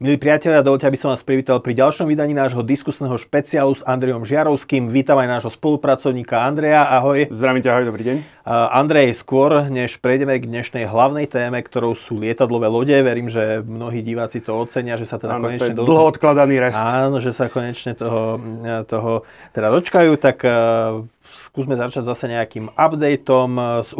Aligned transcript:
Milí 0.00 0.16
priatelia, 0.16 0.64
dovolte, 0.64 0.88
aby 0.88 0.96
som 0.96 1.12
vás 1.12 1.20
privítal 1.20 1.60
pri 1.60 1.76
ďalšom 1.76 2.08
vydaní 2.08 2.32
nášho 2.32 2.64
diskusného 2.64 3.20
špeciálu 3.20 3.76
s 3.76 3.84
Andrejom 3.84 4.24
Žiarovským. 4.24 4.88
Vítam 4.88 5.20
aj 5.20 5.28
nášho 5.28 5.52
spolupracovníka 5.52 6.40
Andreja. 6.40 6.88
Ahoj. 6.88 7.28
Zdravím 7.28 7.60
ťa, 7.60 7.68
ahoj, 7.68 7.84
dobrý 7.92 8.02
deň. 8.08 8.16
Uh, 8.16 8.80
Andrej, 8.80 9.12
skôr 9.20 9.68
než 9.68 10.00
prejdeme 10.00 10.40
k 10.40 10.48
dnešnej 10.48 10.88
hlavnej 10.88 11.28
téme, 11.28 11.60
ktorou 11.60 11.92
sú 11.92 12.16
lietadlové 12.16 12.72
lode, 12.72 12.96
verím, 12.96 13.28
že 13.28 13.60
mnohí 13.60 14.00
diváci 14.00 14.40
to 14.40 14.56
ocenia, 14.56 14.96
že 14.96 15.04
sa 15.04 15.20
teda 15.20 15.36
Áno, 15.36 15.52
konečne... 15.52 15.68
to 15.68 15.68
je 15.68 15.76
dlho 15.84 16.04
odkladaný 16.08 16.56
rest. 16.64 16.80
Áno, 16.80 17.20
že 17.20 17.36
sa 17.36 17.52
konečne 17.52 17.92
toho, 17.92 18.40
toho 18.88 19.28
teda 19.52 19.68
dočkajú, 19.68 20.16
tak 20.16 20.48
uh, 20.48 21.04
skúsme 21.52 21.76
začať 21.76 22.08
zase 22.08 22.24
nejakým 22.24 22.72
updateom. 22.72 23.52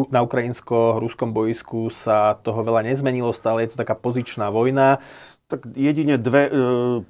Na 0.08 0.20
ukrajinsko-ruskom 0.24 1.36
boisku 1.36 1.92
sa 1.92 2.40
toho 2.40 2.64
veľa 2.64 2.88
nezmenilo, 2.88 3.36
stále 3.36 3.68
je 3.68 3.76
to 3.76 3.84
taká 3.84 3.92
pozičná 3.92 4.48
vojna. 4.48 5.04
Tak 5.50 5.74
jedine 5.74 6.14
dve, 6.14 6.46
e, 6.46 6.52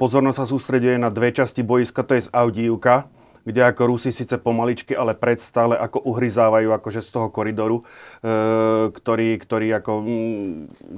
pozornosť 0.00 0.38
sa 0.40 0.46
sústreduje 0.48 0.96
na 0.96 1.12
dve 1.12 1.28
časti 1.28 1.60
boiska, 1.60 2.00
to 2.00 2.16
je 2.16 2.24
z 2.24 2.32
Audívka, 2.32 3.04
kde 3.44 3.60
ako 3.64 3.82
Rusi 3.96 4.10
síce 4.12 4.36
pomaličky, 4.36 4.92
ale 4.92 5.16
predstále 5.16 5.78
ako 5.78 6.04
uhryzávajú 6.04 6.68
akože 6.76 7.00
z 7.00 7.10
toho 7.12 7.28
koridoru, 7.30 7.80
e, 7.80 7.84
ktorý, 8.90 9.38
ktorý, 9.38 9.68
ako, 9.80 9.92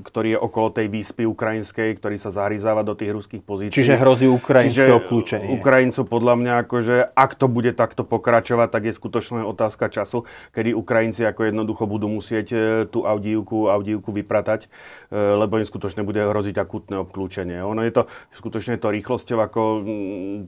ktorý 0.07 0.29
je 0.35 0.39
okolo 0.39 0.69
tej 0.73 0.87
výspy 0.89 1.23
ukrajinskej, 1.29 1.99
ktorý 1.99 2.17
sa 2.17 2.33
zahryzáva 2.33 2.83
do 2.83 2.97
tých 2.97 3.13
ruských 3.13 3.43
pozícií. 3.45 3.77
Čiže 3.77 4.01
hrozí 4.01 4.27
ukrajinské 4.27 4.91
obklúčenie. 4.91 5.53
Ukrajincu 5.53 6.01
podľa 6.09 6.35
mňa, 6.39 6.53
akože, 6.67 6.97
ak 7.13 7.31
to 7.37 7.47
bude 7.47 7.77
takto 7.77 8.03
pokračovať, 8.03 8.69
tak 8.73 8.83
je 8.89 8.93
skutočne 8.97 9.45
otázka 9.45 9.93
času, 9.93 10.25
kedy 10.57 10.73
Ukrajinci 10.73 11.23
ako 11.29 11.53
jednoducho 11.53 11.85
budú 11.85 12.09
musieť 12.09 12.47
e, 12.53 12.59
tú 12.89 13.05
Audívku, 13.05 13.69
Audívku 13.69 14.11
vypratať, 14.11 14.67
e, 14.67 15.19
lebo 15.19 15.61
im 15.61 15.67
skutočne 15.69 16.01
bude 16.03 16.25
hroziť 16.25 16.57
akutné 16.57 16.97
obklúčenie. 17.05 17.61
Ono 17.61 17.85
je 17.85 17.93
to 17.93 18.03
skutočne 18.33 18.81
to 18.81 18.89
rýchlosťou 18.89 19.39
ako 19.45 19.61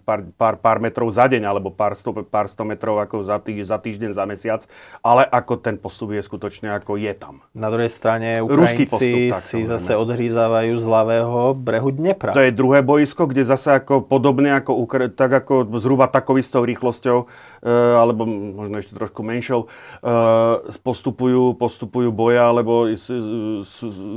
pár, 0.03 0.25
pár, 0.35 0.55
pár 0.57 0.79
metrov 0.81 1.13
za 1.13 1.29
deň, 1.29 1.43
alebo 1.45 1.69
pár 1.69 1.84
pár 1.85 1.93
sto, 2.01 2.11
pár 2.25 2.49
sto 2.49 2.65
metrov 2.65 2.97
ako 2.97 3.21
za, 3.21 3.37
týž, 3.37 3.69
za 3.69 3.77
týždeň, 3.77 4.17
za 4.17 4.25
mesiac, 4.25 4.65
ale 5.05 5.29
ako 5.29 5.61
ten 5.61 5.77
postup 5.77 6.17
je 6.17 6.25
skutočne 6.25 6.73
ako 6.73 6.97
je 6.97 7.13
tam. 7.13 7.45
Na 7.53 7.69
druhej 7.69 7.93
strane 7.93 8.41
Ukrajinci 8.41 8.89
postup, 8.89 9.37
tak, 9.37 9.45
si 9.45 9.69
zase 9.69 9.93
odhrízávajú 9.93 10.81
z 10.81 10.87
ľavého 10.89 11.53
brehu 11.53 11.93
Dnepra. 11.93 12.33
To 12.33 12.41
je 12.41 12.57
druhé 12.57 12.81
boisko, 12.81 13.29
kde 13.29 13.45
zase 13.45 13.77
ako 13.77 14.01
podobne 14.01 14.57
ako, 14.57 14.89
tak 15.13 15.45
ako 15.45 15.77
zhruba 15.77 16.09
takou 16.09 16.41
istou 16.41 16.65
rýchlosťou 16.65 17.29
alebo 17.73 18.29
možno 18.29 18.77
ešte 18.77 18.93
trošku 18.93 19.25
menšou, 19.25 19.67
eh, 20.05 20.77
postupujú, 20.85 21.57
postupujú 21.57 22.13
boja, 22.13 22.53
alebo 22.53 22.85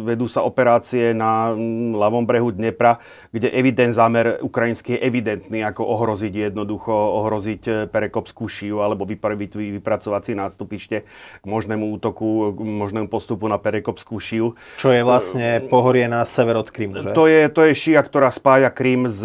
vedú 0.04 0.28
sa 0.28 0.44
operácie 0.44 1.16
na 1.16 1.56
ľavom 1.96 2.28
brehu 2.28 2.52
Dnepra, 2.52 3.00
kde 3.32 3.48
evident 3.56 3.96
zámer 3.96 4.44
ukrajinský 4.44 5.00
je 5.00 5.04
evidentný, 5.08 5.64
ako 5.64 5.88
ohroziť 5.88 6.52
jednoducho, 6.52 6.92
ohroziť 6.92 7.64
eh, 7.68 7.76
Perekopskú 7.88 8.52
šiu 8.52 8.84
alebo 8.84 9.08
vypracovací 9.08 10.36
nástupište 10.36 11.08
k 11.40 11.46
možnému 11.48 11.88
útoku, 11.96 12.52
k 12.52 12.60
možnému 12.60 13.08
postupu 13.08 13.48
na 13.48 13.56
Perekopskú 13.56 14.20
šiu. 14.20 14.60
Čo 14.76 14.92
je 14.92 15.02
vlastne 15.08 15.64
pohorie 15.72 16.12
na 16.12 16.28
sever 16.28 16.60
od 16.60 16.68
Krymu, 16.68 17.00
že? 17.00 17.16
To 17.16 17.32
je, 17.32 17.48
to 17.48 17.64
je 17.64 17.74
šia, 17.74 18.04
ktorá 18.04 18.28
spája 18.28 18.68
Krym 18.68 19.08
s, 19.08 19.24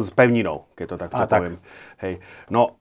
s 0.00 0.08
pevninou, 0.16 0.64
keď 0.72 0.86
to 0.88 0.96
takto 0.96 1.20
A, 1.20 1.28
poviem. 1.28 1.60
Tak. 1.60 1.84
Hej. 2.04 2.14
No, 2.50 2.76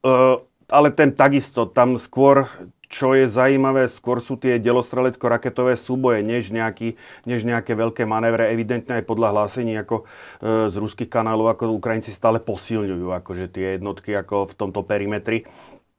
ale 0.74 0.90
ten 0.90 1.14
takisto, 1.14 1.70
tam 1.70 2.02
skôr 2.02 2.50
čo 2.94 3.18
je 3.18 3.26
zaujímavé, 3.26 3.90
skôr 3.90 4.22
sú 4.22 4.38
tie 4.38 4.62
delostrelecko-raketové 4.62 5.74
súboje, 5.74 6.22
než, 6.22 6.54
nejaký, 6.54 6.94
než 7.26 7.42
nejaké 7.42 7.74
veľké 7.74 8.06
manévre. 8.06 8.54
Evidentne 8.54 9.02
aj 9.02 9.10
podľa 9.10 9.34
hlásení 9.34 9.74
ako, 9.82 10.06
e, 10.06 10.70
z 10.70 10.76
ruských 10.78 11.10
kanálov, 11.10 11.58
ako 11.58 11.74
Ukrajinci 11.74 12.14
stále 12.14 12.38
posilňujú 12.38 13.10
akože 13.18 13.50
tie 13.50 13.82
jednotky 13.82 14.14
ako 14.14 14.46
v 14.46 14.54
tomto 14.54 14.86
perimetri. 14.86 15.50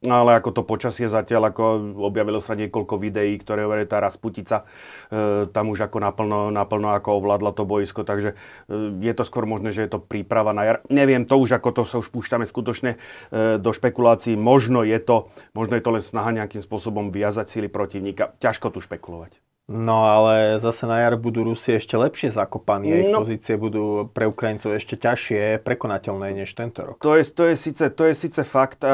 Ale 0.04 0.37
ako 0.37 0.60
to 0.60 0.62
počasie 0.69 1.09
zatiaľ, 1.09 1.48
ako 1.48 1.97
objavilo 2.04 2.37
sa 2.44 2.53
niekoľko 2.53 3.00
videí, 3.00 3.41
ktoré 3.41 3.65
hovorí 3.65 3.88
tá 3.88 4.04
Rasputica, 4.04 4.69
e, 5.09 5.48
tam 5.48 5.72
už 5.72 5.88
ako 5.88 5.97
naplno, 5.97 6.41
naplno 6.53 6.92
ako 6.92 7.25
ovládla 7.25 7.56
to 7.56 7.65
boisko, 7.65 8.04
takže 8.04 8.37
e, 8.69 9.00
je 9.00 9.12
to 9.16 9.25
skôr 9.25 9.48
možné, 9.48 9.72
že 9.72 9.88
je 9.88 9.97
to 9.97 10.04
príprava 10.04 10.53
na 10.53 10.69
jar. 10.69 10.76
Neviem, 10.92 11.25
to 11.25 11.41
už 11.41 11.56
ako 11.56 11.69
to 11.72 11.82
sa 11.88 11.97
už 12.04 12.12
púšťame 12.12 12.44
skutočne 12.44 13.00
e, 13.32 13.56
do 13.56 13.70
špekulácií. 13.72 14.37
Možno 14.37 14.84
je 14.84 15.00
to, 15.00 15.32
možno 15.56 15.81
je 15.81 15.84
to 15.84 15.91
len 15.97 16.04
snaha 16.04 16.36
nejakým 16.36 16.60
spôsobom 16.60 17.09
viazať 17.09 17.48
síly 17.48 17.72
protivníka. 17.72 18.36
Ťažko 18.44 18.76
tu 18.76 18.84
špekulovať. 18.84 19.53
No 19.65 20.05
ale 20.05 20.61
zase 20.61 20.85
na 20.85 21.01
jar 21.01 21.17
budú 21.17 21.41
Rusi 21.41 21.81
ešte 21.81 21.97
lepšie 21.97 22.37
zakopaní, 22.37 22.93
no. 22.93 23.01
ich 23.01 23.11
pozície 23.17 23.57
budú 23.57 24.13
pre 24.13 24.29
Ukrajincov 24.29 24.77
ešte 24.77 25.01
ťažšie, 25.01 25.65
prekonateľné 25.65 26.37
než 26.37 26.53
tento 26.53 26.85
rok. 26.85 27.01
To 27.01 27.17
je, 27.17 27.25
to 27.33 27.49
je, 27.49 27.57
síce, 27.57 27.81
to 27.81 28.05
je 28.05 28.13
síce 28.13 28.45
fakt, 28.45 28.85
e, 28.85 28.93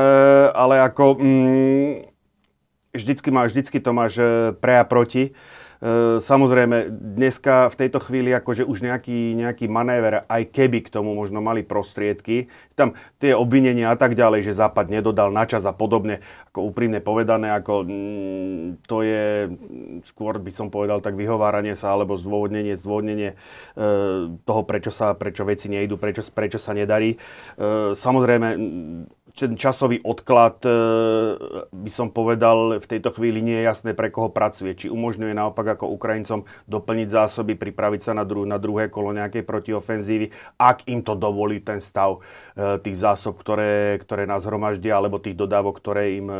ale 0.55 0.79
ako 0.79 1.19
mm, 1.19 1.95
vždycky, 2.95 3.29
má, 3.35 3.51
vždycky 3.51 3.83
to 3.83 3.91
máš 3.91 4.23
pre 4.63 4.79
a 4.79 4.87
proti. 4.87 5.35
E, 5.81 6.21
samozrejme, 6.21 6.93
dneska 6.93 7.73
v 7.73 7.79
tejto 7.81 8.05
chvíli 8.05 8.37
akože 8.37 8.69
už 8.69 8.85
nejaký, 8.85 9.33
nejaký 9.33 9.65
manéver, 9.65 10.29
aj 10.29 10.53
keby 10.53 10.85
k 10.85 10.93
tomu 10.93 11.17
možno 11.17 11.41
mali 11.41 11.65
prostriedky, 11.65 12.53
tam 12.77 12.93
tie 13.17 13.33
obvinenia 13.33 13.89
a 13.89 13.97
tak 13.97 14.13
ďalej, 14.13 14.45
že 14.45 14.61
Západ 14.61 14.93
nedodal 14.93 15.33
na 15.33 15.49
čas 15.49 15.65
a 15.65 15.73
podobne, 15.73 16.21
ako 16.53 16.69
úprimne 16.69 17.01
povedané, 17.01 17.57
ako 17.57 17.89
mm, 17.89 18.85
to 18.85 19.01
je 19.01 19.49
skôr 20.05 20.37
by 20.37 20.53
som 20.53 20.69
povedal 20.69 21.01
tak 21.01 21.17
vyhováranie 21.17 21.73
sa 21.73 21.97
alebo 21.97 22.21
zdôvodnenie, 22.21 22.77
zdôvodnenie 22.77 23.33
e, 23.33 23.37
toho, 24.45 24.63
prečo, 24.69 24.93
sa, 24.93 25.17
prečo 25.17 25.49
veci 25.49 25.73
nejdu, 25.73 25.97
prečo, 25.97 26.21
prečo 26.29 26.61
sa 26.61 26.77
nedarí. 26.77 27.17
E, 27.17 27.97
samozrejme, 27.97 28.49
ten 29.41 29.56
časový 29.56 30.05
odklad, 30.05 30.61
e, 30.69 30.73
by 31.73 31.91
som 31.91 32.12
povedal, 32.12 32.77
v 32.77 32.87
tejto 32.87 33.17
chvíli 33.17 33.41
nie 33.41 33.56
je 33.56 33.65
jasné, 33.65 33.97
pre 33.97 34.12
koho 34.12 34.28
pracuje. 34.28 34.77
Či 34.77 34.93
umožňuje 34.93 35.33
naopak 35.33 35.81
ako 35.81 35.97
Ukrajincom 35.97 36.45
doplniť 36.69 37.09
zásoby, 37.09 37.56
pripraviť 37.56 38.01
sa 38.05 38.12
na, 38.12 38.28
dru- 38.28 38.45
na 38.45 38.61
druhé 38.61 38.93
kolo 38.93 39.17
nejakej 39.17 39.49
protiofenzívy, 39.49 40.28
ak 40.61 40.84
im 40.93 41.01
to 41.01 41.17
dovolí 41.17 41.65
ten 41.65 41.81
stav 41.81 42.21
tých 42.56 42.97
zásob, 42.99 43.38
ktoré, 43.38 43.99
ktoré 44.03 44.27
nás 44.27 44.43
hromaždia, 44.44 44.99
alebo 44.99 45.22
tých 45.22 45.38
dodávok, 45.38 45.78
ktoré 45.78 46.19
im 46.19 46.28
e, 46.28 46.38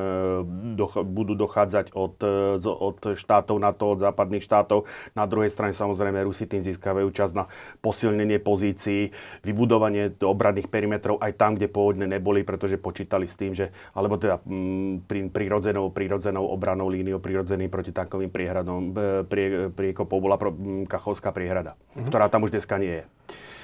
doch- 0.75 1.01
budú 1.07 1.39
dochádzať 1.39 1.95
od, 1.95 2.19
od 2.61 2.99
štátov 3.15 3.57
NATO, 3.61 3.95
od 3.95 4.03
západných 4.03 4.45
štátov. 4.45 4.87
Na 5.15 5.25
druhej 5.25 5.53
strane 5.53 5.77
samozrejme 5.77 6.27
Rusi 6.27 6.51
tým 6.51 6.67
získavajú 6.67 7.09
čas 7.15 7.31
na 7.31 7.47
posilnenie 7.81 8.43
pozícií, 8.43 9.15
vybudovanie 9.47 10.13
obradných 10.19 10.69
perimetrov 10.69 11.23
aj 11.23 11.33
tam, 11.39 11.55
kde 11.57 11.71
pôvodne 11.71 12.07
neboli, 12.11 12.43
pretože 12.43 12.81
počítali 12.81 13.31
s 13.31 13.39
tým, 13.39 13.55
že, 13.55 13.71
alebo 13.95 14.19
teda 14.19 14.43
mm, 14.43 15.31
prirodzenou, 15.31 15.95
prirodzenou 15.95 16.49
obranou 16.51 16.91
líniou, 16.91 17.23
prirodzeným 17.23 17.71
protitankovým 17.71 18.31
priehradom, 18.33 18.95
prie, 19.31 19.71
priekopou 19.71 20.19
bola 20.19 20.37
pro, 20.37 20.53
Kachovská 20.91 21.31
priehrada, 21.31 21.77
mm-hmm. 21.77 22.09
ktorá 22.11 22.27
tam 22.27 22.45
už 22.45 22.55
dneska 22.55 22.77
nie 22.77 23.03
je. 23.03 23.05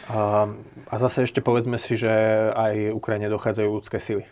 A, 0.06 0.46
a 0.86 0.94
zase 1.02 1.26
ešte 1.26 1.42
povedzme 1.42 1.82
si, 1.82 1.98
že 1.98 2.10
aj 2.54 2.94
Ukrajine 2.94 3.26
dochádzajú 3.26 3.68
ľudské 3.68 3.98
sily. 3.98 4.22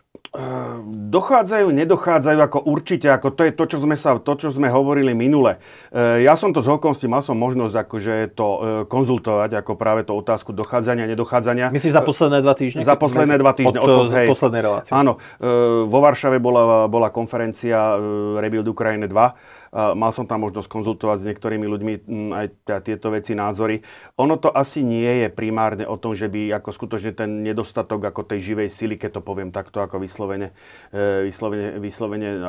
Dochádzajú, 1.15 1.71
nedochádzajú, 1.71 2.39
ako 2.43 2.59
určite, 2.67 3.07
ako 3.07 3.35
to 3.35 3.43
je 3.47 3.53
to, 3.55 3.65
čo 3.71 3.79
sme, 3.83 3.95
sa, 3.95 4.19
to, 4.19 4.33
čo 4.35 4.51
sme 4.51 4.67
hovorili 4.67 5.15
minule. 5.15 5.63
Ja 5.95 6.35
som 6.35 6.51
to 6.51 6.63
z 6.63 6.75
okolností, 6.75 7.07
mal 7.07 7.23
som 7.23 7.39
možnosť 7.39 7.75
akože 7.87 8.15
to 8.35 8.47
e, 8.47 8.59
konzultovať, 8.91 9.63
ako 9.63 9.79
práve 9.79 10.03
tú 10.03 10.19
otázku 10.19 10.51
dochádzania, 10.51 11.07
nedochádzania. 11.07 11.71
Myslíš 11.71 11.95
za 11.95 12.03
posledné 12.03 12.39
dva 12.43 12.55
týždne? 12.59 12.83
Za 12.83 12.99
posledné 12.99 13.35
dva 13.39 13.55
týždne. 13.55 13.79
Od, 13.79 13.91
od, 13.91 14.11
hej, 14.11 14.27
poslednej 14.27 14.63
relácie. 14.63 14.91
Áno, 14.91 15.23
e, 15.39 15.47
vo 15.87 15.99
Varšave 16.03 16.43
bola, 16.43 16.91
bola 16.91 17.15
konferencia 17.15 17.95
e, 17.95 18.43
Rebuild 18.43 18.67
Ukraine 18.67 19.07
2 19.07 19.64
mal 19.75 20.15
som 20.15 20.25
tam 20.25 20.47
možnosť 20.47 20.71
konzultovať 20.71 21.19
s 21.21 21.27
niektorými 21.27 21.67
ľuďmi 21.67 21.93
aj 22.31 22.47
tieto 22.87 23.11
veci, 23.11 23.35
názory. 23.35 23.83
Ono 24.23 24.39
to 24.39 24.55
asi 24.55 24.87
nie 24.87 25.27
je 25.27 25.29
primárne 25.35 25.83
o 25.83 25.99
tom, 25.99 26.15
že 26.15 26.31
by 26.31 26.55
ako 26.63 26.71
skutočne 26.71 27.11
ten 27.11 27.43
nedostatok 27.43 28.07
ako 28.07 28.23
tej 28.23 28.55
živej 28.55 28.71
sily, 28.71 28.95
keď 28.95 29.19
to 29.19 29.23
poviem 29.27 29.51
takto 29.51 29.83
ako 29.83 29.99
vyslovene, 29.99 30.55
e, 30.95 31.27
vyslovene, 31.27 31.83
vyslovene 31.83 32.29
e, 32.31 32.41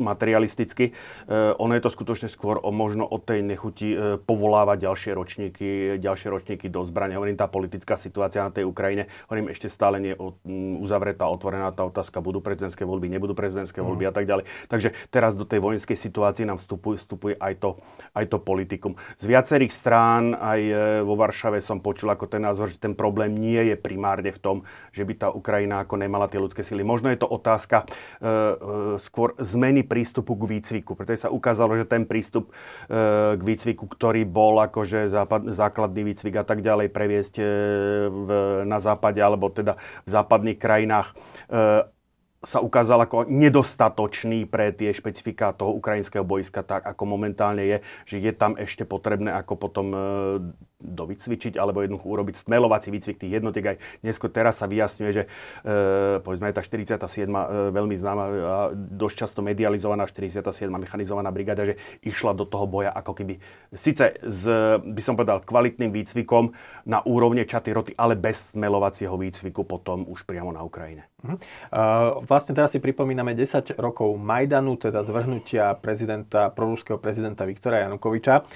materialisticky, 0.00 0.96
ono 1.58 1.76
je 1.76 1.82
to 1.82 1.90
skutočne 1.92 2.32
skôr 2.32 2.56
o 2.62 2.70
možno 2.72 3.04
o 3.04 3.18
tej 3.20 3.44
nechuti 3.44 3.92
povolávať 4.24 4.88
ďalšie 4.88 5.10
ročníky, 5.12 5.66
ďalšie 6.00 6.28
ročníky 6.32 6.66
do 6.72 6.80
zbrania. 6.86 7.20
Hovorím, 7.20 7.36
tá 7.36 7.50
politická 7.50 7.98
situácia 7.98 8.40
na 8.40 8.54
tej 8.54 8.64
Ukrajine, 8.64 9.10
hovorím, 9.28 9.52
ešte 9.52 9.68
stále 9.68 10.00
nie 10.00 10.14
je 10.14 10.18
uzavretá, 10.80 11.28
otvorená 11.28 11.74
tá 11.74 11.84
otázka, 11.84 12.22
budú 12.22 12.40
prezidentské 12.40 12.86
voľby, 12.86 13.10
nebudú 13.10 13.34
prezidentské 13.36 13.82
voľby 13.82 14.08
mm. 14.08 14.10
a 14.10 14.12
tak 14.14 14.24
ďalej. 14.24 14.44
Takže 14.70 14.88
teraz 15.10 15.34
do 15.34 15.44
tej 15.44 15.60
vojenskej 15.60 15.98
situácie 16.06 16.46
nám 16.46 16.62
vstupuje, 16.62 16.96
vstupuje 17.02 17.34
aj, 17.42 17.54
to, 17.58 17.70
aj 18.14 18.24
to 18.30 18.38
politikum. 18.38 18.94
Z 19.18 19.26
viacerých 19.26 19.74
strán 19.74 20.38
aj 20.38 20.60
e, 20.62 20.74
vo 21.02 21.18
Varšave 21.18 21.58
som 21.58 21.82
počul 21.82 22.14
ako 22.14 22.30
ten 22.30 22.46
názor, 22.46 22.70
že 22.70 22.78
ten 22.78 22.94
problém 22.94 23.34
nie 23.34 23.58
je 23.58 23.76
primárne 23.76 24.30
v 24.30 24.38
tom, 24.38 24.56
že 24.94 25.02
by 25.02 25.12
tá 25.18 25.28
Ukrajina 25.34 25.82
ako 25.82 25.98
nemala 25.98 26.30
tie 26.30 26.38
ľudské 26.38 26.62
sily. 26.62 26.86
Možno 26.86 27.10
je 27.10 27.18
to 27.18 27.26
otázka 27.26 27.82
e, 27.82 27.86
e, 27.86 28.34
skôr 29.02 29.34
zmeny 29.42 29.82
prístupu 29.82 30.38
k 30.38 30.56
výcviku, 30.56 30.94
pretože 30.94 31.26
sa 31.26 31.34
ukázalo, 31.34 31.74
že 31.74 31.84
ten 31.88 32.06
prístup 32.06 32.54
e, 32.86 33.34
k 33.34 33.42
výcviku, 33.42 33.90
ktorý 33.90 34.22
bol 34.22 34.62
akože 34.62 35.10
západ, 35.10 35.50
základný 35.50 36.14
výcvik 36.14 36.38
a 36.38 36.44
tak 36.46 36.62
ďalej 36.62 36.88
previesť 36.94 37.34
e, 37.40 37.44
v, 38.06 38.28
na 38.68 38.78
západe 38.78 39.18
alebo 39.18 39.50
teda 39.50 39.74
v 40.06 40.10
západných 40.12 40.58
krajinách 40.60 41.16
e, 41.50 41.95
sa 42.44 42.60
ukázal 42.60 43.00
ako 43.00 43.26
nedostatočný 43.26 44.44
pre 44.44 44.70
tie 44.70 44.92
špecifika 44.92 45.56
toho 45.56 45.72
ukrajinského 45.80 46.22
boiska, 46.22 46.60
tak 46.60 46.84
ako 46.84 47.02
momentálne 47.08 47.64
je, 47.64 47.76
že 48.04 48.16
je 48.20 48.32
tam 48.36 48.54
ešte 48.60 48.84
potrebné 48.84 49.32
ako 49.32 49.56
potom 49.56 49.86
e, 49.90 49.98
dovycvičiť 50.84 51.56
alebo 51.56 51.80
jednoducho 51.80 52.06
urobiť 52.06 52.34
stmelovací 52.36 52.92
výcvik 52.92 53.16
tých 53.16 53.40
jednotiek. 53.40 53.64
Aj 53.74 53.76
dnesko 54.04 54.28
teraz 54.28 54.60
sa 54.60 54.68
vyjasňuje, 54.68 55.10
že 55.16 55.22
e, 55.24 55.28
povedzme 56.20 56.52
tá 56.52 56.60
47. 56.60 57.24
E, 57.24 57.72
veľmi 57.72 57.96
známa 57.96 58.24
a 58.28 58.58
dosť 58.76 59.16
často 59.16 59.40
medializovaná 59.40 60.04
47. 60.04 60.68
mechanizovaná 60.68 61.32
brigáda, 61.32 61.64
že 61.64 61.80
išla 62.04 62.36
do 62.36 62.44
toho 62.44 62.68
boja 62.68 62.92
ako 62.92 63.16
keby 63.16 63.40
síce 63.72 64.12
s, 64.20 64.44
by 64.76 65.02
som 65.02 65.16
povedal, 65.16 65.40
kvalitným 65.40 65.90
výcvikom 65.90 66.52
na 66.84 67.00
úrovne 67.02 67.48
čaty 67.48 67.72
roty, 67.72 67.92
ale 67.96 68.14
bez 68.14 68.52
stmelovacieho 68.52 69.16
výcviku 69.16 69.64
potom 69.64 70.04
už 70.04 70.28
priamo 70.28 70.52
na 70.52 70.60
Ukrajine. 70.60 71.08
Uh, 71.26 72.22
vlastne 72.22 72.54
teraz 72.54 72.70
si 72.70 72.78
pripomíname 72.78 73.34
10 73.34 73.74
rokov 73.80 74.14
Majdanu, 74.14 74.78
teda 74.78 75.02
zvrhnutia 75.02 75.74
prezidenta, 75.74 76.54
proruského 76.54 77.00
prezidenta 77.02 77.42
Viktora 77.48 77.82
Janukoviča. 77.88 78.46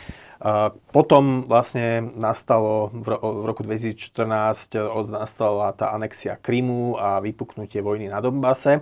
Potom 0.88 1.44
vlastne 1.44 2.00
nastalo 2.16 2.88
v, 2.96 3.12
roku 3.44 3.60
2014 3.60 4.72
nastala 5.12 5.76
tá 5.76 5.92
anexia 5.92 6.40
Krymu 6.40 6.96
a 6.96 7.20
vypuknutie 7.20 7.84
vojny 7.84 8.08
na 8.08 8.24
Donbase. 8.24 8.80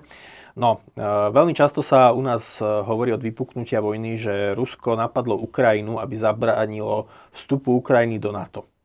No, 0.54 0.86
veľmi 1.34 1.54
často 1.58 1.82
sa 1.82 2.14
u 2.14 2.22
nás 2.22 2.62
hovorí 2.62 3.10
od 3.10 3.22
vypuknutia 3.22 3.82
vojny, 3.82 4.22
že 4.22 4.54
Rusko 4.54 4.94
napadlo 4.94 5.34
Ukrajinu, 5.34 5.98
aby 5.98 6.14
zabránilo 6.14 7.10
vstupu 7.34 7.74
Ukrajiny 7.74 8.22
do 8.22 8.30
NATO. 8.30 8.77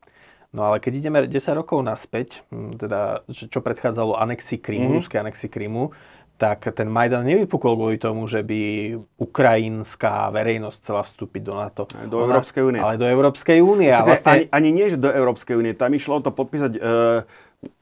No 0.54 0.70
ale 0.70 0.78
keď 0.78 0.92
ideme 1.02 1.18
10 1.26 1.34
rokov 1.58 1.82
naspäť, 1.82 2.46
hm, 2.54 2.78
teda 2.78 3.26
čo 3.26 3.58
predchádzalo 3.58 4.14
anexi 4.14 4.62
Krymu, 4.62 4.86
mm-hmm. 4.86 4.98
ruskej 5.02 5.18
anexi 5.18 5.50
Krymu, 5.50 5.90
tak 6.34 6.66
ten 6.74 6.90
Majdan 6.90 7.22
nevypukol 7.22 7.78
kvôli 7.78 7.96
tomu, 7.98 8.26
že 8.26 8.42
by 8.42 8.94
ukrajinská 9.22 10.34
verejnosť 10.34 10.76
chcela 10.82 11.02
vstúpiť 11.06 11.42
do 11.46 11.54
NATO. 11.54 11.82
Do 12.10 12.26
Európskej 12.26 12.62
únie. 12.66 12.82
Ale 12.82 12.98
do 12.98 13.06
Európskej 13.06 13.62
únie. 13.62 13.90
Vlastne... 13.94 14.30
Ani, 14.30 14.44
ani 14.50 14.70
nie, 14.74 14.86
že 14.90 14.98
do 14.98 15.14
Európskej 15.14 15.54
únie. 15.54 15.78
Tam 15.78 15.94
išlo 15.94 16.18
to 16.18 16.34
podpísať 16.34 16.74
e, 16.74 16.80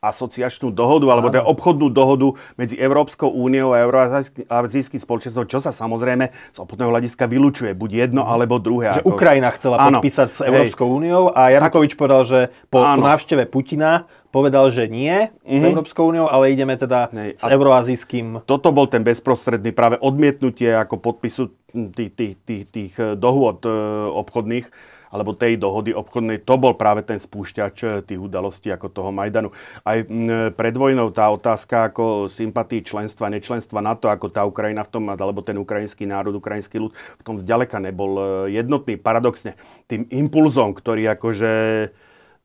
asociačnú 0.02 0.74
dohodu, 0.74 1.06
alebo 1.12 1.30
teda 1.30 1.46
obchodnú 1.46 1.88
dohodu 1.92 2.34
medzi 2.58 2.74
Európskou 2.74 3.30
úniou 3.30 3.74
a 3.76 3.86
Európskym 3.86 4.98
spoločenstvom, 4.98 5.46
čo 5.46 5.62
sa 5.62 5.70
samozrejme 5.70 6.30
z 6.52 6.58
obchodného 6.58 6.90
hľadiska 6.90 7.30
vylučuje. 7.30 7.70
Buď 7.72 8.08
jedno, 8.08 8.26
alebo 8.26 8.58
druhé. 8.58 8.98
Že 8.98 9.02
ako... 9.06 9.10
Ukrajina 9.14 9.48
chcela 9.54 9.76
áno. 9.78 9.98
podpísať 9.98 10.28
s 10.34 10.40
Európskou 10.42 10.86
úniou 10.90 11.30
a 11.30 11.54
Janukovič 11.54 11.94
tak... 11.94 12.00
povedal, 12.00 12.22
že 12.26 12.40
po, 12.72 12.82
po 12.82 13.00
návšteve 13.00 13.46
Putina 13.46 14.10
povedal, 14.32 14.72
že 14.72 14.88
nie 14.88 15.28
mm-hmm. 15.28 15.44
s 15.44 15.60
mhm. 15.60 15.68
Európskou 15.76 16.04
úniou, 16.08 16.26
ale 16.26 16.50
ideme 16.50 16.74
teda 16.80 17.12
Nej. 17.12 17.36
s 17.36 17.44
euroazijským. 17.44 18.48
Toto 18.48 18.72
bol 18.72 18.88
ten 18.88 19.04
bezprostredný 19.04 19.76
práve 19.76 20.00
odmietnutie 20.00 20.72
ako 20.72 20.98
podpisu 20.98 21.52
tých, 21.72 22.12
tých, 22.16 22.34
tých, 22.42 22.64
tých 22.72 22.92
dohôd 23.20 23.64
e, 23.64 23.70
obchodných 24.16 24.91
alebo 25.12 25.36
tej 25.36 25.60
dohody 25.60 25.92
obchodnej, 25.92 26.40
to 26.40 26.56
bol 26.56 26.72
práve 26.72 27.04
ten 27.04 27.20
spúšťač 27.20 27.76
eh, 27.84 27.90
tých 28.00 28.18
udalostí 28.18 28.72
ako 28.72 28.88
toho 28.88 29.10
Majdanu. 29.12 29.52
Aj 29.84 30.00
mm, 30.00 30.56
pred 30.56 30.72
vojnou 30.72 31.12
tá 31.12 31.28
otázka 31.28 31.92
ako 31.92 32.32
sympatí 32.32 32.80
členstva, 32.80 33.28
nečlenstva 33.28 33.84
NATO, 33.84 34.08
ako 34.08 34.32
tá 34.32 34.48
Ukrajina 34.48 34.82
v 34.82 34.90
tom, 34.90 35.04
alebo 35.12 35.44
ten 35.44 35.60
ukrajinský 35.60 36.08
národ, 36.08 36.32
ukrajinský 36.32 36.80
ľud 36.80 36.96
v 36.96 37.22
tom 37.22 37.36
zďaleka 37.36 37.76
nebol 37.76 38.12
eh, 38.48 38.56
jednotný. 38.56 38.96
Paradoxne, 38.96 39.60
tým 39.86 40.08
impulzom, 40.08 40.72
ktorý 40.72 41.12
akože 41.12 41.52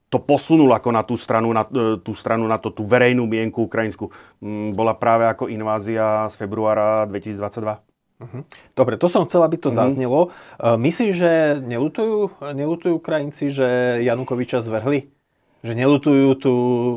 to 0.07 0.23
posunul 0.23 0.71
ako 0.71 0.89
na 0.95 1.03
tú 1.03 1.15
stranu, 1.19 1.51
na, 1.51 1.63
eh, 1.67 1.99
tú 1.99 2.15
stranu 2.15 2.47
na 2.47 2.59
to, 2.59 2.71
tú 2.71 2.83
verejnú 2.87 3.27
mienku 3.27 3.67
ukrajinsku, 3.67 4.11
mm, 4.39 4.75
bola 4.75 4.95
práve 4.95 5.27
ako 5.27 5.51
invázia 5.51 6.27
z 6.31 6.35
februára 6.35 7.07
2022. 7.07 7.86
Uh-huh. 8.17 8.41
Dobre, 8.73 8.97
to 8.97 9.05
som 9.13 9.29
chcel, 9.29 9.45
aby 9.45 9.61
to 9.61 9.69
uh-huh. 9.69 9.87
zaznelo. 9.87 10.33
Uh, 10.57 10.73
myslíš, 10.81 11.13
že 11.13 11.31
nelutujú, 11.61 12.33
nelutujú 12.41 12.97
Ukrajinci, 12.97 13.53
že 13.53 14.01
Janukoviča 14.01 14.65
zvrhli? 14.65 15.13
Že 15.61 15.73
nelutujú 15.73 16.27
tú 16.37 16.55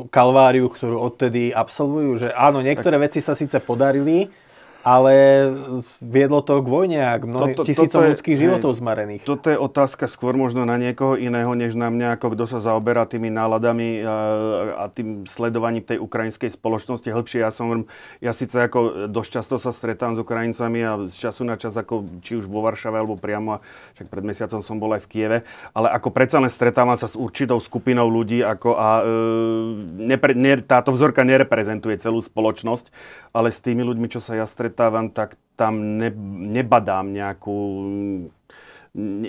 kalváriu, 0.09 0.69
ktorú 0.69 0.97
odtedy 0.97 1.53
absolvujú? 1.53 2.25
Že 2.25 2.29
áno, 2.33 2.65
niektoré 2.65 2.97
tak... 2.97 3.03
veci 3.09 3.19
sa 3.21 3.37
síce 3.37 3.61
podarili, 3.61 4.33
ale 4.81 5.13
viedlo 6.01 6.41
to 6.41 6.57
k 6.61 6.67
vojne 6.67 6.99
a 7.01 7.13
k 7.21 7.29
mnohým 7.29 7.55
tisícom 7.61 8.01
ľudských 8.01 8.37
životov 8.37 8.73
hej, 8.73 8.79
zmarených. 8.81 9.21
Toto 9.21 9.53
je 9.53 9.57
otázka 9.57 10.09
skôr 10.09 10.33
možno 10.33 10.65
na 10.65 10.75
niekoho 10.81 11.15
iného, 11.15 11.53
než 11.53 11.77
na 11.77 11.93
mňa, 11.93 12.17
ako 12.17 12.33
kto 12.33 12.43
sa 12.49 12.59
zaoberá 12.59 13.05
tými 13.05 13.29
náladami 13.29 14.01
a, 14.01 14.15
a 14.81 14.83
tým 14.89 15.29
sledovaním 15.29 15.85
tej 15.85 16.01
ukrajinskej 16.01 16.53
spoločnosti 16.57 17.05
hĺbšie. 17.05 17.45
Ja 17.45 17.53
som, 17.53 17.85
ja 18.19 18.33
síce 18.33 18.57
ako 18.57 19.05
dosť 19.07 19.29
často 19.29 19.55
sa 19.61 19.69
stretám 19.69 20.17
s 20.17 20.19
Ukrajincami 20.19 20.79
a 20.81 20.91
z 21.05 21.15
času 21.15 21.45
na 21.45 21.55
čas, 21.55 21.77
ako 21.77 22.21
či 22.25 22.41
už 22.41 22.49
vo 22.49 22.65
Varšave 22.65 22.97
alebo 22.97 23.15
priamo, 23.21 23.61
však 23.95 24.07
pred 24.09 24.23
mesiacom 24.25 24.65
som 24.65 24.81
bol 24.81 24.97
aj 24.97 25.05
v 25.05 25.09
Kieve, 25.13 25.37
ale 25.77 25.93
ako 25.93 26.09
predsa 26.09 26.41
len 26.41 26.49
stretávam 26.49 26.97
sa 26.97 27.05
s 27.05 27.13
určitou 27.13 27.61
skupinou 27.61 28.09
ľudí 28.09 28.41
ako 28.41 28.73
a 28.73 28.89
e, 28.99 29.03
nepre, 30.09 30.33
ne, 30.33 30.57
táto 30.65 30.89
vzorka 30.89 31.21
nereprezentuje 31.21 32.01
celú 32.01 32.17
spoločnosť, 32.17 32.89
ale 33.31 33.53
s 33.53 33.61
tými 33.63 33.85
ľuďmi, 33.85 34.07
čo 34.09 34.19
sa 34.19 34.35
ja 34.35 34.49
stretám, 34.49 34.70
stretávam, 34.71 35.11
tak 35.11 35.35
tam 35.59 35.99
ne, 35.99 36.15
nebadám 36.55 37.11
nejakú 37.11 37.59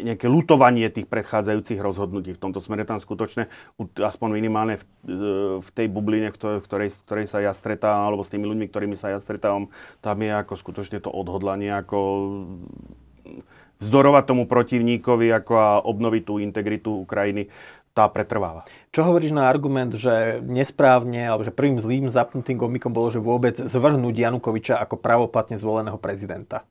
nejaké 0.02 0.26
lutovanie 0.26 0.90
tých 0.90 1.06
predchádzajúcich 1.06 1.78
rozhodnutí. 1.78 2.34
V 2.34 2.42
tomto 2.42 2.58
smere 2.58 2.82
tam 2.82 2.98
skutočne, 2.98 3.46
aspoň 3.94 4.28
minimálne 4.34 4.82
v, 4.82 4.84
v 5.62 5.68
tej 5.70 5.86
bubline, 5.86 6.34
v 6.34 6.66
ktorej, 6.66 6.90
v 6.90 7.02
ktorej 7.06 7.26
sa 7.30 7.38
ja 7.38 7.54
stretávam, 7.54 8.10
alebo 8.10 8.26
s 8.26 8.32
tými 8.34 8.42
ľuďmi, 8.42 8.66
ktorými 8.66 8.98
sa 8.98 9.14
ja 9.14 9.22
stretávam, 9.22 9.70
tam 10.02 10.18
je 10.18 10.34
ako 10.34 10.58
skutočne 10.58 10.98
to 10.98 11.14
odhodlanie, 11.14 11.70
ako 11.78 11.98
vzdorovať 13.82 14.24
tomu 14.26 14.50
protivníkovi 14.50 15.31
ako 15.31 15.52
a 15.58 15.69
obnoviť 15.82 16.22
tú 16.22 16.38
integritu 16.38 17.02
Ukrajiny 17.02 17.50
tá 17.93 18.08
pretrváva. 18.08 18.65
Čo 18.89 19.05
hovoríš 19.05 19.37
na 19.37 19.49
argument, 19.49 19.93
že 19.93 20.41
nesprávne, 20.44 21.29
alebo 21.29 21.44
že 21.44 21.53
prvým 21.53 21.77
zlým 21.77 22.08
zapnutým 22.08 22.56
gomikom 22.56 22.93
bolo, 22.93 23.13
že 23.13 23.20
vôbec 23.20 23.56
zvrhnúť 23.56 24.15
Janukoviča 24.17 24.81
ako 24.81 24.96
pravoplatne 24.96 25.61
zvoleného 25.61 26.01
prezidenta? 26.01 26.65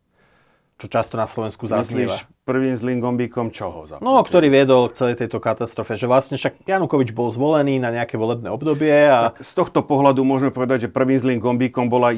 Čo 0.82 0.90
často 0.90 1.14
na 1.14 1.30
Slovensku 1.30 1.70
zaznieva. 1.70 2.18
Myslíš, 2.18 2.41
prvým 2.42 2.74
zlým 2.74 2.98
gombíkom 2.98 3.54
čoho? 3.54 3.86
Zapnúť? 3.86 4.02
No, 4.02 4.18
ktorý 4.26 4.50
viedol 4.50 4.90
k 4.90 4.98
celej 4.98 5.16
tejto 5.22 5.38
katastrofe. 5.38 5.94
Že 5.94 6.10
vlastne 6.10 6.36
však 6.42 6.66
Janukovič 6.66 7.14
bol 7.14 7.30
zvolený 7.30 7.78
na 7.78 7.94
nejaké 7.94 8.18
volebné 8.18 8.50
obdobie. 8.50 8.90
A... 8.90 9.30
Tak 9.30 9.46
z 9.46 9.52
tohto 9.54 9.86
pohľadu 9.86 10.26
môžeme 10.26 10.50
povedať, 10.50 10.90
že 10.90 10.90
prvým 10.90 11.22
zlým 11.22 11.38
gombíkom 11.38 11.86
bola 11.86 12.10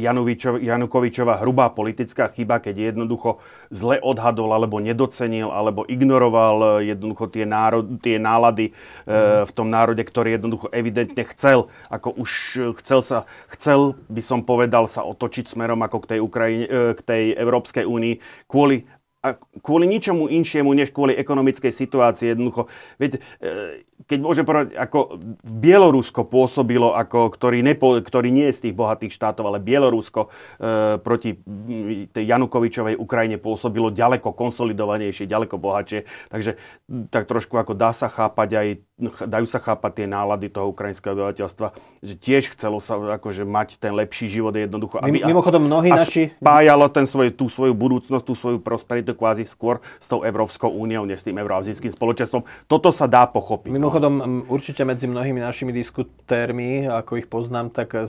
Janukovičová 0.63 1.43
hrubá 1.43 1.67
politická 1.75 2.31
chyba, 2.31 2.63
keď 2.63 2.95
jednoducho 2.95 3.43
zle 3.67 3.99
odhadol, 3.99 4.55
alebo 4.55 4.79
nedocenil, 4.79 5.51
alebo 5.51 5.83
ignoroval 5.83 6.79
eh, 6.79 6.95
jednoducho 6.95 7.27
tie, 7.27 7.43
národ, 7.43 7.99
tie 7.99 8.15
nálady 8.15 8.71
mm. 8.71 9.09
e, 9.09 9.13
v 9.43 9.51
tom 9.51 9.67
národe, 9.67 9.99
ktorý 10.03 10.39
jednoducho 10.39 10.71
evidentne 10.71 11.27
chcel, 11.35 11.67
ako 11.91 12.15
už 12.15 12.31
eh, 12.55 12.71
chcel 12.79 12.99
sa, 13.03 13.17
chcel 13.51 13.99
by 14.07 14.21
som 14.23 14.39
povedal 14.47 14.87
sa 14.87 15.03
otočiť 15.03 15.51
smerom 15.51 15.83
ako 15.83 16.07
k 16.07 16.15
tej, 16.15 16.19
Ukrajine, 16.23 16.65
k 16.95 17.01
tej 17.03 17.23
Európskej 17.35 17.83
únii 17.83 18.47
kvôli 18.47 18.87
a 19.23 19.39
kvôli 19.63 19.87
ničomu 19.87 20.27
inšiemu, 20.27 20.75
než 20.75 20.91
kvôli 20.91 21.15
ekonomickej 21.15 21.71
situácii. 21.71 22.35
Jednoducho, 22.35 22.67
viete, 22.99 23.23
keď 24.03 24.19
môžem 24.19 24.43
povedať, 24.43 24.75
ako 24.75 25.15
Bielorusko 25.47 26.27
pôsobilo, 26.27 26.91
ako, 26.91 27.31
ktorý, 27.31 27.63
nepo, 27.63 27.95
ktorý 28.03 28.35
nie 28.35 28.51
je 28.51 28.57
z 28.59 28.63
tých 28.67 28.75
bohatých 28.75 29.15
štátov, 29.15 29.47
ale 29.47 29.63
Bielorusko 29.63 30.27
e, 30.27 30.29
proti 30.99 31.39
tej 32.11 32.25
Janukovičovej 32.27 32.99
Ukrajine 32.99 33.39
pôsobilo 33.39 33.95
ďaleko 33.95 34.35
konsolidovanejšie, 34.35 35.23
ďaleko 35.23 35.55
bohatšie. 35.55 36.03
Takže 36.27 36.59
tak 37.07 37.23
trošku 37.31 37.55
ako 37.55 37.79
dá 37.79 37.95
sa 37.95 38.11
chápať 38.11 38.49
aj 38.59 38.67
dajú 39.01 39.49
sa 39.49 39.57
chápať 39.57 40.03
tie 40.03 40.07
nálady 40.07 40.53
toho 40.53 40.69
ukrajinského 40.69 41.17
obyvateľstva, 41.17 41.67
že 42.05 42.13
tiež 42.13 42.53
chcelo 42.53 42.77
sa 42.77 43.17
akože 43.17 43.41
mať 43.41 43.81
ten 43.81 43.89
lepší 43.89 44.29
život 44.29 44.53
jednoducho. 44.53 45.01
Aby, 45.01 45.25
Mimochodom, 45.25 45.65
mnohí 45.65 45.89
a 45.89 46.05
naši... 46.05 46.29
spájalo 46.37 46.85
ten 46.93 47.09
svoj, 47.09 47.33
tú 47.33 47.49
svoju 47.49 47.73
budúcnosť, 47.73 48.21
tú 48.21 48.37
svoju 48.37 48.61
prosperitu 48.61 49.17
kvázi 49.17 49.49
skôr 49.49 49.81
s 49.97 50.05
tou 50.05 50.21
Európskou 50.21 50.69
úniou, 50.69 51.09
než 51.09 51.25
s 51.25 51.27
tým 51.27 51.41
euroazijským 51.41 51.89
spoločenstvom. 51.89 52.45
Toto 52.69 52.93
sa 52.93 53.09
dá 53.09 53.25
pochopiť. 53.25 53.73
No. 53.73 53.81
Mimochodom, 53.81 54.13
no. 54.13 54.25
určite 54.53 54.85
medzi 54.85 55.09
mnohými 55.09 55.41
našimi 55.41 55.73
diskutérmi, 55.73 56.85
ako 56.85 57.17
ich 57.17 57.25
poznám, 57.25 57.73
tak 57.73 57.97
e, 57.97 58.05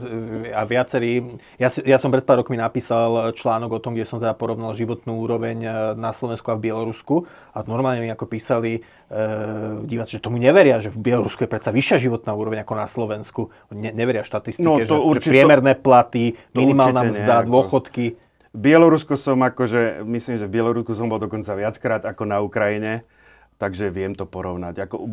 a 0.53 0.61
viacerí... 0.69 1.41
Ja, 1.57 1.73
ja 1.81 1.97
som 1.97 2.13
pred 2.13 2.29
pár 2.29 2.45
rokmi 2.45 2.61
napísal 2.61 3.33
článok 3.33 3.81
o 3.81 3.81
tom, 3.81 3.97
kde 3.97 4.05
som 4.05 4.21
teda 4.21 4.37
porovnal 4.37 4.77
životnú 4.77 5.17
úroveň 5.17 5.57
e, 5.65 5.69
na 5.97 6.13
Slovensku 6.13 6.45
a 6.53 6.55
v 6.61 6.69
Bielorusku 6.69 7.25
a 7.57 7.65
normálne 7.65 8.05
mi 8.05 8.13
ako 8.13 8.29
písali 8.29 8.85
e, 9.09 9.85
diváci, 9.85 10.17
že 10.17 10.21
tomu 10.21 10.37
neveria, 10.37 10.81
že 10.81 10.93
v 10.93 10.99
Bielorusku 10.99 11.45
je 11.45 11.49
predsa 11.49 11.73
vyššia 11.73 11.97
životná 12.09 12.31
úroveň 12.33 12.65
ako 12.65 12.73
na 12.77 12.87
Slovensku. 12.87 13.41
Ne, 13.73 13.93
neveria 13.95 14.25
štatistike, 14.25 14.65
no, 14.65 14.81
to 14.83 14.97
že, 14.97 15.01
určite, 15.01 15.29
že 15.29 15.33
priemerné 15.33 15.73
platy, 15.77 16.37
minimálna 16.53 17.09
mzda, 17.09 17.45
dôchodky. 17.45 18.17
V 18.55 18.59
Bielorusko 18.59 19.19
som 19.19 19.41
akože, 19.43 20.05
myslím, 20.07 20.39
že 20.39 20.47
v 20.47 20.53
Bielorusku 20.59 20.95
som 20.95 21.11
bol 21.11 21.19
dokonca 21.19 21.51
viackrát 21.53 22.03
ako 22.07 22.23
na 22.23 22.39
Ukrajine 22.39 23.03
takže 23.55 23.87
viem 23.87 24.11
to 24.11 24.27
porovnať. 24.27 24.87
Ako, 24.87 24.95
uh, 24.99 25.09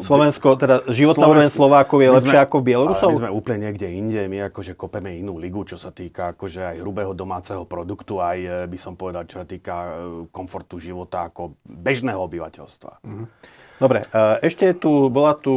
Slovensko, 0.00 0.56
teda 0.56 0.88
životná 0.88 1.28
úroveň 1.28 1.52
Slovákov 1.52 2.00
je 2.00 2.10
lepšia 2.10 2.40
ako 2.48 2.64
Bielorusov? 2.64 3.10
My 3.12 3.28
sme 3.28 3.32
úplne 3.32 3.68
niekde 3.68 3.88
inde, 3.92 4.24
my 4.24 4.48
akože 4.48 4.72
kopeme 4.72 5.12
inú 5.20 5.36
ligu, 5.36 5.62
čo 5.68 5.76
sa 5.76 5.92
týka 5.92 6.32
akože 6.32 6.74
aj 6.74 6.76
hrubého 6.80 7.12
domáceho 7.12 7.68
produktu, 7.68 8.24
aj 8.24 8.38
eh, 8.40 8.52
by 8.64 8.78
som 8.80 8.96
povedal, 8.96 9.28
čo 9.28 9.44
sa 9.44 9.46
týka 9.46 9.74
eh, 9.74 9.90
komfortu 10.32 10.80
života 10.80 11.28
ako 11.28 11.60
bežného 11.64 12.20
obyvateľstva. 12.24 12.92
Mm-hmm. 13.04 13.28
Dobre, 13.74 14.06
ešte 14.38 14.70
tu, 14.78 15.10
bola 15.10 15.34
tu 15.34 15.50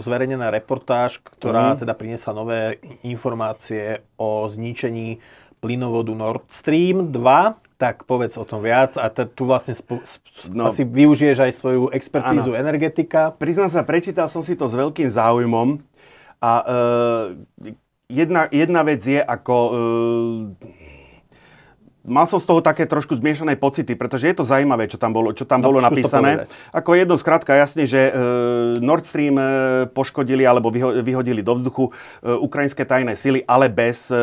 zverejnená 0.00 0.48
reportáž, 0.48 1.20
ktorá 1.20 1.76
mm. 1.76 1.84
teda 1.84 1.92
priniesla 1.92 2.32
nové 2.32 2.80
informácie 3.04 4.00
o 4.16 4.48
zničení 4.48 5.20
plynovodu 5.60 6.16
Nord 6.16 6.48
Stream 6.48 7.12
2 7.12 7.69
tak 7.80 8.04
povedz 8.04 8.36
o 8.36 8.44
tom 8.44 8.60
viac 8.60 9.00
a 9.00 9.08
t- 9.08 9.24
tu 9.32 9.48
vlastne 9.48 9.72
sp- 9.72 10.04
sp- 10.04 10.52
no, 10.52 10.68
asi 10.68 10.84
využiješ 10.84 11.48
aj 11.48 11.52
svoju 11.56 11.82
expertízu 11.96 12.52
áno. 12.52 12.60
energetika. 12.60 13.32
Priznám 13.32 13.72
sa, 13.72 13.80
prečítal 13.88 14.28
som 14.28 14.44
si 14.44 14.52
to 14.52 14.68
s 14.68 14.76
veľkým 14.76 15.08
záujmom 15.08 15.80
a 16.44 16.52
e, 16.60 16.76
jedna, 18.12 18.52
jedna 18.52 18.84
vec 18.84 19.00
je 19.00 19.24
ako... 19.24 19.56
E, 19.72 20.79
mal 22.04 22.24
som 22.24 22.40
z 22.40 22.48
toho 22.48 22.64
také 22.64 22.88
trošku 22.88 23.12
zmiešané 23.16 23.60
pocity, 23.60 23.92
pretože 23.92 24.32
je 24.32 24.36
to 24.36 24.44
zaujímavé, 24.44 24.88
čo 24.88 24.96
tam 24.96 25.12
bolo, 25.12 25.36
čo 25.36 25.44
tam 25.44 25.60
no, 25.60 25.68
bolo 25.68 25.78
napísané. 25.84 26.48
Ako 26.72 26.96
jedno 26.96 27.20
skrátka 27.20 27.52
jasne, 27.52 27.84
že 27.84 28.08
e, 28.08 28.12
Nord 28.80 29.04
Stream 29.04 29.36
e, 29.36 29.44
poškodili 29.92 30.48
alebo 30.48 30.72
vyho, 30.72 31.04
vyhodili 31.04 31.44
do 31.44 31.60
vzduchu 31.60 31.92
e, 32.24 32.32
ukrajinské 32.40 32.88
tajné 32.88 33.14
sily, 33.20 33.44
ale 33.44 33.68
bez, 33.68 34.08
e, 34.08 34.16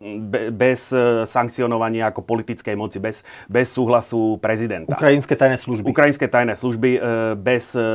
be, 0.00 0.48
bez 0.48 0.88
sankcionovania 1.28 2.08
ako 2.08 2.24
politickej 2.24 2.74
moci, 2.74 2.96
bez, 2.96 3.20
bez 3.46 3.68
súhlasu 3.68 4.40
prezidenta. 4.40 4.96
Ukrajinské 4.96 5.36
tajné 5.36 5.60
služby. 5.60 5.84
Ukrajinské 5.84 6.26
tajné 6.32 6.56
služby, 6.56 6.90
e, 6.96 7.00
bez, 7.36 7.76
e, 7.76 7.88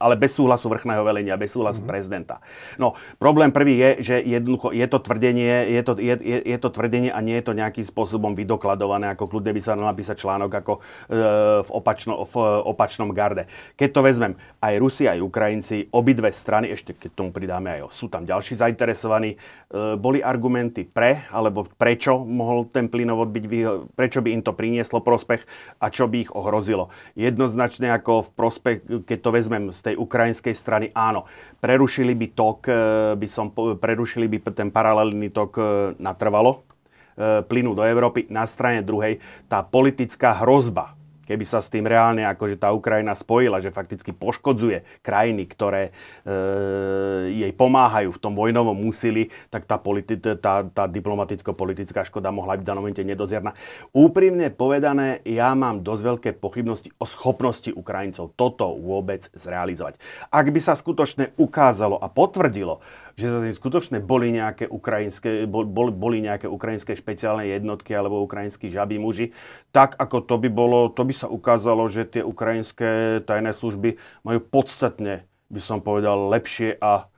ale 0.00 0.14
bez 0.16 0.32
súhlasu 0.32 0.72
vrchného 0.72 1.04
velenia, 1.04 1.36
bez 1.36 1.52
súhlasu 1.52 1.84
mm-hmm. 1.84 1.92
prezidenta. 1.92 2.40
No, 2.80 2.96
problém 3.20 3.52
prvý 3.52 3.76
je, 3.76 3.90
že 4.00 4.16
jednoducho 4.24 4.72
je 4.72 4.86
to 4.88 4.98
tvrdenie, 4.98 5.68
je 5.68 5.82
to, 5.84 5.92
je, 6.00 6.14
je, 6.16 6.38
je 6.40 6.58
to 6.58 6.68
tvrdenie 6.72 7.12
a 7.12 7.20
nie 7.20 7.36
je 7.36 7.44
to 7.44 7.52
nejakým 7.60 7.84
spôsobom 7.84 8.32
vydokladované, 8.32 9.12
ako 9.12 9.28
kľudne 9.28 9.52
by 9.52 9.60
sa 9.60 9.76
dal 9.76 9.86
napísať 9.92 10.24
článok 10.24 10.50
ako 10.64 10.72
e, 10.76 10.80
v, 11.60 11.70
opačno, 11.70 12.24
v 12.24 12.34
opačnom 12.64 13.12
garde. 13.12 13.44
Keď 13.76 13.88
to 13.92 14.00
vezmem, 14.00 14.32
aj 14.64 14.74
Rusi, 14.80 15.04
aj 15.04 15.20
Ukrajinci, 15.20 15.92
obidve 15.92 16.32
strany, 16.32 16.72
ešte 16.72 16.96
keď 16.96 17.10
tomu 17.12 17.30
pridáme 17.30 17.80
aj, 17.80 17.92
sú 17.92 18.08
tam 18.08 18.24
ďalší 18.24 18.56
zainteresovaní, 18.56 19.36
e, 19.36 19.38
boli 20.00 20.24
argumenty 20.24 20.88
pre, 20.88 21.28
alebo 21.28 21.68
prečo 21.68 22.24
mohol 22.24 22.72
ten 22.72 22.88
plynovod 22.88 23.28
byť, 23.28 23.44
prečo 23.92 24.24
by 24.24 24.32
im 24.32 24.42
to 24.42 24.56
prinieslo 24.56 25.04
prospech 25.04 25.44
a 25.78 25.86
čo 25.92 26.08
by 26.08 26.24
ich 26.24 26.32
ohrozilo. 26.32 26.88
Jednoznačne 27.14 27.92
ako 27.92 28.26
v 28.26 28.30
prospech, 28.32 28.78
keď 29.04 29.18
to 29.20 29.30
vezmem 29.30 29.64
z 29.70 29.92
tej 29.92 29.94
ukrajinskej 30.00 30.54
strany, 30.56 30.86
áno, 30.96 31.28
prerušili 31.60 32.16
by 32.16 32.26
tok, 32.32 32.58
e, 32.66 32.80
by 33.20 33.28
som, 33.28 33.52
prerušili 33.52 34.26
by 34.26 34.38
ten 34.50 34.72
paralelný 34.72 35.30
tok 35.30 35.60
natrvalo, 35.98 36.64
plynu 37.20 37.76
do 37.76 37.84
Európy. 37.84 38.26
Na 38.32 38.48
strane 38.48 38.80
druhej 38.80 39.20
tá 39.46 39.60
politická 39.60 40.32
hrozba 40.40 41.00
keby 41.30 41.46
sa 41.46 41.62
s 41.62 41.70
tým 41.70 41.86
reálne 41.86 42.26
akože 42.26 42.58
tá 42.58 42.74
Ukrajina 42.74 43.14
spojila, 43.14 43.62
že 43.62 43.70
fakticky 43.70 44.10
poškodzuje 44.10 44.82
krajiny, 45.06 45.46
ktoré 45.46 45.82
e, 45.86 45.90
jej 47.38 47.52
pomáhajú 47.54 48.10
v 48.10 48.18
tom 48.18 48.34
vojnovom 48.34 48.74
úsilí, 48.90 49.30
tak 49.46 49.62
tá, 49.70 49.78
politi- 49.78 50.18
tá, 50.18 50.66
tá 50.66 50.84
diplomaticko-politická 50.90 52.02
škoda 52.02 52.34
mohla 52.34 52.58
byť 52.58 52.62
v 52.66 52.68
danom 52.74 52.82
momente 52.82 53.06
nedozierna. 53.06 53.54
Úprimne 53.94 54.50
povedané, 54.50 55.22
ja 55.22 55.54
mám 55.54 55.86
dosť 55.86 56.02
veľké 56.02 56.30
pochybnosti 56.42 56.90
o 56.98 57.06
schopnosti 57.06 57.70
Ukrajincov 57.70 58.34
toto 58.34 58.74
vôbec 58.74 59.30
zrealizovať. 59.30 60.02
Ak 60.34 60.50
by 60.50 60.58
sa 60.58 60.74
skutočne 60.74 61.30
ukázalo 61.38 61.94
a 62.02 62.10
potvrdilo, 62.10 62.82
že 63.20 63.52
skutočne 63.52 64.00
boli 64.00 64.32
nejaké 64.32 64.64
ukrajinské, 64.64 65.44
boli, 65.44 65.92
boli 65.92 66.18
nejaké 66.24 66.48
ukrajinské 66.48 66.96
špeciálne 66.96 67.44
jednotky 67.44 67.92
alebo 67.92 68.24
ukrajinskí 68.24 68.72
žabí 68.72 68.96
muži, 68.96 69.36
tak 69.70 70.00
ako 70.00 70.24
to 70.24 70.40
by 70.40 70.48
bolo, 70.48 70.88
to 70.88 71.04
by 71.04 71.12
sa 71.12 71.28
ukázalo, 71.28 71.84
že 71.92 72.08
tie 72.08 72.24
ukrajinské 72.24 73.20
tajné 73.28 73.52
služby 73.52 74.00
majú 74.24 74.40
podstatne, 74.40 75.28
by 75.52 75.60
som 75.60 75.84
povedal, 75.84 76.32
lepšie 76.32 76.80
a 76.80 77.10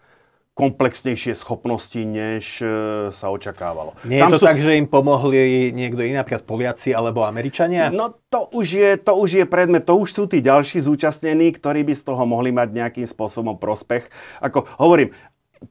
komplexnejšie 0.53 1.33
schopnosti, 1.33 1.97
než 1.97 2.61
e, 2.61 2.69
sa 3.17 3.33
očakávalo. 3.33 3.97
Nie 4.05 4.21
Tam 4.21 4.29
je 4.29 4.33
to 4.37 4.41
sú... 4.45 4.47
tak, 4.53 4.61
že 4.61 4.77
im 4.77 4.85
pomohli 4.85 5.73
niekto 5.73 6.05
iný, 6.05 6.21
napríklad 6.21 6.45
Poliaci 6.45 6.93
alebo 6.93 7.25
Američania? 7.25 7.89
No 7.89 8.13
to 8.29 8.53
už, 8.53 8.67
je, 8.69 8.91
to 9.01 9.17
už 9.17 9.31
je 9.43 9.45
predmet, 9.49 9.89
to 9.89 9.97
už 9.97 10.13
sú 10.13 10.23
tí 10.29 10.45
ďalší 10.45 10.85
zúčastnení, 10.85 11.57
ktorí 11.57 11.89
by 11.89 11.97
z 11.97 12.05
toho 12.05 12.29
mohli 12.29 12.53
mať 12.53 12.69
nejakým 12.69 13.09
spôsobom 13.09 13.57
prospech. 13.57 14.13
Ako 14.45 14.69
hovorím, 14.77 15.17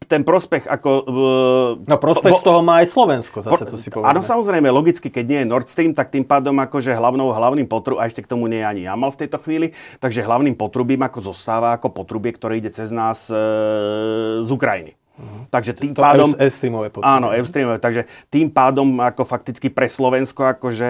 ten 0.07 0.21
prospech 0.23 0.69
ako... 0.69 0.89
Uh, 1.03 1.69
no 1.83 1.95
prospech 1.99 2.33
bo, 2.33 2.39
z 2.39 2.43
toho 2.45 2.59
má 2.63 2.83
aj 2.83 2.87
Slovensko, 2.93 3.43
zase 3.43 3.63
to 3.67 3.77
si 3.79 3.91
povedal. 3.91 4.13
Áno, 4.13 4.21
samozrejme, 4.23 4.67
logicky, 4.71 5.11
keď 5.11 5.25
nie 5.27 5.39
je 5.43 5.47
Nord 5.49 5.67
Stream, 5.67 5.91
tak 5.91 6.13
tým 6.13 6.23
pádom 6.23 6.55
akože 6.59 6.95
hlavnou, 6.95 7.33
hlavným 7.33 7.67
potrubím, 7.67 7.99
a 7.99 8.07
ešte 8.07 8.23
k 8.23 8.31
tomu 8.31 8.47
nie 8.47 8.61
je 8.61 8.67
ani 8.67 8.81
Jamal 8.87 9.11
v 9.11 9.27
tejto 9.27 9.41
chvíli, 9.41 9.73
takže 9.99 10.23
hlavným 10.23 10.55
potrubím 10.55 11.01
ako 11.03 11.33
zostáva 11.33 11.75
ako 11.75 11.91
potrubie, 11.91 12.31
ktoré 12.31 12.61
ide 12.61 12.71
cez 12.71 12.93
nás 12.93 13.27
e, 13.27 13.35
z 14.45 14.49
Ukrajiny. 14.51 15.00
Uh-huh. 15.11 15.43
Takže 15.51 15.75
tým 15.75 15.91
to 15.91 15.99
pádom... 15.99 16.31
E-streamové 16.39 16.87
Áno, 17.03 17.35
e-streamové. 17.35 17.83
Takže 17.83 18.07
tým 18.31 18.47
pádom 18.47 18.95
ako 19.03 19.27
fakticky 19.27 19.67
pre 19.67 19.91
Slovensko 19.91 20.47
akože 20.55 20.89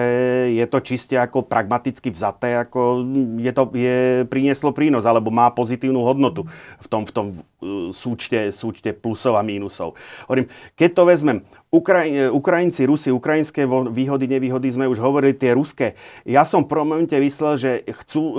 je 0.54 0.66
to 0.70 0.78
čiste 0.78 1.18
ako 1.18 1.42
pragmaticky 1.42 2.08
vzaté, 2.14 2.54
ako 2.62 3.02
je 3.42 3.52
to, 3.52 3.62
je, 3.74 4.22
prinieslo 4.30 4.70
prínos, 4.70 5.02
alebo 5.04 5.34
má 5.34 5.50
pozitívnu 5.50 5.98
hodnotu 6.06 6.46
v 6.78 6.86
tom, 6.86 7.02
v 7.02 7.12
tom 7.12 7.26
uh, 7.34 7.90
súčte, 7.90 8.54
súčte 8.54 8.94
plusov 8.94 9.34
a 9.34 9.42
mínusov. 9.42 9.98
Hovorím, 10.30 10.46
keď 10.78 10.90
to 10.94 11.02
vezmem, 11.02 11.38
Ukraj, 11.72 12.30
Ukrajinci, 12.30 12.84
Rusi, 12.84 13.08
ukrajinské 13.10 13.64
výhody, 13.90 14.28
nevýhody 14.28 14.68
sme 14.70 14.86
už 14.86 15.00
hovorili, 15.02 15.32
tie 15.34 15.56
ruské. 15.56 15.96
Ja 16.22 16.44
som 16.46 16.68
v 16.68 16.84
momente 16.84 17.16
vyslel, 17.16 17.58
že 17.58 17.70
chcú, 18.06 18.22
uh, 18.22 18.38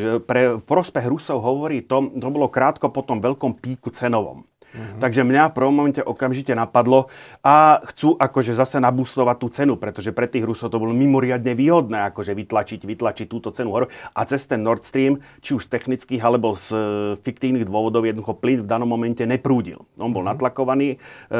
že 0.00 0.10
pre 0.24 0.56
prospech 0.56 1.04
Rusov 1.04 1.44
hovorí 1.44 1.84
to, 1.84 2.08
to 2.16 2.26
bolo 2.32 2.48
krátko 2.48 2.88
po 2.88 3.04
tom 3.04 3.20
veľkom 3.20 3.60
píku 3.60 3.92
cenovom. 3.92 4.48
Takže 4.72 5.24
mňa 5.24 5.52
v 5.52 5.56
prvom 5.56 5.74
momente 5.74 6.00
okamžite 6.04 6.54
napadlo 6.56 7.12
a 7.42 7.82
chcú 7.90 8.14
akože 8.14 8.54
zase 8.54 8.78
nabustovať 8.78 9.36
tú 9.42 9.50
cenu, 9.50 9.74
pretože 9.74 10.14
pre 10.14 10.30
tých 10.30 10.46
Rusov 10.46 10.70
to 10.70 10.78
bolo 10.78 10.94
mimoriadne 10.94 11.58
výhodné 11.58 12.14
akože 12.14 12.38
vytlačiť, 12.38 12.86
vytlačiť 12.86 13.26
túto 13.26 13.50
cenu 13.50 13.74
hore. 13.74 13.90
A 14.14 14.22
cez 14.30 14.46
ten 14.46 14.62
Nord 14.62 14.86
Stream, 14.86 15.18
či 15.42 15.58
už 15.58 15.66
z 15.66 15.74
technických 15.74 16.22
alebo 16.22 16.54
z 16.54 16.70
e, 16.70 16.78
fiktívnych 17.18 17.66
dôvodov, 17.66 18.06
jednoducho 18.06 18.38
plyn 18.38 18.62
v 18.62 18.70
danom 18.70 18.86
momente 18.86 19.26
neprúdil. 19.26 19.82
On 19.98 20.14
bol 20.14 20.22
uh-huh. 20.22 20.38
natlakovaný, 20.38 20.94
e, 20.94 21.36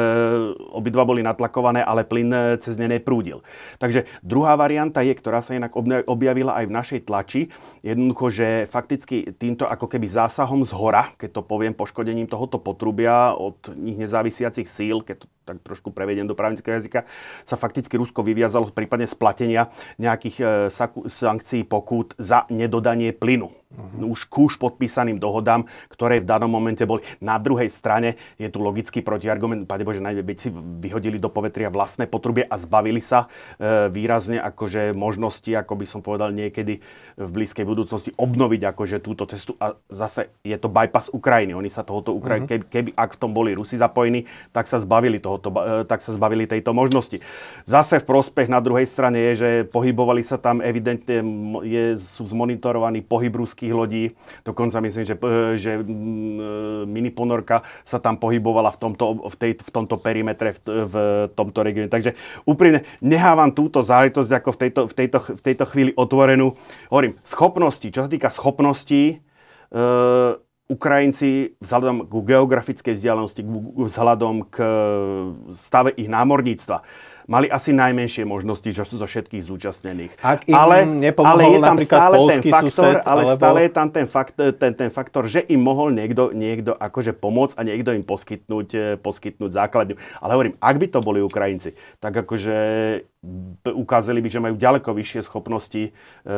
obidva 0.75 1.07
boli 1.07 1.23
natlakované, 1.23 1.79
ale 1.79 2.03
plyn 2.03 2.35
e, 2.35 2.59
cez 2.59 2.75
ne 2.75 2.91
neprúdil. 2.91 3.39
Takže 3.79 4.03
druhá 4.19 4.59
varianta 4.59 4.99
je, 5.07 5.15
ktorá 5.15 5.39
sa 5.39 5.55
inak 5.55 5.71
objavila 6.03 6.59
aj 6.59 6.65
v 6.67 6.75
našej 6.75 6.99
tlači, 7.07 7.41
jednoducho, 7.79 8.27
že 8.27 8.47
fakticky 8.67 9.31
týmto 9.39 9.63
ako 9.63 9.87
keby 9.87 10.11
zásahom 10.11 10.67
z 10.67 10.75
hora, 10.75 11.15
keď 11.15 11.39
to 11.39 11.41
poviem 11.47 11.71
poškodením 11.71 12.27
tohoto 12.27 12.59
potrubia, 12.59 13.31
od 13.31 13.71
nich 13.79 13.95
nezávisiacich 13.95 14.67
síl, 14.67 14.99
keď 14.99 15.23
to 15.23 15.27
tak 15.43 15.59
trošku 15.59 15.91
prevediem 15.93 16.27
do 16.27 16.35
právnického 16.35 16.81
jazyka, 16.81 17.05
sa 17.47 17.55
fakticky 17.55 17.95
Rusko 17.95 18.25
vyviazalo 18.25 18.73
prípadne 18.73 19.07
splatenia 19.07 19.71
nejakých 20.01 20.37
e, 20.41 20.45
sankcií 21.07 21.63
pokút 21.63 22.17
za 22.19 22.49
nedodanie 22.49 23.15
plynu. 23.15 23.62
Uh-huh. 23.73 24.13
už 24.13 24.29
k 24.29 24.35
už 24.43 24.61
podpísaným 24.61 25.17
dohodám, 25.17 25.65
ktoré 25.89 26.21
v 26.21 26.29
danom 26.29 26.49
momente 26.49 26.83
boli. 26.85 27.01
Na 27.23 27.37
druhej 27.41 27.69
strane 27.71 28.19
je 28.37 28.49
tu 28.49 28.61
logický 28.61 29.01
protiargument, 29.01 29.65
pane 29.65 29.85
Bože, 29.85 30.03
najmä 30.03 30.21
si 30.37 30.49
vyhodili 30.53 31.17
do 31.21 31.29
povetria 31.29 31.69
vlastné 31.69 32.09
potrubie 32.09 32.43
a 32.43 32.55
zbavili 32.59 32.99
sa 32.99 33.31
e, 33.57 33.87
výrazne 33.89 34.41
akože 34.41 34.91
možnosti, 34.91 35.49
ako 35.53 35.73
by 35.79 35.85
som 35.87 35.99
povedal 36.03 36.33
niekedy 36.33 36.83
v 37.13 37.29
blízkej 37.29 37.63
budúcnosti, 37.63 38.11
obnoviť 38.17 38.61
akože 38.73 38.97
túto 38.99 39.23
cestu 39.29 39.53
a 39.61 39.77
zase 39.87 40.33
je 40.41 40.57
to 40.57 40.67
bypass 40.67 41.07
Ukrajiny. 41.13 41.53
Oni 41.53 41.69
sa 41.69 41.85
tohoto 41.85 42.11
Ukrajiny, 42.11 42.49
uh-huh. 42.49 42.67
keby, 42.67 42.89
keby 42.89 42.89
ak 42.97 43.15
v 43.15 43.19
tom 43.21 43.31
boli 43.31 43.53
Rusi 43.53 43.77
zapojení, 43.77 44.25
tak 44.51 44.65
sa 44.65 44.81
zbavili, 44.81 45.21
tohoto, 45.21 45.53
e, 45.53 45.87
tak 45.87 46.01
sa 46.01 46.11
zbavili 46.11 46.49
tejto 46.49 46.75
možnosti. 46.75 47.21
Zase 47.63 48.01
v 48.01 48.09
prospech 48.09 48.51
na 48.51 48.59
druhej 48.59 48.89
strane 48.89 49.31
je, 49.31 49.33
že 49.39 49.49
pohybovali 49.69 50.25
sa 50.25 50.35
tam 50.35 50.59
evidentne, 50.59 51.21
je, 51.63 51.95
sú 52.01 52.27
zmonitorovaní 52.27 53.05
pohyb 53.05 53.31
ruských 53.31 53.62
lodí, 53.71 54.11
Dokonca 54.43 54.79
myslím, 54.79 55.05
že, 55.05 55.15
e, 55.15 55.57
že 55.57 55.71
e, 55.77 55.81
mini 56.89 57.11
ponorka 57.11 57.63
sa 57.85 57.99
tam 57.99 58.17
pohybovala 58.17 58.73
v 58.75 58.77
tomto, 58.79 59.05
v 59.29 59.35
tej, 59.35 59.51
v 59.61 59.69
tomto 59.71 59.95
perimetre, 60.01 60.57
v, 60.57 60.89
v 60.89 60.95
tomto 61.31 61.59
regióne. 61.63 61.87
Takže 61.87 62.17
úprimne 62.43 62.83
nehávam 62.99 63.53
túto 63.53 63.85
záležitosť 63.85 64.31
ako 64.31 64.49
v 64.51 64.57
tejto, 64.57 64.81
v 64.89 64.93
tejto, 64.93 65.17
v 65.37 65.41
tejto 65.41 65.65
chvíli 65.69 65.91
otvorenú. 65.93 66.57
Hovorím, 66.89 67.19
schopnosti, 67.23 67.85
čo 67.87 68.03
sa 68.03 68.09
týka 68.09 68.33
schopností, 68.33 69.21
e, 69.71 69.77
Ukrajinci 70.63 71.59
vzhľadom 71.59 72.07
k 72.07 72.13
geografickej 72.33 72.95
vzdialenosti, 72.95 73.43
vzhľadom 73.83 74.47
k 74.47 74.55
stave 75.51 75.91
ich 75.99 76.07
námorníctva, 76.07 76.81
mali 77.27 77.47
asi 77.47 77.71
najmenšie 77.71 78.23
možnosti 78.27 78.65
že 78.73 78.83
sú 78.87 78.97
zo 78.97 79.07
všetkých 79.07 79.43
zúčastnených. 79.43 80.11
Ak 80.19 80.49
im 80.49 80.55
ale, 80.57 80.87
ale 81.21 81.41
je 81.45 81.59
tam 81.59 81.77
stále 81.79 82.15
ten 82.27 82.41
faktor, 82.49 82.93
sused, 82.93 83.05
ale 83.05 83.21
alebo... 83.23 83.37
stále 83.37 83.59
je 83.63 83.71
tam 83.71 83.87
ten, 83.93 84.07
fakt, 84.09 84.35
ten, 84.35 84.73
ten 84.73 84.89
faktor, 84.89 85.29
že 85.29 85.45
im 85.45 85.61
mohol 85.61 85.93
niekto, 85.93 86.33
niekto 86.33 86.73
akože 86.73 87.13
pomôcť 87.15 87.55
a 87.55 87.61
niekto 87.63 87.93
im 87.93 88.03
poskytnúť, 88.03 88.67
eh, 88.73 88.83
poskytnúť 88.97 89.51
základňu. 89.53 89.95
Ale 90.19 90.31
hovorím, 90.33 90.55
ak 90.57 90.75
by 90.79 90.87
to 90.89 90.99
boli 90.99 91.19
Ukrajinci, 91.21 91.77
tak 92.01 92.13
akože 92.25 92.55
ukázali 93.71 94.19
by, 94.19 94.29
že 94.29 94.43
majú 94.43 94.55
ďaleko 94.59 94.91
vyššie 94.91 95.21
schopnosti 95.23 95.83
e, 95.87 95.91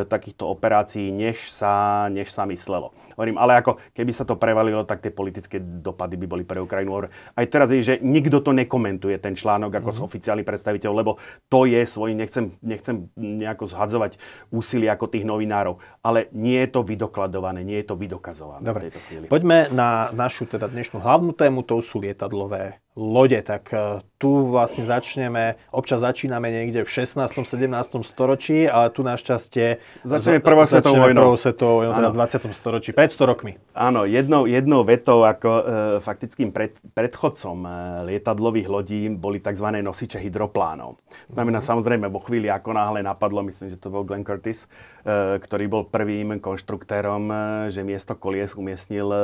takýchto 0.05 0.45
operácií, 0.45 1.09
než 1.09 1.49
sa, 1.49 2.05
než 2.13 2.29
sa 2.29 2.45
myslelo. 2.45 2.93
Hovorím, 3.15 3.39
ale 3.39 3.59
ako 3.59 3.79
keby 3.95 4.11
sa 4.11 4.27
to 4.27 4.35
prevalilo, 4.35 4.83
tak 4.83 5.01
tie 5.01 5.11
politické 5.11 5.57
dopady 5.59 6.15
by 6.19 6.25
boli 6.27 6.43
pre 6.43 6.61
Ukrajinu. 6.61 7.07
Aj 7.35 7.45
teraz 7.49 7.71
je, 7.73 7.81
že 7.81 7.95
nikto 7.99 8.39
to 8.39 8.51
nekomentuje, 8.53 9.17
ten 9.19 9.33
článok 9.33 9.81
ako 9.81 9.89
mm-hmm. 9.91 10.07
oficiálny 10.07 10.43
predstaviteľ, 10.45 10.91
lebo 10.93 11.17
to 11.49 11.65
je 11.67 11.81
svoj, 11.83 12.13
nechcem, 12.13 12.55
nechcem 12.61 13.09
nejako 13.17 13.67
zhadzovať 13.67 14.21
úsilie 14.53 14.87
ako 14.87 15.09
tých 15.09 15.25
novinárov, 15.25 15.81
ale 16.05 16.29
nie 16.31 16.61
je 16.61 16.69
to 16.71 16.85
vydokladované, 16.85 17.65
nie 17.65 17.81
je 17.81 17.87
to 17.89 17.95
vydokazované 17.97 18.63
Dobre. 18.63 18.79
v 18.79 18.85
tejto 18.91 19.01
chvíli. 19.09 19.25
Poďme 19.27 19.67
na 19.73 20.13
našu 20.13 20.45
teda 20.45 20.69
dnešnú 20.69 21.01
hlavnú 21.01 21.33
tému, 21.33 21.65
to 21.65 21.81
sú 21.81 21.99
lietadlové 21.99 22.84
lode, 22.95 23.35
tak 23.43 23.75
e, 23.75 23.99
tu 24.15 24.47
vlastne 24.47 24.87
začneme, 24.87 25.59
občas 25.75 25.99
začíname 25.99 26.47
niekde 26.47 26.87
v 26.87 26.89
16. 26.89 27.27
17. 27.27 27.67
storočí, 28.07 28.63
ale 28.63 28.87
tu 28.95 29.03
našťastie 29.03 29.83
začneme 30.07 30.39
prvou 30.39 30.63
svetovou 30.63 31.03
vojnou. 31.03 31.21
Prvou 31.27 31.37
svetovou 31.37 31.75
vojnou, 31.83 31.93
teda 31.93 32.09
v 32.09 32.17
20. 32.47 32.55
storočí, 32.55 32.89
500 32.95 33.31
rokmi. 33.31 33.59
Áno, 33.75 34.07
jednou, 34.07 34.47
jednou 34.47 34.87
vetou 34.87 35.27
ako 35.27 35.49
e, 35.51 35.63
faktickým 35.99 36.55
pred, 36.55 36.79
predchodcom 36.95 37.57
e, 37.67 37.69
lietadlových 38.15 38.67
lodí 38.71 39.11
boli 39.11 39.43
tzv. 39.43 39.67
nosiče 39.83 40.23
hydroplánov. 40.23 40.95
Znamená 41.27 41.59
mm-hmm. 41.59 41.67
samozrejme 41.67 42.07
vo 42.07 42.23
chvíli, 42.23 42.47
ako 42.47 42.71
náhle 42.71 43.03
napadlo, 43.03 43.43
myslím, 43.43 43.75
že 43.75 43.77
to 43.77 43.91
bol 43.91 44.07
Glenn 44.07 44.23
Curtis, 44.23 44.63
e, 45.03 45.35
ktorý 45.43 45.67
bol 45.67 45.83
prvým 45.83 46.39
konštruktérom, 46.39 47.27
e, 47.27 47.35
že 47.75 47.83
miesto 47.83 48.15
kolies 48.15 48.55
umiestnil 48.55 49.11
e, 49.11 49.19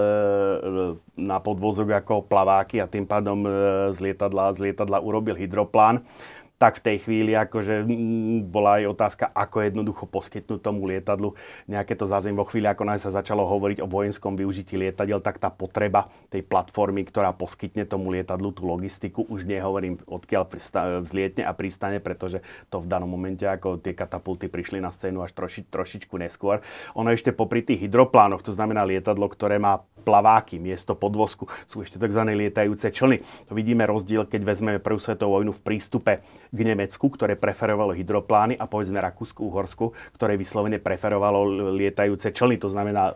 na 1.16 1.40
podvozok 1.40 2.04
ako 2.04 2.28
plaváky 2.28 2.84
a 2.84 2.92
tým 2.92 3.08
pádom 3.08 3.48
e, 3.48 3.61
z 3.92 4.00
lietadla, 4.00 4.54
z 4.54 4.60
lietadla 4.60 5.00
urobil 5.00 5.36
hydroplán 5.36 6.00
tak 6.62 6.78
v 6.78 6.94
tej 6.94 6.98
chvíli 7.02 7.34
akože 7.34 7.90
bola 8.46 8.78
aj 8.78 8.94
otázka, 8.94 9.26
ako 9.34 9.66
jednoducho 9.66 10.06
poskytnúť 10.06 10.62
tomu 10.62 10.86
lietadlu 10.86 11.34
nejaké 11.66 11.98
to 11.98 12.06
zázemie. 12.06 12.38
Vo 12.38 12.46
chvíli, 12.46 12.70
ako 12.70 12.86
sa 13.02 13.10
začalo 13.10 13.50
hovoriť 13.50 13.82
o 13.82 13.90
vojenskom 13.90 14.38
využití 14.38 14.78
lietadiel, 14.78 15.18
tak 15.26 15.42
tá 15.42 15.50
potreba 15.50 16.14
tej 16.30 16.46
platformy, 16.46 17.02
ktorá 17.02 17.34
poskytne 17.34 17.90
tomu 17.90 18.14
lietadlu 18.14 18.54
tú 18.54 18.70
logistiku, 18.70 19.26
už 19.26 19.50
nehovorím, 19.50 19.98
odkiaľ 20.06 20.54
vzlietne 21.02 21.50
a 21.50 21.58
pristane, 21.58 21.98
pretože 21.98 22.46
to 22.70 22.78
v 22.78 22.86
danom 22.86 23.10
momente, 23.10 23.42
ako 23.42 23.82
tie 23.82 23.98
katapulty 23.98 24.46
prišli 24.46 24.78
na 24.78 24.94
scénu 24.94 25.26
až 25.26 25.34
troši, 25.34 25.66
trošičku 25.66 26.14
neskôr. 26.22 26.62
Ono 26.94 27.10
ešte 27.10 27.34
popri 27.34 27.66
tých 27.66 27.90
hydroplánoch, 27.90 28.46
to 28.46 28.54
znamená 28.54 28.86
lietadlo, 28.86 29.26
ktoré 29.26 29.58
má 29.58 29.82
plaváky, 30.02 30.58
miesto 30.58 30.98
podvozku, 30.98 31.46
sú 31.70 31.86
ešte 31.86 32.02
tzv. 32.02 32.22
lietajúce 32.26 32.90
člny. 32.90 33.22
To 33.50 33.54
vidíme 33.54 33.86
rozdiel, 33.86 34.26
keď 34.26 34.42
vezmeme 34.46 34.80
prvú 34.82 34.98
svetovú 34.98 35.38
vojnu 35.38 35.54
v 35.54 35.62
prístupe 35.62 36.26
k 36.52 36.60
Nemecku, 36.68 37.08
ktoré 37.08 37.40
preferovalo 37.40 37.96
hydroplány 37.96 38.60
a 38.60 38.68
povedzme 38.68 39.00
Rakúsku, 39.00 39.48
Uhorsku, 39.48 39.96
ktoré 40.20 40.36
vyslovene 40.36 40.84
preferovalo 40.84 41.72
lietajúce 41.72 42.36
člny. 42.36 42.60
To 42.60 42.68
znamená 42.68 43.10
e, 43.10 43.14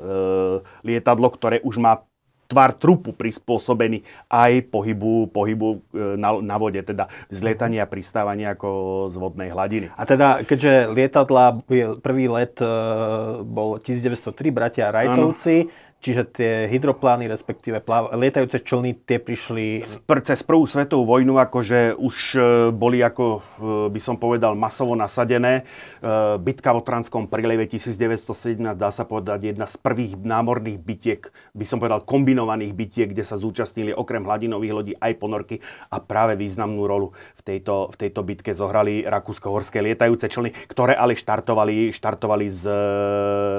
lietadlo, 0.87 1.27
ktoré 1.35 1.59
už 1.59 1.75
má 1.77 2.07
tvar 2.45 2.77
trupu 2.77 3.09
prispôsobený 3.11 4.05
aj 4.29 4.69
pohybu, 4.69 5.33
pohybu 5.33 5.67
e, 5.73 5.77
na, 6.15 6.37
na 6.39 6.55
vode, 6.61 6.77
teda 6.79 7.09
vzlietanie 7.27 7.81
a 7.81 7.89
pristávanie 7.89 8.45
ako 8.53 8.69
z 9.09 9.15
vodnej 9.17 9.49
hladiny. 9.49 9.89
A 9.97 10.03
teda, 10.05 10.45
keďže 10.45 10.93
lietadla, 10.93 11.59
prvý 11.99 12.25
let 12.29 12.61
e, 12.61 12.69
bol 13.43 13.81
1903, 13.81 14.31
bratia 14.53 14.93
Rajtovci, 14.93 15.55
ano 15.67 15.93
Čiže 16.05 16.23
tie 16.37 16.53
hydroplány, 16.69 17.25
respektíve 17.25 17.81
plav- 17.81 18.13
lietajúce 18.13 18.61
člny, 18.61 18.93
tie 19.09 19.17
prišli... 19.17 19.89
Pr- 20.05 20.21
cez 20.21 20.45
prvú 20.45 20.69
svetovú 20.69 21.01
vojnu 21.01 21.41
akože 21.41 21.97
už 21.97 22.17
e, 22.37 22.39
boli 22.69 23.01
ako, 23.01 23.41
e, 23.57 23.89
by 23.89 23.97
som 23.97 24.13
povedal, 24.13 24.53
masovo 24.53 24.93
nasadené. 24.93 25.65
E, 25.65 26.37
bitka 26.37 26.77
v 26.77 26.85
Otranskom 26.85 27.25
príleve 27.25 27.65
1917 27.65 28.77
dá 28.77 28.93
sa 28.93 29.01
povedať 29.01 29.49
jedna 29.49 29.65
z 29.65 29.81
prvých 29.81 30.13
námorných 30.21 30.77
bitiek, 30.77 31.25
by 31.57 31.65
som 31.65 31.81
povedal 31.81 32.05
kombinovaných 32.05 32.77
bitiek, 32.77 33.09
kde 33.09 33.25
sa 33.25 33.41
zúčastnili 33.41 33.89
okrem 33.89 34.21
hladinových 34.21 34.73
lodí 34.77 34.93
aj 35.01 35.17
ponorky 35.17 35.57
a 35.89 35.97
práve 35.97 36.37
významnú 36.37 36.85
rolu 36.85 37.17
v 37.33 37.41
tejto, 37.41 37.89
v 37.89 37.97
tejto 37.97 38.21
bitke 38.21 38.53
zohrali 38.53 39.09
rakúsko-horské 39.09 39.81
lietajúce 39.81 40.29
člny, 40.29 40.53
ktoré 40.69 40.93
ale 40.93 41.17
štartovali, 41.17 41.89
štartovali 41.89 42.45
z, 42.53 42.63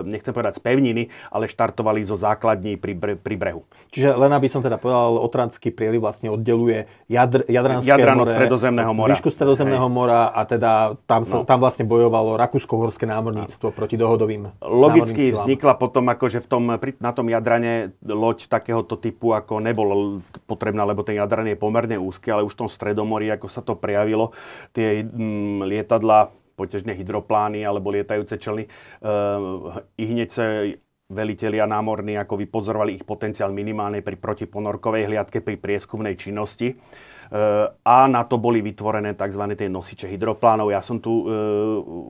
nechcem 0.07 0.31
povedať 0.31 0.59
z 0.59 0.63
pevniny, 0.63 1.03
ale 1.35 1.51
štartovali 1.51 2.07
zo 2.07 2.15
základných 2.15 2.36
základní 2.37 2.77
pri, 2.77 2.93
bre, 2.93 3.13
pri 3.17 3.35
brehu. 3.41 3.65
Čiže 3.89 4.13
len 4.13 4.29
aby 4.37 4.45
som 4.53 4.61
teda 4.61 4.77
povedal, 4.77 5.17
Otranský 5.17 5.73
prieliv 5.73 6.05
vlastne 6.05 6.29
oddeluje 6.29 6.85
Jadr, 7.09 7.49
Jadranské 7.49 7.89
Jadran 7.89 8.21
more, 8.21 8.37
Stredozemného 8.37 8.93
mora. 8.93 9.17
Zvyšku 9.17 9.33
Stredozemného 9.33 9.89
Hej. 9.89 9.97
mora 9.97 10.29
a 10.29 10.45
teda 10.45 11.01
tam, 11.09 11.25
sa, 11.25 11.41
no. 11.41 11.49
tam 11.49 11.59
vlastne 11.65 11.89
bojovalo 11.89 12.37
Rakúsko-Horské 12.37 13.09
námorníctvo 13.09 13.73
no. 13.73 13.75
proti 13.75 13.97
dohodovým 13.97 14.53
Logicky 14.61 15.33
vznikla 15.33 15.81
potom 15.81 16.05
akože 16.13 16.45
v 16.45 16.49
tom, 16.53 16.63
na 17.01 17.11
tom 17.17 17.27
Jadrane 17.33 17.97
loď 18.05 18.53
takéhoto 18.53 19.01
typu 19.01 19.33
ako 19.33 19.65
nebolo 19.65 20.21
potrebná, 20.45 20.85
lebo 20.85 21.01
ten 21.01 21.17
Jadran 21.17 21.49
je 21.49 21.57
pomerne 21.57 21.97
úzky, 21.97 22.29
ale 22.29 22.45
už 22.45 22.53
v 22.53 22.61
tom 22.67 22.69
Stredomorí, 22.69 23.33
ako 23.33 23.49
sa 23.49 23.65
to 23.65 23.73
prejavilo, 23.73 24.37
tie 24.77 25.01
mm, 25.01 25.65
lietadla 25.65 26.29
poťažné 26.57 26.97
hydroplány 26.97 27.63
alebo 27.63 27.93
lietajúce 27.93 28.41
člny. 28.41 28.65
Uh, 29.05 29.85
I 30.01 30.05
hneď 30.09 30.29
sa 30.33 30.45
velitelia 31.07 31.71
námorní 31.71 32.19
ako 32.19 32.35
vypozorovali 32.35 32.99
ich 32.99 33.07
potenciál 33.07 33.55
minimálne 33.55 34.03
pri 34.03 34.19
protiponorkovej 34.19 35.07
hliadke, 35.07 35.39
pri 35.39 35.55
prieskumnej 35.55 36.19
činnosti. 36.19 36.75
E, 36.75 36.77
a 37.71 37.99
na 38.11 38.23
to 38.27 38.43
boli 38.43 38.59
vytvorené 38.59 39.15
tzv. 39.15 39.43
tie 39.55 39.71
nosiče 39.71 40.11
hydroplánov. 40.11 40.75
Ja 40.75 40.83
som 40.83 40.99
tu 40.99 41.23
e, 41.23 41.31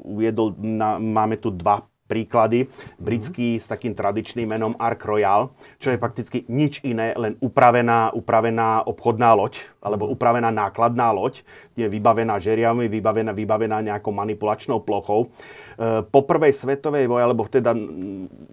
uviedol, 0.09 0.57
na, 0.57 0.97
máme 0.97 1.37
tu 1.37 1.53
dva 1.53 1.85
príklady. 2.07 2.71
Britský 3.03 3.59
s 3.59 3.67
takým 3.67 3.93
tradičným 3.93 4.47
menom 4.47 4.79
Ark 4.79 5.03
Royal, 5.03 5.51
čo 5.83 5.91
je 5.91 5.99
fakticky 5.99 6.47
nič 6.47 6.81
iné, 6.87 7.13
len 7.19 7.35
upravená, 7.43 8.15
upravená 8.15 8.87
obchodná 8.87 9.35
loď, 9.35 9.59
alebo 9.83 10.07
upravená 10.07 10.55
nákladná 10.55 11.11
loď, 11.11 11.43
je 11.75 11.87
vybavená 11.91 12.39
žeriavmi, 12.39 12.87
vybavená, 12.87 13.35
vybavená 13.35 13.83
nejakou 13.83 14.15
manipulačnou 14.15 14.81
plochou. 14.87 15.35
E, 15.77 16.03
po 16.09 16.25
prvej 16.25 16.57
svetovej 16.57 17.05
voje, 17.05 17.23
alebo 17.23 17.45
teda 17.45 17.77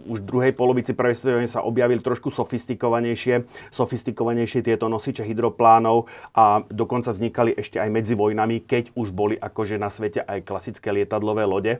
už 0.03 0.19
v 0.19 0.27
druhej 0.27 0.51
polovici 0.51 0.91
prvej 0.91 1.15
svetovej 1.15 1.47
sa 1.47 1.63
objavili 1.63 2.03
trošku 2.03 2.35
sofistikovanejšie, 2.35 3.47
sofistikovanejšie 3.71 4.67
tieto 4.67 4.91
nosiče 4.91 5.23
hydroplánov 5.23 6.11
a 6.35 6.67
dokonca 6.67 7.15
vznikali 7.15 7.55
ešte 7.55 7.79
aj 7.79 7.89
medzi 7.89 8.13
vojnami, 8.19 8.67
keď 8.67 8.91
už 8.99 9.15
boli 9.15 9.39
akože 9.39 9.79
na 9.79 9.87
svete 9.87 10.19
aj 10.19 10.43
klasické 10.43 10.91
lietadlové 10.91 11.47
lode. 11.47 11.73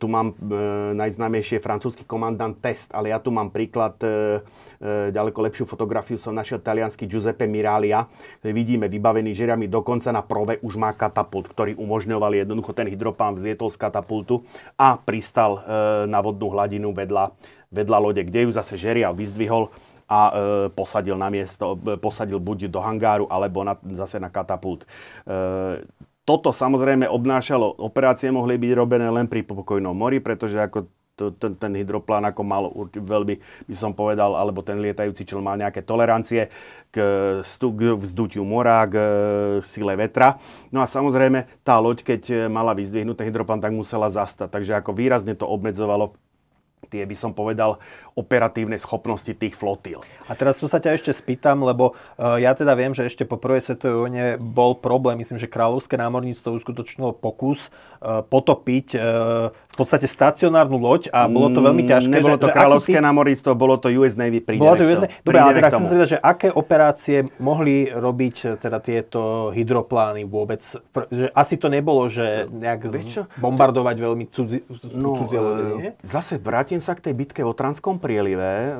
tu 0.00 0.08
mám 0.08 0.32
e, 0.32 0.56
najznámejšie 0.96 1.60
francúzsky 1.60 2.08
komandant 2.08 2.56
Test, 2.56 2.88
ale 2.96 3.12
ja 3.12 3.20
tu 3.20 3.28
mám 3.28 3.52
príklad 3.52 4.00
ďaleko 4.80 5.38
lepšiu 5.48 5.64
fotografiu 5.64 6.20
som 6.20 6.36
našiel 6.36 6.60
talianský 6.60 7.08
Giuseppe 7.08 7.48
Miralia. 7.48 8.04
Vidíme 8.44 8.88
vybavený 8.88 9.32
žeriami, 9.32 9.68
dokonca 9.68 10.12
na 10.12 10.20
prove 10.20 10.60
už 10.60 10.76
má 10.76 10.92
katapult, 10.92 11.48
ktorý 11.48 11.76
umožňoval 11.80 12.44
jednoducho 12.44 12.76
ten 12.76 12.88
hydroplán 12.88 13.36
vzlietol 13.36 13.72
z 13.72 13.80
katapultu 13.80 14.45
a 14.76 14.98
pristal 15.00 15.58
e, 15.58 15.60
na 16.10 16.18
vodnú 16.20 16.52
hladinu 16.52 16.92
vedľa, 16.92 17.32
vedľa 17.72 17.98
lode, 18.00 18.22
kde 18.24 18.48
ju 18.48 18.50
zase 18.52 18.76
žeriav 18.76 19.16
vyzdvihol 19.16 19.72
a 20.06 20.20
e, 20.20 20.32
posadil 20.70 21.16
na 21.18 21.32
miesto, 21.32 21.76
e, 21.80 21.96
posadil 21.96 22.38
buď 22.38 22.70
do 22.70 22.80
hangáru, 22.82 23.26
alebo 23.30 23.64
na, 23.66 23.74
zase 23.96 24.22
na 24.22 24.30
katapult. 24.30 24.84
Toto 26.26 26.50
samozrejme 26.50 27.06
obnášalo, 27.06 27.78
operácie 27.78 28.34
mohli 28.34 28.58
byť 28.58 28.72
robené 28.74 29.06
len 29.14 29.30
pri 29.30 29.46
pokojnom 29.46 29.94
mori, 29.94 30.18
pretože 30.18 30.58
ako 30.58 30.90
to, 31.16 31.32
ten, 31.32 31.56
ten 31.56 31.72
hydroplán 31.72 32.28
ako 32.28 32.42
mal 32.44 32.68
veľmi, 32.92 33.40
by 33.66 33.74
som 33.76 33.96
povedal, 33.96 34.36
alebo 34.36 34.60
ten 34.60 34.78
lietajúci 34.78 35.24
čel 35.24 35.40
mal 35.40 35.56
nejaké 35.56 35.80
tolerancie 35.80 36.52
k, 36.92 36.96
stu, 37.40 37.72
k 37.72 37.96
vzdutiu 37.96 38.44
mora, 38.44 38.84
k 38.84 38.94
e, 38.94 39.06
sile 39.64 39.96
vetra. 39.96 40.36
No 40.68 40.84
a 40.84 40.86
samozrejme 40.86 41.48
tá 41.64 41.80
loď, 41.80 42.04
keď 42.04 42.52
mala 42.52 42.76
vyzdvihnúť 42.76 43.24
hydroplán, 43.24 43.64
tak 43.64 43.72
musela 43.72 44.12
zastať. 44.12 44.52
Takže 44.52 44.76
ako 44.76 44.92
výrazne 44.92 45.32
to 45.32 45.48
obmedzovalo 45.48 46.14
tie, 46.86 47.02
by 47.02 47.16
som 47.18 47.34
povedal, 47.34 47.82
operatívne 48.16 48.80
schopnosti 48.80 49.28
tých 49.28 49.52
flotil. 49.52 50.00
A 50.24 50.32
teraz 50.32 50.56
tu 50.56 50.64
sa 50.72 50.80
ťa 50.80 50.96
ešte 50.96 51.12
spýtam, 51.12 51.60
lebo 51.60 51.92
uh, 52.16 52.40
ja 52.40 52.56
teda 52.56 52.72
viem, 52.72 52.96
že 52.96 53.04
ešte 53.04 53.28
po 53.28 53.36
prvej 53.36 53.60
svetovej 53.68 53.96
vojne 54.08 54.24
bol 54.40 54.72
problém, 54.72 55.20
myslím, 55.20 55.36
že 55.36 55.44
kráľovské 55.44 56.00
námorníctvo 56.00 56.56
uskutočnilo 56.56 57.12
pokus 57.12 57.68
uh, 58.00 58.24
potopiť 58.24 58.96
uh, 58.96 59.52
v 59.52 59.76
podstate 59.76 60.08
stacionárnu 60.08 60.80
loď 60.80 61.12
a 61.12 61.28
bolo 61.28 61.52
to 61.52 61.60
veľmi 61.60 61.84
ťažké. 61.84 62.08
Nebolo 62.08 62.40
to 62.40 62.48
že, 62.48 62.56
kráľovské 62.56 62.96
ty... 62.96 63.04
námorníctvo, 63.04 63.50
bolo 63.52 63.76
to 63.76 63.92
US 64.00 64.16
Navy 64.16 64.40
pri 64.40 64.56
Bolo 64.56 64.80
to 64.80 64.88
US 64.88 65.04
Navy. 65.04 65.12
Dobre, 65.20 65.36
ale 65.36 65.52
teda 65.60 65.68
chcem 65.76 65.84
sa 65.84 66.08
že 66.08 66.16
aké 66.16 66.48
operácie 66.48 67.28
mohli 67.36 67.92
robiť 67.92 68.64
teda 68.64 68.80
tieto 68.80 69.52
hydroplány 69.52 70.24
vôbec? 70.24 70.64
Že 71.12 71.28
asi 71.36 71.60
to 71.60 71.68
nebolo, 71.68 72.08
že 72.08 72.48
nejak 72.48 72.88
bombardovať 73.36 73.96
veľmi 74.00 74.24
cudzi... 74.32 74.64
no, 74.88 75.20
cudzie 75.20 75.36
lode? 75.36 75.92
Zase 76.00 76.40
vrátim 76.40 76.80
sa 76.80 76.96
k 76.96 77.12
tej 77.12 77.14
bitke 77.20 77.44
o 77.44 77.52
Transkom 77.52 78.00
prielive 78.06 78.78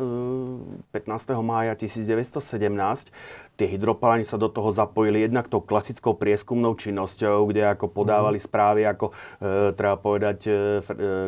15. 0.94 1.34
Eh, 1.34 1.42
mája 1.42 1.74
1917 1.74 3.10
tie 3.56 3.66
hydroplány 3.66 4.28
sa 4.28 4.36
do 4.36 4.52
toho 4.52 4.68
zapojili 4.70 5.24
jednak 5.24 5.48
tou 5.48 5.64
klasickou 5.64 6.12
prieskumnou 6.12 6.76
činnosťou, 6.76 7.48
kde 7.48 7.72
ako 7.72 7.88
podávali 7.88 8.36
mm. 8.36 8.44
správy, 8.44 8.84
ako 8.84 9.06
e, 9.10 9.12
treba 9.72 9.96
povedať 9.96 10.38
e, 10.44 10.50
e, 10.52 10.54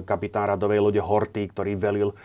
kapitán 0.04 0.52
radovej 0.52 0.78
lode 0.84 1.00
Horty, 1.00 1.48
ktorý 1.48 1.72
velil 1.80 2.12
e, 2.12 2.16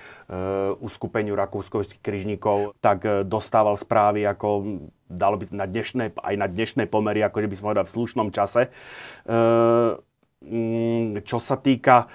uskupeniu 0.83 1.39
rakúskovských 1.39 2.03
križníkov, 2.03 2.75
tak 2.83 3.07
e, 3.07 3.23
dostával 3.23 3.79
správy 3.79 4.27
ako 4.27 4.47
dalo 5.07 5.39
by 5.39 5.55
na 5.55 5.65
dnešné, 5.65 6.19
aj 6.19 6.35
na 6.35 6.47
dnešné 6.51 6.83
pomery, 6.91 7.23
ako 7.23 7.47
by 7.47 7.55
sme 7.55 7.67
povedali 7.71 7.87
v 7.87 7.95
slušnom 7.95 8.27
čase. 8.35 8.67
E, 8.67 8.71
čo 11.23 11.39
sa 11.39 11.55
týka, 11.55 12.11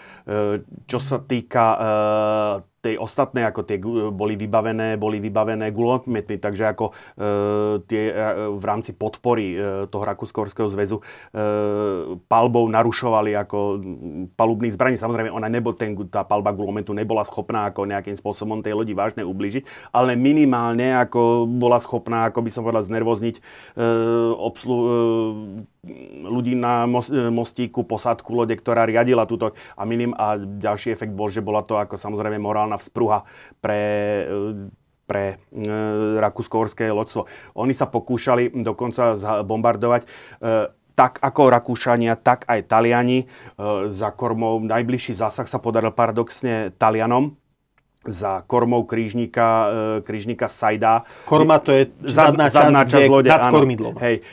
čo 0.84 1.00
sa 1.00 1.16
týka 1.16 1.64
e, 1.72 1.78
tej 2.78 2.94
ostatné, 2.96 3.42
ako 3.42 3.66
tie 3.66 3.76
boli 4.14 4.38
vybavené, 4.38 4.94
boli 4.94 5.18
vybavené 5.18 5.74
gulometmi, 5.74 6.38
takže 6.38 6.64
ako 6.70 6.86
e, 6.90 6.92
tie 7.90 8.02
e, 8.10 8.14
v 8.54 8.64
rámci 8.64 8.94
podpory 8.94 9.54
e, 9.54 9.56
toho 9.90 10.04
Rakúsko-Horského 10.06 10.70
zväzu 10.70 11.02
e, 11.02 11.02
palbou 12.30 12.70
narušovali 12.70 13.34
ako 13.34 13.58
palubných 14.38 14.78
zbraní. 14.78 14.94
Samozrejme, 14.94 15.34
ona 15.34 15.50
nebo, 15.50 15.74
ten, 15.74 15.98
tá 16.06 16.22
palba 16.22 16.54
gulometu 16.54 16.94
nebola 16.94 17.26
schopná 17.26 17.66
ako 17.66 17.90
nejakým 17.90 18.14
spôsobom 18.14 18.62
tej 18.62 18.78
lodi 18.78 18.94
vážne 18.94 19.26
ubližiť, 19.26 19.90
ale 19.90 20.14
minimálne 20.14 20.94
ako 21.02 21.50
bola 21.50 21.82
schopná, 21.82 22.30
ako 22.30 22.46
by 22.46 22.50
som 22.54 22.62
povedal, 22.62 22.86
znervozniť 22.86 23.36
e, 23.38 23.42
obslu, 24.38 24.76
e, 24.78 24.88
ľudí 26.28 26.54
na 26.54 26.84
mostíku, 27.32 27.84
posádku 27.84 28.30
lode, 28.34 28.54
ktorá 28.54 28.84
riadila 28.84 29.24
túto 29.24 29.56
a 29.74 29.82
minim 29.88 30.12
a 30.14 30.36
ďalší 30.38 30.92
efekt 30.92 31.16
bol, 31.16 31.32
že 31.32 31.44
bola 31.44 31.64
to 31.64 31.80
ako 31.80 31.96
samozrejme 31.96 32.36
morálna 32.36 32.76
vzpruha 32.76 33.24
pre 33.58 33.80
pre 35.08 35.40
e, 35.48 35.64
rakúsko-horské 36.20 36.92
loďstvo. 36.92 37.24
Oni 37.56 37.72
sa 37.72 37.88
pokúšali 37.88 38.52
dokonca 38.60 39.16
bombardovať 39.40 40.04
e, 40.04 40.08
tak 40.98 41.22
ako 41.22 41.54
Rakúšania, 41.54 42.18
tak 42.18 42.44
aj 42.44 42.68
Taliani. 42.68 43.24
E, 43.24 43.26
za 43.88 44.12
kormou 44.12 44.60
najbližší 44.60 45.16
zásah 45.16 45.48
sa 45.48 45.56
podaril 45.62 45.96
paradoxne 45.96 46.76
Talianom, 46.76 47.38
za 48.06 48.42
kormou 48.46 48.82
krížnika, 48.88 49.46
e, 49.46 50.06
krížnika 50.06 50.48
Sajda. 50.48 51.04
Korma 51.28 51.58
to 51.60 51.70
je 51.74 51.92
zadná, 52.02 52.48
zadná 52.48 52.82
časť, 52.82 53.04
časť 53.04 53.10
lode. 53.10 53.28
Nad 53.30 53.50
kormidlom. 53.52 53.94
Hej, 54.00 54.24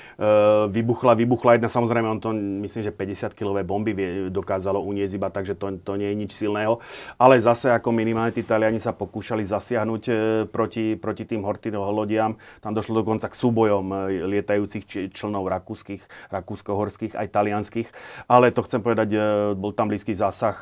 vybuchla, 0.69 1.13
vybuchla 1.13 1.59
jedna, 1.59 1.69
samozrejme 1.69 2.07
on 2.07 2.19
to, 2.21 2.29
myslím, 2.35 2.81
že 2.85 2.91
50-kilové 2.95 3.67
bomby 3.67 3.91
dokázalo 4.31 4.79
uniesť 4.83 5.13
iba, 5.15 5.29
takže 5.31 5.55
to, 5.57 5.75
to 5.81 5.99
nie 5.99 6.11
je 6.11 6.15
nič 6.15 6.31
silného. 6.31 6.79
Ale 7.19 7.39
zase 7.41 7.71
ako 7.71 7.91
minimálne 7.91 8.31
tí 8.31 8.43
Taliani 8.43 8.79
sa 8.79 8.95
pokúšali 8.95 9.43
zasiahnuť 9.43 10.03
uh, 10.07 10.15
proti, 10.47 10.95
proti 10.95 11.23
tým 11.27 11.43
Hortino 11.43 11.83
lodiam. 11.91 12.37
Tam 12.61 12.71
došlo 12.71 13.03
dokonca 13.03 13.27
k 13.27 13.35
súbojom 13.35 13.85
uh, 13.91 13.97
lietajúcich 14.07 15.11
člnov 15.11 15.47
rakúskych, 15.47 16.03
rakúsko-horských 16.31 17.15
aj 17.15 17.27
talianských. 17.31 17.87
Ale 18.29 18.51
to 18.55 18.63
chcem 18.63 18.79
povedať, 18.79 19.17
bol 19.55 19.71
tam 19.75 19.91
blízky 19.91 20.15
zásah 20.15 20.57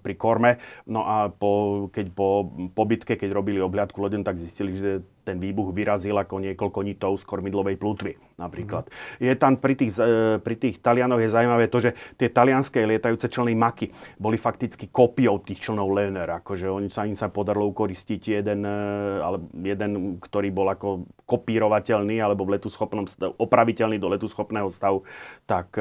pri 0.00 0.14
korme. 0.18 0.58
No 0.88 1.06
a 1.06 1.30
po, 1.30 1.86
keď 1.92 2.06
po 2.12 2.46
po 2.72 2.82
bitke, 2.84 3.16
keď 3.16 3.30
robili 3.32 3.60
obhľadku 3.62 3.98
loden, 4.00 4.24
tak 4.26 4.40
zistili, 4.40 4.76
že 4.76 5.02
ten 5.26 5.42
výbuch 5.42 5.74
vyrazil 5.74 6.14
ako 6.14 6.38
niekoľko 6.38 6.80
nitov 6.86 7.18
z 7.18 7.26
kormidlovej 7.26 7.74
plutvy 7.74 8.14
napríklad. 8.38 8.86
Mm. 8.86 9.26
Je 9.26 9.34
tam 9.34 9.58
pri 9.58 9.74
tých, 9.74 9.98
e, 9.98 10.38
pri 10.38 10.54
tých 10.54 10.78
Talianoch 10.78 11.18
je 11.18 11.34
zaujímavé 11.34 11.66
to, 11.66 11.82
že 11.82 11.90
tie 12.14 12.30
talianské 12.30 12.86
lietajúce 12.86 13.26
člny 13.26 13.58
Maky 13.58 13.90
boli 14.22 14.38
fakticky 14.38 14.86
kópiou 14.86 15.42
tých 15.42 15.66
člnov 15.66 15.90
Lener. 15.90 16.30
Akože 16.30 16.70
oni 16.70 16.86
sa, 16.86 17.02
im 17.10 17.18
sa 17.18 17.26
podarilo 17.26 17.66
ukoristiť 17.74 18.38
jeden, 18.38 18.62
e, 18.62 18.78
ale 19.18 19.42
jeden, 19.66 20.22
ktorý 20.22 20.54
bol 20.54 20.70
ako 20.70 21.10
kopírovateľný 21.26 22.22
alebo 22.22 22.46
v 22.46 22.54
letu 22.54 22.70
schopnom 22.70 23.02
opraviteľný 23.42 23.98
do 23.98 24.06
letu 24.06 24.30
schopného 24.30 24.70
stavu, 24.70 25.02
tak 25.42 25.74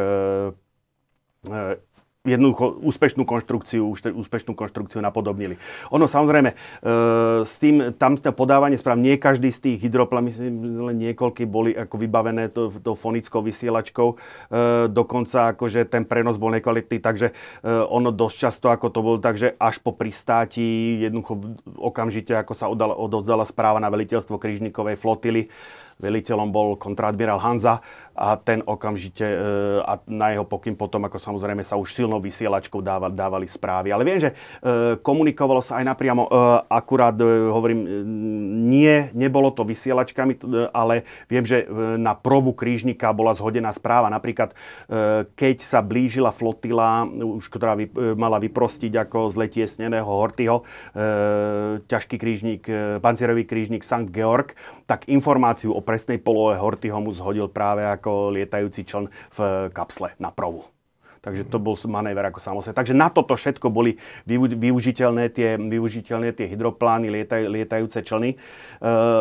jednoducho 2.25 2.81
úspešnú 2.81 3.23
konštrukciu, 3.23 3.85
úspešnú 3.93 4.57
konštrukciu 4.57 4.99
napodobnili. 4.99 5.61
Ono 5.93 6.09
samozrejme, 6.09 6.51
e, 6.51 6.55
s 7.45 7.55
tým, 7.61 7.93
tam 7.95 8.17
to 8.17 8.33
podávanie 8.33 8.75
správ, 8.81 8.97
nie 8.97 9.15
každý 9.21 9.53
z 9.53 9.59
tých 9.61 9.77
hydroplan, 9.85 10.25
myslím, 10.25 10.53
len 10.91 10.97
niekoľky 10.97 11.45
boli 11.45 11.71
ako 11.77 11.95
vybavené 12.01 12.49
tou 12.49 12.73
to 12.73 12.97
fonickou 12.97 13.45
vysielačkou, 13.45 14.07
e, 14.11 14.15
dokonca 14.89 15.53
akože 15.53 15.85
ten 15.85 16.03
prenos 16.03 16.41
bol 16.41 16.49
nekvalitný, 16.51 16.97
takže 16.99 17.31
e, 17.31 17.33
ono 17.69 18.09
dosť 18.09 18.35
často 18.35 18.67
ako 18.73 18.87
to 18.89 18.99
bolo, 19.05 19.17
takže 19.21 19.53
až 19.61 19.77
po 19.79 19.93
pristáti 19.93 20.99
jednoducho 21.05 21.37
okamžite 21.77 22.33
ako 22.33 22.53
sa 22.57 22.65
odovzdala 22.73 23.45
správa 23.45 23.77
na 23.77 23.93
veliteľstvo 23.93 24.41
krížnikovej 24.41 24.97
flotily, 24.97 25.47
veliteľom 25.99 26.51
bol 26.51 26.75
kontradmirál 26.75 27.39
Hanza 27.39 27.79
a 28.15 28.39
ten 28.39 28.63
okamžite 28.63 29.27
e, 29.27 29.37
a 29.83 29.99
na 30.07 30.31
jeho 30.31 30.47
pokyn 30.47 30.79
potom, 30.79 31.03
ako 31.03 31.19
samozrejme 31.19 31.67
sa 31.67 31.75
už 31.75 31.91
silnou 31.91 32.23
vysielačkou 32.23 32.79
dávali, 33.11 33.43
správy. 33.51 33.91
Ale 33.91 34.07
viem, 34.07 34.23
že 34.23 34.31
e, 34.31 34.95
komunikovalo 35.03 35.59
sa 35.59 35.83
aj 35.83 35.85
napriamo, 35.91 36.23
e, 36.23 36.29
akurát 36.71 37.19
hovorím, 37.51 37.83
nie, 38.71 39.11
nebolo 39.11 39.51
to 39.51 39.67
vysielačkami, 39.67 40.39
ale 40.71 41.03
viem, 41.27 41.43
že 41.43 41.67
na 41.99 42.15
probu 42.15 42.55
krížnika 42.55 43.11
bola 43.11 43.35
zhodená 43.35 43.75
správa. 43.75 44.07
Napríklad, 44.07 44.55
keď 45.35 45.55
sa 45.63 45.83
blížila 45.83 46.31
flotila, 46.31 47.03
už 47.07 47.51
ktorá 47.51 47.75
mala 48.15 48.39
vyprostiť 48.39 48.93
ako 49.07 49.33
z 49.33 49.35
letiesneného 49.47 50.07
Hortyho, 50.07 50.63
ťažký 51.87 52.15
krížnik, 52.15 52.63
pancierový 53.03 53.43
krížnik 53.43 53.83
St. 53.83 54.09
Georg, 54.13 54.53
tak 54.85 55.09
informáciu 55.09 55.73
o 55.73 55.81
presnej 55.81 56.21
polohe 56.21 56.61
Hortyho 56.61 57.01
mu 57.01 57.09
zhodil 57.09 57.49
práve 57.49 57.81
ako 57.81 58.04
lietajúci 58.33 58.85
čln 58.85 59.09
v 59.35 59.39
kapsle 59.73 60.13
na 60.21 60.29
provu. 60.31 60.75
Takže 61.25 61.49
to 61.49 61.57
bol 61.57 61.73
manéver 61.89 62.21
ako 62.29 62.37
samosed. 62.37 62.77
Takže 62.77 62.93
na 62.93 63.09
toto 63.09 63.33
všetko 63.33 63.73
boli 63.73 63.97
využiteľné 64.29 65.33
tie, 65.33 65.57
využiteľné 65.57 66.37
tie 66.37 66.45
hydroplány, 66.53 67.09
lietaj, 67.09 67.49
lietajúce 67.49 68.05
člny. 68.05 68.29
E, 68.29 68.37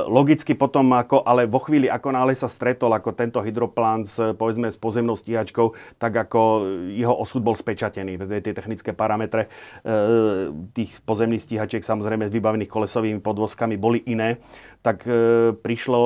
logicky 0.05 0.53
potom, 0.53 0.93
ako, 0.93 1.25
ale 1.25 1.49
vo 1.49 1.65
chvíli, 1.65 1.89
ako 1.89 2.13
nále 2.13 2.37
sa 2.37 2.53
stretol 2.53 2.93
ako 2.93 3.17
tento 3.17 3.41
hydroplán 3.41 4.05
s, 4.05 4.21
povedzme, 4.37 4.69
s 4.69 4.77
pozemnou 4.77 5.17
stíhačkou, 5.17 5.97
tak 5.97 6.13
ako 6.29 6.69
jeho 6.93 7.17
osud 7.17 7.41
bol 7.41 7.57
spečatený. 7.57 8.21
Tie 8.21 8.53
technické 8.53 8.93
parametre 8.93 9.49
e, 9.81 10.53
tých 10.77 11.01
pozemných 11.09 11.41
stíhačiek, 11.41 11.81
samozrejme 11.81 12.29
vybavených 12.29 12.69
kolesovými 12.69 13.25
podvozkami, 13.25 13.81
boli 13.81 14.05
iné 14.05 14.45
tak 14.85 15.09
e, 15.09 15.57
prišlo, 15.57 16.01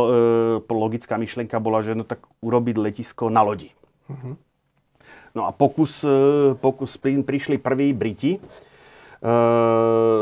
e, 0.62 0.70
logická 0.70 1.18
myšlienka 1.18 1.58
bola, 1.58 1.82
že 1.82 1.98
no 1.98 2.06
tak 2.06 2.22
urobiť 2.38 2.78
letisko 2.78 3.26
na 3.26 3.42
lodi. 3.42 3.74
Uh-huh. 4.06 4.38
No 5.34 5.44
a 5.44 5.50
pokus, 5.50 6.06
e, 6.06 6.54
pokus 6.54 6.94
prišli 7.02 7.58
prví 7.58 7.90
Briti. 7.90 8.38
E, 8.38 8.40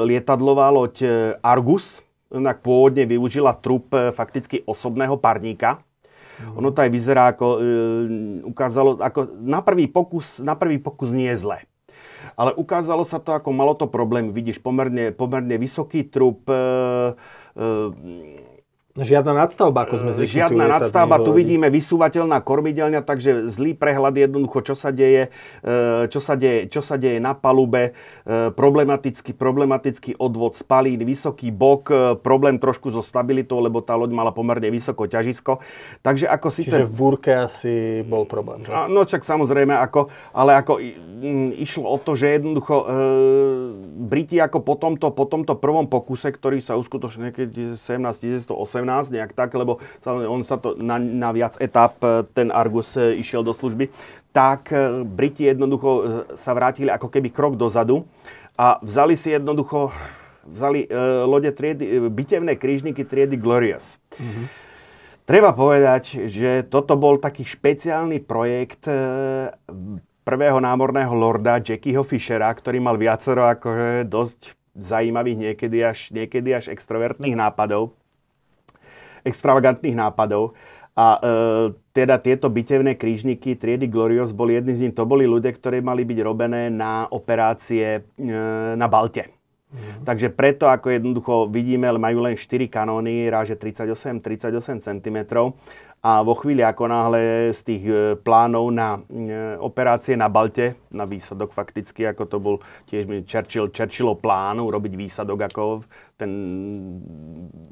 lietadlová 0.09 0.73
loď 0.73 0.95
e, 1.05 1.09
Argus, 1.45 2.01
tak 2.33 2.65
pôvodne 2.65 3.05
využila 3.05 3.53
trup 3.61 3.93
e, 3.93 4.09
fakticky 4.17 4.65
osobného 4.65 5.21
parníka. 5.21 5.85
Uh-huh. 6.41 6.65
Ono 6.65 6.73
to 6.73 6.81
aj 6.81 6.89
vyzerá 6.89 7.37
ako, 7.37 7.61
e, 7.61 7.69
ukázalo, 8.41 8.97
ako 9.05 9.37
na 9.45 9.61
prvý 9.61 9.85
pokus, 9.85 10.41
na 10.41 10.57
prvý 10.57 10.81
pokus 10.81 11.13
nie 11.13 11.29
je 11.29 11.45
zle. 11.45 11.61
ale 12.37 12.53
ukázalo 12.53 13.07
sa 13.09 13.17
to, 13.17 13.33
ako 13.33 13.49
malo 13.55 13.73
to 13.73 13.89
problém. 13.89 14.35
Vidíš, 14.35 14.61
pomerne, 14.61 15.11
pomerne 15.11 15.57
vysoký 15.57 16.05
trup, 16.05 16.45
e, 16.53 17.17
euh, 17.59 17.91
Žiadna 18.97 19.33
nadstavba, 19.37 19.85
ako 19.85 19.95
sme 20.01 20.11
zvykli. 20.17 20.41
Žiadna 20.41 20.65
nadstavba, 20.73 21.21
tu 21.21 21.37
vidíme 21.37 21.69
vysúvateľná 21.69 22.41
kormidelňa, 22.41 23.05
takže 23.05 23.53
zlý 23.53 23.77
prehľad 23.77 24.17
jednoducho, 24.17 24.65
čo 24.65 24.73
sa 24.73 24.89
deje, 24.89 25.29
e, 25.61 26.09
čo 26.09 26.21
sa 26.25 26.33
deje, 26.33 26.73
čo 26.73 26.81
sa 26.81 26.97
deje 26.97 27.21
na 27.21 27.37
palube, 27.37 27.93
e, 28.25 28.51
problematický, 28.57 29.37
problematický 29.37 30.17
odvod 30.17 30.57
spalín, 30.57 31.05
vysoký 31.05 31.53
bok, 31.53 31.83
e, 31.93 31.95
problém 32.17 32.57
trošku 32.57 32.89
so 32.89 33.05
stabilitou, 33.05 33.61
lebo 33.61 33.85
tá 33.85 33.93
loď 33.93 34.17
mala 34.17 34.33
pomerne 34.33 34.73
vysoko 34.73 35.05
ťažisko. 35.05 35.61
Takže 36.01 36.25
ako 36.33 36.49
síce... 36.49 36.73
Čiže 36.73 36.89
v 36.89 36.97
búrke 36.97 37.31
asi 37.37 38.01
bol 38.01 38.25
problém. 38.25 38.65
Že? 38.65 38.73
No 38.89 39.05
čak 39.05 39.29
samozrejme, 39.29 39.77
ako, 39.77 40.09
ale 40.33 40.57
ako 40.57 40.81
išlo 41.61 41.85
o 41.85 41.99
to, 42.01 42.17
že 42.17 42.41
jednoducho 42.41 42.75
e, 42.81 42.85
Briti 43.97 44.41
ako 44.41 44.65
po 44.65 44.75
tomto, 44.81 45.13
po 45.13 45.29
tomto 45.29 45.53
prvom 45.59 45.85
pokuse, 45.85 46.33
ktorý 46.33 46.65
sa 46.65 46.81
uskutočnil 46.81 47.33
niekedy 47.33 47.75
17, 47.77 48.49
18, 48.49 48.86
nejak 49.11 49.35
tak, 49.35 49.51
lebo 49.59 49.83
on 50.07 50.47
sa 50.47 50.57
to 50.57 50.79
na, 50.79 50.97
na 51.03 51.35
viac 51.35 51.59
etap, 51.59 51.99
e, 52.01 52.23
ten 52.31 52.55
Argus 52.55 52.95
e, 52.95 53.19
išiel 53.19 53.43
do 53.43 53.51
služby, 53.53 53.91
tak 54.31 54.71
e, 54.71 55.03
Briti 55.03 55.45
jednoducho 55.51 55.91
sa 56.39 56.55
vrátili 56.55 56.89
ako 56.89 57.11
keby 57.11 57.29
krok 57.35 57.59
dozadu 57.59 58.07
a 58.55 58.79
vzali 58.81 59.19
si 59.19 59.35
jednoducho 59.35 59.91
vzali 60.47 60.87
uh, 60.87 61.27
lode 61.27 61.51
triedy, 61.51 62.07
bitevné 62.07 62.55
krížniky 62.55 63.03
triedy 63.03 63.35
Glorious. 63.35 63.99
Mm-hmm. 64.15 64.47
Treba 65.27 65.51
povedať, 65.51 66.31
že 66.31 66.63
toto 66.71 66.95
bol 66.95 67.19
taký 67.19 67.43
špeciálny 67.43 68.23
projekt 68.23 68.87
uh, 68.87 69.51
prvého 70.23 70.59
námorného 70.63 71.11
lorda 71.15 71.59
Jackieho 71.59 72.07
Fishera, 72.07 72.51
ktorý 72.51 72.79
mal 72.79 72.95
viacero 72.95 73.51
akože 73.51 74.07
dosť 74.07 74.55
zajímavých, 74.77 75.39
niekedy 75.51 75.79
až, 75.83 75.99
niekedy 76.15 76.51
až 76.55 76.71
extrovertných 76.71 77.39
nápadov 77.39 77.97
extravagantných 79.27 79.99
nápadov. 79.99 80.55
A 80.97 81.07
e, 81.13 81.33
teda 81.93 82.17
tieto 82.17 82.49
bitevné 82.49 82.97
krížniky 82.97 83.61
triedy 83.61 83.85
Glorious 83.85 84.33
boli 84.33 84.57
jedni 84.57 84.73
z 84.73 84.81
nich, 84.89 84.97
to 84.97 85.05
boli 85.05 85.29
ľudia, 85.29 85.53
ktorí 85.53 85.85
mali 85.85 86.09
byť 86.09 86.19
robené 86.25 86.73
na 86.73 87.05
operácie 87.13 88.01
e, 88.01 88.33
na 88.73 88.89
Balte. 88.89 89.29
Mm. 89.67 90.09
Takže 90.09 90.33
preto, 90.33 90.73
ako 90.73 90.97
jednoducho 90.97 91.35
vidíme, 91.53 91.93
majú 92.01 92.25
len 92.25 92.39
4 92.39 92.73
kanóny, 92.73 93.29
ráže 93.29 93.61
38, 93.61 94.25
38 94.25 94.81
cm 94.81 95.19
a 96.07 96.23
vo 96.23 96.39
chvíli, 96.39 96.63
ako 96.63 96.87
náhle 96.87 97.51
z 97.51 97.61
tých 97.67 97.83
e, 97.83 98.15
plánov 98.15 98.71
na 98.71 99.03
e, 99.11 99.59
operácie 99.59 100.15
na 100.15 100.31
Balte, 100.31 100.79
na 100.95 101.03
výsadok 101.03 101.51
fakticky, 101.51 102.07
ako 102.07 102.23
to 102.31 102.39
bol 102.39 102.57
tiež 102.87 103.11
Churchill, 103.27 103.75
Churchillov 103.75 104.23
plán 104.23 104.63
urobiť 104.63 104.95
výsadok 104.95 105.51
ako 105.51 105.83
ten 106.17 106.31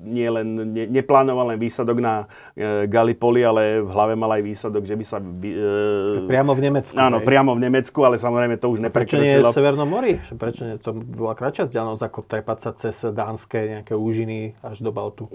nie 0.05 0.29
len, 0.29 0.75
ne, 0.75 0.85
neplánoval 0.85 1.55
len 1.55 1.59
výsadok 1.62 1.97
na 1.97 2.29
e, 2.53 2.85
Gallipoli, 2.90 3.40
ale 3.40 3.81
v 3.81 3.88
hlave 3.88 4.14
mal 4.18 4.37
aj 4.37 4.42
výsadok, 4.44 4.85
že 4.85 4.99
by 4.99 5.05
sa... 5.07 5.16
E, 5.23 6.29
priamo 6.29 6.53
v 6.53 6.61
Nemecku. 6.68 6.92
Áno, 6.99 7.23
hej? 7.23 7.27
priamo 7.31 7.57
v 7.57 7.61
Nemecku, 7.64 7.99
ale 8.05 8.20
samozrejme 8.20 8.61
to 8.61 8.68
už 8.68 8.85
neprekročilo. 8.85 9.23
Prečo 9.23 9.40
nie 9.40 9.40
v 9.40 9.57
Severnom 9.57 9.88
mori? 9.88 10.12
Prečo 10.20 10.62
nie? 10.68 10.77
To 10.85 10.92
bola 10.92 11.33
kratšia 11.33 11.70
vzdialenosť 11.73 12.05
ako 12.05 12.20
trepať 12.29 12.59
sa 12.61 12.70
cez 12.77 12.94
dánske 13.01 13.81
nejaké 13.81 13.97
úžiny 13.97 14.59
až 14.61 14.85
do 14.85 14.92
Baltu. 14.92 15.33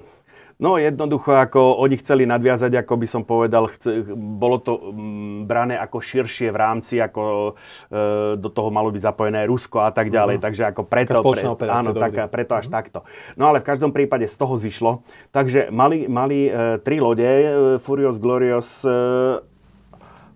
No 0.60 0.76
jednoducho, 0.76 1.40
ako 1.40 1.80
oni 1.80 1.96
chceli 2.04 2.28
nadviazať, 2.28 2.84
ako 2.84 2.94
by 3.00 3.08
som 3.08 3.24
povedal, 3.24 3.72
chce, 3.72 4.04
bolo 4.12 4.60
to 4.60 4.92
m, 4.92 4.92
mm, 4.92 5.40
brané 5.48 5.80
ako 5.80 6.04
širšie 6.04 6.52
v 6.52 6.58
rámci, 6.60 7.00
ako 7.00 7.56
e, 7.88 7.96
do 8.36 8.52
toho 8.52 8.68
malo 8.68 8.92
byť 8.92 9.00
zapojené 9.00 9.48
Rusko 9.48 9.88
a 9.88 9.96
tak 9.96 10.12
ďalej. 10.12 10.36
Uh-huh. 10.36 10.48
Takže 10.52 10.64
ako 10.68 10.84
preto, 10.84 11.24
pre, 11.24 11.48
áno, 11.64 11.96
tak, 11.96 12.28
preto 12.28 12.60
až 12.60 12.68
uh-huh. 12.68 12.76
takto. 12.76 13.08
No 13.40 13.48
ale 13.48 13.64
v 13.64 13.72
každom 13.72 13.96
prípade 13.96 14.28
z 14.28 14.36
toho 14.36 14.60
zišlo. 14.60 15.08
Takže 15.32 15.72
mali, 15.72 16.12
mali 16.12 16.52
e, 16.52 16.76
tri 16.84 17.00
lode, 17.00 17.24
e, 17.24 17.80
Furious, 17.80 18.20
Glorious, 18.20 18.84
e, 18.84 19.40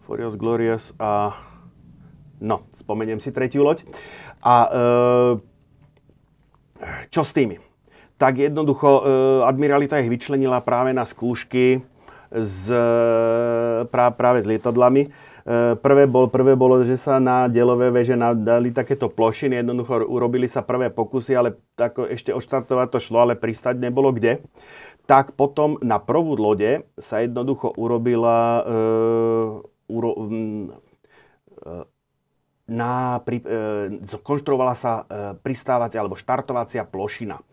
Furious, 0.08 0.40
Glorious 0.40 0.96
a 1.04 1.36
no, 2.40 2.64
spomeniem 2.80 3.20
si 3.20 3.28
tretiu 3.36 3.68
loď. 3.68 3.84
A 4.40 4.56
e, 4.56 4.72
čo 7.12 7.28
s 7.28 7.36
tými? 7.36 7.73
Tak 8.17 8.39
jednoducho 8.39 8.89
e, 8.89 9.02
admiralita 9.47 9.99
ich 9.99 10.12
vyčlenila 10.12 10.62
práve 10.63 10.91
na 10.95 11.04
skúšky 11.04 11.82
s, 12.34 12.65
prá, 13.88 14.10
práve 14.10 14.41
s 14.41 14.49
lietadlami. 14.49 15.13
E, 15.43 15.76
prvé, 15.76 16.08
bol, 16.08 16.32
prvé 16.32 16.56
bolo, 16.56 16.88
že 16.88 16.95
sa 16.95 17.19
na 17.19 17.52
delové 17.52 17.91
veže 17.91 18.15
dali 18.15 18.71
takéto 18.71 19.12
plošiny, 19.12 19.60
jednoducho 19.60 20.08
urobili 20.08 20.47
sa 20.47 20.63
prvé 20.63 20.88
pokusy, 20.88 21.36
ale 21.36 21.60
tako, 21.76 22.08
ešte 22.08 22.32
odštartovať 22.32 22.88
to 22.88 22.99
šlo, 23.04 23.28
ale 23.28 23.36
pristať 23.36 23.76
nebolo 23.76 24.15
kde. 24.15 24.39
Tak 25.04 25.36
potom 25.36 25.76
na 25.84 25.99
prvú 25.99 26.39
lode 26.39 26.88
sa 26.95 27.19
jednoducho 27.19 27.76
urobila 27.76 28.39
e, 28.39 28.62
uro, 29.91 30.12
e, 30.15 30.32
na, 32.63 33.19
pri, 33.28 33.43
e, 33.43 34.19
konštruovala 34.23 34.76
sa 34.80 34.91
e, 34.93 35.36
pristávacia 35.43 35.99
alebo 35.99 36.15
štartovacia 36.15 36.88
plošina, 36.88 37.39
e, 37.39 37.43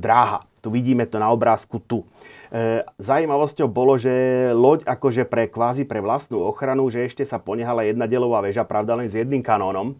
dráha. 0.00 0.48
Tu 0.64 0.72
vidíme 0.72 1.04
to 1.04 1.20
na 1.20 1.28
obrázku 1.28 1.76
tu. 1.84 2.08
E, 2.48 2.82
zajímavosťou 2.96 3.68
bolo, 3.68 4.00
že 4.00 4.10
loď 4.56 4.88
akože 4.88 5.28
pre 5.28 5.44
kvázi 5.44 5.84
pre 5.84 6.00
vlastnú 6.00 6.40
ochranu, 6.40 6.88
že 6.88 7.04
ešte 7.04 7.22
sa 7.28 7.36
ponehala 7.36 7.84
jedna 7.84 8.08
delová 8.08 8.40
väža, 8.40 8.64
pravda 8.64 8.96
len 8.96 9.12
s 9.12 9.14
jedným 9.14 9.44
kanónom. 9.44 9.94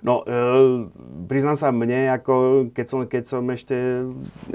No, 0.00 0.24
e, 0.24 0.88
priznám 1.28 1.60
sa 1.60 1.68
mne, 1.68 2.08
ako 2.16 2.34
keď 2.72 2.86
som, 2.88 3.00
keď 3.04 3.24
som 3.28 3.44
ešte, 3.52 3.76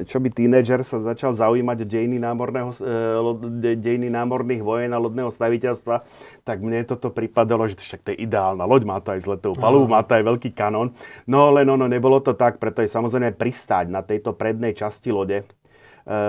čo 0.10 0.17
by 0.17 0.34
tínedžer 0.34 0.82
sa 0.82 0.97
začal 1.06 1.38
zaujímať 1.38 1.78
o 1.82 1.89
dejiny, 1.89 2.17
e, 2.17 3.73
dejiny 3.78 4.10
námorných 4.10 4.65
vojen 4.65 4.89
a 4.89 4.97
lodného 4.97 5.30
staviteľstva, 5.30 6.01
tak 6.45 6.62
mne 6.62 6.86
toto 6.86 7.10
pripadalo, 7.10 7.65
že 7.65 7.81
však 7.81 8.01
to 8.05 8.10
je 8.13 8.21
ideálna 8.21 8.69
loď, 8.69 8.86
má 8.86 9.01
to 9.01 9.17
aj 9.17 9.25
zletovú 9.25 9.58
palubu, 9.58 9.89
má 9.89 10.05
to 10.05 10.13
aj 10.13 10.23
veľký 10.29 10.53
kanón. 10.53 10.93
No 11.25 11.49
len 11.49 11.65
ono, 11.65 11.89
nebolo 11.89 12.21
to 12.21 12.38
tak, 12.38 12.62
preto 12.62 12.86
je 12.86 12.93
samozrejme 12.93 13.34
pristáť 13.34 13.89
na 13.89 14.05
tejto 14.05 14.38
prednej 14.38 14.77
časti 14.77 15.10
lode, 15.10 15.41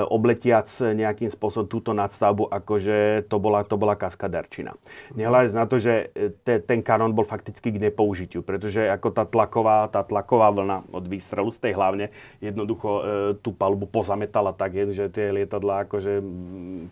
obletiac 0.09 0.73
nejakým 0.81 1.29
spôsobom 1.29 1.69
túto 1.69 1.93
nadstavbu, 1.93 2.49
akože 2.49 3.29
to 3.29 3.37
bola, 3.37 3.61
to 3.61 3.77
bola 3.77 3.93
kaskaderčina. 3.93 4.73
Nehľadať 5.13 5.53
na 5.53 5.65
to, 5.69 5.77
že 5.77 6.09
eh, 6.17 6.33
te, 6.41 6.65
ten 6.65 6.81
kanón 6.81 7.13
bol 7.13 7.29
fakticky 7.29 7.69
k 7.69 7.83
nepoužitiu, 7.85 8.41
pretože 8.41 8.89
ako 8.89 9.13
tá 9.13 9.29
tlaková, 9.29 9.85
tá 9.93 10.01
tlaková 10.01 10.49
vlna 10.49 10.89
od 10.89 11.05
výstrelu 11.05 11.53
z 11.53 11.59
tej 11.61 11.73
hlavne 11.77 12.09
jednoducho 12.41 12.89
e, 12.89 13.01
tú 13.45 13.53
palubu 13.53 13.85
pozametala 13.85 14.57
tak, 14.57 14.77
že 14.93 15.13
tie 15.13 15.29
lietadlá 15.33 15.85
akože 15.85 16.25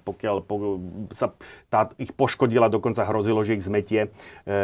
pokiaľ 0.05 0.37
po, 0.45 0.81
sa 1.15 1.33
tá, 1.73 1.91
ich 1.97 2.13
poškodila, 2.13 2.69
dokonca 2.69 3.07
hrozilo, 3.07 3.43
že 3.43 3.57
ich 3.57 3.65
zmetie, 3.65 4.13
e, 4.45 4.59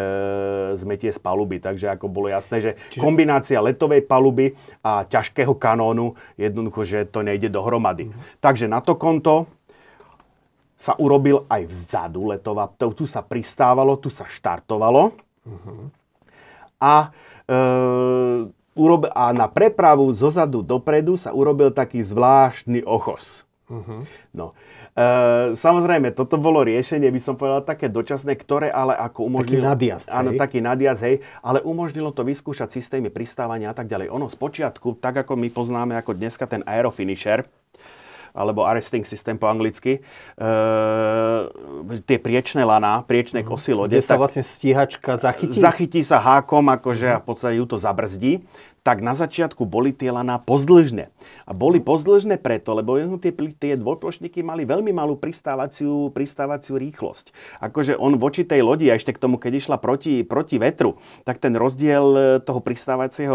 zmetie 0.76 1.10
z 1.10 1.20
paluby. 1.20 1.62
Takže 1.62 1.96
ako 1.96 2.06
bolo 2.10 2.28
jasné, 2.28 2.60
že 2.60 2.70
Čiže... 2.92 3.02
kombinácia 3.02 3.58
letovej 3.58 4.04
paluby 4.04 4.54
a 4.84 5.06
ťažkého 5.06 5.56
kanónu 5.56 6.14
jednoducho, 6.36 6.84
že 6.84 7.08
to 7.08 7.24
nejde 7.24 7.48
dohromady. 7.50 8.09
Takže 8.40 8.66
na 8.70 8.80
to 8.80 8.94
konto 8.94 9.46
sa 10.80 10.96
urobil 10.96 11.44
aj 11.52 11.68
vzadu 11.68 12.32
letová, 12.32 12.64
tu 12.72 13.04
sa 13.04 13.20
pristávalo, 13.20 14.00
tu 14.00 14.08
sa 14.08 14.24
štartovalo. 14.24 15.12
Uh-huh. 15.44 15.92
A, 16.80 17.12
e, 17.44 17.58
urob, 18.72 19.12
a 19.12 19.36
na 19.36 19.44
prepravu 19.44 20.08
zozadu 20.16 20.64
dopredu 20.64 21.20
sa 21.20 21.36
urobil 21.36 21.68
taký 21.68 22.00
zvláštny 22.00 22.80
ochos. 22.88 23.44
Uh-huh. 23.68 24.08
No. 24.32 24.56
E, 24.96 25.52
samozrejme, 25.52 26.16
toto 26.16 26.40
bolo 26.40 26.64
riešenie, 26.64 27.12
by 27.12 27.20
som 27.20 27.36
povedal, 27.36 27.60
také 27.60 27.92
dočasné, 27.92 28.32
ktoré 28.40 28.72
ale 28.72 28.96
ako 28.96 29.28
umožnilo... 29.28 29.60
Taký 29.60 29.68
nadjazd, 29.76 30.08
Áno, 30.08 30.32
taký 30.32 30.64
nadjazd, 30.64 31.00
hej, 31.04 31.16
ale 31.44 31.60
umožnilo 31.60 32.08
to 32.16 32.24
vyskúšať 32.24 32.72
systémy 32.72 33.12
pristávania 33.12 33.68
a 33.68 33.76
tak 33.76 33.84
ďalej. 33.84 34.08
Ono 34.16 34.32
z 34.32 34.36
počiatku, 34.40 34.96
tak 34.96 35.28
ako 35.28 35.36
my 35.36 35.52
poznáme 35.52 35.92
ako 36.00 36.16
dneska 36.16 36.48
ten 36.48 36.64
aerofinisher, 36.64 37.44
alebo 38.32 38.64
arresting 38.66 39.02
system 39.04 39.36
po 39.36 39.50
anglicky, 39.50 40.00
e, 40.38 40.48
tie 42.06 42.18
priečné 42.18 42.62
laná, 42.62 43.02
priečné 43.04 43.42
mhm. 43.42 43.48
kosy 43.48 43.72
lode. 43.74 43.96
Kde 43.96 44.06
sa 44.06 44.16
vlastne 44.18 44.46
stíhačka 44.46 45.18
zachytí? 45.18 45.58
Zachytí 45.58 46.00
sa 46.06 46.22
hákom, 46.22 46.66
akože 46.70 47.08
a 47.14 47.18
v 47.18 47.24
podstate 47.26 47.54
ju 47.58 47.66
to 47.66 47.76
zabrzdí 47.76 48.42
tak 48.80 49.04
na 49.04 49.12
začiatku 49.12 49.68
boli 49.68 49.92
tie 49.92 50.08
laná 50.08 50.40
pozdĺžne. 50.40 51.12
A 51.44 51.50
boli 51.52 51.82
pozdĺžne 51.82 52.40
preto, 52.40 52.72
lebo 52.72 52.96
tie, 53.20 53.32
tie 53.58 53.72
dvojplošníky 53.76 54.40
mali 54.40 54.64
veľmi 54.64 54.94
malú 54.94 55.20
pristávaciu, 55.20 56.08
pristávaciu 56.16 56.80
rýchlosť. 56.80 57.32
Akože 57.60 57.98
on 57.98 58.16
voči 58.16 58.46
tej 58.48 58.64
lodi, 58.64 58.88
a 58.88 58.96
ešte 58.96 59.12
k 59.12 59.22
tomu, 59.22 59.36
keď 59.36 59.60
išla 59.60 59.76
proti, 59.76 60.24
proti 60.24 60.56
vetru, 60.56 60.96
tak 61.28 61.42
ten 61.42 61.52
rozdiel 61.58 62.06
e, 62.16 62.20
toho 62.40 62.60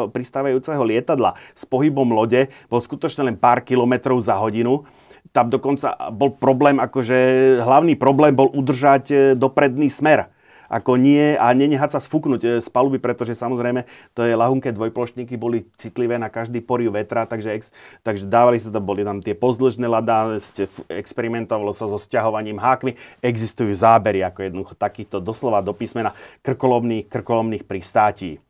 pristávajúceho 0.10 0.84
lietadla 0.84 1.38
s 1.54 1.64
pohybom 1.70 2.10
lode 2.10 2.50
bol 2.72 2.82
skutočne 2.82 3.30
len 3.30 3.38
pár 3.38 3.62
kilometrov 3.62 4.18
za 4.22 4.38
hodinu 4.42 4.88
tam 5.36 5.52
dokonca 5.52 6.16
bol 6.16 6.32
problém, 6.32 6.80
akože 6.80 7.18
hlavný 7.60 8.00
problém 8.00 8.32
bol 8.32 8.48
udržať 8.56 9.04
e, 9.12 9.16
dopredný 9.36 9.92
smer 9.92 10.32
Ako 10.68 10.98
nie 10.98 11.38
a 11.38 11.52
nenehať 11.54 11.98
sa 11.98 12.02
sfúknuť 12.02 12.42
e, 12.42 12.50
z 12.62 12.68
paluby, 12.70 12.98
pretože 12.98 13.38
samozrejme 13.38 13.86
to 14.18 14.26
je 14.26 14.34
lahunké 14.34 14.74
dvojplošníky, 14.74 15.38
boli 15.38 15.66
citlivé 15.78 16.18
na 16.18 16.32
každý 16.32 16.62
poriu 16.62 16.90
vetra, 16.90 17.30
takže, 17.30 17.50
ex, 17.56 17.64
takže 18.02 18.26
dávali 18.26 18.58
sa 18.58 18.74
tam, 18.74 18.84
boli 18.84 19.06
tam 19.06 19.22
tie 19.22 19.38
pozdĺžne 19.38 19.86
lada, 19.86 20.42
experimentovalo 20.90 21.72
sa 21.76 21.86
so 21.86 22.02
sťahovaním 22.02 22.58
hákmi, 22.58 22.98
existujú 23.22 23.74
zábery 23.78 24.26
ako 24.26 24.40
jednoducho 24.46 24.74
takýchto 24.78 25.22
doslova 25.22 25.62
do 25.62 25.76
písmena 25.76 26.14
krkolomných, 26.42 27.08
krkolomných 27.10 27.64
pristátí. 27.64 28.42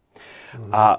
A 0.71 0.83
e, 0.95 0.97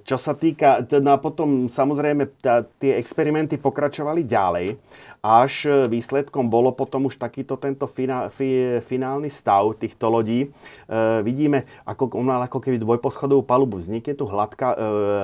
čo 0.00 0.16
sa 0.16 0.32
týka, 0.32 0.80
teda 0.88 1.20
potom 1.20 1.68
samozrejme 1.68 2.40
tá, 2.40 2.64
tie 2.80 2.96
experimenty 2.96 3.60
pokračovali 3.60 4.24
ďalej 4.24 4.80
až 5.20 5.68
e, 5.68 5.70
výsledkom 5.88 6.48
bolo 6.48 6.72
potom 6.72 7.08
už 7.08 7.20
takýto 7.20 7.60
tento 7.60 7.84
finál, 7.84 8.32
fi, 8.32 8.80
finálny 8.84 9.28
stav 9.28 9.76
týchto 9.76 10.08
lodí. 10.08 10.48
E, 10.48 10.48
vidíme, 11.20 11.68
ako 11.84 12.12
ako 12.16 12.58
keby 12.58 12.80
dvojposchodovú 12.80 13.44
palubu. 13.44 13.80
Vznikne 13.80 14.16
tu 14.16 14.24
hladká 14.24 14.74
e, 14.74 14.76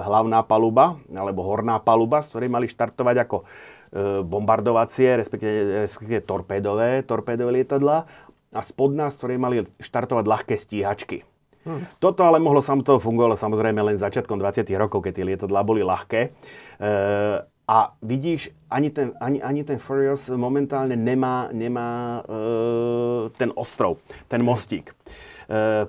hlavná 0.05 0.45
paluba, 0.45 1.01
alebo 1.09 1.45
horná 1.45 1.81
paluba, 1.81 2.21
z 2.21 2.29
ktorej 2.33 2.49
mali 2.53 2.69
štartovať 2.69 3.17
ako 3.27 3.39
bombardovacie, 4.27 5.15
respektíve, 5.15 5.87
respektíve 5.87 6.21
torpédové, 6.27 7.07
torpédové 7.07 7.63
lietadla 7.63 8.05
a 8.53 8.61
spodná, 8.61 9.09
z 9.09 9.17
ktorej 9.17 9.39
mali 9.39 9.57
štartovať 9.79 10.25
ľahké 10.27 10.55
stíhačky. 10.59 11.23
Hmm. 11.67 11.83
Toto 11.99 12.23
ale 12.23 12.39
mohlo 12.39 12.63
samto 12.63 13.03
fungovalo 13.03 13.35
samozrejme 13.35 13.83
len 13.83 13.97
začiatkom 13.99 14.39
20. 14.39 14.71
rokov, 14.79 15.03
keď 15.03 15.13
tie 15.19 15.27
lietadlá 15.27 15.67
boli 15.67 15.83
ľahké. 15.83 16.21
E, 16.23 16.29
a 17.67 17.99
vidíš, 18.03 18.55
ani 18.71 18.91
ten, 18.95 19.13
ani, 19.21 19.43
ani 19.43 19.67
ten 19.67 19.83
Furious 19.83 20.31
momentálne 20.31 20.95
nemá, 20.95 21.51
nemá 21.51 22.23
e, 22.23 23.31
ten 23.35 23.51
ostrov, 23.59 23.99
ten 24.31 24.39
mostík. 24.39 24.95
E, 24.95 24.95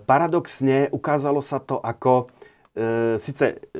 paradoxne 0.01 0.89
ukázalo 0.89 1.37
sa 1.45 1.61
to 1.61 1.77
ako 1.77 2.33
e, 2.73 3.21
síce 3.21 3.45
e, 3.53 3.77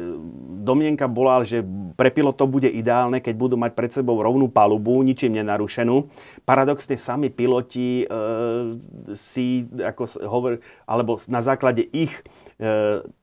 domienka 0.62 1.10
bola, 1.10 1.42
že 1.42 1.66
pre 1.98 2.14
pilotov 2.14 2.54
bude 2.54 2.70
ideálne, 2.70 3.18
keď 3.18 3.34
budú 3.34 3.58
mať 3.58 3.74
pred 3.74 3.90
sebou 3.90 4.22
rovnú 4.22 4.46
palubu, 4.46 5.02
ničím 5.02 5.34
nenarušenú. 5.42 6.06
Paradoxne 6.46 7.02
sami 7.02 7.34
piloti 7.34 8.06
e, 8.06 8.06
si, 9.18 9.66
ako 9.74 10.22
hovor, 10.22 10.62
alebo 10.86 11.18
na 11.26 11.42
základe 11.42 11.82
ich 11.90 12.14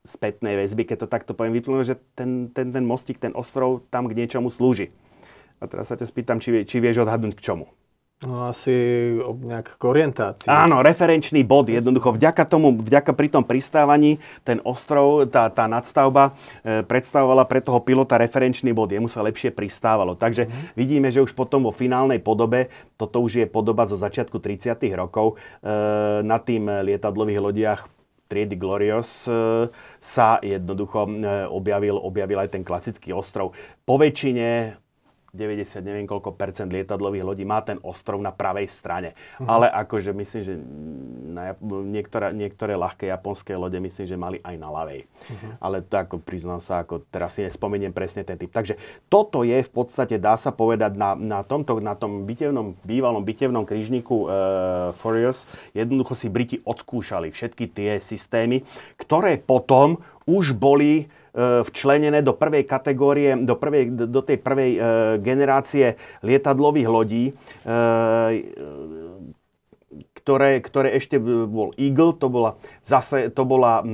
spätnej 0.07 0.55
väzby, 0.55 0.87
keď 0.87 1.05
to 1.05 1.09
takto 1.11 1.35
poviem, 1.35 1.59
vyplnilo, 1.59 1.83
že 1.83 1.99
ten, 2.15 2.55
ten, 2.55 2.71
ten 2.71 2.85
mostík, 2.87 3.19
ten 3.19 3.35
ostrov 3.35 3.83
tam 3.91 4.07
k 4.07 4.15
niečomu 4.15 4.47
slúži. 4.49 4.95
A 5.59 5.67
teraz 5.67 5.91
sa 5.91 5.99
ťa 5.99 6.07
spýtam, 6.07 6.39
či, 6.39 6.63
či 6.63 6.79
vieš 6.79 7.03
odhadnúť 7.03 7.35
k 7.39 7.45
čomu. 7.51 7.67
No 8.25 8.49
asi 8.49 8.73
nejak 9.21 9.77
k 9.77 9.83
orientácii. 9.85 10.49
Áno, 10.49 10.81
referenčný 10.81 11.45
bod. 11.45 11.69
Jednoducho 11.69 12.15
vďaka 12.15 12.47
tomu, 12.49 12.73
vďaka 12.73 13.13
pri 13.13 13.29
tom 13.29 13.45
pristávaní, 13.45 14.23
ten 14.47 14.65
ostrov, 14.65 15.29
tá, 15.29 15.51
tá 15.53 15.69
nadstavba 15.69 16.33
e, 16.65 16.87
predstavovala 16.87 17.45
pre 17.45 17.61
toho 17.61 17.83
pilota 17.85 18.17
referenčný 18.17 18.73
bod. 18.73 18.95
Jemu 18.95 19.13
sa 19.13 19.21
lepšie 19.21 19.53
pristávalo. 19.53 20.17
Takže 20.17 20.49
mm. 20.49 20.79
vidíme, 20.79 21.13
že 21.13 21.21
už 21.21 21.37
potom 21.37 21.69
vo 21.69 21.73
finálnej 21.75 22.23
podobe, 22.23 22.73
toto 22.97 23.21
už 23.21 23.45
je 23.45 23.47
podoba 23.51 23.85
zo 23.85 23.99
začiatku 23.99 24.41
30. 24.41 24.73
rokov, 24.97 25.37
e, 25.61 25.75
na 26.25 26.41
tým 26.41 26.71
lietadlových 26.71 27.43
lodiach 27.45 27.81
triedy 28.29 28.57
Glorious 28.57 29.27
e, 29.29 29.69
sa 30.01 30.39
jednoducho 30.41 31.09
e, 31.09 31.47
objavil, 31.49 31.97
objavil 31.97 32.39
aj 32.45 32.53
ten 32.55 32.63
klasický 32.65 33.13
ostrov. 33.13 33.53
Po 33.85 33.97
väčšine 33.97 34.79
90 35.35 35.83
neviem 35.83 36.07
koľko 36.07 36.39
percent 36.39 36.71
lietadlových 36.71 37.27
lodí 37.27 37.43
má 37.43 37.59
ten 37.67 37.83
ostrov 37.83 38.23
na 38.23 38.31
pravej 38.31 38.71
strane. 38.71 39.19
Uh-huh. 39.37 39.51
Ale 39.51 39.67
akože 39.67 40.15
myslím, 40.15 40.43
že 40.47 40.55
na, 41.35 41.59
niektoré, 41.67 42.31
niektoré 42.31 42.79
ľahké 42.79 43.11
japonské 43.11 43.59
lode 43.59 43.77
myslím, 43.83 44.07
že 44.07 44.17
mali 44.17 44.39
aj 44.47 44.55
na 44.55 44.69
ľavej. 44.71 45.01
Uh-huh. 45.05 45.53
Ale 45.59 45.83
to 45.83 45.99
ako 45.99 46.17
priznám 46.23 46.63
sa, 46.63 46.87
ako 46.87 47.03
teraz 47.11 47.35
si 47.35 47.43
nespomeniem 47.43 47.91
presne 47.91 48.23
ten 48.23 48.39
typ. 48.39 48.55
Takže 48.55 48.79
toto 49.11 49.43
je 49.43 49.59
v 49.59 49.71
podstate, 49.75 50.23
dá 50.23 50.39
sa 50.39 50.55
povedať, 50.55 50.95
na, 50.95 51.19
na, 51.19 51.43
tomto, 51.43 51.83
na 51.83 51.99
tom 51.99 52.23
bitevnom, 52.23 52.79
bývalom 52.87 53.27
bitevnom 53.27 53.67
krížniku 53.67 54.15
uh, 54.15 54.31
Furious, 55.03 55.43
jednoducho 55.75 56.15
si 56.15 56.31
Briti 56.31 56.57
odskúšali 56.63 57.35
všetky 57.35 57.67
tie 57.75 57.99
systémy, 57.99 58.63
ktoré 58.95 59.37
potom 59.43 59.99
už 60.25 60.55
boli 60.55 61.11
E, 61.11 61.24
včlenené 61.67 62.23
do 62.23 62.31
prvej 62.31 62.63
kategórie, 62.63 63.35
do, 63.43 63.59
prvej, 63.59 64.07
do 64.07 64.23
tej 64.23 64.39
prvej 64.39 64.71
e, 64.75 64.81
generácie 65.19 65.99
lietadlových 66.23 66.89
lodí, 66.89 67.25
e, 67.27 67.33
ktoré, 70.15 70.63
ktoré 70.63 70.95
ešte 70.95 71.19
bol 71.51 71.75
Eagle, 71.75 72.15
to 72.15 72.31
bola 72.31 72.55
zase, 72.87 73.35
to 73.35 73.43
bola, 73.45 73.85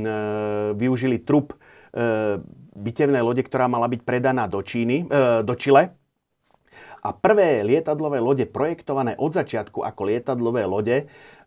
využili 0.72 1.20
trup 1.20 1.58
bitevnej 2.72 3.20
lode, 3.20 3.42
ktorá 3.44 3.66
mala 3.66 3.90
byť 3.90 4.00
predaná 4.06 4.46
do 4.46 4.62
Číny, 4.64 5.04
do 5.44 5.54
Čile. 5.58 5.92
A 7.00 7.10
prvé 7.16 7.64
lietadlové 7.64 8.20
lode 8.20 8.44
projektované 8.44 9.16
od 9.16 9.32
začiatku 9.32 9.80
ako 9.84 10.00
lietadlové 10.08 10.68
lode 10.68 10.96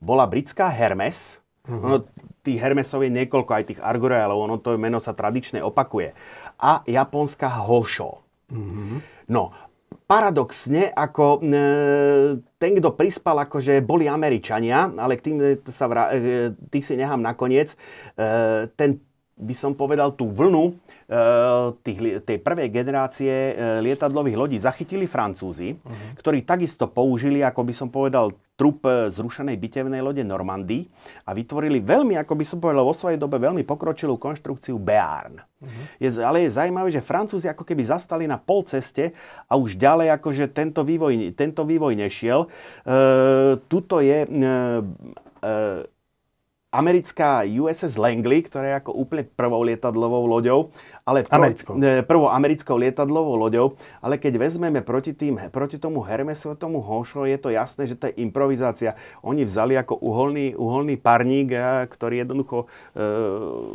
bola 0.01 0.25
britská 0.25 0.69
Hermes, 0.69 1.42
Uh-huh. 1.63 1.86
Ono, 1.88 1.97
tých 2.43 2.60
Hermesov 2.60 3.08
je 3.08 3.12
niekoľko, 3.12 3.52
aj 3.56 3.65
tých 3.71 3.80
Argorealov, 3.80 4.36
ono 4.36 4.60
to 4.60 4.76
meno 4.76 4.99
sa 4.99 5.15
tradične 5.15 5.63
opakuje. 5.63 6.12
A 6.60 6.84
japonská 6.84 7.47
Hosho. 7.63 8.19
Uh-huh. 8.52 8.99
No, 9.32 9.56
paradoxne, 10.04 10.91
ako 10.91 11.39
e, 11.39 11.45
ten, 12.60 12.71
kto 12.76 12.91
prispal, 12.93 13.47
akože 13.47 13.80
boli 13.80 14.12
Američania, 14.12 14.91
ale 14.99 15.15
k 15.15 15.32
tým 15.32 15.36
sa 15.71 15.88
vra, 15.88 16.12
e, 16.12 16.52
tých 16.67 16.84
si 16.84 16.93
nechám 16.99 17.23
nakoniec, 17.23 17.73
e, 18.19 18.67
ten 18.76 18.99
by 19.39 19.56
som 19.58 19.73
povedal 19.73 20.13
tú 20.13 20.30
vlnu 20.30 20.78
tých, 21.83 22.23
tej 22.23 22.37
prvej 22.39 22.69
generácie 22.71 23.29
eh, 23.29 23.53
lietadlových 23.83 24.37
lodí 24.39 24.57
zachytili 24.57 25.03
Francúzi, 25.03 25.75
uh-huh. 25.75 26.15
ktorí 26.15 26.47
takisto 26.47 26.87
použili, 26.87 27.43
ako 27.43 27.61
by 27.67 27.73
som 27.75 27.89
povedal, 27.91 28.31
trup 28.55 28.87
eh, 28.87 29.11
zrušenej 29.11 29.59
bitevnej 29.59 29.99
lode 29.99 30.23
Normandy 30.23 30.87
a 31.27 31.35
vytvorili 31.35 31.83
veľmi, 31.83 32.15
ako 32.15 32.33
by 32.39 32.45
som 32.47 32.57
povedal, 32.63 32.87
vo 32.87 32.95
svojej 32.95 33.19
dobe 33.19 33.35
veľmi 33.35 33.67
pokročilú 33.67 34.15
konštrukciu 34.15 34.79
Bearn. 34.79 35.43
Uh-huh. 35.43 35.83
Je, 35.99 36.09
ale 36.23 36.47
je 36.47 36.55
zaujímavé, 36.55 36.89
že 36.89 37.03
Francúzi 37.03 37.51
ako 37.51 37.67
keby 37.67 37.83
zastali 37.83 38.23
na 38.23 38.39
pol 38.39 38.63
ceste 38.63 39.11
a 39.47 39.53
už 39.59 39.75
ďalej 39.75 40.15
akože 40.17 40.55
tento 40.55 40.87
vývoj, 40.87 41.35
tento 41.35 41.67
vývoj 41.67 41.99
nešiel. 41.99 42.47
E, 42.47 42.47
tuto 43.67 44.03
je 44.03 44.23
e, 44.23 44.27
e, 44.27 45.51
americká 46.73 47.45
USS 47.45 48.01
Langley, 48.01 48.41
ktorá 48.41 48.65
je 48.65 48.79
ako 48.81 48.91
úplne 48.97 49.23
prvou 49.29 49.61
lietadlovou 49.61 50.25
loďou, 50.25 50.73
ale 51.03 51.27
pro, 51.27 51.35
americkou. 51.35 51.75
prvou 52.07 52.31
americkou 52.31 52.75
lietadlovou 52.79 53.35
loďou, 53.35 53.75
ale 53.99 54.15
keď 54.15 54.39
vezmeme 54.39 54.79
proti, 54.79 55.11
tým, 55.11 55.35
proti 55.51 55.75
tomu 55.75 55.99
Hermesu, 55.99 56.55
tomu 56.55 56.79
Hošo, 56.79 57.27
je 57.27 57.35
to 57.35 57.51
jasné, 57.51 57.91
že 57.91 57.99
to 57.99 58.07
je 58.07 58.23
improvizácia. 58.23 58.95
Oni 59.19 59.43
vzali 59.43 59.75
ako 59.75 59.99
uholný, 59.99 60.55
uholný 60.55 60.95
parník, 60.95 61.51
ktorý 61.91 62.23
jednoducho 62.23 62.71
e, 62.95 63.05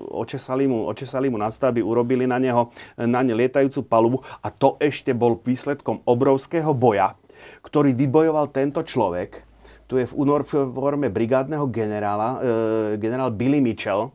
očesali, 0.08 0.64
mu, 0.64 0.88
očesali 0.88 1.28
mu 1.28 1.36
na 1.36 1.52
stavby, 1.52 1.84
urobili 1.84 2.24
na 2.24 2.40
neho 2.40 2.72
na 2.96 3.20
ne 3.20 3.36
lietajúcu 3.36 3.84
palubu 3.84 4.18
a 4.40 4.48
to 4.48 4.80
ešte 4.80 5.12
bol 5.12 5.36
výsledkom 5.36 6.00
obrovského 6.08 6.72
boja, 6.72 7.12
ktorý 7.60 7.92
vybojoval 7.92 8.48
tento 8.48 8.80
človek, 8.80 9.48
tu 9.88 9.96
je 9.96 10.04
v 10.04 10.12
uniforme 10.20 11.08
brigádneho 11.08 11.64
generála, 11.72 12.28
e, 12.36 13.00
generál 13.00 13.32
Billy 13.32 13.64
Mitchell, 13.64 14.12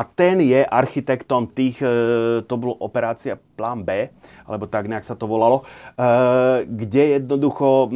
a 0.00 0.04
ten 0.08 0.40
je 0.40 0.64
architektom 0.64 1.52
tých, 1.52 1.84
e, 1.84 1.92
to 2.48 2.54
bolo 2.56 2.72
operácia 2.80 3.36
Plán 3.60 3.84
B, 3.84 4.08
alebo 4.48 4.64
tak 4.64 4.88
nejak 4.88 5.04
sa 5.04 5.12
to 5.12 5.28
volalo, 5.28 5.60
e, 5.60 5.64
kde 6.64 7.20
jednoducho 7.20 7.92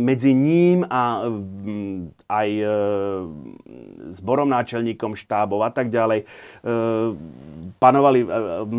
medzi 0.00 0.32
ním 0.32 0.88
a 0.88 1.28
aj 2.32 2.48
zborom 4.16 4.48
náčelníkom 4.48 5.12
štábov 5.12 5.68
a 5.68 5.70
tak 5.70 5.92
ďalej 5.92 6.24
panovali 7.76 8.24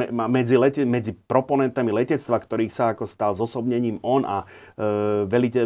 medzi, 0.09 0.55
lete, 0.57 0.81
medzi 0.89 1.13
proponentami 1.13 1.93
letectva, 1.93 2.41
ktorých 2.41 2.73
sa 2.73 2.97
ako 2.97 3.05
stal 3.05 3.37
zosobnením 3.37 4.01
on 4.01 4.25
a 4.25 4.47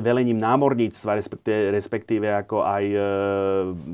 velením 0.03 0.35
námorníctva, 0.35 1.15
respektíve, 1.15 1.71
respektíve 1.71 2.27
ako 2.43 2.65
aj, 2.65 2.85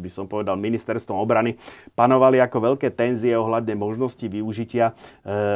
by 0.01 0.09
som 0.09 0.25
povedal, 0.25 0.57
ministerstvom 0.57 1.19
obrany, 1.19 1.59
panovali 1.93 2.41
ako 2.41 2.73
veľké 2.73 2.89
tenzie 2.97 3.38
ohľadne 3.38 3.77
možnosti 3.77 4.25
využitia 4.25 4.95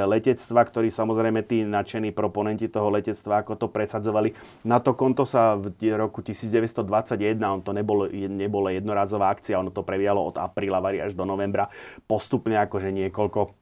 letectva, 0.05 0.61
ktorí 0.67 0.93
samozrejme 1.07 1.47
tí 1.47 1.63
nadšení 1.63 2.11
proponenti 2.11 2.67
toho 2.67 2.91
letectva, 2.91 3.39
ako 3.39 3.55
to 3.55 3.67
presadzovali. 3.71 4.35
Na 4.67 4.83
to 4.83 4.91
konto 4.91 5.23
sa 5.23 5.55
v 5.55 5.71
roku 5.95 6.19
1921, 6.19 7.39
on 7.47 7.63
to 7.63 7.71
nebolo, 7.71 8.11
nebola 8.11 8.75
jednorazová 8.75 9.31
akcia, 9.31 9.55
ono 9.55 9.71
to 9.71 9.87
previalo 9.87 10.19
od 10.19 10.35
apríla 10.35 10.83
až 10.83 11.15
do 11.15 11.23
novembra 11.23 11.71
postupne 12.03 12.59
akože 12.59 12.91
niekoľko 12.91 13.55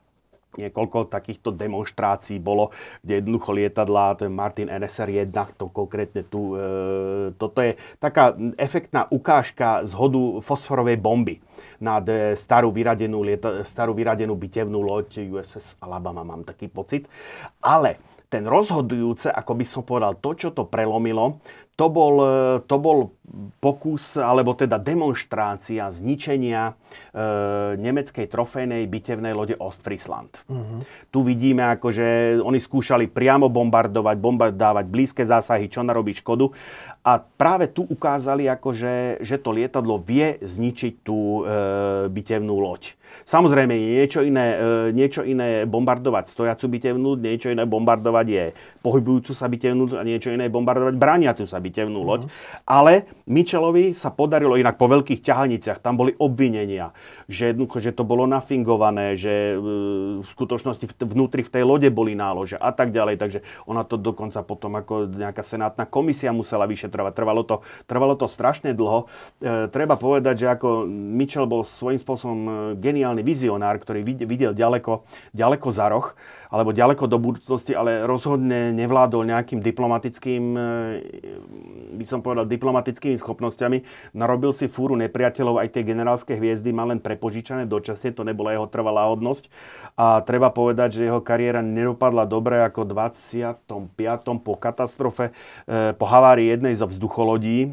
niekoľko 0.55 1.11
takýchto 1.11 1.51
demonstrácií 1.51 2.39
bolo, 2.39 2.71
kde 3.03 3.19
jednoducho 3.19 3.51
lietadla, 3.51 4.15
ten 4.15 4.31
Martin 4.31 4.71
NSR 4.71 5.27
1, 5.27 5.59
to 5.59 5.67
konkrétne 5.67 6.23
tu, 6.23 6.55
e, 6.55 7.35
toto 7.35 7.59
je 7.59 7.75
taká 7.99 8.31
efektná 8.55 9.03
ukážka 9.11 9.83
zhodu 9.83 10.39
fosforovej 10.39 10.95
bomby 10.95 11.43
nad 11.81 12.05
e, 12.07 12.33
starú 12.39 12.71
vyradenú, 12.71 13.23
lieta, 13.23 13.63
starú 13.67 13.95
vyradenú 13.95 14.35
bitevnú 14.35 14.79
loď 14.83 15.25
USS 15.25 15.79
Alabama, 15.79 16.23
mám 16.23 16.43
taký 16.43 16.71
pocit. 16.71 17.07
Ale 17.59 17.99
ten 18.29 18.43
rozhodujúce, 18.43 19.29
ako 19.31 19.51
by 19.55 19.65
som 19.65 19.81
povedal, 19.85 20.17
to, 20.19 20.35
čo 20.35 20.49
to 20.51 20.65
prelomilo, 20.67 21.39
to 21.75 21.87
bol, 21.91 22.15
e, 22.23 22.35
to 22.63 22.75
bol 22.79 23.11
pokus, 23.59 24.15
alebo 24.15 24.55
teda 24.55 24.79
demonstrácia 24.79 25.91
zničenia 25.91 26.71
e, 26.71 26.73
nemeckej 27.75 28.31
trofejnej 28.31 28.87
bitevnej 28.87 29.35
lode 29.35 29.59
Ostfriesland. 29.59 30.31
Uh-huh. 30.47 30.81
Tu 31.11 31.19
vidíme, 31.19 31.67
ako, 31.67 31.87
že 31.91 32.39
oni 32.39 32.63
skúšali 32.63 33.11
priamo 33.11 33.51
bombardovať, 33.51 34.15
bombardávať 34.15 34.85
blízke 34.87 35.23
zásahy, 35.27 35.67
čo 35.67 35.83
narobí 35.83 36.15
škodu. 36.15 36.47
A 37.05 37.21
práve 37.21 37.69
tu 37.69 37.85
ukázali, 37.85 38.49
ako, 38.49 38.73
že, 38.73 38.95
že 39.21 39.37
to 39.37 39.53
lietadlo 39.53 39.99
vie 39.99 40.39
zničiť 40.41 40.93
tú 41.03 41.43
e, 41.43 41.53
bitevnú 42.09 42.55
loď. 42.57 42.95
Samozrejme, 43.25 43.73
je 43.73 43.89
niečo 44.01 44.21
iné, 44.21 44.47
e, 44.53 44.93
niečo 44.93 45.21
iné 45.25 45.65
bombardovať 45.65 46.29
stojacu 46.29 46.65
bitevnú, 46.69 47.17
niečo 47.17 47.49
iné 47.49 47.65
bombardovať 47.65 48.25
je 48.29 48.45
pohybujúcu 48.85 49.31
sa 49.33 49.49
bitevnú 49.49 49.97
a 49.97 50.05
niečo 50.05 50.29
iné 50.29 50.45
bombardovať 50.45 50.95
brániacu 50.97 51.49
sa 51.49 51.57
bitevnú 51.65 52.05
loď. 52.05 52.29
Uh-huh. 52.29 52.61
Ale 52.69 53.09
Michelovi 53.25 53.97
sa 53.97 54.13
podarilo 54.13 54.53
inak 54.53 54.77
po 54.77 54.85
veľkých 54.85 55.25
ťahaniciach, 55.25 55.81
tam 55.81 55.97
boli 55.97 56.13
obvinenia, 56.21 56.93
že 57.25 57.57
že 57.57 57.91
to 57.95 58.05
bolo 58.05 58.29
nafingované, 58.29 59.17
že 59.17 59.53
e, 59.53 59.55
v 60.21 60.27
skutočnosti 60.29 60.85
vnútri 61.01 61.41
v 61.41 61.53
tej 61.53 61.63
lode 61.65 61.89
boli 61.89 62.13
nálože 62.13 62.57
a 62.57 62.69
tak 62.69 62.93
ďalej. 62.93 63.15
Takže 63.17 63.39
ona 63.65 63.81
to 63.81 63.97
dokonca 63.97 64.45
potom 64.45 64.77
ako 64.77 65.09
nejaká 65.09 65.41
senátna 65.41 65.89
komisia 65.89 66.29
musela 66.29 66.69
vyšetrovať. 66.69 67.13
Trvalo 67.17 67.41
to, 67.41 67.55
trvalo 67.89 68.13
to 68.13 68.29
strašne 68.29 68.77
dlho. 68.77 69.09
E, 69.41 69.69
treba 69.73 69.97
povedať, 69.97 70.45
že 70.45 70.47
ako 70.53 70.85
Mitchell 70.89 71.49
bol 71.49 71.65
svojím 71.65 72.01
spôsobom 72.01 72.41
e, 72.45 72.51
geniálny 72.77 73.25
vizionár, 73.25 73.81
ktorý 73.81 74.05
videl 74.05 74.53
ďaleko, 74.53 75.05
ďaleko 75.33 75.67
za 75.73 75.89
roh 75.89 76.13
alebo 76.49 76.75
ďaleko 76.75 77.09
do 77.09 77.17
budúcnosti, 77.17 77.73
ale 77.73 78.05
rozhodne 78.05 78.73
nevládol 78.75 79.25
nejakým 79.25 79.59
diplomatickým, 79.61 80.43
e, 80.53 80.61
by 81.97 82.05
som 82.05 82.21
povedal, 82.21 82.45
diplomatickými 82.45 83.17
schopnosťami. 83.17 84.11
Narobil 84.13 84.53
si 84.53 84.69
fúru 84.69 84.93
nepriateľov, 84.99 85.61
aj 85.61 85.77
tie 85.77 85.83
generálske 85.87 86.37
hviezdy 86.37 86.69
má 86.69 86.85
len 86.85 87.01
prepožičané 87.01 87.65
dočasne, 87.65 88.13
to 88.13 88.27
nebola 88.27 88.53
jeho 88.53 88.67
trvalá 88.69 89.09
hodnosť. 89.09 89.49
A 89.97 90.21
treba 90.21 90.51
povedať, 90.51 91.01
že 91.01 91.07
jeho 91.07 91.23
kariéra 91.23 91.63
nedopadla 91.63 92.27
dobre 92.27 92.61
ako 92.61 92.85
25. 92.85 94.43
po 94.43 94.53
katastrofe, 94.59 95.31
e, 95.65 95.93
po 95.95 96.05
havárii 96.05 96.51
jednej 96.51 96.75
zo 96.77 96.85
vzducholodí 96.85 97.65
e, 97.65 97.69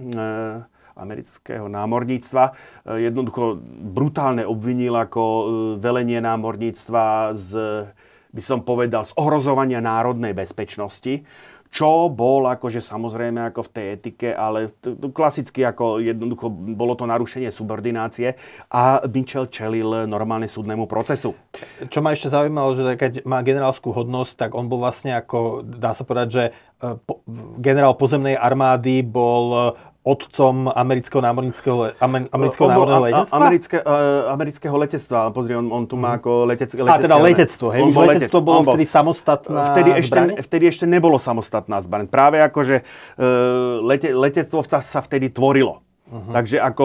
amerického 0.93 1.73
námorníctva. 1.73 2.53
Jednoducho 2.85 3.57
brutálne 3.97 4.45
obvinil 4.45 4.93
ako 4.93 5.23
velenie 5.81 6.21
námorníctva 6.21 7.33
z 7.33 7.51
by 8.33 8.43
som 8.43 8.65
povedal, 8.65 9.05
z 9.05 9.13
ohrozovania 9.15 9.85
národnej 9.85 10.33
bezpečnosti, 10.33 11.23
čo 11.73 12.13
bol 12.13 12.45
akože 12.53 12.85
samozrejme 12.85 13.49
ako 13.49 13.65
v 13.65 13.73
tej 13.73 13.87
etike, 13.97 14.29
ale 14.29 14.69
t- 14.77 14.93
t- 14.93 15.09
klasicky 15.09 15.65
ako 15.65 16.05
jednoducho 16.05 16.53
bolo 16.53 16.93
to 16.93 17.09
narušenie 17.09 17.49
subordinácie 17.49 18.37
a 18.69 19.01
Mitchell 19.09 19.49
čelil 19.49 20.05
normálne 20.05 20.53
súdnemu 20.53 20.85
procesu. 20.85 21.33
Čo 21.89 22.05
ma 22.05 22.13
ešte 22.13 22.29
zaujímalo, 22.29 22.77
že 22.77 22.93
keď 23.01 23.25
má 23.25 23.41
generálskú 23.41 23.89
hodnosť, 23.89 24.33
tak 24.37 24.51
on 24.53 24.69
bol 24.69 24.85
vlastne 24.85 25.17
ako, 25.17 25.65
dá 25.65 25.97
sa 25.97 26.05
povedať, 26.05 26.29
že 26.29 26.45
e, 26.45 26.53
generál 27.57 27.97
pozemnej 27.97 28.37
armády 28.37 29.01
bol 29.01 29.73
otcom 30.03 30.67
amerického 30.75 31.23
námorníckého, 31.23 31.95
amerického 32.35 32.67
námorného 32.67 33.03
letectva? 33.07 33.37
Americké, 33.39 33.77
uh, 33.79 34.35
amerického 34.35 34.75
letectva, 34.75 35.31
pozri, 35.31 35.55
on, 35.55 35.71
on 35.71 35.87
tu 35.87 35.95
má 35.95 36.15
mhm. 36.15 36.19
ako 36.19 36.31
letecké... 36.51 36.79
letecké 36.83 36.99
a 36.99 37.07
teda 37.07 37.17
letectvo, 37.23 37.67
hej? 37.71 37.83
Už 37.87 37.95
letectvo 37.95 38.41
bolo 38.43 38.61
bol, 38.67 38.75
vtedy 38.75 38.85
samostatná 38.91 39.63
vtedy 39.71 39.91
ešte, 39.95 40.21
vtedy 40.43 40.65
ešte 40.75 40.85
nebolo 40.91 41.23
samostatná 41.23 41.79
zbraň. 41.87 42.11
Práve 42.11 42.43
ako, 42.43 42.61
že 42.67 42.77
uh, 42.83 43.79
lete, 43.87 44.11
letectvo 44.11 44.67
sa, 44.67 44.83
sa 44.83 44.99
vtedy 44.99 45.31
tvorilo. 45.31 45.87
Uh-huh. 46.13 46.35
Takže 46.35 46.61
ako, 46.61 46.85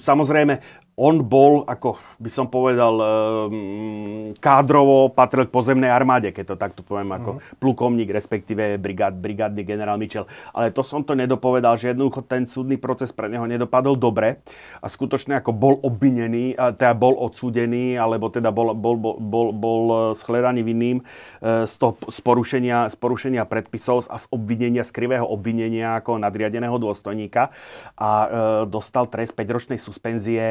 samozrejme, 0.00 0.85
on 0.96 1.20
bol, 1.20 1.60
ako 1.68 2.00
by 2.16 2.30
som 2.32 2.48
povedal, 2.48 2.96
ehm, 2.96 4.32
kádrovo 4.40 5.12
patril 5.12 5.44
k 5.44 5.52
pozemnej 5.52 5.92
armáde, 5.92 6.32
keď 6.32 6.44
to 6.48 6.56
takto 6.56 6.80
poviem, 6.80 7.12
ako 7.12 7.30
uh-huh. 7.36 7.60
plukovník, 7.60 8.08
respektíve 8.08 8.80
brigád, 8.80 9.12
brigádny 9.20 9.60
generál 9.60 10.00
Mitchell. 10.00 10.24
Ale 10.56 10.72
to 10.72 10.80
som 10.80 11.04
to 11.04 11.12
nedopovedal, 11.12 11.76
že 11.76 11.92
jednoducho 11.92 12.24
ten 12.24 12.48
súdny 12.48 12.80
proces 12.80 13.12
pre 13.12 13.28
neho 13.28 13.44
nedopadol 13.44 13.92
dobre 14.00 14.40
a 14.80 14.88
skutočne 14.88 15.36
ako 15.36 15.52
bol 15.52 15.74
obvinený, 15.84 16.56
teda 16.56 16.96
bol 16.96 17.12
odsúdený, 17.20 18.00
alebo 18.00 18.32
teda 18.32 18.48
bol, 18.48 18.72
bol, 18.72 18.96
bol, 18.96 19.16
bol, 19.20 19.48
bol 19.52 19.82
shledaný 20.16 20.64
vinným 20.64 20.98
e, 21.00 21.04
z, 21.46 21.74
toho, 21.78 21.94
z, 22.10 22.18
porušenia, 22.20 22.90
z 22.90 22.96
porušenia 22.98 23.46
predpisov 23.46 24.10
a 24.10 24.18
z 24.18 24.26
obvinenia, 24.34 24.82
z 24.82 24.90
krivého 24.90 25.22
obvinenia 25.22 26.02
ako 26.02 26.18
nadriadeného 26.18 26.74
dôstojníka. 26.76 27.54
A 27.94 28.10
e, 28.10 28.28
dostal 28.66 29.06
trest 29.06 29.38
5-ročnej 29.38 29.78
suspenzie 29.78 30.44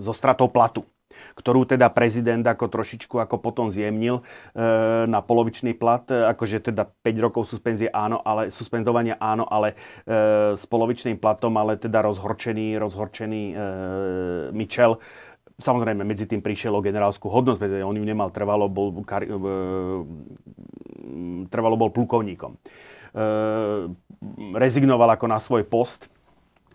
zo 0.00 0.12
stratou 0.16 0.48
platu 0.48 0.88
ktorú 1.32 1.64
teda 1.64 1.88
prezident 1.92 2.44
ako 2.44 2.68
trošičku 2.68 3.16
ako 3.16 3.40
potom 3.40 3.72
zjemnil 3.72 4.20
e, 4.20 4.22
na 5.08 5.20
polovičný 5.24 5.72
plat, 5.76 6.04
e, 6.12 6.28
akože 6.28 6.72
teda 6.72 6.88
5 6.88 7.24
rokov 7.24 7.48
suspenzie 7.48 7.88
áno, 7.88 8.20
ale 8.20 8.52
suspendovania 8.52 9.16
áno, 9.16 9.48
ale 9.48 9.72
e, 10.04 10.54
s 10.56 10.64
polovičným 10.68 11.16
platom, 11.16 11.56
ale 11.56 11.80
teda 11.80 12.04
rozhorčený, 12.04 12.76
rozhorčený 12.76 13.42
e, 13.52 13.56
Mitchell 14.52 15.00
Samozrejme, 15.60 16.06
medzi 16.06 16.24
tým 16.24 16.40
prišiel 16.40 16.72
o 16.72 16.84
generálskú 16.84 17.28
hodnosť, 17.28 17.60
pretože 17.60 17.84
on 17.84 17.96
ju 17.96 18.04
nemal, 18.04 18.32
trvalo 18.32 18.70
bol, 18.72 19.04
kar, 19.04 19.24
e, 19.24 19.36
trvalo 21.52 21.76
bol 21.76 21.90
plukovníkom. 21.92 22.56
E, 22.56 22.58
rezignoval 24.56 25.12
ako 25.16 25.26
na 25.28 25.36
svoj 25.36 25.68
post 25.68 26.08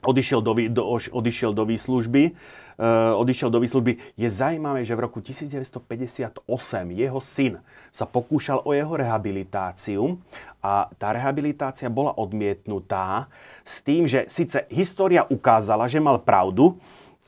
odišiel 0.08 0.40
do, 0.40 0.54
do, 0.70 0.84
odišiel 1.12 1.52
do 1.52 1.64
výslužby. 1.66 2.36
Uh, 2.78 3.18
odišiel 3.18 3.50
do 3.50 3.58
výslužby. 3.58 3.98
Je 4.14 4.30
zaujímavé, 4.30 4.86
že 4.86 4.94
v 4.94 5.10
roku 5.10 5.18
1958 5.18 6.46
jeho 6.94 7.18
syn 7.18 7.58
sa 7.90 8.06
pokúšal 8.06 8.62
o 8.62 8.70
jeho 8.70 8.94
rehabilitáciu 8.94 10.22
a 10.62 10.86
tá 11.02 11.10
rehabilitácia 11.10 11.90
bola 11.90 12.14
odmietnutá 12.14 13.34
s 13.66 13.82
tým, 13.82 14.06
že 14.06 14.30
síce 14.30 14.70
história 14.70 15.26
ukázala, 15.26 15.90
že 15.90 15.98
mal 15.98 16.22
pravdu, 16.22 16.78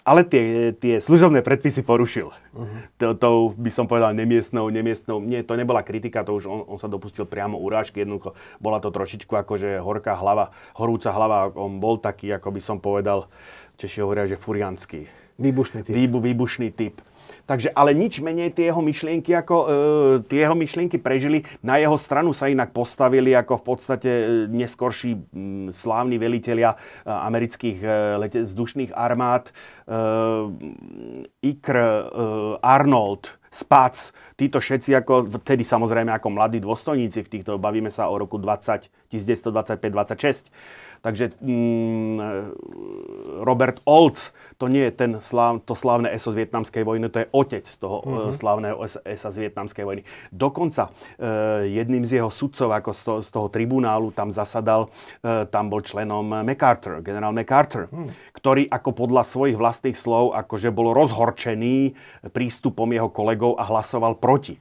ale 0.09 0.25
tie, 0.25 0.73
tie 0.73 0.97
služobné 0.97 1.45
predpisy 1.45 1.85
porušil. 1.85 2.33
Uh-huh. 2.33 2.65
To, 2.97 3.13
to 3.13 3.29
by 3.53 3.69
som 3.69 3.85
povedal 3.85 4.17
nemiestnou, 4.17 4.65
nemiestnou. 4.73 5.21
Nie, 5.21 5.45
to 5.45 5.53
nebola 5.53 5.85
kritika, 5.85 6.25
to 6.25 6.41
už 6.41 6.49
on, 6.49 6.65
on 6.65 6.81
sa 6.81 6.89
dopustil 6.89 7.29
priamo 7.29 7.61
urážky. 7.61 8.01
Jednoducho 8.01 8.33
bola 8.57 8.81
to 8.81 8.89
trošičku 8.89 9.29
akože 9.29 9.77
horká 9.77 10.17
hlava, 10.17 10.49
horúca 10.73 11.13
hlava. 11.13 11.53
On 11.53 11.77
bol 11.77 12.01
taký, 12.01 12.33
ako 12.33 12.49
by 12.49 12.61
som 12.65 12.81
povedal, 12.81 13.29
Češi 13.79 14.03
hovoria, 14.03 14.27
že 14.27 14.35
furianský. 14.35 15.07
Výbušný 15.39 15.87
typ. 15.87 15.95
Výbu, 15.95 16.19
výbušný 16.19 16.67
typ. 16.75 16.99
Takže, 17.49 17.73
ale 17.73 17.97
nič 17.97 18.21
menej 18.21 18.53
tie 18.53 18.69
jeho 18.69 18.77
myšlienky, 18.77 19.33
ako, 19.33 19.55
e, 19.65 19.69
tie 20.29 20.45
jeho 20.45 20.53
myšlienky 20.53 21.01
prežili. 21.01 21.49
Na 21.65 21.81
jeho 21.81 21.97
stranu 21.97 22.29
sa 22.29 22.45
inak 22.45 22.69
postavili 22.69 23.33
ako 23.33 23.57
v 23.57 23.63
podstate 23.65 24.05
e, 24.05 24.25
neskorší 24.53 25.17
m, 25.17 25.73
slávni 25.73 26.21
velitelia 26.21 26.77
e, 26.77 27.09
amerických 27.09 27.77
e, 27.81 27.89
lete, 28.21 28.39
vzdušných 28.45 28.93
armád. 28.93 29.49
E, 29.49 29.53
Ikr, 31.41 31.73
e, 31.73 31.89
Arnold, 32.61 33.33
Spac, 33.49 34.13
títo 34.37 34.61
všetci 34.61 34.93
ako, 35.01 35.41
vtedy 35.41 35.65
samozrejme 35.65 36.13
ako 36.13 36.29
mladí 36.29 36.61
dôstojníci 36.61 37.25
v 37.25 37.31
týchto, 37.33 37.57
bavíme 37.57 37.89
sa 37.89 38.13
o 38.13 38.15
roku 38.21 38.37
20, 38.37 38.93
1925-26. 39.09 40.53
Takže 40.99 41.31
mm, 41.39 42.17
Robert 43.43 43.79
Olds, 43.87 44.31
to 44.59 44.67
nie 44.67 44.83
je 44.87 44.93
ten 44.93 45.11
sláv, 45.23 45.63
to 45.63 45.71
slávne 45.71 46.11
ESO 46.11 46.35
z 46.35 46.43
vietnamskej 46.43 46.83
vojny, 46.83 47.07
to 47.07 47.23
je 47.23 47.31
otec 47.31 47.65
toho 47.79 48.03
mm-hmm. 48.03 48.35
slávneho 48.35 48.75
ESA 48.83 49.29
z 49.31 49.47
vietnamskej 49.47 49.83
vojny. 49.87 50.01
Dokonca 50.35 50.91
e, 51.15 51.71
jedným 51.71 52.03
z 52.03 52.19
jeho 52.19 52.27
sudcov, 52.27 52.75
ako 52.75 52.91
z, 52.91 53.01
to, 53.07 53.13
z 53.23 53.29
toho 53.31 53.47
tribunálu, 53.47 54.11
tam 54.11 54.35
zasadal, 54.35 54.91
e, 55.23 55.47
tam 55.47 55.71
bol 55.71 55.79
členom 55.79 56.43
MacArthur, 56.43 56.99
generál 56.99 57.31
MacArthur, 57.31 57.87
mm. 57.87 58.35
ktorý 58.35 58.67
ako 58.67 58.91
podľa 58.91 59.23
svojich 59.23 59.55
vlastných 59.55 59.95
slov, 59.95 60.35
akože 60.35 60.75
bol 60.75 60.91
rozhorčený 60.91 61.95
prístupom 62.35 62.91
jeho 62.91 63.07
kolegov 63.07 63.55
a 63.55 63.63
hlasoval 63.63 64.19
proti 64.19 64.59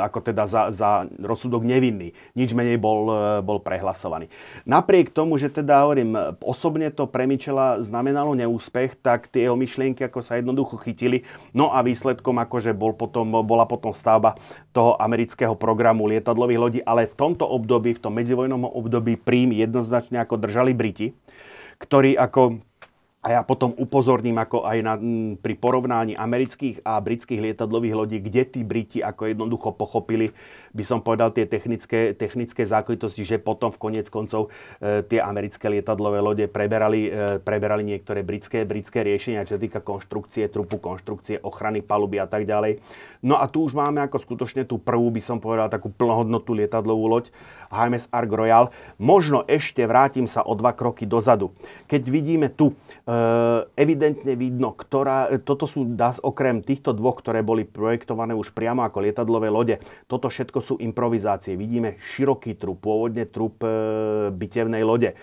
ako 0.00 0.18
teda 0.24 0.44
za, 0.50 0.74
za 0.74 1.06
rozsudok 1.22 1.62
nevinný. 1.62 2.16
Nič 2.34 2.50
menej 2.50 2.80
bol, 2.82 3.06
e, 3.06 3.18
bol 3.44 3.62
prehlasovaný. 3.62 4.26
Napriek 4.66 5.14
tomu, 5.14 5.38
že 5.38 5.52
teda 5.52 5.86
hovorím, 5.86 6.16
osobne 6.42 6.90
to 6.90 7.06
pre 7.06 7.30
Michela 7.30 7.78
znamenalo 7.78 8.34
neúspech, 8.34 8.98
tak 8.98 9.30
tie 9.30 9.46
jeho 9.46 9.54
myšlienky 9.54 10.02
ako 10.02 10.20
sa 10.24 10.40
jednoducho 10.40 10.80
chytili. 10.82 11.22
No 11.54 11.70
a 11.70 11.84
výsledkom 11.86 12.42
akože 12.42 12.74
bol 12.74 12.96
potom, 12.96 13.44
bola 13.46 13.68
potom 13.68 13.94
stavba 13.94 14.34
toho 14.74 14.98
amerického 14.98 15.54
programu 15.54 16.10
lietadlových 16.10 16.60
lodí, 16.60 16.80
ale 16.82 17.06
v 17.06 17.14
tomto 17.14 17.46
období, 17.46 17.94
v 17.94 18.02
tom 18.02 18.16
medzivojnom 18.18 18.66
období 18.66 19.18
príjm 19.18 19.54
jednoznačne 19.54 20.22
ako 20.22 20.38
držali 20.38 20.72
Briti, 20.74 21.14
ktorí 21.80 22.14
ako 22.14 22.69
a 23.20 23.36
ja 23.36 23.40
potom 23.44 23.76
upozorním 23.76 24.40
ako 24.40 24.64
aj 24.64 24.78
na, 24.80 24.96
m, 24.96 25.36
pri 25.36 25.52
porovnáni 25.52 26.16
amerických 26.16 26.80
a 26.88 26.96
britských 27.04 27.52
lietadlových 27.52 27.92
lodí, 27.92 28.16
kde 28.16 28.48
tí 28.48 28.60
Briti 28.64 29.04
ako 29.04 29.28
jednoducho 29.28 29.76
pochopili, 29.76 30.32
by 30.72 30.80
som 30.80 31.04
povedal, 31.04 31.28
tie 31.28 31.44
technické, 31.44 32.16
technické 32.16 32.64
zákonitosti, 32.64 33.28
že 33.28 33.36
potom 33.36 33.68
v 33.68 33.76
koniec 33.76 34.08
koncov 34.08 34.48
e, 34.80 35.04
tie 35.04 35.20
americké 35.20 35.68
lietadlové 35.68 36.16
lode 36.24 36.48
preberali, 36.48 37.12
e, 37.12 37.36
preberali 37.44 37.84
niektoré 37.84 38.24
britské, 38.24 38.64
britské 38.64 39.04
riešenia, 39.04 39.44
čo 39.44 39.60
sa 39.60 39.60
týka 39.60 39.84
konštrukcie, 39.84 40.48
trupu 40.48 40.80
konštrukcie, 40.80 41.44
ochrany 41.44 41.84
paluby 41.84 42.24
a 42.24 42.28
tak 42.30 42.48
ďalej. 42.48 42.80
No 43.20 43.36
a 43.36 43.52
tu 43.52 43.68
už 43.68 43.76
máme 43.76 44.00
ako 44.00 44.16
skutočne 44.16 44.64
tú 44.64 44.80
prvú, 44.80 45.12
by 45.12 45.20
som 45.20 45.44
povedal, 45.44 45.68
takú 45.68 45.92
plnohodnotú 45.92 46.56
lietadlovú 46.56 47.04
loď 47.04 47.28
HMS 47.68 48.08
Ark 48.08 48.32
Royal. 48.32 48.72
Možno 48.96 49.44
ešte 49.44 49.84
vrátim 49.84 50.24
sa 50.24 50.40
o 50.40 50.56
dva 50.56 50.72
kroky 50.72 51.04
dozadu. 51.04 51.52
Keď 51.84 52.02
vidíme 52.08 52.48
tu 52.48 52.72
evidentne 53.74 54.36
vidno, 54.36 54.76
ktorá, 54.76 55.30
toto 55.42 55.64
sú 55.64 55.84
DAS 55.96 56.20
okrem 56.20 56.60
týchto 56.60 56.92
dvoch, 56.92 57.18
ktoré 57.20 57.40
boli 57.40 57.64
projektované 57.64 58.36
už 58.36 58.52
priamo 58.52 58.84
ako 58.84 59.02
lietadlové 59.02 59.48
lode. 59.48 59.76
Toto 60.06 60.28
všetko 60.28 60.58
sú 60.60 60.74
improvizácie. 60.78 61.56
Vidíme 61.56 61.96
široký 62.14 62.60
trup, 62.60 62.84
pôvodne 62.84 63.26
trup 63.28 63.62
eh, 63.64 64.28
bitevnej 64.32 64.82
lode. 64.84 65.16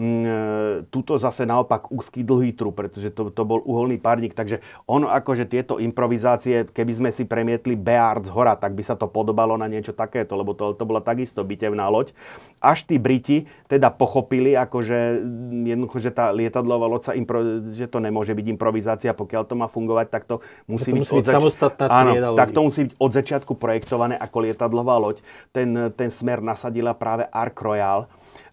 E, 0.00 0.88
tuto 0.88 1.20
zase 1.20 1.44
naopak 1.44 1.92
úzky 1.92 2.24
dlhý 2.24 2.56
trup, 2.56 2.80
pretože 2.80 3.12
to, 3.12 3.28
to 3.28 3.44
bol 3.44 3.60
uholný 3.60 4.00
párnik, 4.00 4.32
takže 4.32 4.64
ono 4.88 5.12
akože 5.12 5.44
tieto 5.44 5.76
improvizácie, 5.76 6.72
keby 6.72 6.92
sme 6.96 7.10
si 7.12 7.28
premietli 7.28 7.76
Beard 7.76 8.24
z 8.24 8.32
hora, 8.32 8.56
tak 8.56 8.72
by 8.72 8.80
sa 8.80 8.96
to 8.96 9.04
podobalo 9.12 9.60
na 9.60 9.68
niečo 9.68 9.92
takéto, 9.92 10.40
lebo 10.40 10.56
to, 10.56 10.72
to 10.72 10.88
bola 10.88 11.04
takisto 11.04 11.44
bitevná 11.44 11.84
loď. 11.92 12.16
Až 12.64 12.88
tí 12.88 12.96
Briti 12.96 13.44
teda 13.68 13.92
pochopili, 13.92 14.56
akože 14.56 15.20
jednoducho, 15.68 16.00
že 16.00 16.16
tá 16.16 16.32
lietadlová 16.32 16.88
loď 16.88 17.02
sa 17.04 17.12
impro- 17.12 17.60
že 17.68 17.84
to 17.84 18.00
nemôže 18.00 18.32
byť 18.32 18.46
improvizácia, 18.56 19.12
pokiaľ 19.12 19.42
to 19.44 19.52
má 19.52 19.68
fungovať, 19.68 20.06
tak 20.08 20.24
to 20.24 20.40
musí 20.64 20.96
to 20.96 20.96
byť, 20.96 21.02
musí 21.04 21.14
byť 21.20 21.26
zač- 21.28 21.36
samostatná 21.36 21.84
áno, 21.92 22.12
tak 22.40 22.56
to 22.56 22.60
musí 22.64 22.80
byť 22.88 22.94
od 22.96 23.10
začiatku 23.12 23.52
projektované 23.52 24.16
ako 24.16 24.48
lietadlová 24.48 24.96
loď. 24.96 25.20
Ten, 25.52 25.92
ten 25.92 26.08
smer 26.08 26.40
nasadila 26.40 26.96
práve 26.96 27.28
Ark 27.28 27.60
Royal 27.60 28.08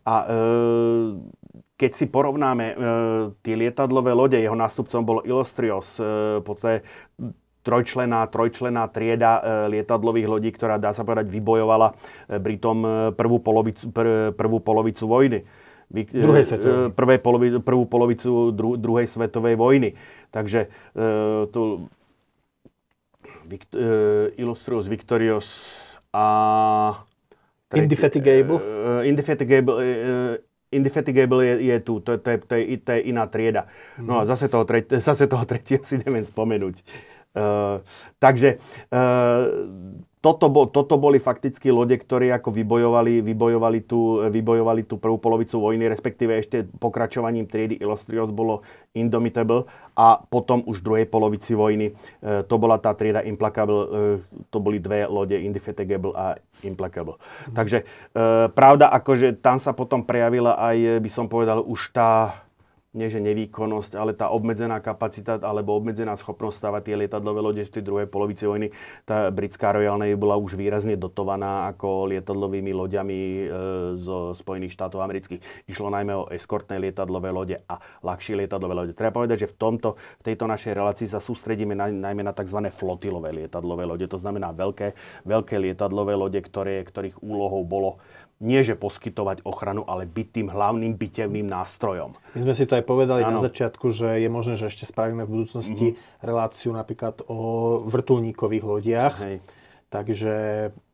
a 0.08 0.16
e, 0.24 0.38
keď 1.76 1.92
si 1.92 2.06
porovnáme 2.08 2.66
e, 2.72 2.76
tie 3.44 3.60
lietadlové 3.60 4.16
lode, 4.16 4.40
jeho 4.40 4.56
nástupcom 4.56 5.02
bol 5.04 5.20
Illustrios, 5.28 6.00
e, 6.00 6.40
v 6.40 6.46
podstate 6.48 6.88
trojčlená, 7.68 8.32
trojčlená 8.32 8.88
trieda 8.88 9.68
lietadlových 9.68 10.32
lodí, 10.32 10.56
ktorá, 10.56 10.80
dá 10.80 10.96
sa 10.96 11.04
povedať, 11.04 11.28
vybojovala 11.28 12.00
Britom 12.40 13.12
prvú 13.12 13.44
polovicu, 13.44 13.92
pr, 13.92 14.32
prvú 14.32 14.64
polovicu 14.64 15.04
vojny. 15.04 15.44
Vy, 15.92 16.08
druhej 16.12 16.46
svetovej. 16.48 16.96
Prvé 16.96 17.16
polovi, 17.20 17.48
prvú 17.64 17.84
polovicu 17.88 18.52
dru, 18.52 18.76
druhej 18.76 19.08
svetovej 19.08 19.56
vojny. 19.56 20.00
Takže 20.32 20.68
e, 20.68 20.70
tu 21.52 21.88
Vict, 23.48 23.72
e, 23.72 24.36
Illustrios 24.36 24.92
Victorios 24.92 25.48
a 26.12 26.28
Indefatigable? 27.76 28.58
Uh, 28.64 29.04
indefatigable, 29.04 29.76
uh, 29.76 30.36
Indefatigable 30.68 31.46
je, 31.48 31.64
je 31.64 31.80
tu, 31.80 32.00
to, 32.00 32.18
to, 32.18 32.30
je, 32.30 32.38
to, 32.38 32.56
je, 32.56 32.78
to 32.84 32.92
je 32.92 33.00
iná 33.08 33.24
trieda. 33.32 33.72
No 34.00 34.20
a 34.20 34.24
mhm. 34.24 34.28
zase 34.28 34.46
toho, 34.52 34.68
treť, 34.68 35.00
zase 35.08 35.28
toho 35.28 35.48
tretieho 35.48 35.84
si 35.84 35.96
neviem 36.00 36.28
spomenúť. 36.28 36.84
Uh, 37.38 37.86
takže 38.18 38.58
uh, 38.90 39.46
toto, 40.28 40.52
bo, 40.52 40.68
toto 40.68 41.00
boli 41.00 41.24
fakticky 41.24 41.72
lode, 41.72 41.96
ktorí 41.96 42.28
ako 42.36 42.52
vybojovali, 42.52 43.24
vybojovali, 43.24 43.80
tú, 43.88 44.28
vybojovali 44.28 44.84
tú 44.84 45.00
prvú 45.00 45.16
polovicu 45.16 45.56
vojny, 45.56 45.88
respektíve 45.88 46.36
ešte 46.36 46.68
pokračovaním 46.84 47.48
triedy 47.48 47.80
Illustrious 47.80 48.28
bolo 48.36 48.68
Indomitable 48.92 49.64
a 49.96 50.20
potom 50.20 50.68
už 50.68 50.84
druhej 50.84 51.08
polovici 51.08 51.56
vojny 51.56 51.96
e, 51.96 52.44
to 52.44 52.56
bola 52.60 52.76
tá 52.76 52.92
trieda 52.92 53.24
Implacable, 53.24 53.80
e, 53.80 53.88
to 54.52 54.60
boli 54.60 54.84
dve 54.84 55.08
lode 55.08 55.40
Indefatigable 55.40 56.12
a 56.12 56.36
Implacable. 56.68 57.16
Mm. 57.16 57.56
Takže 57.56 57.78
e, 57.80 57.86
pravda, 58.52 58.92
akože 58.92 59.40
tam 59.40 59.64
sa 59.64 59.72
potom 59.72 60.04
prejavila 60.04 60.60
aj, 60.60 61.00
by 61.00 61.10
som 61.14 61.32
povedal, 61.32 61.64
už 61.64 61.96
tá 61.96 62.44
nie 62.96 63.12
že 63.12 63.20
nevýkonnosť, 63.20 64.00
ale 64.00 64.16
tá 64.16 64.32
obmedzená 64.32 64.80
kapacita 64.80 65.36
alebo 65.44 65.76
obmedzená 65.76 66.16
schopnosť 66.16 66.56
stavať 66.56 66.82
tie 66.88 66.96
lietadlové 66.96 67.40
lode 67.44 67.64
z 67.68 67.72
tej 67.80 67.84
druhej 67.84 68.08
polovici 68.08 68.48
vojny, 68.48 68.72
tá 69.04 69.28
britská 69.28 69.76
Royal 69.76 70.00
Navy 70.00 70.16
bola 70.16 70.40
už 70.40 70.56
výrazne 70.56 70.96
dotovaná 70.96 71.68
ako 71.68 72.10
lietadlovými 72.16 72.72
loďami 72.72 73.20
e, 73.20 73.46
zo 74.00 74.32
Spojených 74.32 74.74
štátov 74.74 75.04
amerických. 75.04 75.68
Išlo 75.68 75.92
najmä 75.92 76.14
o 76.16 76.32
eskortné 76.32 76.80
lietadlové 76.80 77.30
lode 77.30 77.60
a 77.68 77.76
ľahšie 78.02 78.40
lietadlové 78.40 78.74
lode. 78.74 78.94
Treba 78.96 79.20
povedať, 79.20 79.46
že 79.46 79.52
v, 79.52 79.56
tomto, 79.60 80.00
v 80.18 80.24
tejto 80.24 80.48
našej 80.48 80.72
relácii 80.72 81.08
sa 81.12 81.20
sústredíme 81.20 81.76
na, 81.76 81.92
najmä 81.92 82.24
na 82.24 82.32
tzv. 82.32 82.72
flotilové 82.72 83.36
lietadlové 83.36 83.84
lode. 83.84 84.08
To 84.08 84.18
znamená 84.18 84.56
veľké, 84.56 84.96
veľké 85.28 85.56
lietadlové 85.60 86.16
lode, 86.16 86.40
ktoré, 86.40 86.88
ktorých 86.88 87.20
úlohou 87.20 87.68
bolo 87.68 88.00
nie 88.38 88.62
že 88.62 88.78
poskytovať 88.78 89.42
ochranu, 89.50 89.82
ale 89.90 90.06
byť 90.06 90.28
tým 90.30 90.48
hlavným 90.54 90.94
bitevným 90.94 91.50
nástrojom. 91.50 92.14
My 92.38 92.42
sme 92.46 92.54
si 92.54 92.70
to 92.70 92.78
aj 92.78 92.86
povedali 92.86 93.26
ano. 93.26 93.42
na 93.42 93.50
začiatku, 93.50 93.90
že 93.90 94.22
je 94.22 94.30
možné, 94.30 94.62
že 94.62 94.70
ešte 94.70 94.86
spravíme 94.86 95.26
v 95.26 95.34
budúcnosti 95.42 95.88
mm-hmm. 95.98 96.22
reláciu 96.22 96.70
napríklad 96.70 97.26
o 97.26 97.82
vrtulníkových 97.90 98.64
lodiach. 98.66 99.16
Hej. 99.26 99.38
Takže 99.90 100.34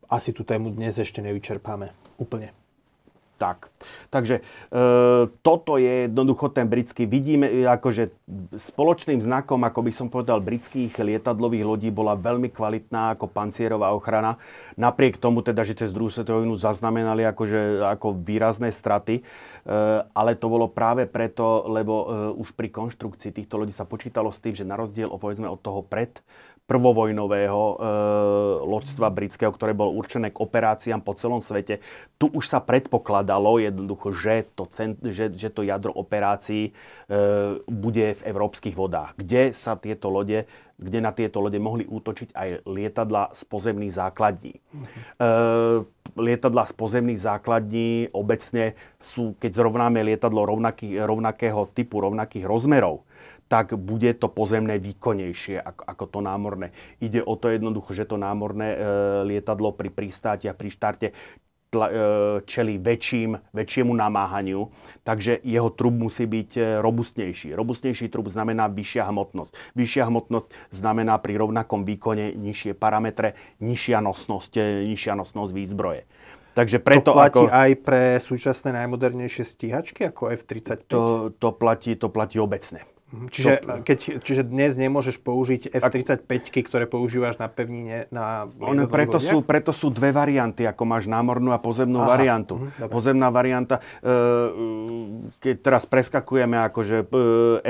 asi 0.08 0.30
tú 0.32 0.46
tému 0.46 0.72
dnes 0.72 0.96
ešte 0.96 1.20
nevyčerpáme 1.20 1.92
úplne. 2.16 2.56
Tak. 3.44 3.68
Takže 4.08 4.40
e, 4.40 4.42
toto 5.44 5.76
je 5.76 6.08
jednoducho 6.08 6.48
ten 6.48 6.64
britský. 6.64 7.04
Vidíme, 7.04 7.44
e, 7.44 7.68
akože 7.68 8.08
spoločným 8.56 9.20
znakom, 9.20 9.60
ako 9.60 9.84
by 9.84 9.92
som 9.92 10.08
povedal, 10.08 10.40
britských 10.40 10.96
lietadlových 10.96 11.68
lodí 11.68 11.92
bola 11.92 12.16
veľmi 12.16 12.48
kvalitná 12.48 13.12
ako 13.12 13.28
pancierová 13.28 13.92
ochrana. 13.92 14.40
Napriek 14.80 15.20
tomu 15.20 15.44
teda, 15.44 15.60
že 15.60 15.76
cez 15.76 15.92
druhú 15.92 16.08
svetovú 16.08 16.40
vojnu 16.40 16.56
zaznamenali 16.56 17.28
akože, 17.28 17.84
ako 17.84 18.16
výrazné 18.16 18.72
straty. 18.72 19.20
E, 19.20 19.22
ale 20.08 20.40
to 20.40 20.48
bolo 20.48 20.72
práve 20.72 21.04
preto, 21.04 21.68
lebo 21.68 21.92
e, 21.92 22.04
už 22.40 22.56
pri 22.56 22.72
konštrukcii 22.72 23.28
týchto 23.28 23.60
lodí 23.60 23.76
sa 23.76 23.84
počítalo 23.84 24.32
s 24.32 24.40
tým, 24.40 24.56
že 24.56 24.64
na 24.64 24.80
rozdiel 24.80 25.12
povedzme, 25.20 25.44
od 25.52 25.60
toho 25.60 25.84
pred 25.84 26.16
prvovojnového 26.64 27.60
e, 27.60 27.76
loďstva 28.64 29.12
britského, 29.12 29.52
ktoré 29.52 29.76
bolo 29.76 29.92
určené 29.92 30.32
k 30.32 30.40
operáciám 30.40 31.04
po 31.04 31.12
celom 31.12 31.44
svete. 31.44 31.84
Tu 32.16 32.24
už 32.32 32.48
sa 32.48 32.64
predpokladalo 32.64 33.60
jednoducho, 33.60 34.16
že 34.16 34.48
to, 34.56 34.64
cent, 34.72 34.96
že, 35.04 35.28
že 35.36 35.52
to 35.52 35.60
jadro 35.60 35.92
operácií 35.92 36.70
e, 36.70 36.72
bude 37.68 38.16
v 38.16 38.22
európskych 38.24 38.72
vodách, 38.72 39.12
kde 39.20 39.52
sa 39.52 39.76
tieto 39.76 40.08
lode 40.08 40.48
kde 40.74 40.98
na 40.98 41.14
tieto 41.14 41.38
lode 41.38 41.54
mohli 41.62 41.86
útočiť 41.86 42.34
aj 42.34 42.48
lietadla 42.66 43.30
z 43.30 43.42
pozemných 43.46 43.94
základní. 43.94 44.58
E, 44.58 44.60
lietadla 46.18 46.66
z 46.66 46.74
pozemných 46.74 47.20
základní 47.22 48.10
obecne 48.10 48.74
sú, 48.98 49.38
keď 49.38 49.54
zrovnáme 49.54 50.02
lietadlo 50.02 50.42
rovnaký, 50.42 50.98
rovnakého 50.98 51.70
typu, 51.70 52.02
rovnakých 52.02 52.42
rozmerov, 52.42 53.06
tak 53.48 53.76
bude 53.76 54.12
to 54.16 54.26
pozemné 54.32 54.80
výkonnejšie 54.80 55.60
ako, 55.60 55.82
ako 55.84 56.04
to 56.08 56.20
námorné. 56.24 56.66
Ide 56.98 57.20
o 57.22 57.34
to 57.36 57.52
jednoducho, 57.52 57.92
že 57.92 58.08
to 58.08 58.16
námorné 58.16 58.68
e, 58.74 58.78
lietadlo 59.28 59.76
pri 59.76 59.92
pristáti 59.92 60.48
a 60.48 60.56
pri 60.56 60.68
štarte 60.72 61.06
tla, 61.74 61.86
e, 61.90 61.94
čeli 62.46 62.78
väčším, 62.78 63.34
väčšiemu 63.50 63.90
namáhaniu, 63.90 64.70
takže 65.02 65.42
jeho 65.42 65.74
trub 65.74 65.90
musí 65.98 66.30
byť 66.30 66.50
e, 66.54 66.60
robustnejší. 66.78 67.50
Robustnejší 67.58 68.06
trub 68.14 68.30
znamená 68.30 68.70
vyššia 68.70 69.10
hmotnosť. 69.10 69.74
Vyššia 69.74 70.06
hmotnosť 70.06 70.48
znamená 70.70 71.18
pri 71.18 71.34
rovnakom 71.34 71.82
výkone 71.82 72.38
nižšie 72.38 72.78
parametre, 72.78 73.34
nižšia 73.58 73.98
nosnosť, 73.98 74.52
e, 74.54 74.62
nižšia 74.94 75.18
nosnosť 75.18 75.50
výzbroje. 75.50 76.06
Takže 76.54 76.78
preto 76.78 77.10
to 77.10 77.18
platí 77.18 77.42
ako, 77.42 77.50
aj 77.50 77.70
pre 77.82 78.02
súčasné 78.22 78.70
najmodernejšie 78.78 79.42
stíhačky 79.42 80.06
ako 80.06 80.30
F-35? 80.38 80.86
To, 80.86 81.00
to, 81.34 81.48
platí, 81.50 81.98
to 81.98 82.06
platí 82.06 82.38
obecne. 82.38 82.86
Čiže, 83.30 83.82
keď, 83.86 83.98
čiže 84.22 84.42
dnes 84.42 84.74
nemôžeš 84.74 85.22
použiť 85.22 85.70
F-35, 85.70 86.30
ktoré 86.66 86.84
používaš 86.90 87.38
na 87.38 87.46
pevnine 87.46 88.10
na 88.10 88.50
On, 88.58 88.76
preto, 88.90 89.22
sú, 89.22 89.40
preto 89.44 89.70
sú 89.70 89.90
dve 89.90 90.10
varianty, 90.10 90.66
ako 90.66 90.82
máš 90.82 91.04
námornú 91.06 91.54
a 91.54 91.58
pozemnú 91.58 92.02
Aha, 92.02 92.18
variantu. 92.18 92.68
Uh, 92.80 92.90
Pozemná 92.90 93.28
varianta, 93.30 93.82
e, 94.00 94.10
keď 95.42 95.54
teraz 95.60 95.82
preskakujeme, 95.84 96.56
akože 96.70 96.96
e, 97.02 97.06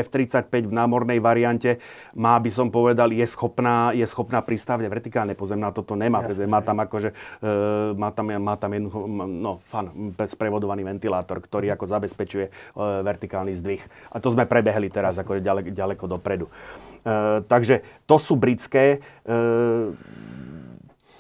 F-35 0.05 0.69
v 0.69 0.75
námornej 0.75 1.19
variante 1.19 1.81
má, 2.17 2.37
by 2.37 2.51
som 2.53 2.69
povedal, 2.69 3.11
je 3.11 3.25
schopná, 3.25 3.97
je 3.97 4.05
schopná 4.05 4.45
pristávať 4.45 4.89
vertikálne. 4.89 5.33
Pozemná 5.33 5.73
toto 5.73 5.97
nemá. 5.97 6.25
Jasne. 6.25 6.47
Má 6.47 6.61
tam 6.61 6.79
akože, 6.85 7.11
e, 7.41 7.55
má 7.97 8.13
tam, 8.13 8.27
má 8.31 8.55
tam 8.61 8.71
jednu, 8.77 8.91
no, 9.29 9.65
fan, 9.69 10.15
sprevodovaný 10.29 10.85
ventilátor, 10.85 11.41
ktorý 11.41 11.73
ako 11.75 11.85
zabezpečuje 11.89 12.77
vertikálny 13.05 13.53
zdvih. 13.57 13.83
A 14.13 14.21
to 14.21 14.29
sme 14.31 14.45
prebehli 14.45 14.93
teraz 14.93 15.19
ako 15.19 15.34
ďaleko, 15.41 15.71
ďaleko 15.73 16.05
dopredu. 16.07 16.47
E, 16.47 17.43
takže 17.47 17.83
to 18.05 18.17
sú 18.21 18.37
britské. 18.37 19.01
E, 19.25 19.33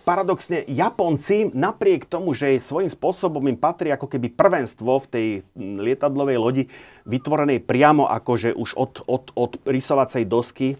paradoxne, 0.04 0.62
Japonci, 0.68 1.48
napriek 1.50 2.04
tomu, 2.04 2.36
že 2.36 2.60
svojím 2.60 2.92
spôsobom 2.92 3.40
im 3.48 3.56
patrí 3.56 3.88
ako 3.90 4.06
keby 4.06 4.28
prvenstvo 4.30 5.00
v 5.00 5.06
tej 5.08 5.26
lietadlovej 5.56 6.38
lodi, 6.38 6.64
vytvorenej 7.08 7.64
priamo 7.64 8.04
akože 8.06 8.52
už 8.52 8.76
od, 8.76 8.92
od, 9.08 9.24
od 9.32 9.52
rysovacej 9.64 10.28
dosky, 10.28 10.76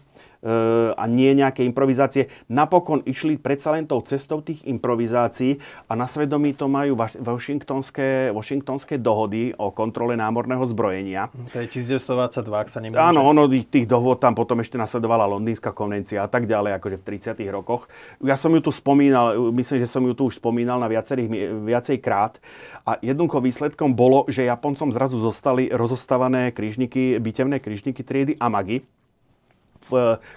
a 0.94 1.04
nie 1.08 1.32
nejaké 1.32 1.64
improvizácie. 1.64 2.28
Napokon 2.52 3.00
išli 3.08 3.40
predsa 3.40 3.72
len 3.72 3.88
tou 3.88 4.04
cestou 4.04 4.44
tých 4.44 4.60
improvizácií 4.68 5.56
a 5.88 5.96
na 5.96 6.04
svedomí 6.04 6.52
to 6.52 6.68
majú 6.68 7.00
washingtonské, 7.00 8.28
washingtonské 8.28 9.00
dohody 9.00 9.56
o 9.56 9.72
kontrole 9.72 10.14
námorného 10.20 10.62
zbrojenia. 10.68 11.32
To 11.50 11.64
je 11.64 11.66
1922, 11.72 12.44
ak 12.52 12.68
sa 12.68 12.78
nemýlim. 12.84 13.00
Áno, 13.00 13.24
ono 13.24 13.48
tých 13.48 13.88
dohod 13.88 14.20
tam 14.20 14.36
potom 14.36 14.60
ešte 14.60 14.76
nasledovala 14.76 15.24
Londýnska 15.24 15.72
konvencia 15.72 16.20
a 16.22 16.28
tak 16.28 16.44
ďalej, 16.44 16.76
akože 16.76 16.96
v 17.00 17.04
30 17.08 17.40
rokoch. 17.48 17.88
Ja 18.20 18.36
som 18.36 18.52
ju 18.52 18.60
tu 18.60 18.68
spomínal, 18.68 19.50
myslím, 19.56 19.80
že 19.80 19.88
som 19.88 20.04
ju 20.04 20.12
tu 20.12 20.28
už 20.28 20.36
spomínal 20.36 20.76
na 20.76 20.92
viacerých, 20.92 21.64
viacej 21.64 21.98
krát. 22.04 22.36
A 22.84 23.00
jednoducho 23.00 23.40
výsledkom 23.40 23.96
bolo, 23.96 24.28
že 24.28 24.44
Japoncom 24.44 24.92
zrazu 24.92 25.16
zostali 25.16 25.72
rozostávané 25.72 26.52
krížniky, 26.52 27.16
bitevné 27.16 27.56
krížniky 27.64 28.04
triedy 28.04 28.36
Amagi, 28.36 28.84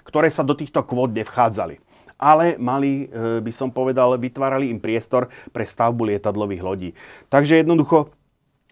ktoré 0.04 0.28
sa 0.28 0.44
do 0.44 0.52
týchto 0.56 0.84
kvót 0.84 1.14
nevchádzali 1.14 1.88
ale 2.18 2.58
mali, 2.58 3.06
e, 3.06 3.38
by 3.38 3.52
som 3.54 3.70
povedal, 3.70 4.18
vytvárali 4.18 4.74
im 4.74 4.82
priestor 4.82 5.30
pre 5.54 5.62
stavbu 5.62 6.02
lietadlových 6.10 6.62
lodí. 6.66 6.90
Takže 7.30 7.62
jednoducho, 7.62 8.10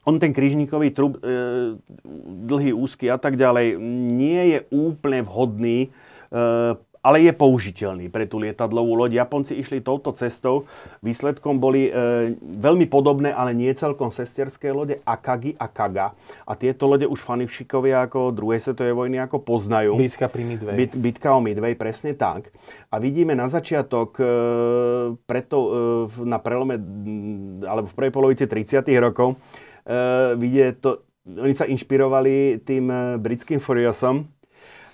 on 0.03 0.19
ten 0.19 0.35
krížnikový 0.35 0.91
trub, 0.91 1.23
e, 1.23 1.79
dlhý, 2.51 2.75
úzky 2.75 3.07
a 3.07 3.19
tak 3.23 3.39
ďalej, 3.39 3.79
nie 4.11 4.43
je 4.51 4.59
úplne 4.75 5.23
vhodný 5.23 5.79
e, 5.87 5.89
ale 7.07 7.23
je 7.23 7.31
použiteľný 7.31 8.11
pre 8.11 8.27
tú 8.27 8.43
lietadlovú 8.43 8.99
loď. 8.99 9.23
Japonci 9.23 9.55
išli 9.55 9.79
touto 9.79 10.11
cestou. 10.19 10.67
Výsledkom 11.07 11.63
boli 11.63 11.87
e, 11.87 12.35
veľmi 12.35 12.91
podobné, 12.91 13.31
ale 13.31 13.55
nie 13.55 13.71
celkom 13.79 14.11
sesterské 14.11 14.75
lode 14.75 14.99
Akagi 15.07 15.55
a 15.55 15.71
Kaga. 15.71 16.19
A 16.43 16.59
tieto 16.59 16.91
lode 16.91 17.07
už 17.07 17.23
fanivšikovia 17.23 18.11
ako 18.11 18.35
druhej 18.35 18.59
svetovej 18.59 18.99
vojny 18.99 19.23
ako 19.23 19.39
poznajú. 19.39 19.95
Bitka 19.95 20.27
pri 20.27 20.43
Midway. 20.51 20.75
Bit, 20.75 20.93
bitka 20.99 21.31
o 21.31 21.39
Midway, 21.39 21.79
presne 21.79 22.19
tak. 22.19 22.51
A 22.91 22.99
vidíme 22.99 23.39
na 23.39 23.47
začiatok, 23.47 24.19
e, 24.19 24.27
preto 25.31 25.57
e, 25.63 25.69
na 26.27 26.43
prelome, 26.43 26.75
alebo 27.63 27.87
v 27.87 27.95
prvej 27.95 28.13
polovici 28.13 28.45
30 28.51 28.83
rokov, 28.99 29.39
e, 29.87 30.35
vidie 30.35 30.75
to, 30.75 31.07
oni 31.27 31.55
sa 31.55 31.67
inšpirovali 31.67 32.63
tým 32.63 32.91
e, 32.91 32.99
britským 33.19 33.63
Furiosom, 33.63 34.27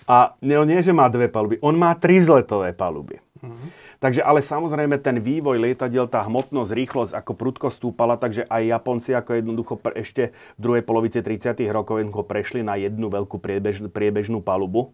a 0.07 0.35
nie, 0.43 0.59
nie, 0.67 0.81
že 0.83 0.91
má 0.91 1.07
dve 1.07 1.31
paluby, 1.31 1.63
on 1.63 1.79
má 1.79 1.95
tri 1.95 2.19
zletové 2.23 2.75
paluby. 2.75 3.23
Mm-hmm. 3.43 3.69
Takže 4.03 4.19
ale 4.19 4.43
samozrejme 4.43 4.99
ten 4.99 5.23
vývoj 5.23 5.63
lietadiel, 5.63 6.11
tá 6.11 6.27
hmotnosť, 6.27 6.75
rýchlosť 6.75 7.13
ako 7.15 7.33
prudko 7.39 7.71
stúpala, 7.71 8.19
takže 8.19 8.51
aj 8.51 8.63
Japonci 8.67 9.15
ako 9.15 9.31
jednoducho 9.39 9.75
pre, 9.79 10.03
ešte 10.03 10.35
v 10.59 10.61
druhej 10.61 10.83
polovici 10.83 11.23
30 11.23 11.55
rokov 11.71 12.03
jednoducho 12.03 12.27
prešli 12.27 12.67
na 12.67 12.75
jednu 12.75 13.07
veľkú 13.07 13.39
priebež, 13.39 13.87
priebežnú 13.95 14.43
palubu. 14.43 14.91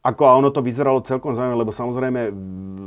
Ako 0.00 0.28
a 0.28 0.36
ono 0.40 0.48
to 0.48 0.64
vyzeralo 0.64 1.04
celkom 1.04 1.36
zaujímavé, 1.36 1.64
lebo 1.64 1.72
samozrejme 1.72 2.20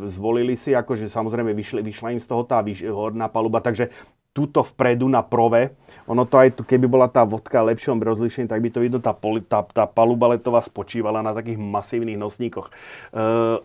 zvolili 0.10 0.58
si, 0.58 0.74
akože 0.74 1.10
samozrejme 1.10 1.54
vyšli, 1.54 1.86
vyšla 1.86 2.18
im 2.18 2.22
z 2.22 2.30
toho 2.30 2.46
tá 2.46 2.62
vyš, 2.62 2.90
horná 2.90 3.30
paluba, 3.30 3.62
takže 3.62 3.94
tuto 4.34 4.62
vpredu 4.62 5.10
na 5.10 5.22
prove 5.26 5.74
ono 6.08 6.24
to 6.24 6.40
aj, 6.40 6.64
keby 6.64 6.88
bola 6.88 7.12
tá 7.12 7.28
vodka 7.28 7.60
lepšom 7.60 8.00
rozlišení, 8.00 8.48
tak 8.48 8.64
by 8.64 8.72
to 8.72 8.80
vidno, 8.80 9.04
tá, 9.04 9.12
tá, 9.52 9.60
tá 9.68 9.84
paluba 9.84 10.32
letová 10.32 10.64
spočívala 10.64 11.20
na 11.20 11.36
takých 11.36 11.60
masívnych 11.60 12.16
nosníkoch. 12.16 12.72
E, 12.72 12.74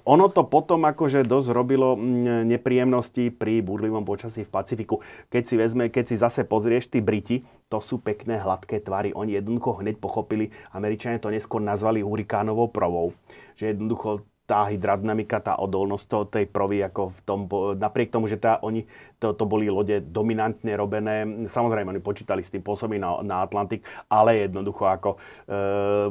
ono 0.02 0.26
to 0.26 0.42
potom 0.42 0.82
akože 0.82 1.22
dosť 1.22 1.48
robilo 1.54 1.94
nepríjemnosti 2.42 3.30
pri 3.30 3.62
búrlivom 3.62 4.02
počasí 4.02 4.42
v 4.42 4.50
Pacifiku. 4.50 4.98
Keď 5.30 5.42
si 5.46 5.54
vezme, 5.54 5.86
keď 5.86 6.04
si 6.10 6.16
zase 6.18 6.42
pozrieš, 6.42 6.90
tí 6.90 6.98
Briti, 6.98 7.46
to 7.70 7.78
sú 7.78 8.02
pekné, 8.02 8.42
hladké 8.42 8.82
tvary. 8.82 9.14
Oni 9.14 9.38
jednoducho 9.38 9.80
hneď 9.80 10.02
pochopili, 10.02 10.50
Američania 10.74 11.22
to 11.22 11.30
neskôr 11.30 11.62
nazvali 11.62 12.02
hurikánovou 12.02 12.68
provou. 12.68 13.14
Že 13.56 13.78
jednoducho 13.78 14.26
tá 14.52 14.68
hydrodynamika, 14.68 15.40
tá 15.40 15.56
odolnosť 15.56 16.04
toho, 16.04 16.24
tej 16.28 16.44
provy, 16.44 16.84
ako 16.84 17.16
v 17.16 17.20
tom, 17.24 17.48
napriek 17.80 18.12
tomu, 18.12 18.28
že 18.28 18.36
tá, 18.36 18.60
oni, 18.60 18.84
to, 19.16 19.32
to 19.32 19.48
boli 19.48 19.72
lode 19.72 20.04
dominantne 20.12 20.76
robené, 20.76 21.24
samozrejme, 21.48 21.88
oni 21.96 22.04
počítali 22.04 22.44
s 22.44 22.52
tým 22.52 22.60
pôsobí 22.60 23.00
na, 23.00 23.16
na 23.24 23.40
Atlantik, 23.40 23.80
ale 24.12 24.44
jednoducho 24.44 24.84
ako 24.84 25.10
e, 25.16 25.18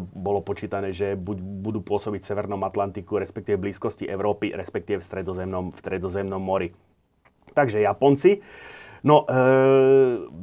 bolo 0.01 0.41
počítané, 0.41 0.89
že 0.89 1.13
buď 1.13 1.37
budú 1.37 1.85
pôsobiť 1.85 2.25
v 2.25 2.29
Severnom 2.33 2.65
Atlantiku, 2.65 3.21
respektíve 3.21 3.61
v 3.61 3.69
blízkosti 3.69 4.09
Európy, 4.09 4.57
respektíve 4.57 4.97
v 4.97 5.05
Stredozemnom, 5.05 5.69
v 5.69 5.77
Stredozemnom 5.77 6.41
mori. 6.41 6.73
Takže 7.53 7.85
Japonci, 7.85 8.41
No, 9.01 9.25
e, 9.25 9.33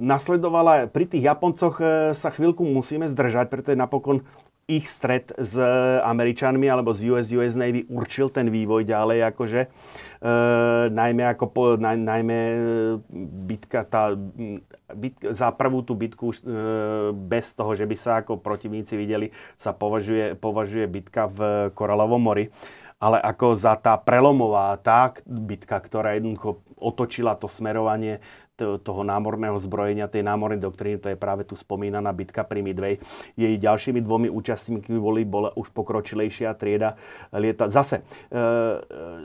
nasledovala, 0.02 0.90
pri 0.90 1.06
tých 1.06 1.30
Japoncoch 1.30 1.78
e, 1.78 2.10
sa 2.10 2.34
chvíľku 2.34 2.66
musíme 2.66 3.06
zdržať, 3.06 3.46
pretože 3.46 3.78
napokon 3.78 4.26
ich 4.68 4.84
stret 4.92 5.32
s 5.32 5.56
Američanmi 6.04 6.68
alebo 6.68 6.92
z 6.92 7.08
US, 7.08 7.32
US 7.32 7.56
Navy 7.56 7.88
určil 7.88 8.28
ten 8.28 8.52
vývoj 8.52 8.84
ďalej, 8.84 9.18
akože 9.32 9.60
e, 9.64 9.68
najmä, 10.92 11.24
ako 11.32 11.44
po, 11.48 11.62
naj, 11.80 11.96
najmä 11.96 12.38
e, 12.38 12.58
bitka, 13.48 13.88
tá, 13.88 14.12
bitka, 14.92 15.32
za 15.32 15.48
prvú 15.56 15.80
tú 15.80 15.96
bitku 15.96 16.36
e, 16.36 16.36
bez 17.16 17.56
toho, 17.56 17.72
že 17.72 17.88
by 17.88 17.96
sa 17.96 18.20
ako 18.20 18.36
protivníci 18.44 18.92
videli, 19.00 19.32
sa 19.56 19.72
považuje, 19.72 20.36
považuje 20.36 20.84
bitka 20.84 21.32
v 21.32 21.72
Koralovom 21.72 22.20
mori. 22.20 22.52
Ale 22.98 23.22
ako 23.22 23.54
za 23.54 23.78
tá 23.78 23.94
prelomová, 23.96 24.74
tá 24.82 25.14
bitka, 25.24 25.78
ktorá 25.78 26.18
jednoducho 26.18 26.60
otočila 26.76 27.38
to 27.38 27.46
smerovanie 27.46 28.18
toho 28.58 29.06
námorného 29.06 29.54
zbrojenia, 29.62 30.10
tej 30.10 30.26
námornej 30.26 30.58
doktríny, 30.58 30.98
to 30.98 31.14
je 31.14 31.18
práve 31.18 31.46
tu 31.46 31.54
spomínaná 31.54 32.10
bitka 32.10 32.42
pri 32.42 32.60
Midway. 32.60 32.98
Jej 33.38 33.54
ďalšími 33.62 34.02
dvomi 34.02 34.26
účastníkmi 34.26 34.98
boli, 34.98 35.22
bola 35.22 35.54
už 35.54 35.70
pokročilejšia 35.70 36.58
trieda 36.58 36.98
lieta. 37.30 37.70
Zase, 37.70 38.02
e, 38.02 38.42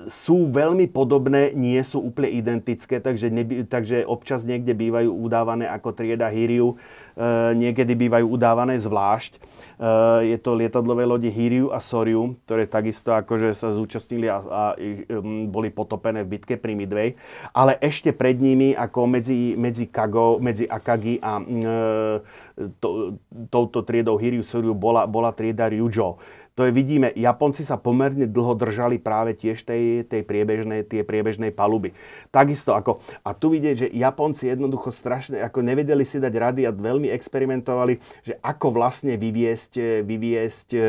sú 0.08 0.54
veľmi 0.54 0.86
podobné, 0.94 1.50
nie 1.58 1.82
sú 1.82 2.00
úplne 2.06 2.30
identické, 2.30 3.02
takže, 3.02 3.34
neby, 3.34 3.66
takže 3.66 4.06
občas 4.06 4.46
niekde 4.46 4.78
bývajú 4.78 5.10
udávané 5.10 5.66
ako 5.66 5.98
trieda 5.98 6.30
Hiriu, 6.30 6.78
e, 7.18 7.56
niekedy 7.58 7.98
bývajú 7.98 8.30
udávané 8.30 8.78
zvlášť. 8.78 9.53
Eh, 9.84 10.32
je 10.32 10.38
to 10.40 10.56
lietadlové 10.56 11.04
lode 11.04 11.28
Hiriu 11.28 11.68
a 11.76 11.84
Soriu, 11.84 12.40
ktoré 12.48 12.72
takisto 12.72 13.12
akože 13.12 13.52
sa 13.52 13.76
zúčastnili 13.76 14.32
a, 14.32 14.40
a 14.40 14.64
boli 15.52 15.68
potopené 15.76 16.24
v 16.24 16.40
bitke 16.40 16.56
pri 16.56 16.72
Midway. 16.72 17.20
Ale 17.52 17.76
ešte 17.84 18.16
pred 18.16 18.40
nimi, 18.40 18.72
ako 18.72 19.12
medzi, 19.12 19.60
medzi, 19.60 19.92
Kago, 19.92 20.40
medzi 20.40 20.64
Akagi 20.72 21.20
a 21.20 21.36
e, 21.44 21.76
to, 22.80 23.20
touto 23.52 23.84
triedou 23.84 24.16
Hiriu 24.16 24.48
Soriu 24.48 24.72
bola, 24.72 25.04
bola 25.04 25.36
trieda 25.36 25.68
Ryujo 25.68 26.16
to 26.54 26.70
je 26.70 26.72
vidíme, 26.72 27.10
Japonci 27.18 27.66
sa 27.66 27.82
pomerne 27.82 28.30
dlho 28.30 28.54
držali 28.54 29.02
práve 29.02 29.34
tiež 29.34 29.66
tej, 29.66 30.06
tej 30.06 30.22
priebežnej, 30.22 30.86
tie 30.86 31.02
priebežnej 31.02 31.50
paluby. 31.50 31.98
Takisto 32.30 32.78
ako, 32.78 33.02
a 33.26 33.34
tu 33.34 33.50
vidieť, 33.50 33.76
že 33.76 33.88
Japonci 33.90 34.54
jednoducho 34.54 34.94
strašne, 34.94 35.42
ako 35.42 35.66
nevedeli 35.66 36.06
si 36.06 36.22
dať 36.22 36.34
rady 36.34 36.62
a 36.70 36.72
veľmi 36.72 37.10
experimentovali, 37.10 37.98
že 38.22 38.38
ako 38.46 38.70
vlastne 38.70 39.18
vyviesť, 39.18 40.06
vyviesť 40.06 40.70
e, 40.78 40.82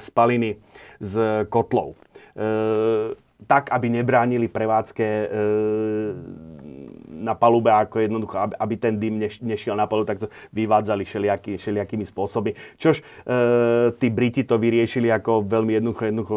spaliny 0.00 0.56
z 1.04 1.44
kotlov. 1.52 2.00
E, 2.32 3.28
tak, 3.44 3.72
aby 3.72 3.88
nebránili 3.88 4.48
prevádzke 4.48 5.04
e, 5.04 5.26
na 7.20 7.36
palube, 7.36 7.68
ako 7.68 8.00
jednoducho, 8.00 8.36
aby, 8.40 8.54
aby 8.56 8.74
ten 8.80 8.94
dym 8.96 9.20
neš, 9.20 9.44
nešiel 9.44 9.76
na 9.76 9.84
palubu, 9.84 10.08
tak 10.08 10.24
to 10.24 10.32
vyvádzali 10.56 11.04
všelijaký, 11.04 11.60
všelijakými 11.60 12.08
spôsoby. 12.08 12.56
Čož 12.80 13.00
e, 13.00 13.04
tí 14.00 14.08
Briti 14.08 14.48
to 14.48 14.56
vyriešili 14.56 15.12
ako 15.12 15.44
veľmi 15.44 15.76
jednoducho, 15.76 16.02
jednoducho 16.08 16.36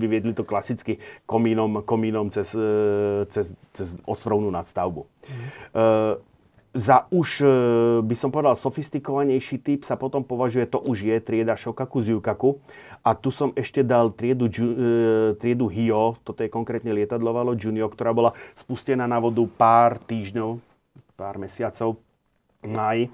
vyviedli 0.00 0.32
to 0.32 0.48
klasicky 0.48 0.96
komínom, 1.28 1.84
komínom 1.84 2.32
cez, 2.32 2.56
e, 2.56 3.28
cez, 3.28 3.52
cez 3.76 3.92
ostrovnú 4.08 4.48
nadstavbu. 4.48 5.04
Mm. 5.04 5.46
E, 5.76 6.31
za 6.72 7.04
už, 7.12 7.44
e, 7.44 7.48
by 8.00 8.16
som 8.16 8.32
povedal, 8.32 8.56
sofistikovanejší 8.56 9.60
typ 9.60 9.80
sa 9.84 10.00
potom 10.00 10.24
považuje, 10.24 10.64
to 10.64 10.80
už 10.80 11.04
je 11.04 11.16
trieda 11.20 11.52
Shokaku 11.52 12.00
z 12.00 12.16
Yukaku. 12.16 12.60
A 13.04 13.12
tu 13.12 13.28
som 13.28 13.52
ešte 13.52 13.84
dal 13.84 14.08
triedu, 14.16 14.48
e, 14.48 15.36
triedu 15.36 15.68
Hio, 15.68 16.16
toto 16.24 16.40
je 16.40 16.48
konkrétne 16.48 16.94
lietadlová 16.96 17.44
loď 17.44 17.68
Junio, 17.68 17.92
ktorá 17.92 18.16
bola 18.16 18.32
spustená 18.56 19.04
na 19.04 19.20
vodu 19.20 19.44
pár 19.44 20.00
týždňov, 20.00 20.60
pár 21.12 21.36
mesiacov 21.36 22.00
maj, 22.62 23.06
e, 23.06 23.08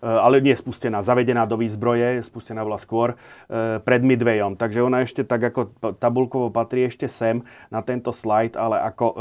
ale 0.00 0.40
nie 0.40 0.56
spustená, 0.56 1.04
zavedená 1.04 1.44
do 1.44 1.60
výzbroje, 1.60 2.24
spustená 2.24 2.64
bola 2.64 2.80
skôr 2.80 3.14
e, 3.14 3.16
pred 3.84 4.00
Midwayom. 4.00 4.56
Takže 4.56 4.80
ona 4.80 5.04
ešte 5.04 5.22
tak 5.22 5.52
ako 5.52 5.76
tabulkovo 6.00 6.48
patrí 6.48 6.88
ešte 6.88 7.06
sem 7.08 7.44
na 7.68 7.84
tento 7.84 8.10
slide, 8.10 8.56
ale 8.56 8.80
ako 8.80 9.06
e, 9.06 9.16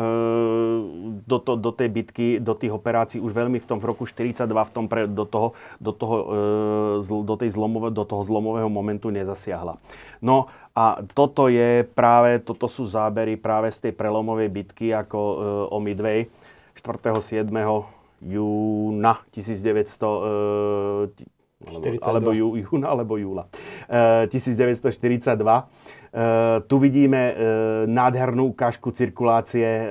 do, 1.27 1.37
to, 1.43 1.59
do 1.59 1.71
tej 1.75 1.89
bitky, 1.91 2.27
do 2.39 2.55
tých 2.55 2.71
operácií 2.71 3.19
už 3.19 3.35
veľmi 3.35 3.59
v 3.59 3.67
tom 3.67 3.79
roku 3.83 4.07
42 4.07 4.47
v 4.47 4.71
tom 4.71 4.85
pre, 4.87 5.05
do, 5.05 5.27
toho, 5.27 5.51
do, 5.77 5.91
toho, 5.91 6.17
do, 7.03 7.35
tej 7.35 7.53
zlomové, 7.53 7.91
do 7.91 8.07
toho 8.07 8.23
zlomového 8.23 8.71
momentu 8.71 9.11
nezasiahla. 9.11 9.77
No 10.23 10.47
a 10.73 11.03
toto 11.13 11.51
je 11.51 11.85
práve, 11.85 12.41
toto 12.41 12.65
sú 12.65 12.87
zábery 12.87 13.37
práve 13.37 13.69
z 13.69 13.89
tej 13.89 13.93
prelomovej 13.93 14.49
bitky 14.49 14.89
ako 14.89 15.19
o 15.69 15.77
Midway 15.77 16.25
4. 16.81 17.13
7 17.21 17.53
júna 18.23 19.19
1900, 19.31 21.19
e, 21.19 21.33
alebo, 21.63 21.85
alebo 22.03 22.29
jú, 22.35 22.47
júna 22.59 22.87
alebo 22.91 23.13
júla. 23.15 23.47
E, 23.87 24.27
1942. 24.27 25.39
E, 25.39 25.63
tu 26.67 26.75
vidíme 26.77 27.21
e, 27.31 27.33
nádhernú 27.87 28.51
ukážku 28.51 28.91
cirkulácie 28.91 29.65
e, 29.65 29.85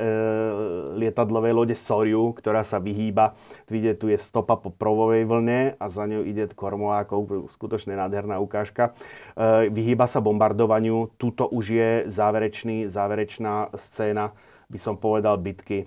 lietadlovej 1.00 1.52
lode 1.56 1.76
Soriu, 1.76 2.36
ktorá 2.36 2.62
sa 2.62 2.78
vyhýba. 2.78 3.34
Vidíte, 3.66 3.96
tu 3.98 4.06
je 4.12 4.20
stopa 4.20 4.60
po 4.60 4.68
provovej 4.68 5.24
vlne 5.24 5.74
a 5.80 5.84
za 5.88 6.04
ňou 6.04 6.22
ide 6.28 6.48
kormovákov, 6.52 7.50
skutočne 7.56 7.96
nádherná 7.96 8.38
ukážka. 8.38 8.92
E, 9.34 9.68
vyhýba 9.72 10.06
sa 10.08 10.20
bombardovaniu. 10.20 11.10
Tuto 11.16 11.48
už 11.48 11.64
je 11.72 11.90
záverečný, 12.12 12.86
záverečná 12.88 13.72
scéna, 13.80 14.36
by 14.68 14.78
som 14.80 14.96
povedal, 14.96 15.36
bitky 15.40 15.84
e, 15.84 15.86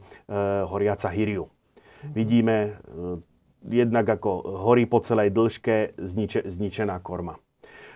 horiaca 0.66 1.10
Hiriu 1.10 1.55
vidíme 2.14 2.56
e, 2.58 2.72
jednak 3.66 4.06
ako 4.06 4.62
horí 4.66 4.86
po 4.86 5.02
celej 5.02 5.34
dĺžke 5.34 5.98
zniče, 5.98 6.46
zničená 6.46 7.02
korma. 7.02 7.42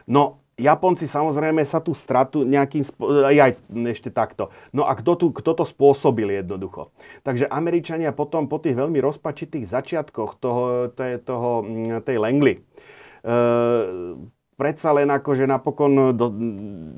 No, 0.10 0.42
Japonci 0.60 1.08
samozrejme 1.08 1.64
sa 1.64 1.80
tú 1.80 1.96
stratu 1.96 2.44
nejakým... 2.44 2.84
Spo- 2.84 3.24
aj 3.24 3.56
ešte 3.96 4.12
takto. 4.12 4.52
No 4.76 4.84
a 4.84 4.94
kto, 4.94 5.16
tu, 5.16 5.26
kto 5.32 5.56
to 5.56 5.64
spôsobil 5.64 6.28
jednoducho? 6.28 6.92
Takže 7.24 7.48
Američania 7.48 8.12
potom 8.12 8.52
po 8.52 8.60
tých 8.60 8.76
veľmi 8.76 9.00
rozpačitých 9.00 9.66
začiatkoch 9.66 10.36
toho, 10.38 10.92
tej, 10.92 11.24
toho, 11.24 11.64
tej 12.04 12.18
Langley 12.20 12.60
e, 12.60 12.62
predsa 14.60 14.92
len 14.92 15.08
akože 15.08 15.48
napokon, 15.48 16.12
do, 16.20 16.28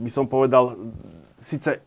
by 0.02 0.10
som 0.10 0.26
povedal, 0.26 0.74
síce 1.38 1.78
e, 1.78 1.80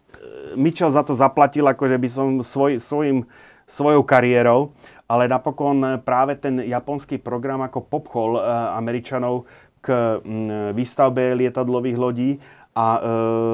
Mitchell 0.54 0.94
za 0.94 1.02
to 1.02 1.18
zaplatil, 1.18 1.66
akože 1.66 1.98
by 1.98 2.08
som 2.08 2.26
svoj, 2.46 2.78
svojim, 2.78 3.26
svojou 3.66 4.06
kariérou, 4.06 4.70
ale 5.04 5.28
napokon 5.28 6.00
práve 6.00 6.40
ten 6.40 6.64
japonský 6.64 7.20
program 7.20 7.60
ako 7.60 7.84
popchol 7.84 8.40
eh, 8.40 8.44
Američanov 8.76 9.44
k 9.84 10.20
mm, 10.24 10.72
výstavbe 10.72 11.36
lietadlových 11.36 11.98
lodí 12.00 12.30
a 12.74 12.86
e, 12.96 13.00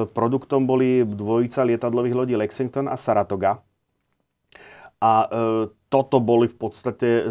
produktom 0.09 0.65
boli 0.65 1.05
dvojica 1.05 1.61
lietadlových 1.67 2.15
lodí 2.15 2.33
Lexington 2.39 2.87
a 2.89 2.95
Saratoga. 2.97 3.59
A 5.01 5.25
toto 5.89 6.21
boli 6.21 6.45
v 6.45 6.57
podstate, 6.61 7.25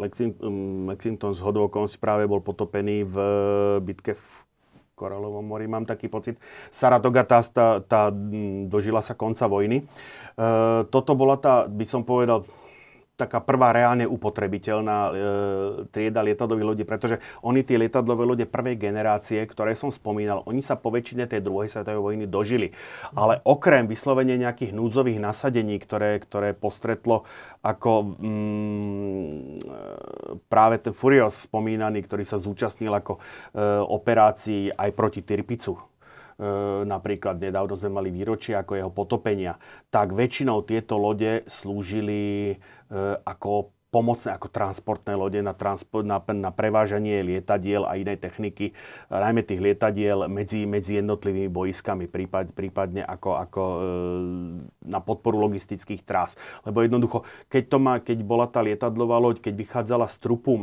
Lexington, 0.00 0.48
mm, 0.48 0.96
Lexington 0.96 1.36
z 1.36 1.40
hodovokom 1.44 1.84
práve 2.00 2.24
bol 2.24 2.40
potopený 2.40 3.04
v 3.04 3.16
bitke 3.84 4.16
v 4.16 4.26
Koralovom 4.96 5.44
mori, 5.44 5.68
mám 5.68 5.84
taký 5.84 6.08
pocit. 6.08 6.40
Saratoga 6.72 7.28
tá, 7.28 7.44
tá, 7.44 7.66
tá 7.84 8.02
mm, 8.08 8.72
dožila 8.72 9.04
sa 9.04 9.12
konca 9.12 9.44
vojny. 9.44 9.84
Toto 10.88 11.12
bola 11.12 11.36
tá, 11.36 11.68
by 11.68 11.84
som 11.84 12.00
povedal, 12.00 12.48
taká 13.12 13.44
prvá 13.44 13.76
reálne 13.76 14.08
upotrebiteľná 14.08 14.98
e, 14.98 15.12
trieda 15.92 16.24
lietadlových 16.24 16.68
lodí, 16.68 16.84
pretože 16.88 17.20
oni 17.44 17.60
tie 17.60 17.76
lietadlové 17.76 18.24
lode 18.24 18.46
prvej 18.48 18.80
generácie, 18.80 19.44
ktoré 19.44 19.76
som 19.76 19.92
spomínal, 19.92 20.40
oni 20.48 20.64
sa 20.64 20.80
po 20.80 20.88
väčšine 20.88 21.28
tej 21.28 21.44
druhej 21.44 21.68
svetovej 21.68 22.00
vojny 22.00 22.24
dožili. 22.24 22.72
Ale 23.12 23.44
okrem 23.44 23.84
vyslovene 23.84 24.40
nejakých 24.40 24.72
núdzových 24.72 25.20
nasadení, 25.20 25.76
ktoré, 25.76 26.18
ktoré 26.24 26.56
postretlo 26.56 27.28
ako 27.60 28.16
mm, 28.16 29.60
práve 30.48 30.80
ten 30.80 30.96
Furios 30.96 31.44
spomínaný, 31.46 32.02
ktorý 32.08 32.24
sa 32.24 32.40
zúčastnil 32.40 32.90
ako 32.96 33.20
e, 33.20 33.20
operácii 33.86 34.72
aj 34.72 34.90
proti 34.96 35.20
Tirpicu, 35.20 35.92
E, 36.42 36.48
napríklad 36.88 37.38
nedávno 37.38 37.78
sme 37.78 38.02
mali 38.02 38.10
výročie 38.10 38.58
ako 38.58 38.72
jeho 38.74 38.90
potopenia, 38.90 39.60
tak 39.94 40.10
väčšinou 40.10 40.66
tieto 40.66 40.98
lode 40.98 41.46
slúžili 41.46 42.50
e, 42.50 42.56
ako 43.24 43.72
pomocné 43.92 44.32
ako 44.32 44.48
transportné 44.48 45.12
lode 45.20 45.36
na, 45.44 45.52
transport, 45.52 46.00
na, 46.00 46.16
na 46.32 46.48
prevážanie 46.48 47.20
lietadiel 47.20 47.84
a 47.84 48.00
inej 48.00 48.24
techniky, 48.24 48.72
najmä 49.12 49.44
tých 49.44 49.60
lietadiel 49.60 50.32
medzi, 50.32 50.64
medzi 50.64 50.96
jednotlivými 50.96 51.52
boiskami, 51.52 52.08
prípad, 52.08 52.56
prípadne 52.56 53.04
ako, 53.04 53.30
ako 53.36 53.60
e, 53.60 53.80
na 54.88 55.04
podporu 55.04 55.44
logistických 55.44 56.08
trás. 56.08 56.40
Lebo 56.64 56.80
jednoducho, 56.80 57.28
keď, 57.52 57.62
to 57.68 57.76
má, 57.76 58.00
keď 58.00 58.18
bola 58.24 58.48
tá 58.48 58.64
lietadlová 58.64 59.20
loď, 59.20 59.44
keď 59.44 59.54
vychádzala 59.60 60.08
z 60.08 60.16
trupu 60.24 60.56
e, 60.56 60.62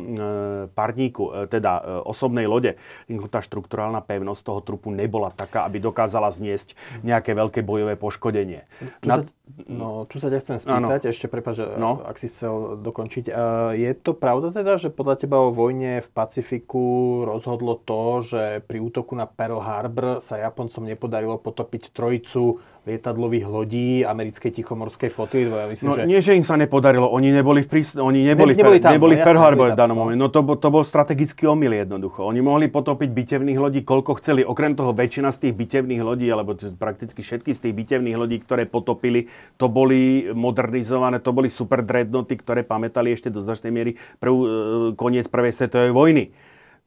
parníku, 0.74 1.30
e, 1.30 1.54
teda 1.54 1.72
e, 1.78 1.82
osobnej 2.10 2.50
lode, 2.50 2.82
tá 3.30 3.46
štrukturálna 3.46 4.02
pevnosť 4.02 4.42
toho 4.42 4.60
trupu 4.66 4.90
nebola 4.90 5.30
taká, 5.30 5.70
aby 5.70 5.78
dokázala 5.78 6.34
zniesť 6.34 6.74
nejaké 7.06 7.38
veľké 7.38 7.62
bojové 7.62 7.94
poškodenie. 7.94 8.66
Tu 9.06 9.06
Na... 9.06 9.22
sa, 9.22 9.30
no, 9.70 10.10
tu 10.10 10.18
sa 10.18 10.34
ťa 10.34 10.40
chcem 10.42 10.58
spýtať, 10.66 11.02
ano. 11.06 11.14
ešte 11.14 11.30
prepáč, 11.30 11.62
no. 11.78 12.02
ak 12.02 12.18
si 12.18 12.26
chcel 12.26 12.82
dokončiť 12.82 13.19
skončiť. 13.20 13.76
Je 13.76 13.92
to 14.00 14.12
pravda 14.16 14.52
teda, 14.56 14.80
že 14.80 14.94
podľa 14.94 15.16
teba 15.20 15.38
o 15.44 15.52
vojne 15.52 16.00
v 16.00 16.10
Pacifiku 16.10 17.24
rozhodlo 17.28 17.80
to, 17.84 18.24
že 18.24 18.64
pri 18.66 18.80
útoku 18.80 19.16
na 19.16 19.28
Pearl 19.28 19.60
Harbor 19.60 20.24
sa 20.24 20.40
Japoncom 20.40 20.88
nepodarilo 20.88 21.38
potopiť 21.40 21.92
trojicu 21.92 22.60
lietadlových 22.88 23.46
lodí 23.46 24.08
americkej 24.08 24.56
tichomorskej 24.56 25.12
flotily. 25.12 25.52
Ja 25.52 25.68
myslím, 25.68 25.88
no, 25.92 25.96
že... 26.00 26.04
nie, 26.08 26.20
že 26.24 26.34
im 26.36 26.46
sa 26.48 26.56
nepodarilo. 26.56 27.12
Oni 27.12 27.30
neboli 27.30 27.64
v, 27.64 27.68
príst... 27.68 28.00
oni 28.00 28.24
neboli 28.24 28.56
ne, 28.56 28.60
neboli, 28.64 28.80
tam, 28.80 28.96
neboli 28.96 29.16
no, 29.16 29.20
v 29.20 29.26
Pearl 29.28 29.42
Harbor 29.42 29.68
v 29.76 29.80
danom 29.80 30.00
no. 30.00 30.16
No 30.16 30.28
to, 30.32 30.42
to 30.46 30.68
bol 30.72 30.84
strategický 30.88 31.44
omyl 31.50 31.76
jednoducho. 31.76 32.24
Oni 32.24 32.40
mohli 32.40 32.72
potopiť 32.72 33.10
bitevných 33.12 33.60
lodí, 33.60 33.82
koľko 33.84 34.18
chceli. 34.24 34.48
Okrem 34.48 34.80
toho 34.80 34.96
väčšina 34.96 35.36
z 35.36 35.48
tých 35.50 35.54
bitevných 35.60 36.02
lodí, 36.02 36.32
alebo 36.32 36.56
prakticky 36.80 37.20
všetky 37.20 37.52
z 37.52 37.60
tých 37.68 37.74
bitevných 37.76 38.16
lodí, 38.16 38.40
ktoré 38.40 38.64
potopili, 38.64 39.28
to 39.60 39.68
boli 39.68 40.32
modernizované, 40.32 41.20
to 41.20 41.36
boli 41.36 41.52
super 41.52 41.84
dreadnoty, 41.84 42.40
ktoré 42.40 42.64
pamätali 42.64 43.12
ešte 43.12 43.28
do 43.28 43.44
značnej 43.44 43.76
miery 43.76 44.00
prv, 44.24 44.34
e, 44.34 44.48
koniec 44.96 45.28
prvej 45.28 45.52
svetovej 45.52 45.92
vojny. 45.92 46.24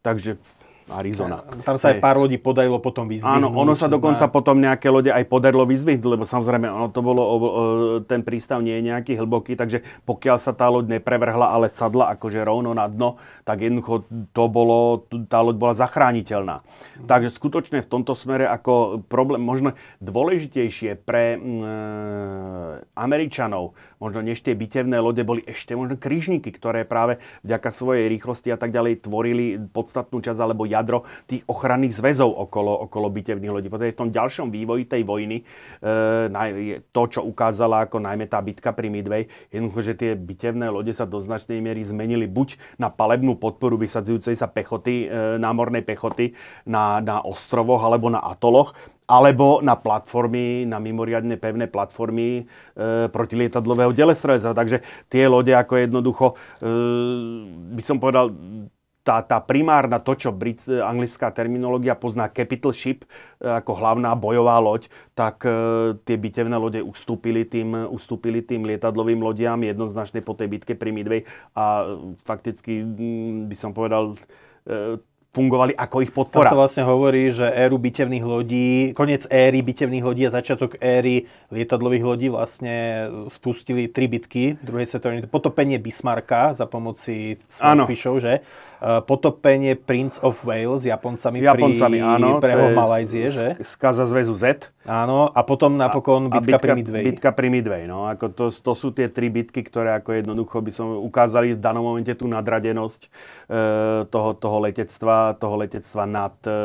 Takže 0.03 0.41
Arizona. 0.91 1.47
Tam 1.63 1.79
sa 1.79 1.95
aj 1.95 2.03
pár 2.03 2.19
lodí 2.19 2.41
podarilo 2.41 2.83
potom 2.83 3.07
vyzvihnúť. 3.07 3.39
Áno, 3.39 3.55
ono 3.55 3.79
sa 3.79 3.87
dokonca 3.87 4.27
na... 4.27 4.33
potom 4.33 4.57
nejaké 4.59 4.91
lode 4.91 5.11
aj 5.15 5.25
podarilo 5.31 5.63
vyzvihnúť, 5.69 6.09
lebo 6.09 6.25
samozrejme 6.27 6.67
ono 6.67 6.89
to 6.91 7.01
bolo, 7.05 7.23
ten 8.07 8.27
prístav 8.27 8.59
nie 8.65 8.75
je 8.81 8.91
nejaký 8.91 9.13
hlboký, 9.19 9.55
takže 9.55 9.85
pokiaľ 10.03 10.37
sa 10.43 10.51
tá 10.51 10.67
loď 10.67 10.99
neprevrhla, 10.99 11.55
ale 11.55 11.71
sadla 11.71 12.11
akože 12.19 12.43
rovno 12.43 12.75
na 12.75 12.91
dno, 12.91 13.21
tak 13.47 13.63
jednoducho 13.63 14.07
to 14.35 14.45
bolo, 14.51 15.07
tá 15.31 15.39
loď 15.43 15.57
bola 15.59 15.75
zachrániteľná. 15.79 16.63
Mm. 16.63 17.07
Takže 17.07 17.29
skutočne 17.31 17.79
v 17.83 17.91
tomto 17.91 18.15
smere 18.19 18.47
ako 18.51 19.05
problém, 19.07 19.43
možno 19.43 19.75
dôležitejšie 20.03 20.99
pre 21.03 21.37
e, 21.37 21.39
Američanov, 22.95 23.75
možno 24.03 24.19
než 24.19 24.43
tie 24.43 24.59
bitevné 24.59 24.99
lode, 24.99 25.23
boli 25.23 25.47
ešte 25.47 25.79
možno 25.79 25.95
kryžníky, 25.95 26.51
ktoré 26.51 26.83
práve 26.83 27.23
vďaka 27.47 27.71
svojej 27.71 28.11
rýchlosti 28.11 28.51
a 28.51 28.59
tak 28.59 28.75
ďalej 28.75 29.07
tvorili 29.07 29.63
podstatnú 29.71 30.19
časť 30.19 30.41
alebo 30.43 30.67
jadro 30.67 31.07
tých 31.31 31.47
ochranných 31.47 31.95
zväzov 31.95 32.35
okolo, 32.35 32.91
okolo 32.91 33.07
bitevných 33.15 33.55
lodí. 33.55 33.71
Potom 33.71 33.87
v 33.87 33.95
tom 33.95 34.11
ďalšom 34.11 34.51
vývoji 34.51 34.91
tej 34.91 35.07
vojny, 35.07 35.47
e, 35.79 36.83
to, 36.91 37.03
čo 37.07 37.23
ukázala 37.23 37.87
ako 37.87 38.03
najmä 38.03 38.27
tá 38.27 38.43
bitka 38.43 38.75
pri 38.75 38.91
Midway, 38.91 39.31
jednoducho, 39.55 39.81
že 39.87 39.95
tie 39.95 40.11
bitevné 40.19 40.67
lode 40.67 40.91
sa 40.91 41.07
do 41.07 41.23
značnej 41.23 41.63
miery 41.63 41.87
zmenili 41.87 42.27
buď 42.27 42.59
na 42.83 42.91
palebnú 42.91 43.39
podporu 43.39 43.79
vysadzujúcej 43.79 44.35
sa 44.35 44.51
pechoty, 44.51 45.07
e, 45.07 45.39
námornej 45.39 45.87
pechoty 45.87 46.35
na, 46.67 46.99
na 46.99 47.23
ostrovoch 47.23 47.87
alebo 47.87 48.11
na 48.11 48.19
atoloch, 48.19 48.75
alebo 49.13 49.61
na 49.61 49.77
platformy, 49.77 50.65
na 50.65 50.81
mimoriadne 50.81 51.37
pevné 51.37 51.69
platformy 51.69 52.41
e, 52.41 52.43
protilietadlového 53.13 53.93
delestrojeza. 53.93 54.57
Takže 54.57 54.81
tie 55.13 55.29
lode 55.29 55.53
ako 55.53 55.75
jednoducho, 55.77 56.27
e, 56.33 56.35
by 57.77 57.83
som 57.85 58.01
povedal, 58.01 58.33
tá, 59.03 59.19
tá 59.21 59.43
primárna, 59.43 59.99
to, 59.99 60.15
čo 60.15 60.31
brit, 60.31 60.63
anglická 60.65 61.35
terminológia 61.35 61.99
pozná 61.99 62.31
capital 62.31 62.73
ship, 62.73 63.05
e, 63.05 63.07
ako 63.45 63.77
hlavná 63.77 64.17
bojová 64.17 64.57
loď, 64.63 64.89
tak 65.13 65.45
e, 65.45 65.53
tie 66.09 66.17
bitevné 66.17 66.57
lode 66.57 66.81
ustúpili 66.81 67.45
tým, 67.45 67.93
ustúpili 67.93 68.41
tým 68.41 68.65
lietadlovým 68.65 69.21
lodiam 69.21 69.59
jednoznačne 69.61 70.25
po 70.25 70.33
tej 70.33 70.49
bitke 70.49 70.73
pri 70.73 70.89
Midway 70.95 71.21
a 71.53 71.85
e, 71.85 72.17
fakticky 72.25 72.81
by 73.51 73.57
som 73.59 73.75
povedal, 73.75 74.17
e, 74.65 75.03
fungovali 75.33 75.73
ako 75.73 75.97
ich 76.05 76.13
podpora. 76.13 76.53
Tam 76.53 76.55
sa 76.55 76.61
vlastne 76.61 76.85
hovorí, 76.85 77.33
že 77.33 77.49
éru 77.49 77.81
bitevných 77.81 78.21
lodí, 78.21 78.93
koniec 78.93 79.25
éry 79.33 79.65
bitevných 79.65 80.05
lodí 80.05 80.29
a 80.29 80.33
začiatok 80.33 80.77
éry 80.77 81.25
lietadlových 81.49 82.05
lodí 82.05 82.29
vlastne 82.29 83.09
spustili 83.33 83.89
tri 83.89 84.13
bitky 84.13 84.61
druhej 84.61 84.85
svetovej 84.85 85.25
potopenie 85.33 85.81
Bismarcka 85.81 86.53
za 86.53 86.69
pomoci 86.69 87.41
Swordfishov, 87.49 88.21
že? 88.21 88.45
Eh, 88.83 88.99
potopenie 89.07 89.79
Prince 89.79 90.19
of 90.27 90.43
Wales 90.43 90.83
Japoncami, 90.83 91.39
Japoncami 91.39 92.03
pri 92.03 92.19
áno, 92.19 92.43
preho 92.43 92.75
Malajzie, 92.75 93.27
že? 93.31 93.49
Skaza 93.63 94.11
zväzu 94.11 94.35
Z. 94.35 94.75
Áno, 94.83 95.31
a 95.31 95.41
potom 95.47 95.79
napokon 95.79 96.27
a, 96.27 96.43
bitka, 96.43 96.43
a 96.43 96.43
bitka 96.43 96.59
pri 96.59 96.71
Midway. 96.75 97.03
Bitka 97.07 97.31
pri 97.31 97.47
Midway, 97.47 97.83
no. 97.87 98.11
Ako 98.11 98.35
to, 98.35 98.51
to 98.51 98.75
sú 98.75 98.91
tie 98.91 99.07
tri 99.07 99.31
bitky, 99.31 99.63
ktoré 99.63 99.95
ako 100.03 100.19
jednoducho 100.19 100.59
by 100.59 100.73
som 100.75 100.99
ukázali 100.99 101.55
v 101.55 101.63
danom 101.63 101.87
momente 101.87 102.11
tú 102.19 102.27
nadradenosť 102.27 103.07
e, 103.07 103.09
toho, 104.11 104.35
toho 104.35 104.59
letectva, 104.59 105.39
toho 105.39 105.55
letectva 105.63 106.03
nad, 106.03 106.35
e, 106.43 106.59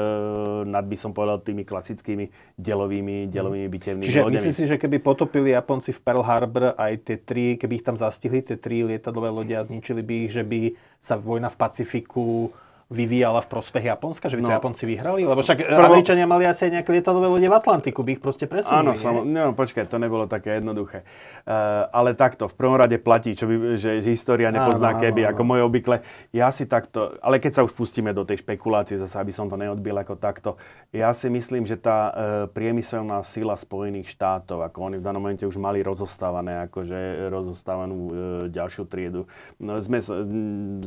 nad, 0.66 0.82
by 0.90 0.98
som 0.98 1.14
povedal, 1.14 1.46
tými 1.46 1.62
klasickými 1.62 2.58
delovými, 2.58 3.30
delovými 3.30 3.70
bitevnými 3.70 4.10
Čiže 4.10 4.26
myslíš 4.26 4.56
si, 4.58 4.66
že 4.66 4.82
keby 4.82 4.98
potopili 5.06 5.54
Japonci 5.54 5.94
v 5.94 6.02
Pearl 6.02 6.26
Harbor 6.26 6.74
aj 6.74 6.98
tie 7.06 7.22
tri, 7.22 7.62
keby 7.62 7.78
ich 7.78 7.86
tam 7.86 8.02
zastihli, 8.02 8.42
tie 8.42 8.58
tri 8.58 8.82
lietadlové 8.82 9.30
lode 9.30 9.54
a 9.54 9.62
zničili 9.62 10.02
by 10.02 10.14
ich, 10.26 10.34
že 10.34 10.42
by 10.42 10.74
sa 11.02 11.16
vojna 11.16 11.50
v 11.50 11.60
Pacifiku 11.60 12.52
vyvíjala 12.88 13.44
v 13.44 13.52
prospech 13.52 13.84
Japonska, 13.92 14.32
že 14.32 14.40
by 14.40 14.48
to 14.48 14.52
no. 14.52 14.56
Japonci 14.64 14.84
vyhrali? 14.88 15.28
Lebo 15.28 15.44
však 15.44 15.60
Prvo... 15.60 15.92
Američania 15.92 16.24
mali 16.24 16.48
asi 16.48 16.72
aj 16.72 16.80
nejaké 16.80 16.90
lietadlové 16.96 17.28
lode 17.28 17.44
v 17.44 17.56
Atlantiku, 17.60 18.00
by 18.00 18.16
ich 18.16 18.22
proste 18.24 18.48
presunuli. 18.48 18.80
Áno, 18.80 18.92
samo... 18.96 19.28
no, 19.28 19.52
počkaj, 19.52 19.92
to 19.92 20.00
nebolo 20.00 20.24
také 20.24 20.56
jednoduché. 20.56 21.04
Uh, 21.44 21.84
ale 21.92 22.16
takto, 22.16 22.48
v 22.48 22.56
prvom 22.56 22.80
rade 22.80 22.96
platí, 22.96 23.36
čo 23.36 23.44
by, 23.44 23.76
že, 23.76 24.00
že 24.00 24.10
história 24.16 24.56
nepozná 24.56 24.96
áno, 24.96 25.04
keby, 25.04 25.28
áno, 25.28 25.30
ako 25.36 25.42
moje 25.44 25.62
obvykle. 25.68 25.96
Ja 26.32 26.48
si 26.56 26.64
takto, 26.64 27.20
ale 27.20 27.44
keď 27.44 27.60
sa 27.60 27.62
už 27.68 27.76
pustíme 27.76 28.16
do 28.16 28.24
tej 28.24 28.40
špekulácie, 28.40 28.96
zase 28.96 29.20
aby 29.20 29.36
som 29.36 29.52
to 29.52 29.60
neodbil 29.60 30.00
ako 30.00 30.16
takto, 30.16 30.56
ja 30.96 31.12
si 31.12 31.28
myslím, 31.28 31.68
že 31.68 31.76
tá 31.76 32.00
uh, 32.08 32.14
priemyselná 32.48 33.20
sila 33.28 33.60
Spojených 33.60 34.16
štátov, 34.16 34.64
ako 34.64 34.78
oni 34.88 34.96
v 35.00 35.04
danom 35.04 35.20
momente 35.20 35.44
už 35.44 35.60
mali 35.60 35.84
rozostávané, 35.84 36.64
akože 36.72 37.28
rozostávanú 37.28 37.98
uh, 38.00 38.12
ďalšiu 38.48 38.88
triedu. 38.88 39.28
No, 39.60 39.76
sme, 39.84 40.00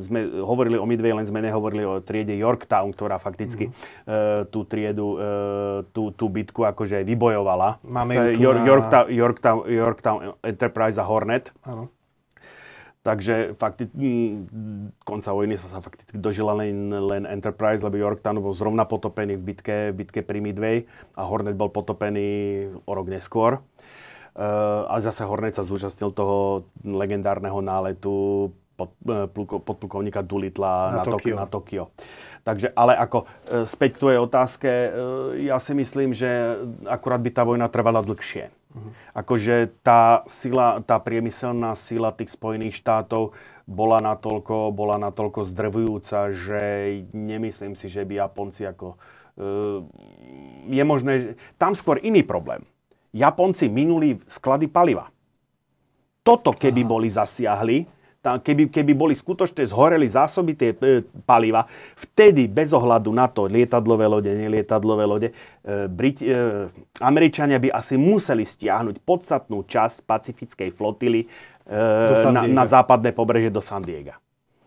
sme 0.00 0.20
hovorili 0.40 0.80
o 0.80 0.88
Midway, 0.88 1.12
len 1.12 1.28
sme 1.28 1.44
nehovorili 1.44 1.89
triede 2.06 2.38
Yorktown, 2.38 2.94
ktorá 2.94 3.18
fakticky 3.18 3.74
uh, 4.06 4.46
tú 4.46 4.62
triedu, 4.62 5.18
uh, 5.18 5.82
tú, 5.90 6.14
tú 6.14 6.30
bitku 6.30 6.62
akože 6.62 7.02
vybojovala. 7.02 7.82
Máme 7.82 8.14
ju 8.14 8.38
York, 8.38 8.62
na... 8.62 8.66
Yorktown, 8.70 9.06
Yorktown, 9.10 9.58
Yorktown 9.66 10.18
Enterprise 10.46 10.96
a 11.02 11.04
Hornet. 11.04 11.50
Áno. 11.66 11.90
Takže 13.00 13.56
fakti- 13.56 13.88
konca 15.08 15.32
vojny 15.32 15.56
sa 15.56 15.80
fakticky 15.80 16.20
dožila 16.20 16.52
len, 16.52 16.92
len 16.92 17.24
Enterprise, 17.24 17.80
lebo 17.80 17.96
Yorktown 17.96 18.44
bol 18.44 18.52
zrovna 18.52 18.84
potopený 18.84 19.40
v 19.40 19.42
bitke, 19.42 19.76
v 19.90 20.04
bitke 20.04 20.20
pri 20.20 20.44
Midway 20.44 20.84
a 21.16 21.24
Hornet 21.24 21.56
bol 21.56 21.72
potopený 21.72 22.68
o 22.84 22.92
rok 22.92 23.08
neskôr. 23.08 23.64
Uh, 24.30 24.86
ale 24.86 25.00
zase 25.02 25.24
Hornet 25.24 25.56
sa 25.58 25.66
zúčastnil 25.66 26.14
toho 26.14 26.68
legendárneho 26.86 27.58
náletu 27.64 28.52
podplukovníka 29.60 30.22
Dulitla 30.22 30.72
na, 30.90 30.96
na, 31.00 31.04
Tokio. 31.04 31.36
na 31.36 31.46
Tokio. 31.46 31.84
Takže, 32.40 32.72
ale 32.72 32.96
ako 32.96 33.18
e, 33.20 33.26
späť 33.68 33.96
k 33.96 34.00
tvojej 34.00 34.20
otázke, 34.20 34.68
e, 34.68 34.88
ja 35.44 35.60
si 35.60 35.76
myslím, 35.76 36.16
že 36.16 36.56
akurát 36.88 37.20
by 37.20 37.30
tá 37.32 37.42
vojna 37.44 37.68
trvala 37.68 38.00
dlhšie. 38.00 38.48
Uh-huh. 38.48 38.90
Akože 39.12 39.76
tá 39.84 40.24
sila, 40.24 40.80
tá 40.80 40.96
priemyselná 40.96 41.76
sila 41.76 42.14
tých 42.16 42.32
Spojených 42.32 42.80
štátov 42.80 43.36
bola 43.68 44.00
natoľko, 44.00 44.72
bola 44.72 44.98
natoľko 44.98 45.46
zdrvujúca, 45.46 46.32
že 46.32 46.60
nemyslím 47.14 47.78
si, 47.78 47.86
že 47.86 48.02
by 48.02 48.18
Japonci 48.18 48.66
ako... 48.66 48.98
Je 50.68 50.82
možné, 50.84 51.38
tam 51.56 51.72
skôr 51.72 52.02
iný 52.02 52.26
problém. 52.26 52.66
Japonci 53.14 53.70
minuli 53.70 54.18
sklady 54.26 54.66
paliva. 54.66 55.08
Toto 56.20 56.50
keby 56.52 56.82
Aha. 56.84 56.90
boli 56.90 57.08
zasiahli, 57.08 57.86
tam, 58.20 58.36
keby, 58.40 58.68
keby 58.68 58.92
boli 58.92 59.16
skutočne 59.16 59.64
zhoreli 59.64 60.04
zásoby 60.04 60.52
tie 60.52 60.70
e, 60.76 61.00
paliva, 61.24 61.64
vtedy 61.96 62.46
bez 62.52 62.68
ohľadu 62.70 63.08
na 63.16 63.26
to 63.32 63.48
lietadlové 63.48 64.04
lode, 64.04 64.28
nelietadlové 64.28 65.04
lode, 65.08 65.28
e, 65.32 65.88
Brit, 65.88 66.20
e, 66.20 66.68
Američania 67.00 67.56
by 67.56 67.72
asi 67.72 67.96
museli 67.96 68.44
stiahnuť 68.44 69.00
podstatnú 69.00 69.64
časť 69.64 70.04
pacifickej 70.04 70.68
flotily 70.68 71.24
e, 71.24 71.26
na, 72.28 72.44
na 72.44 72.64
západné 72.68 73.16
pobrežie 73.16 73.48
do 73.48 73.64
San 73.64 73.80
Diego. 73.80 74.12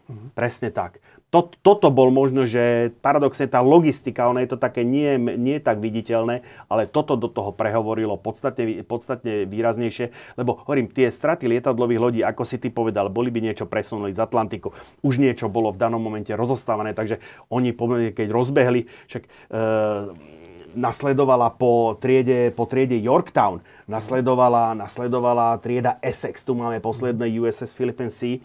Mhm. 0.10 0.34
Presne 0.34 0.74
tak 0.74 0.98
to, 1.34 1.50
toto 1.66 1.90
bol 1.90 2.14
možno, 2.14 2.46
že 2.46 2.94
paradoxne 3.02 3.50
tá 3.50 3.58
logistika, 3.66 4.30
ono 4.30 4.38
je 4.38 4.54
to 4.54 4.62
také 4.62 4.86
nie, 4.86 5.18
nie 5.18 5.58
tak 5.58 5.82
viditeľné, 5.82 6.46
ale 6.70 6.86
toto 6.86 7.18
do 7.18 7.26
toho 7.26 7.50
prehovorilo 7.50 8.22
podstatne, 8.22 8.86
podstatne 8.86 9.50
výraznejšie, 9.50 10.38
lebo 10.38 10.62
hovorím, 10.62 10.94
tie 10.94 11.10
straty 11.10 11.50
lietadlových 11.50 12.04
lodí, 12.06 12.22
ako 12.22 12.46
si 12.46 12.62
ty 12.62 12.70
povedal, 12.70 13.10
boli 13.10 13.34
by 13.34 13.50
niečo 13.50 13.66
presunuli 13.66 14.14
z 14.14 14.22
Atlantiku, 14.22 14.78
už 15.02 15.18
niečo 15.18 15.50
bolo 15.50 15.74
v 15.74 15.82
danom 15.82 15.98
momente 15.98 16.30
rozostávané, 16.38 16.94
takže 16.94 17.18
oni, 17.50 17.74
keď 18.14 18.28
rozbehli, 18.30 18.86
však 19.10 19.24
e, 19.26 19.30
nasledovala 20.76 21.54
po 21.56 21.96
triede, 22.02 22.52
po 22.52 22.66
triede 22.66 22.98
Yorktown, 23.00 23.62
nasledovala, 23.88 24.74
nasledovala 24.74 25.58
trieda 25.62 26.02
Essex, 26.02 26.44
tu 26.44 26.58
máme 26.58 26.82
posledné 26.82 27.30
USS 27.40 27.72
Philippine 27.78 28.12
Sea, 28.12 28.36
e, 28.36 28.42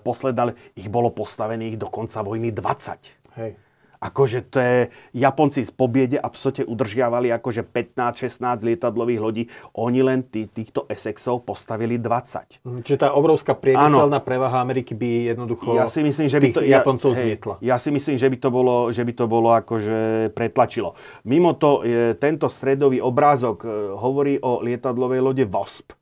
posledné, 0.00 0.56
ich 0.74 0.88
bolo 0.88 1.14
postavených 1.14 1.76
do 1.76 1.86
konca 1.92 2.24
vojny 2.24 2.50
20. 2.50 3.38
Hej 3.38 3.67
akože 3.98 4.46
to 4.48 4.58
je, 4.62 4.78
Japonci 5.14 5.66
z 5.66 5.72
pobiede 5.74 6.18
a 6.18 6.30
psote 6.30 6.62
udržiavali 6.62 7.34
akože 7.34 7.66
15-16 7.66 8.62
lietadlových 8.62 9.20
lodí, 9.20 9.44
oni 9.74 10.00
len 10.02 10.22
tý, 10.26 10.46
týchto 10.46 10.86
Essexov 10.86 11.42
postavili 11.42 11.98
20. 11.98 12.62
Mhm, 12.62 12.80
čiže 12.86 12.98
tá 13.02 13.08
obrovská 13.14 13.58
priemyselná 13.58 14.22
prevaha 14.22 14.62
Ameriky 14.62 14.94
by 14.94 15.34
jednoducho 15.34 15.74
ja 15.74 15.86
si 15.90 16.00
myslím, 16.06 16.26
že 16.30 16.38
by 16.38 16.48
to, 16.54 16.60
Japoncov 16.62 17.12
ja, 17.14 17.18
zmietla. 17.18 17.54
Ja 17.60 17.76
si 17.76 17.90
myslím, 17.90 18.16
že 18.16 18.28
by 18.30 18.36
to 18.38 18.48
bolo, 18.48 18.74
že 18.94 19.02
by 19.02 19.12
to 19.14 19.24
bolo 19.26 19.48
akože 19.54 20.30
pretlačilo. 20.32 20.94
Mimo 21.26 21.58
to, 21.58 21.82
tento 22.18 22.46
stredový 22.46 23.02
obrázok 23.02 23.56
e, 23.64 23.68
hovorí 23.98 24.34
o 24.40 24.62
lietadlovej 24.62 25.20
lode 25.20 25.44
Wasp 25.46 25.98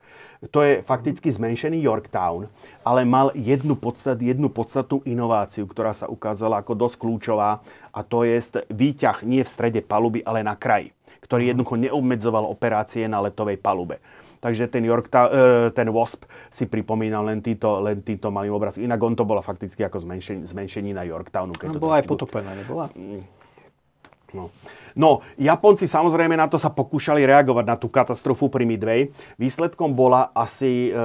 to 0.52 0.60
je 0.60 0.84
fakticky 0.84 1.32
zmenšený 1.32 1.80
Yorktown, 1.80 2.48
ale 2.84 3.08
mal 3.08 3.32
jednu, 3.32 3.72
podstat, 3.76 4.20
jednu 4.20 4.52
podstatnú 4.52 5.00
inováciu, 5.08 5.64
ktorá 5.64 5.96
sa 5.96 6.06
ukázala 6.06 6.60
ako 6.60 6.76
dosť 6.76 6.96
kľúčová 7.00 7.64
a 7.92 8.00
to 8.04 8.28
je 8.28 8.36
výťah 8.68 9.24
nie 9.24 9.40
v 9.40 9.52
strede 9.52 9.80
paluby, 9.80 10.20
ale 10.20 10.44
na 10.44 10.52
kraji, 10.52 10.92
ktorý 11.24 11.48
mhm. 11.48 11.50
jednoducho 11.54 11.76
neobmedzoval 11.88 12.44
operácie 12.44 13.08
na 13.08 13.24
letovej 13.24 13.56
palube. 13.56 13.98
Takže 14.36 14.68
ten, 14.68 14.84
York, 14.84 15.08
e, 15.10 15.72
ten 15.72 15.88
Wasp 15.90 16.28
si 16.52 16.68
pripomínal 16.68 17.24
len 17.26 17.40
týto, 17.40 17.80
len 17.82 18.04
týto 18.04 18.28
malým 18.28 18.54
obraz. 18.54 18.76
Inak 18.76 19.00
on 19.00 19.16
to 19.16 19.24
bola 19.24 19.40
fakticky 19.40 19.82
ako 19.82 20.04
zmenšení, 20.04 20.92
na 20.92 21.02
Yorktownu. 21.02 21.56
Keď 21.56 21.74
no, 21.74 21.80
bola 21.80 21.98
aj 21.98 22.04
potopená, 22.06 22.52
nebola? 22.52 22.92
No. 24.34 24.50
No, 24.96 25.20
Japonci 25.36 25.84
samozrejme 25.84 26.40
na 26.40 26.48
to 26.48 26.56
sa 26.56 26.72
pokúšali 26.72 27.20
reagovať 27.28 27.64
na 27.68 27.76
tú 27.76 27.92
katastrofu 27.92 28.48
pri 28.48 28.64
Midway. 28.64 29.12
Výsledkom 29.36 29.92
bola 29.92 30.32
asi 30.32 30.88
e, 30.88 30.96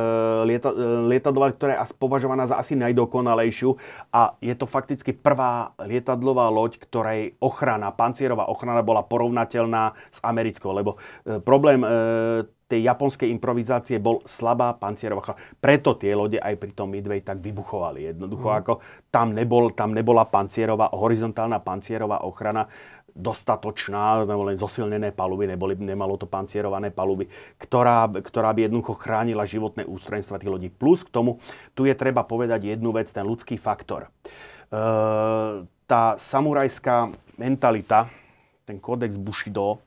lieta, 0.47 0.71
e, 0.71 1.11
lietadlová, 1.11 1.51
ktorá 1.51 1.75
je 1.75 1.91
považovaná 1.99 2.47
za 2.47 2.55
asi 2.55 2.79
najdokonalejšiu 2.79 3.75
a 4.15 4.39
je 4.39 4.55
to 4.55 4.63
fakticky 4.63 5.11
prvá 5.11 5.75
lietadlová 5.75 6.47
loď, 6.47 6.79
ktorej 6.79 7.35
ochrana, 7.43 7.91
pancierová 7.91 8.47
ochrana 8.47 8.79
bola 8.79 9.03
porovnateľná 9.03 9.91
s 10.07 10.23
americkou, 10.23 10.71
lebo 10.71 10.95
e, 11.27 11.43
problém 11.43 11.83
e, 11.83 12.47
tej 12.71 12.87
japonskej 12.87 13.27
improvizácie 13.27 13.99
bol 13.99 14.23
slabá 14.23 14.71
pancierová 14.79 15.19
ochrana. 15.19 15.43
Preto 15.59 15.99
tie 15.99 16.15
lode 16.15 16.39
aj 16.39 16.55
pri 16.55 16.71
tom 16.71 16.95
Midway 16.95 17.19
tak 17.19 17.43
vybuchovali. 17.43 18.15
Jednoducho 18.15 18.47
mm. 18.47 18.57
ako 18.63 18.73
tam, 19.11 19.35
nebol, 19.35 19.75
tam 19.75 19.91
nebola 19.91 20.23
pancierová, 20.23 20.95
horizontálna 20.95 21.59
pancierová 21.59 22.23
ochrana 22.23 22.71
dostatočná, 23.15 24.23
nebo 24.23 24.47
len 24.47 24.57
zosilnené 24.57 25.11
paluby, 25.11 25.47
neboli, 25.47 25.75
nemalo 25.75 26.15
to 26.15 26.27
pancierované 26.27 26.89
paluby, 26.89 27.27
ktorá, 27.59 28.07
ktorá 28.07 28.51
by 28.55 28.67
jednoducho 28.67 28.95
chránila 28.97 29.47
životné 29.47 29.83
ústrojenstva 29.87 30.39
tých 30.39 30.51
lodí. 30.51 30.67
Plus 30.71 31.03
k 31.03 31.13
tomu, 31.13 31.43
tu 31.75 31.85
je 31.85 31.95
treba 31.95 32.23
povedať 32.23 32.71
jednu 32.71 32.95
vec, 32.95 33.11
ten 33.11 33.27
ľudský 33.27 33.59
faktor. 33.59 34.07
E, 34.07 34.09
tá 35.87 36.03
samurajská 36.15 37.11
mentalita, 37.35 38.07
ten 38.63 38.79
kódex 38.79 39.19
Bushido, 39.19 39.83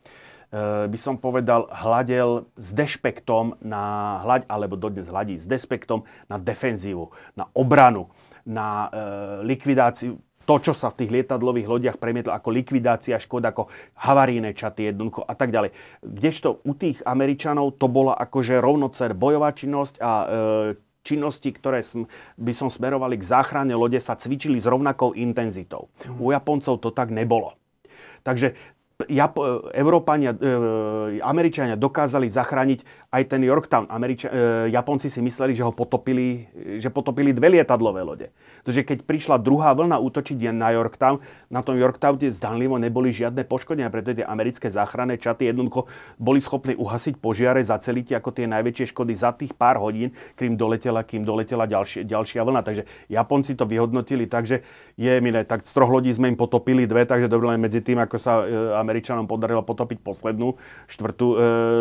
e, 0.52 0.84
by 0.84 0.98
som 1.00 1.16
povedal, 1.16 1.66
hľadel 1.72 2.44
s 2.60 2.68
dešpektom 2.76 3.56
na 3.64 4.18
hľad, 4.20 4.44
alebo 4.46 4.76
dodnes 4.76 5.08
hľadí 5.08 5.40
s 5.40 5.48
dešpektom 5.48 6.04
na 6.28 6.36
defenzívu, 6.36 7.08
na 7.32 7.48
obranu, 7.56 8.12
na 8.44 8.92
e, 8.92 9.48
likvidáciu 9.48 10.20
to, 10.45 10.55
čo 10.61 10.72
sa 10.76 10.92
v 10.92 11.05
tých 11.05 11.11
lietadlových 11.11 11.68
lodiach 11.68 11.97
premietlo 11.99 12.36
ako 12.36 12.49
likvidácia 12.53 13.16
škod, 13.16 13.42
ako 13.45 13.72
havaríne 13.99 14.53
čaty 14.53 14.92
jednoducho 14.92 15.24
a 15.24 15.34
tak 15.34 15.51
ďalej. 15.51 15.72
Kdežto 16.05 16.62
u 16.62 16.72
tých 16.76 17.01
Američanov 17.03 17.80
to 17.80 17.88
bola 17.88 18.14
akože 18.16 18.61
rovnocer 18.61 19.16
bojová 19.16 19.57
činnosť 19.57 19.95
a 19.99 20.12
e, 20.12 20.26
činnosti, 21.05 21.53
ktoré 21.53 21.84
sm, 21.84 22.09
by 22.40 22.53
som 22.57 22.72
smerovali 22.72 23.20
k 23.20 23.28
záchrane 23.28 23.76
lode, 23.76 24.01
sa 24.01 24.16
cvičili 24.16 24.57
s 24.57 24.66
rovnakou 24.68 25.12
intenzitou. 25.12 25.92
U 26.16 26.32
Japoncov 26.32 26.80
to 26.80 26.88
tak 26.92 27.12
nebolo. 27.12 27.57
Takže 28.24 28.57
Jap- 28.95 29.42
Európania, 29.74 30.30
e, 30.30 31.18
Američania 31.18 31.74
dokázali 31.74 32.30
zachrániť 32.30 33.11
aj 33.11 33.22
ten 33.26 33.42
Yorktown. 33.42 33.90
Američa- 33.90 34.30
e, 34.30 34.70
Japonci 34.70 35.11
si 35.11 35.18
mysleli, 35.18 35.51
že 35.51 35.66
ho 35.66 35.74
potopili, 35.74 36.47
že 36.78 36.95
potopili 36.95 37.34
dve 37.34 37.59
lietadlové 37.59 38.07
lode. 38.07 38.30
Takže 38.62 38.86
keď 38.86 38.99
prišla 39.03 39.42
druhá 39.42 39.74
vlna 39.74 39.99
útočiť 39.99 40.38
na 40.55 40.70
Yorktown, 40.78 41.18
na 41.51 41.66
tom 41.66 41.74
Yorktowne 41.74 42.30
zdanlivo 42.30 42.78
neboli 42.78 43.11
žiadne 43.11 43.42
poškodenia, 43.42 43.90
preto 43.90 44.14
tie 44.14 44.22
americké 44.22 44.70
záchranné 44.70 45.18
čaty 45.18 45.51
jednoducho 45.51 45.90
boli 46.14 46.38
schopní 46.38 46.78
uhasiť 46.78 47.18
požiare, 47.18 47.66
zaceliť 47.66 48.22
ako 48.22 48.30
tie 48.30 48.47
najväčšie 48.47 48.95
škody 48.95 49.12
za 49.18 49.34
tých 49.34 49.59
pár 49.59 49.82
hodín, 49.82 50.14
kým 50.38 50.55
doletela, 50.55 51.03
kým 51.03 51.26
doletela 51.26 51.66
ďalšie, 51.66 52.07
ďalšia 52.07 52.47
vlna. 52.47 52.62
Takže 52.62 52.86
Japonci 53.11 53.59
to 53.59 53.66
vyhodnotili 53.66 54.30
tak, 54.30 54.47
že 54.47 54.62
je 54.95 55.18
milé, 55.18 55.42
tak 55.42 55.66
z 55.66 55.74
troch 55.74 55.90
lodí 55.90 56.14
sme 56.14 56.30
im 56.30 56.38
potopili 56.38 56.86
dve, 56.86 57.03
takže 57.03 57.26
dobre 57.26 57.59
medzi 57.59 57.82
tým, 57.82 57.99
ako 57.99 58.16
sa 58.22 58.47
e, 58.47 58.84
Američanom 58.85 59.30
podarilo 59.30 59.62
potopiť 59.62 60.03
poslednú 60.03 60.59
štvrtú 60.91 61.28
e, 61.30 61.37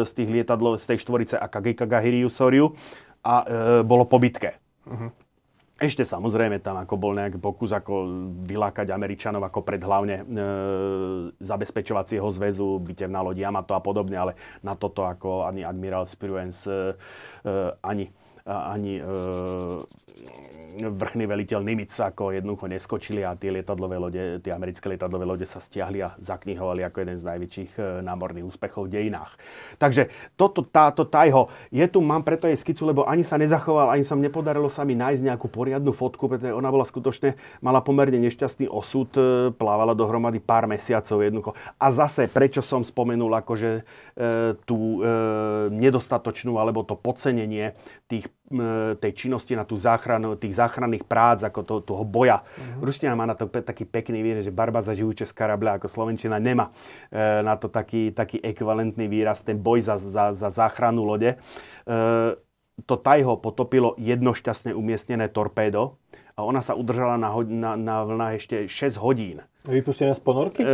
z 0.05 0.11
tých 0.13 0.29
lietadlov, 0.29 0.77
z 0.77 0.93
tej 0.93 0.97
štvory 1.03 1.23
Dvorice 1.23 1.39
a 1.39 1.47
Kagahiriu 1.47 2.27
Soriu 2.27 2.75
a 3.23 3.35
e, 3.39 3.45
bolo 3.87 4.03
po 4.03 4.19
bitke. 4.19 4.59
Uh-huh. 4.83 5.07
Ešte 5.79 6.03
samozrejme 6.03 6.59
tam 6.59 6.79
ako 6.79 6.95
bol 6.99 7.15
nejaký 7.15 7.39
pokus 7.39 7.71
ako 7.71 8.07
vylákať 8.43 8.91
Američanov 8.91 9.47
ako 9.47 9.63
pred 9.63 9.79
hlavne 9.79 10.15
e, 10.19 10.23
zabezpečovacieho 11.39 12.27
zväzu, 12.27 12.83
bitevná 12.83 13.23
loď 13.23 13.47
Yamato 13.47 13.71
a 13.71 13.81
podobne, 13.81 14.19
ale 14.19 14.33
na 14.59 14.75
toto 14.75 15.07
ako 15.07 15.47
ani 15.47 15.63
admirál 15.63 16.03
Spruance, 16.03 16.67
e, 16.67 17.53
ani, 17.79 18.11
ani 18.43 18.99
e, 18.99 19.03
vrchný 20.73 21.29
veliteľ 21.29 21.61
Nimitz 21.61 22.01
ako 22.01 22.33
jednoducho 22.33 22.65
neskočili 22.65 23.21
a 23.21 23.37
tie 23.37 23.53
lietadlové 23.53 23.97
lode, 24.01 24.23
tie 24.41 24.49
americké 24.49 24.89
lietadlové 24.89 25.25
lode 25.25 25.45
sa 25.45 25.61
stiahli 25.61 26.01
a 26.01 26.17
zaknihovali 26.17 26.81
ako 26.81 26.97
jeden 27.05 27.17
z 27.21 27.23
najväčších 27.29 27.71
e, 27.77 27.81
námorných 28.01 28.47
úspechov 28.47 28.89
v 28.89 28.93
dejinách. 28.97 29.37
Takže 29.77 30.09
toto, 30.33 30.65
táto 30.65 31.05
tajho, 31.05 31.53
je 31.69 31.85
tu, 31.85 32.01
mám 32.01 32.25
preto 32.25 32.49
jej 32.49 32.57
skicu, 32.57 32.89
lebo 32.89 33.05
ani 33.05 33.21
sa 33.21 33.37
nezachoval, 33.37 33.93
ani 33.93 34.01
sa 34.01 34.17
nepodarilo 34.17 34.69
sa 34.69 34.81
mi 34.81 34.97
nájsť 34.97 35.21
nejakú 35.21 35.47
poriadnu 35.49 35.93
fotku, 35.93 36.25
pretože 36.25 36.55
ona 36.55 36.69
bola 36.73 36.85
skutočne, 36.87 37.37
mala 37.61 37.85
pomerne 37.85 38.17
nešťastný 38.17 38.65
osud, 38.65 39.13
e, 39.13 39.21
plávala 39.53 39.93
dohromady 39.93 40.41
pár 40.41 40.65
mesiacov 40.65 41.21
jednoducho. 41.21 41.51
A 41.77 41.93
zase, 41.93 42.25
prečo 42.25 42.65
som 42.65 42.81
spomenul 42.81 43.29
akože 43.29 43.71
e, 43.77 43.81
tú 44.65 45.01
e, 45.01 45.09
nedostatočnú 45.69 46.57
alebo 46.57 46.81
to 46.81 46.97
podcenenie 46.97 47.77
tých, 48.09 48.29
tej 48.99 49.11
činnosti 49.15 49.55
na 49.55 49.63
tú 49.63 49.79
záchranu, 49.79 50.35
tých 50.35 50.53
záchranných 50.59 51.07
prác, 51.07 51.41
ako 51.47 51.63
to, 51.63 51.75
toho 51.81 52.03
boja. 52.03 52.43
Uh-huh. 52.43 52.85
Ruština 52.85 53.15
má 53.15 53.23
na 53.25 53.33
to 53.33 53.47
pe- 53.47 53.63
taký 53.63 53.87
pekný 53.87 54.19
výraz, 54.21 54.43
že 54.45 54.53
barba 54.53 54.83
za 54.83 54.93
živúče 54.93 55.25
z 55.25 55.33
karabля, 55.33 55.79
ako 55.79 55.87
Slovenčina 55.87 56.37
nemá 56.37 56.69
e, 57.09 57.41
na 57.41 57.55
to 57.55 57.71
taký, 57.71 58.11
taký 58.11 58.43
ekvivalentný 58.43 59.07
výraz, 59.07 59.41
ten 59.41 59.57
boj 59.57 59.81
za, 59.81 59.95
za, 59.95 60.35
za 60.35 60.49
záchranu 60.51 61.07
lode. 61.07 61.33
E, 61.33 61.37
to 62.83 62.95
Tajho 62.99 63.39
potopilo 63.39 63.95
jedno 63.95 64.35
šťastne 64.35 64.75
umiestnené 64.75 65.31
torpédo 65.31 65.97
a 66.35 66.43
ona 66.43 66.59
sa 66.59 66.75
udržala 66.75 67.15
na, 67.15 67.31
na, 67.47 67.71
na 67.77 67.95
vlnách 68.03 68.33
ešte 68.37 68.55
6 68.67 68.99
hodín. 68.99 69.39
Vypustené 69.63 70.11
z 70.13 70.21
ponorky? 70.21 70.61
E, 70.61 70.67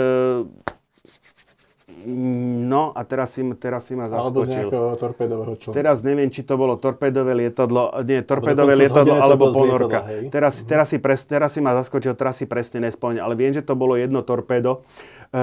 No 2.08 2.95
a 2.95 3.02
teraz 3.04 3.36
si, 3.36 3.41
teraz 3.60 3.89
si 3.89 3.93
ma 3.97 4.08
zaskočil. 4.08 4.72
Alebo 4.72 4.95
z 4.95 5.00
torpédového 5.02 5.54
čo? 5.60 5.70
Teraz 5.76 6.00
neviem, 6.06 6.32
či 6.32 6.47
to 6.47 6.56
bolo 6.56 6.80
torpédové 6.80 7.36
lietadlo, 7.36 7.91
nie, 8.08 8.24
torpédové 8.24 8.78
lietadlo 8.80 9.20
alebo 9.20 9.52
ponorka. 9.52 10.08
Lietadla, 10.08 10.32
teraz, 10.32 10.54
uh-huh. 10.62 10.70
teraz, 10.70 10.88
si 10.93 10.97
pres, 11.02 11.22
teraz 11.28 11.50
si 11.56 11.60
ma 11.60 11.76
zaskočil, 11.76 12.16
teraz 12.16 12.39
si 12.39 12.45
presne 12.47 12.88
nespoň, 12.88 13.20
ale 13.20 13.36
viem, 13.36 13.52
že 13.52 13.66
to 13.66 13.76
bolo 13.76 14.00
jedno 14.00 14.24
torpédo. 14.24 14.88
E, 15.30 15.41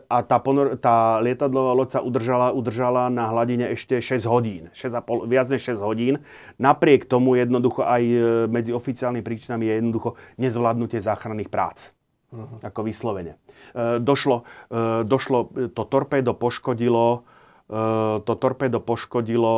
a 0.00 0.18
tá, 0.24 0.36
ponor, 0.40 0.80
tá 0.80 1.20
lietadlová 1.20 1.76
loď 1.76 1.98
sa 1.98 2.00
udržala, 2.00 2.50
udržala 2.56 3.12
na 3.12 3.28
hladine 3.28 3.70
ešte 3.76 4.00
6 4.00 4.24
hodín. 4.26 4.72
6,5, 4.72 5.28
viac 5.28 5.46
než 5.52 5.76
6 5.76 5.84
hodín. 5.84 6.24
Napriek 6.56 7.04
tomu 7.04 7.36
jednoducho 7.36 7.84
aj 7.84 8.02
e, 8.02 8.18
medzi 8.48 8.72
oficiálnymi 8.72 9.22
príčinami 9.22 9.68
je 9.68 9.74
jednoducho 9.78 10.10
nezvládnutie 10.40 10.98
záchranných 11.04 11.52
prác. 11.52 11.97
Uh-huh. 12.28 12.60
Ako 12.60 12.84
vyslovene. 12.84 13.40
E, 13.72 14.04
došlo, 14.04 14.44
e, 14.68 15.08
došlo, 15.08 15.48
to 15.72 15.82
torpédo 15.88 16.36
poškodilo, 16.36 17.24
e, 17.64 17.80
to 18.20 18.32
torpédo 18.36 18.84
poškodilo 18.84 19.52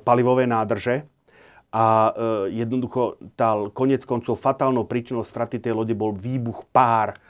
palivové 0.00 0.48
nádrže 0.48 1.04
a 1.68 2.16
jednoducho 2.48 3.20
tá 3.36 3.52
konec 3.76 4.08
koncov 4.08 4.40
fatálnou 4.40 4.88
príčinou 4.88 5.20
straty 5.20 5.60
tej 5.60 5.76
lode 5.76 5.92
bol 5.92 6.16
výbuch 6.16 6.64
pár 6.72 7.20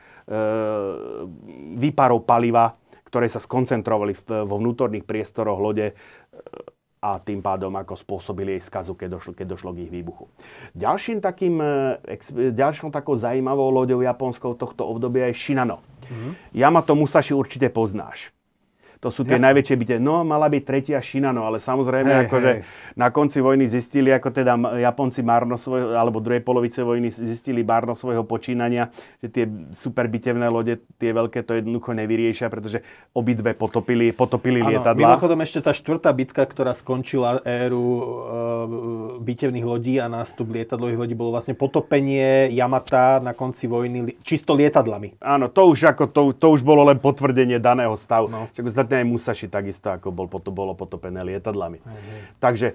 výparov 1.74 2.22
paliva, 2.22 2.78
ktoré 3.02 3.26
sa 3.26 3.42
skoncentrovali 3.42 4.14
vo 4.46 4.62
vnútorných 4.62 5.02
priestoroch 5.02 5.58
lode 5.58 5.98
a 6.99 7.18
tým 7.22 7.38
pádom 7.38 7.70
ako 7.78 7.94
spôsobili 7.94 8.59
jej 8.59 8.62
skazu, 8.66 8.94
keď 8.94 9.18
došlo, 9.18 9.32
keď 9.34 9.46
došlo 9.55 9.70
k 9.74 9.86
ich 9.86 9.92
výbuchu. 9.92 10.26
Ďalším 10.74 11.22
takým, 11.22 11.62
e, 11.62 12.53
ďalšou 12.55 12.90
takou 12.90 13.14
zaujímavou 13.14 13.70
loďou 13.70 14.03
japonskou 14.03 14.59
tohto 14.59 14.86
obdobia 14.86 15.30
je 15.30 15.38
Shinano. 15.38 15.78
Mm-hmm. 16.09 16.32
Yamato 16.57 16.92
Musashi 16.99 17.36
určite 17.36 17.70
poznáš. 17.70 18.34
To 18.99 19.14
sú 19.14 19.22
tie 19.22 19.38
Jasne. 19.38 19.55
najväčšie 19.55 19.76
byte. 19.78 19.96
No, 20.03 20.26
mala 20.26 20.51
byť 20.51 20.62
tretia 20.66 20.99
Shinano, 20.99 21.46
ale 21.46 21.62
samozrejme, 21.62 22.11
hey, 22.11 22.22
akože 22.26 22.51
hey. 22.51 22.66
na 22.99 23.14
konci 23.14 23.38
vojny 23.38 23.70
zistili, 23.70 24.11
ako 24.11 24.34
teda 24.34 24.59
Japonci 24.74 25.22
márno 25.22 25.55
svojho, 25.55 25.94
alebo 25.94 26.18
druhej 26.18 26.42
polovice 26.42 26.82
vojny 26.82 27.14
zistili 27.14 27.62
márno 27.62 27.94
svojho 27.94 28.26
počínania, 28.26 28.90
že 29.22 29.30
tie 29.30 29.44
super 29.70 30.11
bitevné 30.11 30.51
lode, 30.51 30.82
tie 30.99 31.14
veľké 31.14 31.46
to 31.46 31.62
jednoducho 31.62 31.94
nevyriešia, 31.94 32.51
pretože 32.51 32.82
obidve 33.14 33.55
potopili, 33.55 34.11
potopili 34.11 34.66
ano, 34.66 34.70
lietadla. 34.74 35.14
Mimochodom 35.14 35.38
ešte 35.46 35.62
tá 35.62 35.70
štvrtá 35.70 36.11
bitka, 36.11 36.42
ktorá 36.42 36.74
skončila 36.74 37.38
éru 37.46 37.86
e, 37.86 38.03
bitevných 39.22 39.66
lodí 39.66 40.03
a 40.03 40.11
nástup 40.11 40.51
lietadlových 40.51 40.99
lodí, 41.07 41.14
bolo 41.14 41.38
vlastne 41.38 41.55
potopenie 41.55 42.51
Yamata 42.51 43.22
na 43.22 43.30
konci 43.30 43.70
vojny 43.70 44.18
čisto 44.26 44.59
lietadlami. 44.59 45.22
Áno, 45.22 45.46
to 45.46 45.70
už, 45.70 45.94
ako, 45.94 46.11
to, 46.11 46.22
to 46.34 46.46
už 46.51 46.66
bolo 46.66 46.82
len 46.82 46.99
potvrdenie 46.99 47.62
daného 47.62 47.94
stavu. 47.94 48.26
No 48.26 48.51
ostatné 48.89 49.05
aj 49.05 49.12
Musashi 49.12 49.47
takisto, 49.53 49.93
ako 49.93 50.09
bol, 50.09 50.26
to 50.41 50.49
bolo 50.49 50.72
potopené 50.72 51.20
lietadlami. 51.20 51.84
Uh-huh. 51.84 52.24
Takže 52.41 52.72
e, 52.72 52.74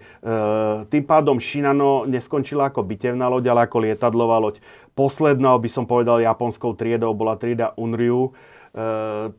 tým 0.93 1.01
pádom 1.09 1.41
Shinano 1.41 2.05
neskončila 2.05 2.69
ako 2.69 2.85
bitevná 2.85 3.25
loď, 3.25 3.49
ale 3.49 3.65
ako 3.65 3.77
lietadlová 3.81 4.37
loď. 4.37 4.61
Poslednou 4.93 5.57
by 5.57 5.69
som 5.73 5.89
povedal 5.89 6.21
japonskou 6.21 6.77
triedou 6.77 7.17
bola 7.17 7.33
trieda 7.33 7.73
Unryu, 7.73 8.29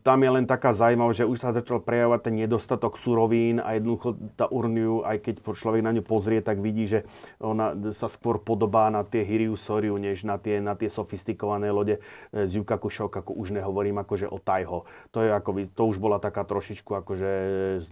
tam 0.07 0.19
je 0.23 0.29
len 0.31 0.47
taká 0.47 0.71
zaujímavosť, 0.71 1.19
že 1.19 1.27
už 1.27 1.37
sa 1.43 1.51
začal 1.51 1.83
prejavovať 1.83 2.21
ten 2.23 2.35
nedostatok 2.39 2.95
surovín 2.95 3.59
a 3.59 3.75
jednoducho 3.75 4.15
tá 4.39 4.47
urniu, 4.47 5.03
aj 5.03 5.27
keď 5.27 5.35
človek 5.43 5.83
na 5.83 5.91
ňu 5.91 6.07
pozrie, 6.07 6.39
tak 6.39 6.63
vidí, 6.63 6.87
že 6.87 7.03
ona 7.43 7.75
sa 7.91 8.07
skôr 8.07 8.39
podobá 8.39 8.87
na 8.87 9.03
tie 9.03 9.27
Hiriu 9.27 9.59
Soriu, 9.59 9.99
než 9.99 10.23
na 10.23 10.39
tie, 10.39 10.63
na 10.63 10.79
tie 10.79 10.87
sofistikované 10.87 11.67
lode 11.67 11.99
eh, 11.99 12.47
z 12.47 12.63
Yukaku 12.63 12.87
ako 12.95 13.35
už 13.35 13.51
nehovorím 13.51 13.99
akože 13.99 14.31
o 14.31 14.39
Taiho. 14.39 14.87
To, 15.11 15.19
je 15.19 15.29
ako, 15.35 15.67
to 15.67 15.83
už 15.83 15.99
bola 15.99 16.15
taká 16.15 16.47
trošičku 16.47 16.95
akože 16.95 17.31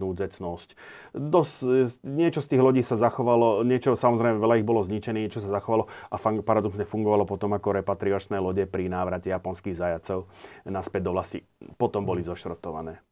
znúdzecnosť. 0.00 0.68
Dos, 1.12 1.60
niečo 2.00 2.40
z 2.40 2.48
tých 2.56 2.62
lodí 2.64 2.80
sa 2.80 2.96
zachovalo, 2.96 3.60
niečo 3.68 4.00
samozrejme 4.00 4.40
veľa 4.40 4.64
ich 4.64 4.66
bolo 4.66 4.80
zničené, 4.80 5.20
niečo 5.20 5.44
sa 5.44 5.52
zachovalo 5.52 5.92
a 6.08 6.16
paradoxne 6.40 6.88
fungovalo 6.88 7.28
potom 7.28 7.52
ako 7.52 7.84
repatriačné 7.84 8.40
lode 8.40 8.64
pri 8.64 8.88
návrate 8.88 9.28
japonských 9.28 9.76
zajacov 9.76 10.24
naspäť 10.64 11.02
do 11.04 11.12
vlasti 11.12 11.33
asi 11.34 11.42
potom 11.74 12.06
boli 12.06 12.22
zošrotované. 12.22 13.02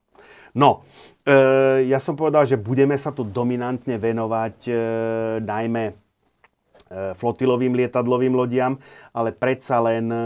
No, 0.53 0.85
e, 1.25 1.89
ja 1.89 1.97
som 1.97 2.13
povedal, 2.13 2.45
že 2.45 2.61
budeme 2.61 2.95
sa 3.01 3.09
tu 3.09 3.25
dominantne 3.25 3.97
venovať 3.97 4.57
e, 4.69 4.73
najmä 5.41 5.85
e, 5.89 5.95
flotilovým 7.17 7.73
lietadlovým 7.73 8.37
lodiam, 8.37 8.77
ale 9.17 9.33
predsa 9.33 9.81
len 9.81 10.13
e, 10.13 10.23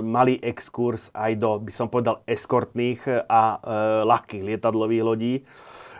malý 0.00 0.40
exkurs 0.40 1.12
aj 1.12 1.36
do, 1.36 1.60
by 1.60 1.72
som 1.76 1.92
povedal, 1.92 2.24
eskortných 2.24 3.28
a 3.28 3.42
e, 3.44 3.58
ľahkých 4.08 4.42
lietadlových 4.56 5.04
lodí. 5.04 5.34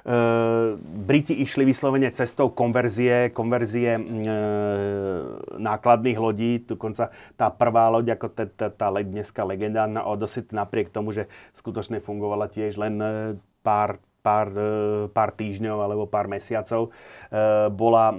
Uh, 0.01 0.81
Briti 0.81 1.37
išli 1.45 1.69
vyslovene 1.69 2.09
cestou 2.17 2.49
konverzie, 2.49 3.29
konverzie 3.37 4.01
uh, 4.01 4.03
nákladných 5.61 6.17
lodí, 6.17 6.65
dokonca 6.65 7.13
tá 7.37 7.53
prvá 7.53 7.93
loď, 7.93 8.17
ako 8.17 8.27
tá, 8.57 8.89
dneska 9.05 9.45
legendárna 9.45 10.09
Odyssey, 10.09 10.49
napriek 10.49 10.89
tomu, 10.89 11.13
že 11.13 11.29
skutočne 11.53 12.01
fungovala 12.01 12.49
tiež 12.49 12.81
len 12.81 12.97
uh, 12.97 13.11
pár 13.61 14.01
pár, 14.21 14.53
pár 15.17 15.33
týždňov 15.33 15.81
alebo 15.81 16.05
pár 16.05 16.29
mesiacov, 16.29 16.93
bola 17.73 18.13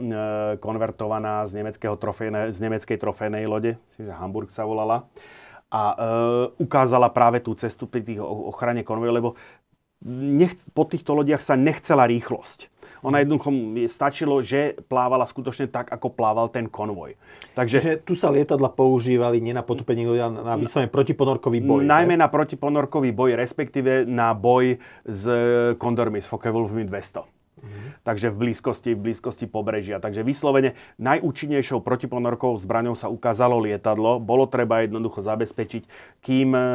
konvertovaná 0.58 1.46
z, 1.46 1.62
nemeckého 1.62 1.94
trofejne, 1.94 2.50
z 2.50 2.58
nemeckej 2.58 2.98
trofejnej 2.98 3.46
lode, 3.46 3.78
čiže 3.94 4.10
Hamburg 4.10 4.50
sa 4.50 4.66
volala 4.66 5.06
a 5.72 5.84
e, 5.88 5.98
ukázala 6.60 7.08
práve 7.08 7.40
tú 7.40 7.56
cestu 7.56 7.88
pri 7.88 8.04
tých 8.04 8.20
ochrane 8.20 8.84
konvojov, 8.84 9.16
lebo 9.16 9.30
nech, 10.06 10.58
po 10.74 10.84
týchto 10.86 11.14
lodiach 11.14 11.42
sa 11.42 11.54
nechcela 11.54 12.10
rýchlosť. 12.10 12.72
Ona 13.02 13.26
jednoducho 13.26 13.50
stačilo, 13.90 14.46
že 14.46 14.78
plávala 14.86 15.26
skutočne 15.26 15.66
tak, 15.66 15.90
ako 15.90 16.14
plával 16.14 16.54
ten 16.54 16.70
konvoj. 16.70 17.18
Takže 17.58 17.78
že 17.82 17.92
tu 17.98 18.14
sa 18.14 18.30
lietadla 18.30 18.70
používali 18.70 19.42
nie 19.42 19.58
na 19.58 19.66
potopenie 19.66 20.06
ľudia, 20.06 20.30
na 20.30 20.54
vyslovene 20.54 20.94
protiponorkový 20.94 21.66
boj. 21.66 21.82
Najmä 21.82 22.14
že? 22.14 22.22
na 22.22 22.30
protiponorkový 22.30 23.10
boj, 23.10 23.34
respektíve 23.34 24.06
na 24.06 24.38
boj 24.38 24.78
s 25.02 25.24
kondormi, 25.82 26.22
s 26.22 26.30
Focke-Wulfmi 26.30 26.86
200. 26.86 27.41
Mm-hmm. 27.62 27.90
Takže 28.02 28.28
v 28.34 28.36
blízkosti, 28.42 28.92
v 28.98 29.02
blízkosti 29.10 29.46
pobrežia. 29.46 30.02
Takže 30.02 30.26
vyslovene 30.26 30.74
najúčinnejšou 30.98 31.86
protiponorkovou 31.86 32.58
zbraňou 32.58 32.98
sa 32.98 33.06
ukázalo 33.06 33.62
lietadlo. 33.62 34.18
Bolo 34.18 34.50
treba 34.50 34.82
jednoducho 34.82 35.22
zabezpečiť, 35.22 35.86
kým, 36.26 36.50
e, 36.58 36.66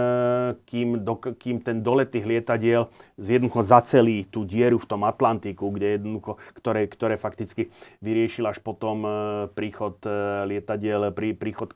kým, 0.63 1.03
do, 1.03 1.19
kým 1.19 1.59
ten 1.59 1.83
dolet 1.83 2.07
tých 2.07 2.23
lietadiel 2.23 2.87
jednoducho 3.19 3.67
zacelí 3.67 4.31
tú 4.31 4.47
dieru 4.47 4.79
v 4.79 4.87
tom 4.87 5.03
Atlantiku, 5.03 5.75
kde 5.75 5.99
jednoducho, 5.99 6.39
ktoré, 6.55 6.87
ktoré 6.87 7.15
fakticky 7.19 7.75
vyriešil 7.99 8.47
až 8.47 8.63
potom 8.63 9.03
e, 9.03 9.11
príchod 9.51 9.99
e, 10.07 10.15
lietadiel, 10.47 11.11
prí, 11.11 11.35
príchod 11.35 11.75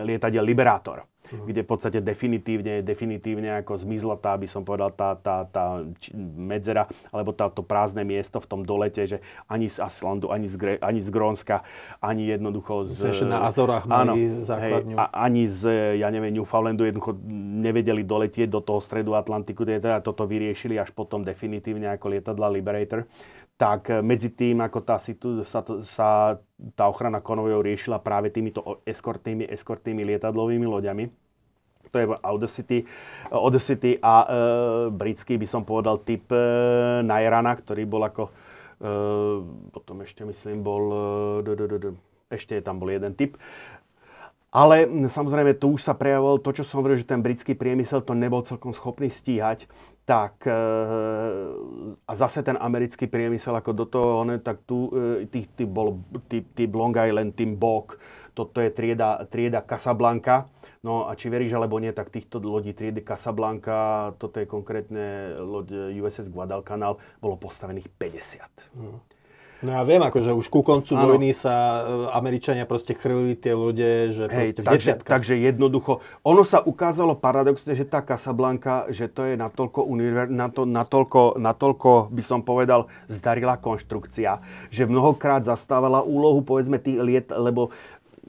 lietadiel 0.00 0.44
Liberátor 0.44 1.11
uh-huh. 1.32 1.48
kde 1.48 1.60
v 1.64 1.68
podstate 1.68 1.98
definitívne, 2.04 2.84
definitívne 2.84 3.58
ako 3.64 3.80
zmizla 3.80 4.20
tá, 4.20 4.36
by 4.36 4.44
som 4.44 4.62
povedal, 4.62 4.92
tá, 4.92 5.16
tá, 5.16 5.48
tá 5.48 5.80
medzera, 6.36 6.86
alebo 7.08 7.32
táto 7.32 7.64
prázdne 7.64 8.04
miesto 8.04 8.38
v 8.38 8.46
tom 8.46 8.60
dolete, 8.62 9.08
že 9.08 9.18
ani 9.48 9.72
z 9.72 9.80
Aslandu, 9.80 10.28
ani 10.28 10.46
z, 10.46 10.54
Gre, 10.60 10.74
ani 10.78 11.00
z 11.00 11.08
Grónska, 11.08 11.64
ani 12.04 12.28
jednoducho 12.28 12.84
z... 12.86 13.16
Ešte 13.16 13.26
na 13.26 13.48
Azorách 13.48 13.88
áno, 13.88 14.12
základňu. 14.44 14.94
Hej, 14.94 15.00
a, 15.00 15.04
ani 15.24 15.48
z, 15.48 15.60
ja 15.96 16.12
neviem, 16.12 16.36
Newfoundlandu 16.36 16.84
jednoducho 16.84 17.16
nevedeli 17.64 18.04
doletieť 18.04 18.52
do 18.52 18.60
toho 18.60 18.84
stredu 18.84 19.16
Atlantiku, 19.16 19.64
teda 19.64 20.04
toto 20.04 20.28
vyriešili 20.28 20.76
až 20.76 20.92
potom 20.92 21.24
definitívne 21.24 21.88
ako 21.88 22.12
lietadla 22.12 22.52
Liberator 22.52 23.08
tak 23.62 23.94
eh, 23.94 24.02
medzi 24.02 24.34
tým, 24.34 24.58
ako 24.58 24.78
tá, 24.82 24.98
sa, 24.98 25.60
sa 25.86 26.08
tá 26.74 26.84
ochrana 26.90 27.22
konvojov 27.22 27.62
riešila 27.62 28.02
práve 28.02 28.34
týmito 28.34 28.82
eskortnými, 28.82 29.46
eskortnými 29.46 30.02
lietadlovými 30.14 30.66
loďami. 30.66 31.21
To 31.92 31.96
je 32.00 32.06
Audacity, 32.24 32.78
Audacity 33.28 34.00
a 34.00 34.14
e, 34.24 34.26
britský 34.90 35.36
by 35.36 35.46
som 35.46 35.62
povedal 35.62 36.00
typ 36.00 36.24
e, 36.32 36.40
Nairana, 37.04 37.52
ktorý 37.52 37.84
bol 37.84 38.02
ako, 38.08 38.32
e, 38.80 38.90
potom 39.70 40.00
ešte 40.00 40.24
myslím 40.24 40.64
bol, 40.64 40.84
e, 40.88 41.04
d, 41.44 41.48
d, 41.52 41.62
d, 41.68 41.86
ešte 42.32 42.56
tam 42.64 42.80
bol 42.80 42.88
jeden 42.88 43.12
typ. 43.12 43.36
Ale 44.52 44.84
samozrejme 45.08 45.56
tu 45.56 45.80
už 45.80 45.80
sa 45.80 45.96
prejavilo 45.96 46.36
to, 46.36 46.52
čo 46.52 46.68
som 46.68 46.84
hovoril, 46.84 47.00
že 47.00 47.08
ten 47.08 47.24
britský 47.24 47.56
priemysel 47.56 48.04
to 48.04 48.12
nebol 48.12 48.44
celkom 48.44 48.76
schopný 48.76 49.08
stíhať 49.08 49.64
tak 50.02 50.42
e, 50.46 50.60
a 52.02 52.12
zase 52.18 52.42
ten 52.42 52.58
americký 52.58 53.06
priemysel 53.06 53.54
ako 53.54 53.70
do 53.70 53.84
toho, 53.86 54.26
ne, 54.26 54.42
tak 54.42 54.66
tu 54.66 54.90
e, 54.90 55.30
tý, 55.30 55.46
tý 55.54 55.62
bol 55.62 56.02
tý 56.26 56.64
Long 56.66 56.94
Island, 56.94 57.38
tým 57.38 57.54
Bok, 57.54 58.02
toto 58.34 58.58
je 58.58 58.74
trieda, 58.74 59.22
trieda 59.30 59.62
Casablanca. 59.62 60.50
No 60.82 61.06
a 61.06 61.14
či 61.14 61.30
veríš 61.30 61.54
alebo 61.54 61.78
nie, 61.78 61.94
tak 61.94 62.10
týchto 62.10 62.42
lodí 62.42 62.74
triedy 62.74 63.06
Casablanca, 63.06 64.10
toto 64.18 64.42
je 64.42 64.50
konkrétne 64.50 65.38
loď 65.38 65.94
USS 65.94 66.26
Guadalcanal, 66.26 66.98
bolo 67.22 67.38
postavených 67.38 67.86
50. 67.86 68.74
Hmm. 68.74 68.98
No 69.62 69.78
ja 69.78 69.86
viem, 69.86 70.02
akože 70.02 70.34
už 70.34 70.50
ku 70.50 70.66
koncu 70.66 70.98
ano. 70.98 71.14
vojny 71.14 71.30
sa 71.30 71.54
e, 71.54 71.80
Američania 72.18 72.66
proste 72.66 72.98
chrlili 72.98 73.38
tie 73.38 73.54
lode, 73.54 74.10
že 74.10 74.26
Hej, 74.26 74.58
v 74.58 74.66
takže, 74.66 74.98
takže 75.06 75.38
jednoducho, 75.38 76.02
ono 76.26 76.42
sa 76.42 76.66
ukázalo 76.66 77.14
paradoxne, 77.14 77.78
že 77.78 77.86
tá 77.86 78.02
Casablanca, 78.02 78.90
že 78.90 79.06
to 79.06 79.22
je 79.22 79.38
natoľko, 79.38 79.86
univer, 79.86 80.26
nato, 80.26 80.66
natoľko, 80.66 81.38
natoľko, 81.38 82.10
by 82.10 82.22
som 82.26 82.42
povedal, 82.42 82.90
zdarila 83.06 83.54
konštrukcia, 83.54 84.42
že 84.74 84.82
mnohokrát 84.82 85.46
zastávala 85.46 86.02
úlohu, 86.02 86.42
povedzme, 86.42 86.82
tých 86.82 86.98
liet, 86.98 87.30
lebo 87.30 87.70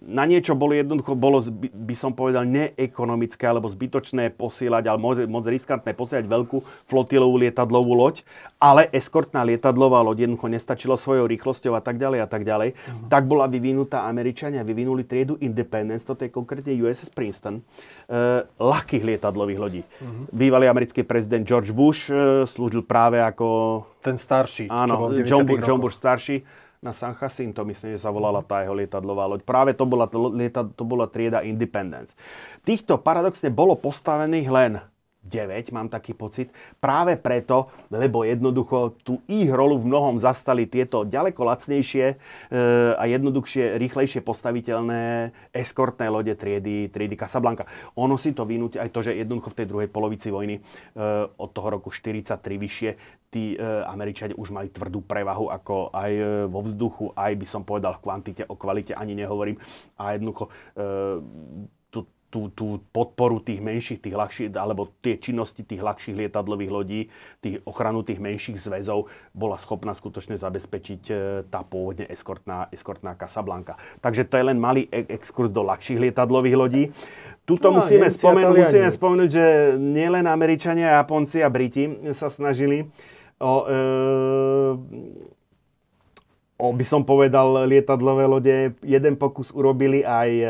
na 0.03 0.27
niečo 0.27 0.51
bolo 0.51 0.75
jednoducho, 0.75 1.15
bolo, 1.15 1.39
by 1.71 1.95
som 1.95 2.11
povedal, 2.11 2.43
neekonomické 2.43 3.47
alebo 3.47 3.71
zbytočné 3.71 4.35
posielať, 4.35 4.83
ale 4.91 4.99
moc, 4.99 5.17
moc 5.31 5.47
riskantné 5.47 5.95
posielať 5.95 6.27
veľkú 6.27 6.59
flotilovú 6.91 7.39
lietadlovú 7.39 7.95
loď, 7.95 8.27
ale 8.59 8.91
eskortná 8.91 9.47
lietadlová 9.47 10.03
loď 10.03 10.27
jednoducho 10.27 10.51
nestačilo 10.51 10.99
svojou 10.99 11.23
rýchlosťou 11.31 11.79
a 11.79 11.81
tak 11.81 11.95
ďalej 12.03 12.19
a 12.19 12.27
tak 12.27 12.43
ďalej. 12.43 12.75
Uh-huh. 12.75 13.07
Tak 13.07 13.23
bola 13.23 13.47
vyvinutá, 13.47 14.03
Američania 14.03 14.67
vyvinuli 14.67 15.07
triedu 15.07 15.39
Independence, 15.39 16.03
toto 16.03 16.27
je 16.27 16.31
konkrétne 16.35 16.75
USS 16.75 17.07
Princeton, 17.07 17.63
uh, 17.63 18.43
ľahkých 18.59 19.07
lietadlových 19.07 19.59
lodí. 19.59 19.81
Uh-huh. 19.87 20.27
Bývalý 20.35 20.67
americký 20.67 21.07
prezident 21.07 21.47
George 21.47 21.71
Bush 21.71 22.11
uh, 22.11 22.43
slúžil 22.43 22.83
práve 22.83 23.23
ako... 23.23 23.87
Ten 24.03 24.19
starší. 24.19 24.67
Áno, 24.67 25.15
John, 25.23 25.47
John 25.63 25.79
Bush 25.79 25.95
starší 25.95 26.43
na 26.83 26.91
San 26.91 27.15
Jacinto, 27.15 27.63
myslím, 27.63 27.95
že 27.95 28.03
sa 28.03 28.11
volala 28.11 28.43
tá 28.43 28.59
jeho 28.61 28.75
lietadlová 28.75 29.25
loď. 29.25 29.47
Práve 29.47 29.71
to 29.71 29.87
bola, 29.87 30.05
to 30.51 30.83
bola 30.83 31.07
trieda 31.07 31.39
Independence. 31.41 32.11
Týchto 32.67 32.99
paradoxne 32.99 33.47
bolo 33.47 33.79
postavených 33.79 34.47
len 34.51 34.83
9, 35.23 35.71
mám 35.71 35.87
taký 35.87 36.11
pocit, 36.11 36.51
práve 36.83 37.15
preto, 37.15 37.71
lebo 37.87 38.27
jednoducho 38.27 38.99
tú 39.07 39.23
ich 39.31 39.47
rolu 39.47 39.79
v 39.79 39.87
mnohom 39.87 40.19
zastali 40.19 40.67
tieto 40.67 41.07
ďaleko 41.07 41.47
lacnejšie 41.47 42.05
e, 42.11 42.15
a 42.99 43.03
jednoduchšie, 43.07 43.79
rýchlejšie 43.79 44.19
postaviteľné 44.19 45.31
eskortné 45.55 46.11
lode 46.11 46.35
triedy, 46.35 46.91
triedy 46.91 47.15
Casablanca. 47.15 47.63
Ono 47.95 48.19
si 48.19 48.35
to 48.35 48.43
vynúti 48.43 48.75
aj 48.75 48.91
to, 48.91 48.99
že 48.99 49.15
jednoducho 49.15 49.55
v 49.55 49.57
tej 49.63 49.67
druhej 49.71 49.89
polovici 49.89 50.27
vojny 50.27 50.59
e, 50.59 50.61
od 51.39 51.49
toho 51.55 51.79
roku 51.79 51.87
43 51.87 52.43
vyššie 52.43 52.91
tí 53.31 53.55
e, 53.55 53.57
Američania 53.87 54.35
už 54.35 54.51
mali 54.51 54.69
tvrdú 54.69 55.07
prevahu 55.07 55.47
ako 55.49 55.95
aj 55.95 56.11
vo 56.51 56.59
vzduchu, 56.67 57.15
aj 57.15 57.31
by 57.39 57.45
som 57.47 57.63
povedal 57.63 57.95
v 57.95 58.03
kvantite, 58.03 58.43
o 58.45 58.59
kvalite 58.59 58.91
ani 58.91 59.15
nehovorím. 59.15 59.55
A 59.97 60.19
jednoducho 60.19 60.51
tú, 62.33 62.49
tú 62.49 62.81
podporu 62.89 63.37
tých 63.37 63.61
menších, 63.61 64.01
tých 64.01 64.17
ľahších, 64.17 64.49
alebo 64.57 64.89
tie 65.05 65.21
činnosti 65.21 65.61
tých 65.61 65.85
ľahších 65.85 66.17
lietadlových 66.17 66.71
lodí, 66.73 67.01
tých 67.45 67.61
ochranu 67.69 68.01
tých 68.01 68.17
menších 68.17 68.57
zväzov 68.57 69.05
bola 69.37 69.61
schopná 69.61 69.93
skutočne 69.93 70.33
zabezpečiť 70.41 71.01
e, 71.13 71.13
tá 71.45 71.61
pôvodne 71.61 72.09
eskortná, 72.09 72.73
eskortná 72.73 73.13
Casablanca. 73.13 73.77
Takže 74.01 74.25
to 74.25 74.41
je 74.41 74.49
len 74.49 74.57
malý 74.57 74.89
e- 74.89 75.05
exkurs 75.13 75.53
do 75.53 75.61
ľahších 75.61 76.09
lietadlových 76.09 76.57
lodí. 76.57 76.83
Tuto 77.45 77.69
no, 77.69 77.85
musíme, 77.85 78.09
spomenúť, 78.09 78.57
musíme 78.65 78.89
spomenúť, 78.89 79.29
že 79.29 79.45
nielen 79.77 80.25
Američania, 80.25 80.97
Japonci 80.97 81.45
a 81.45 81.53
Briti 81.53 81.85
sa 82.17 82.33
snažili 82.33 82.89
o, 83.37 83.53
e, 83.69 83.81
o, 86.57 86.67
by 86.73 86.85
som 86.87 87.05
povedal, 87.05 87.69
lietadlové 87.69 88.25
lode. 88.25 88.57
Jeden 88.81 89.21
pokus 89.21 89.53
urobili 89.53 90.01
aj 90.01 90.29
e, 90.33 90.47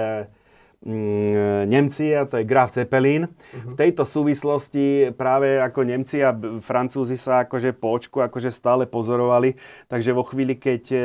Nemci, 1.63 2.11
a 2.11 2.27
to 2.27 2.35
je 2.37 2.43
Graf 2.43 2.75
Zeppelin. 2.75 3.23
Uh-huh. 3.23 3.71
V 3.71 3.75
tejto 3.79 4.03
súvislosti 4.03 5.15
práve 5.15 5.55
ako 5.55 5.87
Nemci 5.87 6.19
a 6.19 6.35
Francúzi 6.59 7.15
sa 7.15 7.47
akože 7.47 7.71
po 7.71 7.95
očku 7.95 8.19
akože 8.19 8.51
stále 8.51 8.83
pozorovali, 8.83 9.55
takže 9.87 10.11
vo 10.11 10.27
chvíli, 10.27 10.59
keď 10.59 10.83
e, 10.91 10.99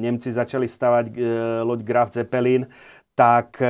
Nemci 0.00 0.32
začali 0.32 0.64
stavať 0.64 1.04
e, 1.12 1.14
loď 1.60 1.80
Graf 1.84 2.08
Zeppelin, 2.16 2.64
tak 3.18 3.58
e, 3.58 3.66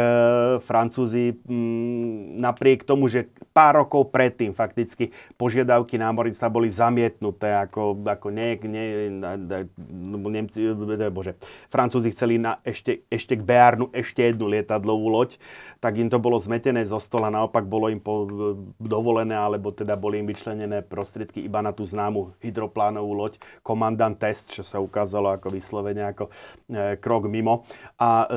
Francúzi 0.60 1.32
m, 1.48 2.36
napriek 2.36 2.84
tomu, 2.84 3.08
že 3.08 3.32
pár 3.56 3.80
rokov 3.80 4.12
predtým 4.12 4.52
fakticky 4.52 5.08
požiadavky 5.40 5.96
námorníctva 5.96 6.52
boli 6.52 6.68
zamietnuté, 6.68 7.56
ako, 7.56 7.96
ako 8.04 8.28
nie, 8.28 8.60
nie, 8.68 8.86
Nemci, 10.28 10.68
bože, 11.08 11.40
Francúzi 11.72 12.12
chceli 12.12 12.36
na 12.36 12.60
ešte, 12.60 13.08
ešte 13.08 13.40
k 13.40 13.42
Bearnu 13.42 13.88
ešte 13.96 14.20
jednu 14.28 14.52
lietadlovú 14.52 15.08
loď, 15.08 15.40
tak 15.78 15.94
im 15.94 16.10
to 16.10 16.18
bolo 16.18 16.36
zmetené 16.42 16.82
zo 16.82 16.98
stola, 16.98 17.30
naopak 17.30 17.62
bolo 17.64 17.86
im 17.86 18.02
po, 18.02 18.26
dovolené, 18.82 19.32
alebo 19.32 19.70
teda 19.70 19.94
boli 19.94 20.18
im 20.18 20.26
vyčlenené 20.26 20.82
prostriedky 20.82 21.40
iba 21.40 21.62
na 21.62 21.70
tú 21.70 21.86
známu 21.86 22.34
hydroplánovú 22.42 23.14
loď 23.14 23.40
Commandant 23.62 24.18
Test, 24.18 24.50
čo 24.50 24.66
sa 24.66 24.82
ukázalo 24.82 25.30
ako 25.30 25.54
vyslovene 25.54 26.02
ako 26.02 26.28
e, 26.66 26.98
krok 26.98 27.30
mimo. 27.30 27.62
A 27.94 28.26
e, 28.26 28.28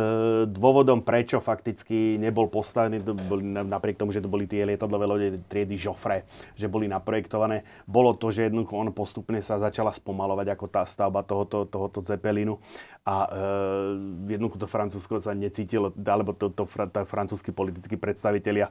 dôvodom, 0.53 1.00
prečo 1.01 1.43
fakticky 1.43 2.15
nebol 2.17 2.47
postavený, 2.47 3.01
boli, 3.03 3.43
napriek 3.45 3.97
tomu, 3.99 4.15
že 4.15 4.23
to 4.23 4.31
boli 4.31 4.47
tie 4.47 4.65
lietadlové 4.65 5.05
lode 5.05 5.27
triedy 5.49 5.77
Joffre, 5.77 6.25
že 6.55 6.71
boli 6.71 6.87
naprojektované, 6.87 7.65
bolo 7.85 8.15
to, 8.15 8.29
že 8.31 8.47
jednoducho 8.47 8.77
on 8.77 8.89
postupne 8.95 9.41
sa 9.41 9.59
začala 9.59 9.91
spomalovať 9.91 10.47
ako 10.53 10.65
tá 10.69 10.85
stavba 10.85 11.25
tohoto, 11.25 11.67
tohoto 11.67 11.99
Zeppelinu 12.01 12.61
a 13.01 13.25
e, 13.25 14.37
jednoducho 14.37 14.61
to 14.61 14.69
Francúzsko 14.69 15.25
sa 15.25 15.33
necítilo, 15.33 15.89
alebo 16.05 16.37
to, 16.37 16.53
to, 16.53 16.69
to 16.69 17.01
francúzskí 17.01 17.49
politickí 17.49 17.97
predstavitelia 17.97 18.69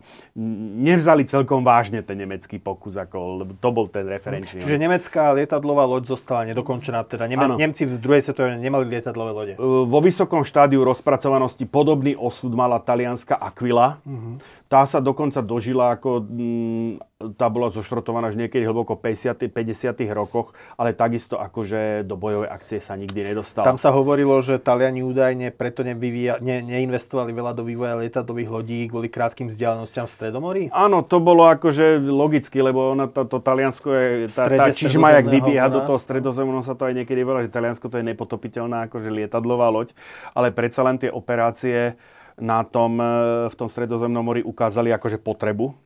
nevzali 0.79 1.27
celkom 1.27 1.67
vážne 1.67 2.07
ten 2.07 2.15
nemecký 2.15 2.63
pokus, 2.63 2.95
ako, 2.95 3.43
lebo 3.43 3.59
to 3.59 3.69
bol 3.75 3.91
ten 3.91 4.07
referenčný. 4.07 4.63
Čiže 4.63 4.79
nemecká 4.79 5.35
lietadlová 5.35 5.83
loď 5.83 6.15
zostala 6.15 6.47
nedokončená, 6.47 7.03
teda 7.11 7.27
Neme- 7.27 7.59
Nemci 7.59 7.91
v 7.91 7.99
druhej 7.99 8.23
svetovej 8.23 8.63
nemali 8.63 8.87
lietadlové 8.87 9.33
lode. 9.35 9.55
E, 9.55 9.67
vo 9.67 9.99
vysokom 9.99 10.47
štádiu 10.47 10.87
rozpracovanosti 10.87 11.67
podobný 11.67 12.15
osud 12.21 12.55
mala 12.55 12.79
talianska 12.79 13.35
Aquila. 13.41 13.97
Uh-huh. 14.07 14.39
Tá 14.71 14.87
sa 14.87 15.03
dokonca 15.03 15.43
dožila 15.43 15.99
ako... 15.99 16.23
Mm, 16.31 17.03
tá 17.35 17.51
bola 17.51 17.75
zoštrotovaná 17.75 18.31
až 18.31 18.39
niekedy 18.39 18.63
hlboko 18.63 18.95
50. 18.95 19.51
50. 19.51 19.99
rokoch, 20.15 20.55
ale 20.79 20.95
takisto 20.95 21.43
akože 21.43 22.07
do 22.07 22.15
bojovej 22.15 22.47
akcie 22.47 22.79
sa 22.79 22.95
nikdy 22.95 23.35
nedostala. 23.35 23.67
Tam 23.67 23.83
sa 23.83 23.91
hovorilo, 23.91 24.39
že 24.39 24.63
Taliani 24.63 25.03
údajne 25.03 25.51
preto 25.51 25.83
nevyvíja, 25.83 26.39
ne, 26.39 26.63
neinvestovali 26.63 27.35
veľa 27.35 27.53
do 27.59 27.67
vývoja 27.67 27.99
lietadlových 27.99 28.51
lodí 28.55 28.81
kvôli 28.87 29.11
krátkým 29.11 29.51
vzdialenostiam 29.51 30.07
v 30.07 30.15
Stredomorí? 30.15 30.63
Áno, 30.71 31.03
to 31.03 31.19
bolo 31.19 31.51
akože 31.51 31.99
logicky, 32.07 32.63
lebo 32.63 32.95
ono, 32.95 33.11
to, 33.11 33.27
to 33.27 33.43
Taliansko 33.43 33.89
je... 33.91 34.07
Tá, 34.31 34.47
tá 34.47 34.71
čižma, 34.71 35.19
jak 35.19 35.27
vybieha 35.27 35.67
do 35.67 35.83
toho 35.83 35.99
stredozemného, 35.99 36.63
sa 36.63 36.79
to 36.79 36.87
aj 36.87 36.95
niekedy 36.95 37.27
volá, 37.27 37.43
že 37.43 37.51
Taliansko 37.51 37.91
to 37.91 37.99
je 37.99 38.07
nepotopiteľná 38.07 38.87
akože 38.87 39.11
lietadlová 39.11 39.67
loď, 39.67 39.93
ale 40.31 40.55
predsa 40.55 40.87
len 40.87 40.95
tie 40.95 41.11
operácie 41.11 41.99
na 42.41 42.65
tom, 42.65 42.97
e, 42.99 43.47
v 43.53 43.55
tom 43.55 43.69
stredozemnom 43.69 44.25
mori 44.25 44.41
ukázali 44.41 44.91
akože 44.91 45.21
potrebu. 45.21 45.77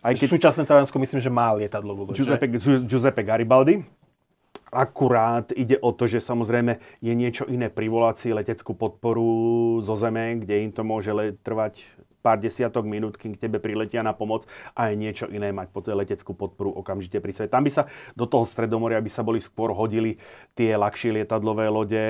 Aj 0.00 0.12
keď... 0.16 0.28
Súčasné 0.32 0.62
Taliansko 0.64 0.96
myslím, 0.98 1.20
že 1.22 1.30
má 1.30 1.54
lietadlovú 1.54 2.10
loď. 2.10 2.18
Giuseppe, 2.18 2.46
Giuseppe 2.84 3.22
Garibaldi. 3.22 3.84
Akurát 4.70 5.50
ide 5.54 5.76
o 5.82 5.90
to, 5.90 6.06
že 6.06 6.22
samozrejme 6.22 6.78
je 7.02 7.12
niečo 7.14 7.42
iné 7.50 7.66
privolať 7.66 8.14
si 8.22 8.28
leteckú 8.30 8.74
podporu 8.78 9.82
zo 9.82 9.98
zeme, 9.98 10.38
kde 10.38 10.62
im 10.62 10.70
to 10.70 10.86
môže 10.86 11.10
le- 11.10 11.34
trvať 11.42 11.82
pár 12.20 12.36
desiatok 12.36 12.84
minút, 12.84 13.16
kým 13.16 13.34
k 13.34 13.48
tebe 13.48 13.58
priletia 13.58 14.04
na 14.04 14.12
pomoc 14.12 14.44
a 14.76 14.92
je 14.92 14.94
niečo 15.00 15.26
iné 15.32 15.50
mať 15.50 15.72
po 15.72 15.80
leteckú 15.80 16.36
podporu 16.36 16.70
okamžite 16.70 17.16
pri 17.18 17.32
sebe. 17.32 17.48
Tam 17.48 17.64
by 17.64 17.72
sa 17.72 17.88
do 18.12 18.28
toho 18.28 18.44
stredomoria 18.44 19.00
by 19.00 19.10
sa 19.10 19.24
boli 19.24 19.40
skôr 19.40 19.72
hodili 19.72 20.20
tie 20.52 20.76
ľahšie 20.76 21.16
lietadlové 21.16 21.66
lode. 21.72 22.04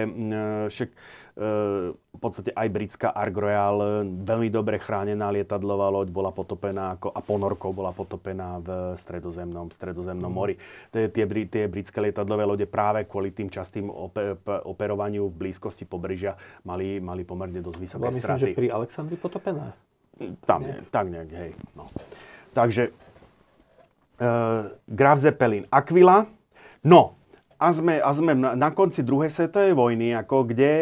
Však 0.68 0.90
v 1.38 2.18
podstate 2.18 2.50
aj 2.50 2.68
britská 2.68 3.08
Ark 3.14 3.32
Royal, 3.32 4.04
veľmi 4.04 4.50
dobre 4.50 4.76
chránená 4.82 5.30
lietadlová 5.30 5.88
loď, 5.88 6.10
bola 6.10 6.34
potopená 6.34 6.98
ako, 6.98 7.14
a 7.14 7.20
ponorkou 7.22 7.70
bola 7.70 7.94
potopená 7.94 8.58
v 8.60 8.68
stredozemnom, 8.98 9.70
stredozemnom 9.70 10.28
mm. 10.28 10.36
mori. 10.36 10.54
Tie, 10.90 11.06
tie, 11.08 11.24
tie 11.46 11.64
britské 11.70 12.02
lietadlové 12.02 12.44
lode 12.44 12.66
práve 12.66 13.06
kvôli 13.06 13.30
tým 13.30 13.48
častým 13.48 13.88
ope, 13.88 14.36
operovaniu 14.44 15.30
v 15.30 15.48
blízkosti 15.48 15.86
pobrežia 15.86 16.34
mali, 16.66 16.98
mali 16.98 17.22
pomerne 17.22 17.62
dosť 17.62 17.78
vysoké 17.78 18.02
Bola 18.02 18.12
straty. 18.12 18.36
Myslím, 18.36 18.54
že 18.54 18.58
pri 18.58 18.68
Alexandri 18.74 19.16
potopená? 19.16 19.66
Tam, 20.44 20.60
Nie. 20.60 20.84
tak 20.92 21.08
nejak, 21.08 21.30
hej. 21.32 21.50
No. 21.72 21.88
Takže 22.52 22.92
uh, 24.20 24.68
Graf 24.84 25.18
Zeppelin, 25.24 25.64
Aquila. 25.72 26.28
No, 26.84 27.19
a 27.60 27.68
sme, 27.76 28.00
a 28.00 28.10
sme 28.16 28.32
na, 28.32 28.56
na 28.56 28.72
konci 28.72 29.04
druhej 29.04 29.28
svetovej 29.28 29.76
vojny, 29.76 30.16
ako 30.16 30.48
kde 30.48 30.72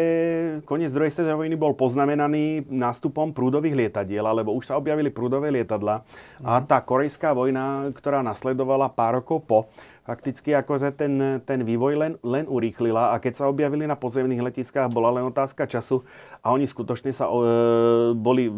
koniec 0.63 0.95
druhej 0.95 1.11
svetovej 1.11 1.43
vojny 1.43 1.59
bol 1.59 1.75
poznamenaný 1.75 2.71
nástupom 2.71 3.35
prúdových 3.35 3.75
lietadiel, 3.75 4.23
alebo 4.23 4.55
už 4.55 4.71
sa 4.71 4.79
objavili 4.79 5.11
prúdové 5.11 5.51
lietadla. 5.51 6.07
A 6.39 6.63
tá 6.63 6.79
korejská 6.79 7.35
vojna, 7.35 7.91
ktorá 7.91 8.23
nasledovala 8.23 8.87
pár 8.95 9.19
rokov 9.19 9.43
po, 9.43 9.67
fakticky 10.09 10.57
akože 10.57 10.97
ten, 10.97 11.37
ten 11.45 11.61
vývoj 11.61 11.93
len, 11.93 12.13
len 12.25 12.49
urýchlila 12.49 13.13
a 13.13 13.21
keď 13.21 13.33
sa 13.37 13.45
objavili 13.45 13.85
na 13.85 13.93
pozemných 13.93 14.41
letiskách, 14.41 14.89
bola 14.89 15.13
len 15.13 15.29
otázka 15.29 15.69
času 15.69 16.01
a 16.41 16.49
oni 16.49 16.65
skutočne 16.65 17.13
sa 17.13 17.29
e, 17.29 17.37
boli 18.17 18.49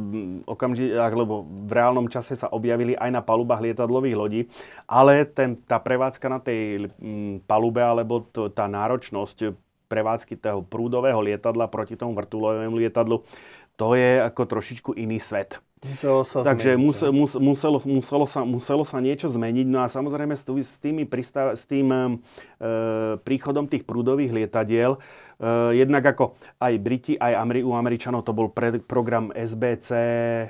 okamžite, 0.47 0.95
alebo 0.95 1.43
v 1.43 1.71
reálnom 1.75 2.07
čase 2.07 2.39
sa 2.39 2.47
objavili 2.55 2.95
aj 2.95 3.11
na 3.11 3.19
palubách 3.19 3.67
lietadlových 3.67 4.15
lodí, 4.15 4.41
ale 4.87 5.27
ten, 5.27 5.59
tá 5.67 5.75
prevádzka 5.75 6.27
na 6.31 6.39
tej 6.39 6.87
m, 7.03 7.43
palube 7.43 7.83
alebo 7.83 8.23
to, 8.31 8.47
tá 8.47 8.71
náročnosť 8.71 9.51
prevádzky 9.91 10.39
toho 10.39 10.63
prúdového 10.63 11.19
lietadla 11.19 11.67
proti 11.67 11.99
tomu 11.99 12.15
vrtulovému 12.15 12.79
lietadlu, 12.79 13.27
to 13.81 13.97
je 13.97 14.21
ako 14.21 14.41
trošičku 14.45 14.93
iný 14.93 15.17
svet. 15.17 15.57
Muselo 15.81 16.21
sa 16.21 16.45
Takže 16.45 16.77
zmeniť, 16.77 16.85
musel, 16.85 17.09
mus, 17.09 17.33
muselo, 17.41 17.81
muselo, 17.81 18.25
sa, 18.29 18.45
muselo 18.45 18.85
sa 18.85 19.01
niečo 19.01 19.25
zmeniť. 19.33 19.65
No 19.65 19.81
a 19.81 19.89
samozrejme 19.89 20.37
s, 20.37 20.45
s, 20.45 20.77
tými 20.77 21.09
pristav, 21.09 21.57
s 21.57 21.65
tým 21.65 21.89
e, 21.89 21.97
príchodom 23.25 23.65
tých 23.65 23.81
prúdových 23.89 24.29
lietadiel, 24.29 25.01
e, 25.41 25.81
jednak 25.81 26.05
ako 26.13 26.37
aj 26.61 26.73
Briti, 26.77 27.17
aj 27.17 27.33
Ameri, 27.33 27.65
u 27.65 27.73
Američanov 27.73 28.21
to 28.21 28.37
bol 28.37 28.53
pre, 28.53 28.77
program 28.85 29.33
SBC 29.33 29.89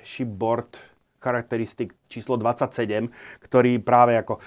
Shipboard 0.04 0.91
charakteristik 1.22 1.94
číslo 2.10 2.36
27, 2.36 3.14
ktorý 3.46 3.78
práve 3.80 4.18
ako 4.18 4.34
e, 4.36 4.42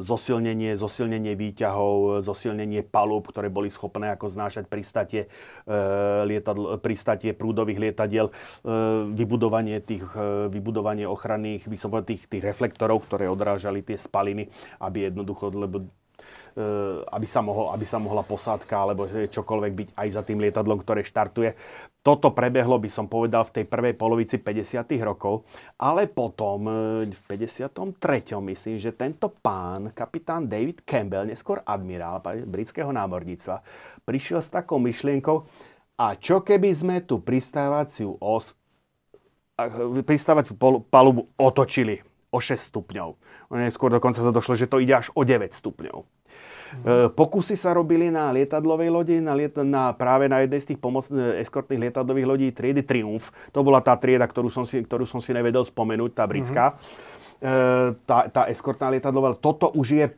zosilnenie, 0.00 0.78
zosilnenie 0.78 1.34
výťahov, 1.34 2.22
zosilnenie 2.22 2.86
palub, 2.86 3.26
ktoré 3.26 3.50
boli 3.50 3.68
schopné 3.68 4.14
ako 4.14 4.30
znášať 4.30 4.70
pristatie, 4.70 5.26
e, 5.66 5.76
lietadl, 6.24 6.78
pristatie 6.78 7.34
prúdových 7.34 7.90
lietadiel, 7.90 8.30
e, 8.30 8.32
vybudovanie, 9.10 9.82
tých, 9.82 10.06
e, 10.14 10.48
vybudovanie 10.48 11.04
ochranných, 11.04 11.66
povedal, 11.66 12.14
tých, 12.14 12.30
reflektorov, 12.30 13.02
ktoré 13.10 13.26
odrážali 13.26 13.82
tie 13.82 13.98
spaliny, 13.98 14.48
aby 14.78 15.10
jednoducho, 15.10 15.50
lebo 15.50 15.82
e, 16.54 16.64
aby 17.10 17.26
sa, 17.26 17.42
mohol, 17.42 17.74
aby 17.74 17.82
sa 17.82 17.98
mohla 17.98 18.22
posádka 18.22 18.74
alebo 18.78 19.10
čokoľvek 19.10 19.72
byť 19.74 19.88
aj 19.98 20.08
za 20.14 20.22
tým 20.22 20.38
lietadlom, 20.38 20.78
ktoré 20.86 21.02
štartuje. 21.02 21.58
Toto 22.04 22.36
prebehlo, 22.36 22.76
by 22.76 22.90
som 22.92 23.08
povedal, 23.08 23.48
v 23.48 23.54
tej 23.56 23.64
prvej 23.64 23.96
polovici 23.96 24.36
50. 24.36 24.92
rokov, 25.00 25.48
ale 25.80 26.04
potom 26.04 26.68
e, 26.68 27.08
v 27.08 27.20
53. 27.24 27.80
myslím, 28.44 28.76
že 28.76 28.92
tento 28.92 29.32
pán, 29.32 29.88
kapitán 29.96 30.44
David 30.44 30.84
Campbell, 30.84 31.24
neskôr 31.24 31.64
admirál 31.64 32.20
britského 32.44 32.92
námorníctva, 32.92 33.64
prišiel 34.04 34.44
s 34.44 34.52
takou 34.52 34.76
myšlienkou, 34.84 35.48
a 35.96 36.12
čo 36.20 36.44
keby 36.44 36.76
sme 36.76 36.96
tú 37.00 37.24
pristávaciu 37.24 38.20
os, 38.20 38.52
pristávaciu 40.04 40.60
palubu 40.92 41.32
otočili 41.40 42.04
o 42.34 42.42
6 42.42 42.68
stupňov. 42.68 43.08
Neskôr 43.54 43.88
dokonca 43.88 44.18
sa 44.18 44.34
došlo, 44.34 44.58
že 44.58 44.66
to 44.66 44.82
ide 44.82 44.92
až 44.92 45.14
o 45.14 45.22
9 45.22 45.54
stupňov. 45.54 46.04
E, 46.72 47.08
pokusy 47.12 47.54
sa 47.54 47.74
robili 47.76 48.08
na 48.08 48.32
lietadlovej 48.32 48.90
lodi, 48.90 49.16
na, 49.20 49.36
liet, 49.36 49.54
na 49.60 49.92
práve 49.94 50.26
na 50.26 50.42
jednej 50.42 50.60
z 50.60 50.68
tých 50.74 50.80
pomoc, 50.80 51.06
e, 51.12 51.40
eskortných 51.44 51.90
lietadlových 51.90 52.28
lodí 52.28 52.46
triedy 52.50 52.82
Triumph. 52.82 53.28
To 53.52 53.60
bola 53.62 53.84
tá 53.84 53.94
trieda, 53.94 54.24
ktorú 54.24 54.48
som 54.48 54.64
si, 54.66 54.82
ktorú 54.82 55.04
som 55.04 55.22
si 55.22 55.30
nevedel 55.30 55.62
spomenúť, 55.62 56.10
tá 56.16 56.24
britská. 56.24 56.74
Mm-hmm 56.74 57.13
tá, 58.08 58.18
tá 58.32 58.42
eskortná 58.48 58.88
lietadlová. 58.88 59.36
Toto 59.36 59.68
už 59.76 59.86
je 59.92 60.06
e, 60.08 60.12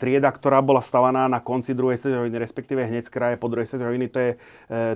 trieda, 0.00 0.32
ktorá 0.32 0.64
bola 0.64 0.80
stavaná 0.80 1.28
na 1.28 1.44
konci 1.44 1.76
druhej 1.76 2.00
svetovej 2.00 2.32
respektíve 2.32 2.80
hneď 2.80 3.04
z 3.04 3.12
kraje 3.12 3.34
po 3.36 3.52
druhej 3.52 3.68
svetovej 3.68 3.92
vojny. 3.92 4.08
To 4.08 4.18
je 4.18 4.30
e, 4.32 4.36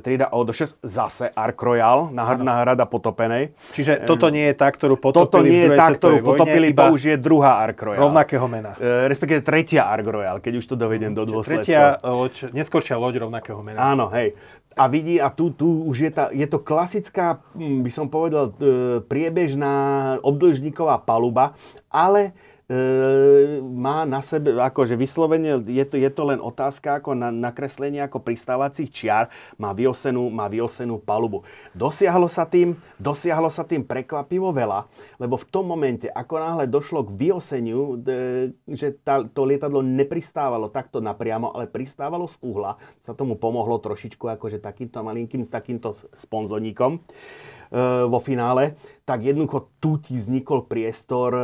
trieda 0.01 0.33
Odo6, 0.33 0.81
zase 0.81 1.29
Ark 1.29 1.61
Royal, 1.61 2.09
náhrada 2.17 2.89
potopenej. 2.89 3.53
Čiže 3.77 4.09
toto 4.09 4.33
nie 4.33 4.49
je 4.49 4.55
tá, 4.57 4.73
ktorú 4.73 4.97
potopili 4.97 5.29
Toto 5.29 5.41
nie 5.45 5.61
je 5.61 5.71
tá, 5.77 5.87
ktorú 5.93 6.17
potopili, 6.25 6.69
to 6.73 6.87
už 6.97 7.03
je 7.13 7.17
druhá 7.21 7.61
Ark 7.61 7.77
Royal. 7.77 8.09
Rovnakého 8.09 8.47
mena. 8.49 8.73
Respektíve 8.81 9.45
tretia 9.45 9.85
Ark 9.85 10.09
Royal, 10.09 10.41
keď 10.41 10.65
už 10.65 10.65
to 10.65 10.75
dovedem 10.81 11.13
do 11.13 11.29
dôsledku. 11.29 11.69
Tretia 11.69 12.01
loď, 12.01 12.57
neskôršia 12.57 12.97
loď 12.97 13.29
rovnakého 13.29 13.61
mena. 13.61 13.85
Áno, 13.85 14.09
hej 14.17 14.33
a 14.77 14.87
vidí, 14.87 15.19
a 15.21 15.31
tu, 15.31 15.51
tu 15.51 15.67
už 15.91 15.97
je, 15.99 16.11
tá, 16.11 16.31
je 16.31 16.47
to 16.47 16.63
klasická, 16.63 17.43
hm, 17.59 17.83
by 17.83 17.91
som 17.91 18.07
povedal, 18.07 18.55
e, 18.55 18.55
priebežná 19.03 19.75
obdĺžníková 20.23 21.03
paluba, 21.03 21.59
ale 21.91 22.33
má 23.61 24.07
na 24.07 24.23
sebe, 24.23 24.55
akože 24.55 24.95
vyslovene, 24.95 25.59
je 25.67 25.83
to, 25.83 25.99
je 25.99 26.07
to 26.07 26.23
len 26.23 26.39
otázka 26.39 27.03
ako 27.03 27.19
na, 27.19 27.35
nakreslenie 27.35 27.99
ako 27.99 28.23
pristávacích 28.23 28.87
čiar, 28.95 29.27
má 29.59 29.75
vyosenú, 29.75 30.31
má 30.31 30.47
vyosenú 30.47 31.03
palubu. 31.03 31.43
Dosiahlo 31.75 32.31
sa 32.31 32.47
tým, 32.47 32.79
dosiahlo 32.95 33.51
sa 33.51 33.67
tým 33.67 33.83
prekvapivo 33.83 34.55
veľa, 34.55 34.87
lebo 35.19 35.35
v 35.35 35.49
tom 35.51 35.67
momente, 35.67 36.07
ako 36.07 36.35
náhle 36.39 36.71
došlo 36.71 37.11
k 37.11 37.11
vyoseniu, 37.19 37.99
de, 37.99 38.19
že 38.71 38.95
tá, 39.03 39.27
to 39.27 39.43
lietadlo 39.43 39.83
nepristávalo 39.83 40.71
takto 40.71 41.03
napriamo, 41.03 41.51
ale 41.51 41.67
pristávalo 41.67 42.31
z 42.31 42.39
uhla, 42.39 42.79
sa 43.03 43.19
tomu 43.19 43.35
pomohlo 43.35 43.83
trošičku 43.83 44.31
akože 44.39 44.63
takýmto 44.63 45.03
malinkým, 45.03 45.51
takýmto 45.51 45.99
sponzoníkom. 46.15 47.03
E, 47.71 48.05
vo 48.11 48.19
finále, 48.19 48.75
tak 49.07 49.23
jednoducho 49.23 49.71
tu 49.79 50.03
ti 50.03 50.19
vznikol 50.19 50.67
priestor, 50.67 51.31
e, 51.31 51.43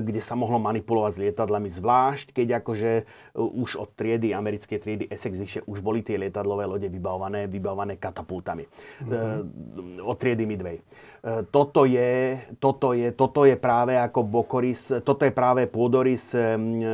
kde 0.00 0.24
sa 0.24 0.32
mohlo 0.32 0.56
manipulovať 0.56 1.12
s 1.12 1.20
lietadlami, 1.20 1.68
zvlášť 1.68 2.32
keď 2.32 2.64
akože 2.64 2.92
e, 2.96 3.02
už 3.36 3.76
od 3.76 3.92
triedy, 3.92 4.32
americkej 4.32 4.80
triedy 4.80 5.04
Essex 5.12 5.36
vyššie 5.36 5.68
už 5.68 5.84
boli 5.84 6.00
tie 6.00 6.16
lietadlové 6.16 6.64
lode 6.64 6.88
vybavované, 6.88 7.44
vybavované 7.44 8.00
katapultami. 8.00 8.64
Mm-hmm. 9.04 10.00
Od 10.00 10.16
triedy 10.16 10.48
Midway. 10.48 10.80
Toto 11.52 11.84
je, 11.84 12.40
toto, 12.56 12.96
je, 12.96 13.12
toto 13.12 13.44
je 13.44 13.52
práve 13.52 13.92
ako 13.92 14.24
Bokoris, 14.24 14.88
toto 15.04 15.28
je 15.28 15.32
práve 15.36 15.68
pôdorys 15.68 16.32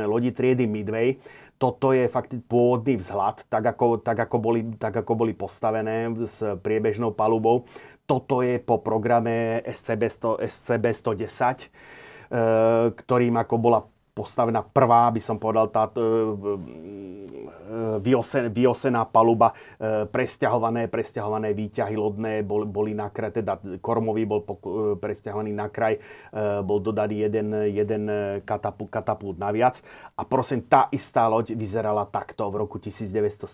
lodi 0.03 0.35
triedy 0.35 0.67
Midway, 0.67 1.15
toto 1.55 1.95
je 1.95 2.11
fakt 2.11 2.35
pôvodný 2.51 2.99
vzhľad, 2.99 3.47
tak 3.47 3.63
ako, 3.63 4.03
tak, 4.03 4.19
ako 4.19 4.35
boli, 4.37 4.61
tak 4.75 4.99
ako 4.99 5.15
boli 5.15 5.31
postavené 5.31 6.11
s 6.27 6.43
priebežnou 6.59 7.15
palubou 7.15 7.63
toto 8.07 8.39
je 8.39 8.55
po 8.63 8.79
programe 8.79 9.59
SCB, 9.67 10.07
100, 10.07 10.47
SCB 10.47 10.95
110, 10.95 12.95
ktorým 12.95 13.35
ako 13.35 13.55
bola 13.59 13.83
postavená 14.17 14.65
prvá, 14.65 15.13
by 15.13 15.21
som 15.21 15.37
povedal, 15.37 15.69
tá 15.69 15.85
vyosen, 18.01 18.49
vyosená 18.49 19.05
paluba, 19.05 19.53
presťahované, 20.09 20.89
presťahované 20.89 21.53
výťahy 21.53 21.93
lodné 21.93 22.41
boli, 22.41 22.65
boli 22.65 22.91
na 22.97 23.13
kraj, 23.13 23.37
teda 23.37 23.61
kormový 23.77 24.25
bol 24.25 24.41
presťahovaný 24.97 25.51
na 25.53 25.67
kraj, 25.69 26.01
bol 26.65 26.81
dodaný 26.81 27.29
jeden, 27.29 27.47
jeden 27.69 28.03
katapult, 28.41 28.89
katapult 28.89 29.37
naviac. 29.37 29.77
A 30.17 30.25
prosím, 30.25 30.65
tá 30.65 30.89
istá 30.89 31.29
loď 31.29 31.53
vyzerala 31.53 32.09
takto 32.09 32.49
v 32.49 32.65
roku 32.65 32.81
1972 32.81 33.45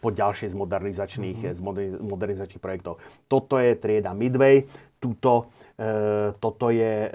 po 0.00 0.08
ďalšej 0.08 0.48
z 0.48 0.56
modernizačných, 0.56 1.40
mm-hmm. 1.44 1.56
z 1.58 1.60
modernizačných 2.00 2.62
projektov. 2.62 3.02
Toto 3.28 3.60
je 3.60 3.76
trieda 3.76 4.16
Midway, 4.16 4.64
tuto, 4.96 5.52
e, 5.76 6.32
toto 6.40 6.72
je 6.72 6.94
e, 7.04 7.10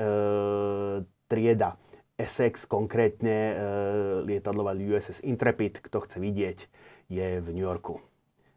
trieda 1.26 1.81
Essex, 2.22 2.70
konkrétne 2.70 3.36
e, 3.36 3.54
lietadlová 4.30 4.78
USS 4.78 5.26
Intrepid, 5.26 5.82
kto 5.82 6.06
chce 6.06 6.22
vidieť, 6.22 6.58
je 7.10 7.28
v 7.42 7.48
New 7.50 7.66
Yorku. 7.66 7.98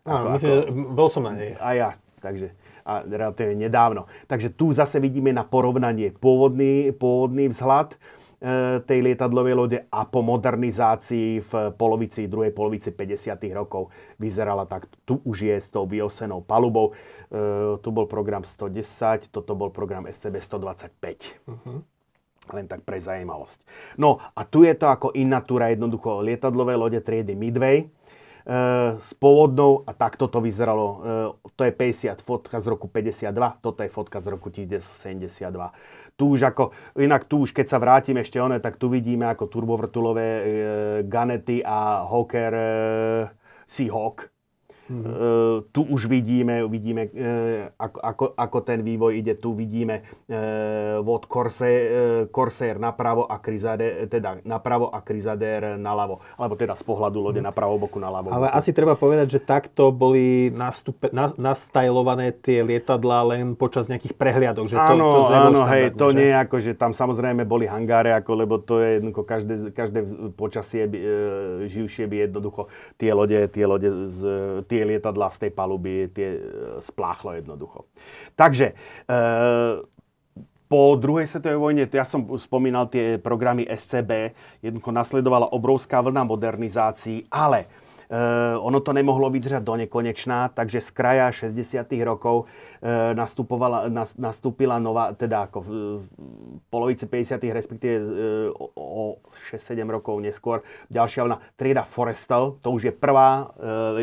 Áno, 0.04 0.36
myslím, 0.36 0.52
ako, 0.52 0.92
bol 0.92 1.08
som 1.08 1.24
na 1.24 1.32
nej. 1.32 1.56
A 1.56 1.68
ja, 1.72 1.90
takže 2.20 2.52
a 2.84 3.00
relatívne 3.00 3.56
nedávno. 3.56 4.04
Takže 4.28 4.52
tu 4.52 4.70
zase 4.76 5.00
vidíme 5.00 5.32
na 5.32 5.42
porovnanie 5.42 6.12
pôvodný, 6.12 6.92
pôvodný 6.92 7.48
vzhľad 7.48 7.96
e, 7.96 7.98
tej 8.84 8.98
lietadlovej 9.00 9.54
lode 9.56 9.78
a 9.88 10.04
po 10.04 10.20
modernizácii 10.20 11.40
v 11.40 11.52
polovici, 11.80 12.28
druhej 12.28 12.52
polovici 12.52 12.92
50. 12.92 13.40
rokov 13.56 13.88
vyzerala 14.20 14.68
tak. 14.68 14.92
Tu 15.08 15.16
už 15.24 15.48
je 15.48 15.56
s 15.56 15.72
tou 15.72 15.88
vyosenou 15.88 16.44
palubou. 16.44 16.92
E, 16.92 17.80
tu 17.80 17.88
bol 17.88 18.04
program 18.04 18.44
110, 18.44 19.32
toto 19.32 19.56
bol 19.56 19.72
program 19.72 20.04
SCB 20.04 20.44
125. 20.44 21.48
Uh-huh. 21.48 21.80
Len 22.52 22.66
tak 22.68 22.84
pre 22.84 23.00
zajímavosť. 23.00 23.64
No 23.96 24.20
a 24.20 24.42
tu 24.44 24.66
je 24.66 24.74
to 24.76 24.90
ako 24.90 25.16
innatúra 25.16 25.72
jednoducho 25.72 26.20
lietadlové 26.20 26.76
lode 26.76 27.00
triedy 27.00 27.32
Midway 27.38 27.88
s 29.00 29.10
pôvodnou 29.16 29.88
a 29.88 29.96
takto 29.96 30.28
to 30.28 30.36
vyzeralo. 30.44 30.86
E, 31.40 31.48
to 31.56 31.64
je 31.64 31.72
50, 31.72 32.20
fotka 32.20 32.60
z 32.60 32.66
roku 32.68 32.92
52, 32.92 33.32
toto 33.64 33.80
je 33.80 33.88
fotka 33.88 34.20
z 34.20 34.26
roku 34.28 34.52
1972. 34.52 35.48
Tu 36.14 36.24
už 36.28 36.52
ako, 36.52 36.76
inak 37.00 37.24
tu 37.24 37.40
už 37.40 37.56
keď 37.56 37.66
sa 37.72 37.80
vrátim 37.80 38.20
ešte 38.20 38.36
one, 38.36 38.60
tak 38.60 38.76
tu 38.76 38.92
vidíme 38.92 39.24
ako 39.32 39.48
turbovrtulové 39.48 40.28
e, 40.28 40.44
Ganety 41.08 41.64
a 41.64 42.04
Hawker 42.04 42.52
e, 42.52 42.68
Seahawk 43.64 44.33
Mm-hmm. 44.84 45.72
Tu 45.72 45.80
už 45.80 46.06
vidíme, 46.12 46.60
vidíme 46.68 47.08
uh, 47.08 47.72
ako, 47.80 47.98
ako, 48.00 48.24
ako 48.36 48.58
ten 48.60 48.84
vývoj 48.84 49.16
ide. 49.16 49.34
Tu 49.38 49.50
vidíme 49.56 50.04
uh, 50.04 51.00
od 51.00 51.24
Corsair, 51.30 52.26
Corsair 52.28 52.76
napravo 52.76 53.24
a 53.24 53.38
Crusader, 53.38 54.10
teda 54.10 54.42
napravo 54.44 54.90
a 54.92 55.00
Crusader 55.00 55.78
naľavo. 55.78 56.20
Alebo 56.36 56.54
teda 56.58 56.74
z 56.74 56.84
pohľadu 56.84 57.18
lode 57.22 57.40
mm. 57.40 57.46
napravo 57.48 57.78
boku 57.80 57.96
naľavo. 58.02 58.34
Ale 58.34 58.50
boku. 58.50 58.58
asi 58.58 58.70
treba 58.74 58.94
povedať, 58.98 59.38
že 59.38 59.40
takto 59.40 59.94
boli 59.94 60.50
nastupe, 60.52 61.08
na, 61.14 61.32
nastajlované 61.38 62.34
tie 62.34 62.60
lietadlá 62.60 63.24
len 63.30 63.54
počas 63.54 63.86
nejakých 63.86 64.18
prehliadok. 64.18 64.68
Že 64.68 64.76
áno, 64.76 65.06
to, 65.08 65.20
to 65.30 65.34
áno, 65.34 65.60
hej, 65.70 65.84
to 65.94 66.06
že? 66.10 66.16
nie 66.18 66.28
je 66.28 66.36
ako, 66.36 66.56
že 66.60 66.72
tam 66.76 66.92
samozrejme 66.92 67.42
boli 67.46 67.64
hangáre, 67.70 68.12
ako, 68.12 68.30
lebo 68.34 68.54
to 68.60 68.82
je 68.82 69.00
jednoducho 69.00 69.22
každé, 69.24 69.54
každé 69.72 70.00
počasie 70.34 70.84
uh, 70.84 70.92
živšie 71.70 72.04
by 72.10 72.16
jednoducho 72.28 72.68
tie 72.98 73.10
lode, 73.14 73.38
tie 73.48 73.64
lode 73.64 73.88
z, 74.10 74.18
tie 74.74 74.82
lietadla 74.82 75.30
z 75.30 75.46
tej 75.46 75.52
paluby 75.54 76.10
tie 76.10 76.34
e, 76.34 76.40
spláchlo 76.82 77.38
jednoducho. 77.38 77.86
Takže 78.34 78.74
e, 78.74 78.74
po 80.66 80.98
druhej 80.98 81.30
svetovej 81.30 81.60
vojne, 81.62 81.86
ja 81.86 82.02
som 82.02 82.26
spomínal 82.34 82.90
tie 82.90 83.14
programy 83.22 83.62
SCB, 83.70 84.34
jednoducho 84.58 84.90
nasledovala 84.90 85.54
obrovská 85.54 86.02
vlna 86.02 86.26
modernizácií, 86.26 87.30
ale 87.30 87.70
ono 88.60 88.78
to 88.80 88.92
nemohlo 88.92 89.26
vydržať 89.32 89.62
do 89.64 89.74
nekonečná, 89.74 90.52
takže 90.54 90.84
z 90.84 90.90
kraja 90.94 91.26
60. 91.32 91.88
rokov 92.04 92.44
uh, 92.44 93.12
nastupovala, 93.16 93.88
nas, 93.88 94.14
nastúpila 94.14 94.78
nová, 94.78 95.16
teda 95.16 95.48
ako 95.48 95.58
v, 95.60 95.68
polovici 96.68 97.08
50. 97.08 97.40
respektíve 97.50 97.96
o, 98.54 98.64
o 98.76 99.02
6-7 99.50 99.82
rokov 99.88 100.20
neskôr, 100.20 100.62
ďalšia 100.92 101.24
vlna 101.26 101.38
trieda 101.58 101.82
Forestal, 101.82 102.60
to 102.60 102.70
už 102.70 102.82
je 102.88 102.92
prvá 102.92 103.50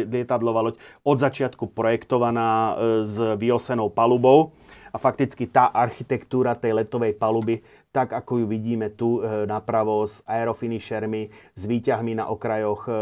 lietadlová 0.09 0.65
loď 0.65 0.75
od 1.05 1.17
začiatku 1.21 1.71
projektovaná 1.71 2.75
s 3.05 3.15
vyosenou 3.37 3.93
palubou 3.93 4.53
a 4.91 4.97
fakticky 4.99 5.47
tá 5.47 5.71
architektúra 5.71 6.55
tej 6.55 6.83
letovej 6.83 7.15
paluby 7.15 7.63
tak 7.91 8.15
ako 8.15 8.43
ju 8.43 8.45
vidíme 8.47 8.95
tu 8.95 9.19
e, 9.19 9.43
napravo 9.43 10.07
s 10.07 10.23
aerofinishermi, 10.23 11.27
s 11.55 11.63
výťahmi 11.67 12.15
na 12.15 12.31
okrajoch 12.31 12.87
e, 12.87 12.91
e, 12.91 12.95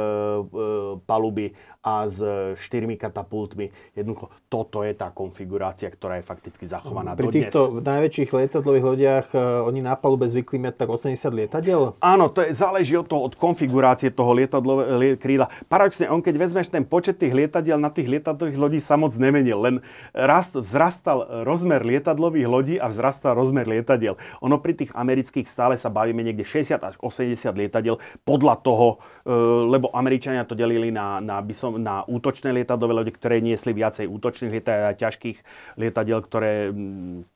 paluby 1.06 1.54
a 1.80 2.12
s 2.12 2.20
štyrmi 2.60 3.00
katapultmi. 3.00 3.72
Jednoducho, 3.96 4.28
toto 4.52 4.84
je 4.84 4.92
tá 4.92 5.16
konfigurácia, 5.16 5.88
ktorá 5.88 6.20
je 6.20 6.28
fakticky 6.28 6.68
zachovaná 6.68 7.16
Pri 7.16 7.32
dodnes. 7.32 7.48
týchto 7.48 7.80
najväčších 7.80 8.30
lietadlových 8.36 8.86
lodiach 8.86 9.28
oni 9.64 9.80
na 9.80 9.96
palube 9.96 10.28
zvykli 10.28 10.60
mať 10.60 10.76
tak 10.76 10.90
80 10.92 11.16
lietadiel? 11.32 11.96
Áno, 12.04 12.28
to 12.28 12.44
je, 12.44 12.52
záleží 12.52 13.00
od 13.00 13.08
toho, 13.08 13.24
od 13.24 13.34
konfigurácie 13.40 14.12
toho 14.12 14.36
lietadlového 14.36 15.16
krídla. 15.16 15.48
Paradoxne, 15.72 16.12
on 16.12 16.20
keď 16.20 16.36
vezmeš 16.36 16.68
ten 16.68 16.84
počet 16.84 17.16
tých 17.16 17.32
lietadiel 17.32 17.80
na 17.80 17.88
tých 17.88 18.12
lietadlových 18.12 18.60
lodí 18.60 18.80
sa 18.84 19.00
moc 19.00 19.16
nemenil, 19.16 19.60
len 19.64 19.76
rast, 20.12 20.60
vzrastal 20.60 21.44
rozmer 21.48 21.82
lietadlových 21.88 22.48
lodí 22.48 22.76
a 22.76 22.92
vzrastal 22.92 23.34
rozmer 23.36 23.64
lietadiel. 23.64 24.20
Ono 24.44 24.60
pri 24.60 24.76
tých 24.76 24.92
amerických 24.92 25.48
stále 25.48 25.80
sa 25.80 25.88
bavíme 25.88 26.20
niekde 26.22 26.44
60 26.44 26.76
až 26.80 26.96
80 27.00 27.40
lietadiel 27.56 27.98
podľa 28.28 28.56
toho, 28.62 28.88
e, 29.24 29.32
lebo 29.70 29.90
Američania 29.96 30.44
to 30.44 30.54
delili 30.54 30.92
na, 30.92 31.24
na, 31.24 31.40
by 31.40 31.54
som, 31.56 31.69
na 31.78 32.08
útočné 32.08 32.50
lietadlové 32.56 32.94
lode, 33.04 33.12
ktoré 33.14 33.44
niesli 33.44 33.76
viacej 33.76 34.10
útočných 34.10 34.54
lietadiel 34.56 34.90
a 34.90 34.98
ťažkých 34.98 35.38
lietadiel, 35.78 36.20
ktoré 36.26 36.74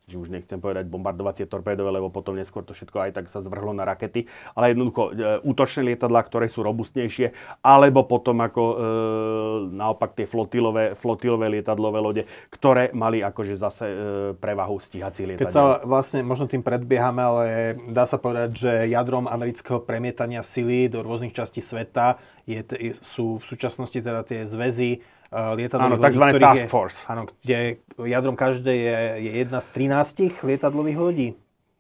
že 0.04 0.20
už 0.20 0.28
nechcem 0.28 0.60
povedať 0.60 0.92
bombardovacie 0.92 1.48
torpédové, 1.48 1.88
lebo 1.96 2.12
potom 2.12 2.36
neskôr 2.36 2.60
to 2.68 2.76
všetko 2.76 3.08
aj 3.08 3.12
tak 3.16 3.26
sa 3.32 3.40
zvrhlo 3.40 3.72
na 3.72 3.88
rakety, 3.88 4.28
ale 4.52 4.76
jednoducho 4.76 5.16
e, 5.16 5.40
útočné 5.48 5.96
lietadlá, 5.96 6.28
ktoré 6.28 6.52
sú 6.52 6.60
robustnejšie, 6.60 7.32
alebo 7.64 8.04
potom 8.04 8.44
ako 8.44 8.64
e, 8.64 8.76
naopak 9.80 10.12
tie 10.12 10.28
flotilové, 10.28 11.00
flotilové 11.00 11.48
lietadlové 11.48 12.00
lode, 12.04 12.24
ktoré 12.52 12.92
mali 12.92 13.24
akože 13.24 13.56
zase 13.56 13.86
e, 13.88 13.96
prevahu 14.36 14.76
stíhacích 14.76 15.34
lietadiel. 15.34 15.48
Keď 15.48 15.56
sa 15.56 15.80
vlastne, 15.88 16.20
možno 16.20 16.52
tým 16.52 16.62
predbiehame, 16.62 17.22
ale 17.24 17.46
dá 17.88 18.04
sa 18.04 18.20
povedať, 18.20 18.60
že 18.60 18.72
jadrom 18.92 19.32
amerického 19.32 19.80
premietania 19.80 20.44
sily 20.44 20.92
do 20.92 21.00
rôznych 21.00 21.32
častí 21.32 21.64
sveta 21.64 22.20
je, 22.44 22.60
sú 23.03 23.40
v 23.40 23.45
súčasnosti 23.45 23.95
teda 23.95 24.22
tie 24.28 24.44
zväzy 24.44 24.99
uh, 25.32 25.56
lietadlových 25.56 25.99
áno, 25.99 26.07
tzv. 26.11 26.26
task 26.40 26.68
force. 26.68 26.98
Áno, 27.07 27.22
kde 27.44 27.80
jadrom 27.98 28.36
každej 28.36 28.78
je, 28.78 28.98
je 29.24 29.32
jedna 29.44 29.60
z 29.64 29.68
13 29.72 30.44
lietadlových 30.44 30.99
lodí. 30.99 31.30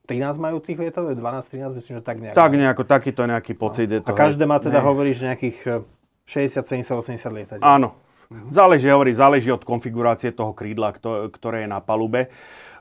13 0.03 0.35
majú 0.35 0.59
tých 0.59 0.83
lietadel, 0.83 1.15
12, 1.15 1.71
13, 1.71 1.79
myslím, 1.79 1.93
že 1.99 2.03
tak 2.03 2.17
nejak. 2.19 2.35
Tak 2.35 2.51
nejako, 2.51 2.83
takýto 2.83 3.23
nejaký 3.23 3.55
pocit. 3.55 3.87
No. 3.87 3.95
Je 3.95 4.01
to, 4.03 4.11
a 4.11 4.19
každé 4.19 4.43
má 4.43 4.59
teda, 4.59 4.83
ne. 4.83 4.87
hovoríš, 4.87 5.23
nejakých 5.23 5.87
60, 6.27 6.67
70, 6.67 6.99
80 6.99 7.31
lietadiel. 7.31 7.63
Áno. 7.63 7.95
Mhm. 8.27 8.51
Záleží, 8.51 8.87
hovorí, 8.91 9.11
záleží 9.15 9.49
od 9.51 9.63
konfigurácie 9.63 10.35
toho 10.35 10.51
krídla, 10.51 10.95
ktoré 11.31 11.67
je 11.67 11.69
na 11.69 11.79
palube. 11.79 12.31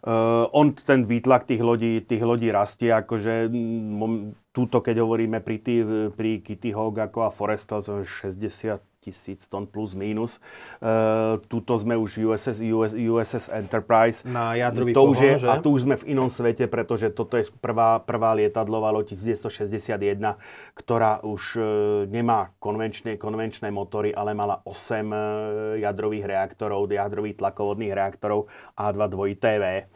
Uh, 0.02 0.50
on, 0.50 0.74
ten 0.74 1.06
výtlak 1.06 1.46
tých 1.46 1.62
lodí, 1.62 2.02
tých 2.02 2.26
lodí 2.26 2.50
rastie, 2.50 2.90
akože 2.90 3.46
m, 3.46 4.34
túto, 4.50 4.82
keď 4.82 4.98
hovoríme 4.98 5.38
pri, 5.38 5.56
tý, 5.62 5.86
pri 6.10 6.42
Kitty 6.42 6.74
Hawk 6.74 6.98
ako 6.98 7.18
a 7.22 7.30
Foresta, 7.30 7.78
60 7.78 8.91
tisíc 9.02 9.42
tón 9.50 9.66
plus 9.66 9.98
minus. 9.98 10.38
Uh, 10.78 11.42
tuto 11.50 11.74
sme 11.74 11.98
už 11.98 12.22
USS, 12.22 12.62
US, 12.70 12.94
USS 12.94 13.50
Enterprise. 13.50 14.22
Na 14.22 14.54
jadrový 14.54 14.94
to 14.94 15.02
pohon, 15.02 15.12
už 15.12 15.18
je, 15.18 15.34
že? 15.42 15.46
A 15.50 15.58
tu 15.58 15.74
už 15.74 15.82
sme 15.82 15.98
v 15.98 16.14
inom 16.14 16.30
svete, 16.30 16.70
pretože 16.70 17.10
toto 17.10 17.34
je 17.34 17.50
prvá, 17.58 17.98
prvá 17.98 18.30
lietadlová 18.38 18.94
loď 18.94 19.18
1961, 19.18 20.38
ktorá 20.78 21.18
už 21.26 21.42
uh, 21.58 21.64
nemá 22.06 22.54
konvenčné, 22.62 23.18
konvenčné 23.18 23.74
motory, 23.74 24.14
ale 24.14 24.38
mala 24.38 24.62
8 24.62 24.70
uh, 24.70 24.78
e, 24.78 25.82
jadrových 25.82 26.24
reaktorov, 26.30 26.86
jadrových 26.86 27.42
tlakovodných 27.42 27.92
reaktorov 27.92 28.46
A2 28.78 29.00
2TV. 29.10 29.90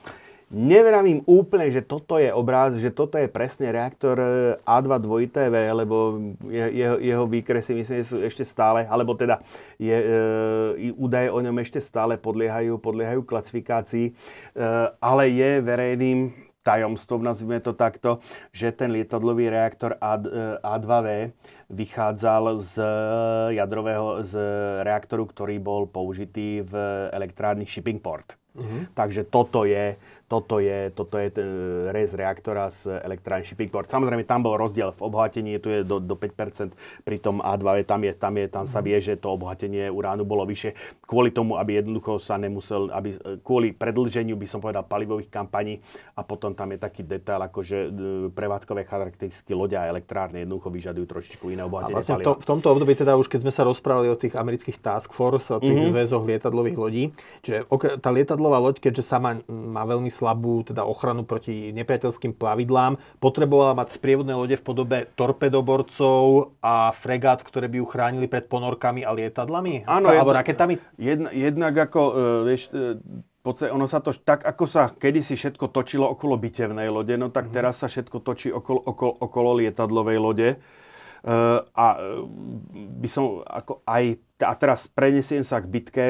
Nevravím 0.47 1.27
úplne, 1.27 1.66
že 1.74 1.82
toto 1.82 2.23
je 2.23 2.31
obráz, 2.31 2.78
že 2.78 2.94
toto 2.94 3.18
je 3.18 3.27
presne 3.27 3.66
reaktor 3.74 4.14
e, 4.14 4.28
A2 4.62 5.02
2TV, 5.02 5.74
lebo 5.74 6.23
jeho, 6.47 7.02
jeho 7.02 7.24
výkresy 7.27 7.74
myslím, 7.74 7.98
že 7.98 8.06
sú 8.06 8.16
ešte 8.23 8.47
stále, 8.47 8.86
alebo 8.86 9.18
teda 9.18 9.43
je, 9.74 9.90
e, 9.90 10.94
údaje 10.94 11.35
o 11.35 11.43
ňom 11.43 11.56
ešte 11.59 11.82
stále 11.82 12.14
podliehajú, 12.14 12.78
podliehajú 12.78 13.27
klasifikácii, 13.27 14.06
e, 14.06 14.12
ale 15.02 15.35
je 15.35 15.51
verejným 15.66 16.31
tajomstvom, 16.62 17.27
nazvime 17.27 17.59
to 17.59 17.74
takto, 17.74 18.23
že 18.55 18.70
ten 18.70 18.94
lietadlový 18.94 19.51
reaktor 19.51 19.98
A, 19.98 20.14
e, 20.14 20.31
A2V 20.62 21.35
vychádzal 21.74 22.44
z 22.62 22.73
jadrového 23.51 24.23
z 24.23 24.39
reaktoru, 24.86 25.27
ktorý 25.27 25.59
bol 25.59 25.90
použitý 25.90 26.62
v 26.62 26.74
elektrárni 27.10 27.66
Shippingport. 27.66 28.39
Uh-huh. 28.56 28.89
Takže 28.97 29.28
toto 29.28 29.68
je 29.68 30.01
toto 30.27 30.59
je, 30.59 30.90
toto 30.90 31.23
je 31.23 31.31
res 31.94 32.11
reaktora 32.11 32.66
z 32.74 32.98
Electron 33.07 33.47
Shippingport. 33.47 33.86
Samozrejme, 33.86 34.27
tam 34.27 34.43
bol 34.43 34.59
rozdiel 34.59 34.90
v 34.90 35.01
obohatení, 35.07 35.62
tu 35.62 35.70
je 35.70 35.86
do, 35.86 36.03
do 36.03 36.19
5%, 36.19 36.74
pri 37.07 37.16
tom 37.23 37.39
A2, 37.39 37.86
tam, 37.86 38.03
je, 38.03 38.12
tam, 38.19 38.35
je, 38.35 38.47
tam 38.51 38.65
sa 38.66 38.82
vie, 38.82 38.98
že 38.98 39.15
to 39.15 39.39
obohatenie 39.39 39.86
uránu 39.86 40.27
bolo 40.27 40.43
vyššie, 40.43 40.98
kvôli 41.07 41.31
tomu, 41.31 41.55
aby 41.55 41.78
jednoducho 41.78 42.19
sa 42.19 42.35
nemusel, 42.43 42.90
aby, 42.90 43.15
kvôli 43.47 43.70
predlženiu, 43.70 44.35
by 44.35 44.47
som 44.51 44.59
povedal, 44.59 44.82
palivových 44.82 45.31
kampaní 45.31 45.78
a 46.19 46.27
potom 46.27 46.59
tam 46.59 46.74
je 46.74 46.78
taký 46.82 47.07
detail, 47.07 47.39
ako 47.47 47.62
že 47.62 47.86
prevádzkové 48.35 48.82
charakteristiky 48.82 49.55
loďa 49.55 49.86
a 49.86 49.90
elektrárne 49.94 50.43
jednoducho 50.43 50.74
vyžadujú 50.74 51.07
trošičku 51.07 51.55
iné 51.55 51.62
obohatenie 51.62 51.94
a 51.94 51.98
vlastne 52.03 52.19
v, 52.19 52.27
to, 52.27 52.32
v 52.43 52.47
tomto 52.51 52.66
období, 52.74 52.98
teda 52.98 53.15
už 53.15 53.31
keď 53.31 53.47
sme 53.47 53.53
sa 53.55 53.62
rozprávali 53.62 54.11
o 54.11 54.19
tých 54.19 54.35
amerických 54.35 54.82
task 54.82 55.15
force, 55.15 55.55
o 55.55 55.62
tých 55.62 55.70
mm-hmm. 55.70 55.94
zväzoch 55.94 56.27
lietadlových 56.27 56.78
lodí, 56.82 57.05
čiže 57.47 57.70
tá 58.03 58.11
lietadlová 58.11 58.59
loď, 58.59 58.82
keďže 58.82 59.07
sama 59.07 59.39
má 59.47 59.86
veľmi 59.86 60.15
slabú 60.16 60.64
teda 60.64 60.88
ochranu 60.88 61.28
proti 61.28 61.76
nepriateľským 61.76 62.32
plavidlám. 62.32 62.97
Potrebovala 63.20 63.76
mať 63.76 64.01
sprievodné 64.01 64.32
lode 64.32 64.56
v 64.56 64.64
podobe 64.64 64.98
torpedoborcov 65.12 66.56
a 66.64 66.97
fregát, 66.97 67.44
ktoré 67.44 67.68
by 67.68 67.84
ju 67.84 67.86
chránili 67.86 68.26
pred 68.32 68.48
ponorkami 68.48 69.05
a 69.05 69.12
lietadlami? 69.12 69.84
Áno, 69.84 70.09
alebo 70.09 70.32
jedna, 70.32 70.40
raketami? 70.40 70.74
Jedna, 70.97 71.28
jednak 71.36 71.74
ako, 71.76 72.01
uh, 72.01 72.16
vieš, 72.48 72.72
uh, 72.72 72.97
podstate 73.47 73.70
ono 73.70 73.86
sa 73.86 74.02
to, 74.02 74.10
tak 74.10 74.43
ako 74.43 74.64
sa 74.66 74.90
kedysi 74.90 75.38
všetko 75.38 75.70
točilo 75.70 76.10
okolo 76.10 76.34
bitevnej 76.34 76.90
lode, 76.90 77.14
no 77.14 77.30
tak 77.30 77.47
mm-hmm. 77.47 77.55
teraz 77.55 77.78
sa 77.78 77.86
všetko 77.86 78.18
točí 78.26 78.51
okolo, 78.51 78.82
okolo, 78.82 79.12
okolo 79.22 79.51
lietadlovej 79.62 80.18
lode. 80.18 80.48
Uh, 81.26 81.59
a 81.74 81.98
by 83.02 83.09
som 83.10 83.43
ako 83.43 83.82
aj, 83.82 84.18
a 84.43 84.55
teraz 84.55 84.86
prenesiem 84.86 85.43
sa 85.43 85.59
k 85.59 85.66
bitke, 85.66 86.05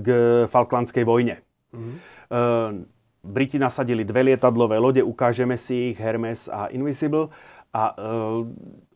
k 0.00 0.08
Falklandskej 0.48 1.04
vojne. 1.08 1.40
Mm-hmm. 1.72 1.96
Uh, 2.28 2.88
Briti 3.22 3.58
nasadili 3.58 4.06
dve 4.06 4.32
lietadlové 4.32 4.78
lode, 4.78 5.02
ukážeme 5.02 5.58
si 5.58 5.92
ich, 5.92 5.98
Hermes 5.98 6.46
a 6.46 6.70
Invisible. 6.70 7.28
A 7.74 7.92
e, 7.92 7.94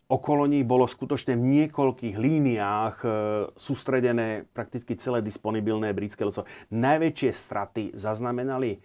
okolo 0.08 0.46
nich 0.46 0.62
bolo 0.62 0.86
skutočne 0.86 1.34
v 1.34 1.44
niekoľkých 1.60 2.16
líniách 2.16 2.96
e, 3.02 3.08
sústredené 3.58 4.46
prakticky 4.54 4.94
celé 4.94 5.20
disponibilné 5.20 5.90
britské 5.90 6.22
loďstvo. 6.22 6.48
Najväčšie 6.70 7.30
straty 7.34 7.84
zaznamenali 7.98 8.78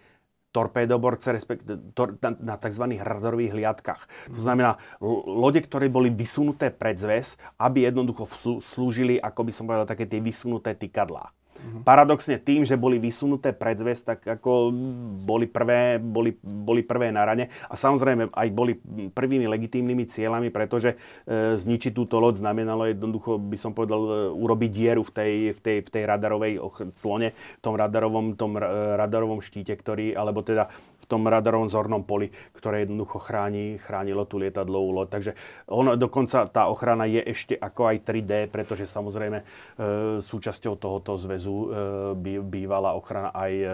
torpédoborce, 0.56 1.36
respektíve 1.38 1.94
tor, 1.94 2.18
na, 2.18 2.34
na 2.42 2.56
tzv. 2.58 2.98
radarových 2.98 3.54
hliadkách. 3.54 4.34
To 4.34 4.42
znamená 4.42 4.82
lode, 5.30 5.62
ktoré 5.62 5.86
boli 5.86 6.10
vysunuté 6.10 6.74
pred 6.74 6.98
zväz, 6.98 7.38
aby 7.62 7.86
jednoducho 7.86 8.26
slúžili, 8.66 9.22
ako 9.22 9.42
by 9.46 9.52
som 9.54 9.70
povedal, 9.70 9.86
také 9.86 10.10
tie 10.10 10.18
vysunuté 10.18 10.74
tykadlá. 10.74 11.30
Mm-hmm. 11.58 11.84
Paradoxne 11.84 12.38
tým, 12.38 12.62
že 12.64 12.78
boli 12.78 13.02
vysunuté 13.02 13.52
predzvesť, 13.52 14.04
tak 14.06 14.20
ako 14.40 14.70
boli 15.26 15.50
prvé, 15.50 15.98
boli, 15.98 16.38
boli 16.42 16.86
prvé 16.86 17.10
na 17.10 17.26
rane 17.26 17.50
a 17.68 17.74
samozrejme 17.74 18.30
aj 18.30 18.48
boli 18.54 18.78
prvými 19.12 19.50
legitímnymi 19.50 20.06
cieľami, 20.06 20.54
pretože 20.54 20.96
e, 21.26 21.58
zničiť 21.58 21.92
túto 21.92 22.22
loď 22.22 22.40
znamenalo 22.40 22.88
jednoducho, 22.88 23.42
by 23.42 23.58
som 23.58 23.74
povedal, 23.74 24.02
e, 24.06 24.12
urobiť 24.32 24.70
dieru 24.70 25.02
v 25.02 25.12
tej, 25.12 25.34
v 25.58 25.60
tej, 25.60 25.78
v 25.84 25.90
tej 25.90 26.04
radarovej 26.06 26.54
clone, 26.96 27.34
v 27.34 27.62
tom 27.62 27.74
radarovom, 27.76 28.38
tom 28.38 28.56
radarovom 28.96 29.42
štíte, 29.42 29.74
ktorý, 29.74 30.14
alebo 30.14 30.46
teda 30.46 30.70
tom 31.08 31.26
radarovom 31.26 31.72
zornom 31.72 32.04
poli, 32.04 32.30
ktoré 32.54 32.84
jednoducho 32.84 33.18
chráni, 33.24 33.80
chránilo 33.80 34.28
tú 34.28 34.38
lietadlovú 34.38 34.92
loď. 34.92 35.08
Takže 35.18 35.32
ono, 35.72 35.96
dokonca 35.96 36.46
tá 36.52 36.68
ochrana 36.68 37.08
je 37.08 37.24
ešte 37.24 37.56
ako 37.56 37.96
aj 37.96 37.98
3D, 38.04 38.32
pretože 38.52 38.86
samozrejme 38.86 39.38
e, 39.42 39.46
súčasťou 40.20 40.76
tohoto 40.76 41.16
zväzu 41.16 41.56
e, 41.56 41.68
by, 42.20 42.34
bývala 42.44 42.94
ochrana 42.94 43.32
aj 43.32 43.52
e, 43.56 43.68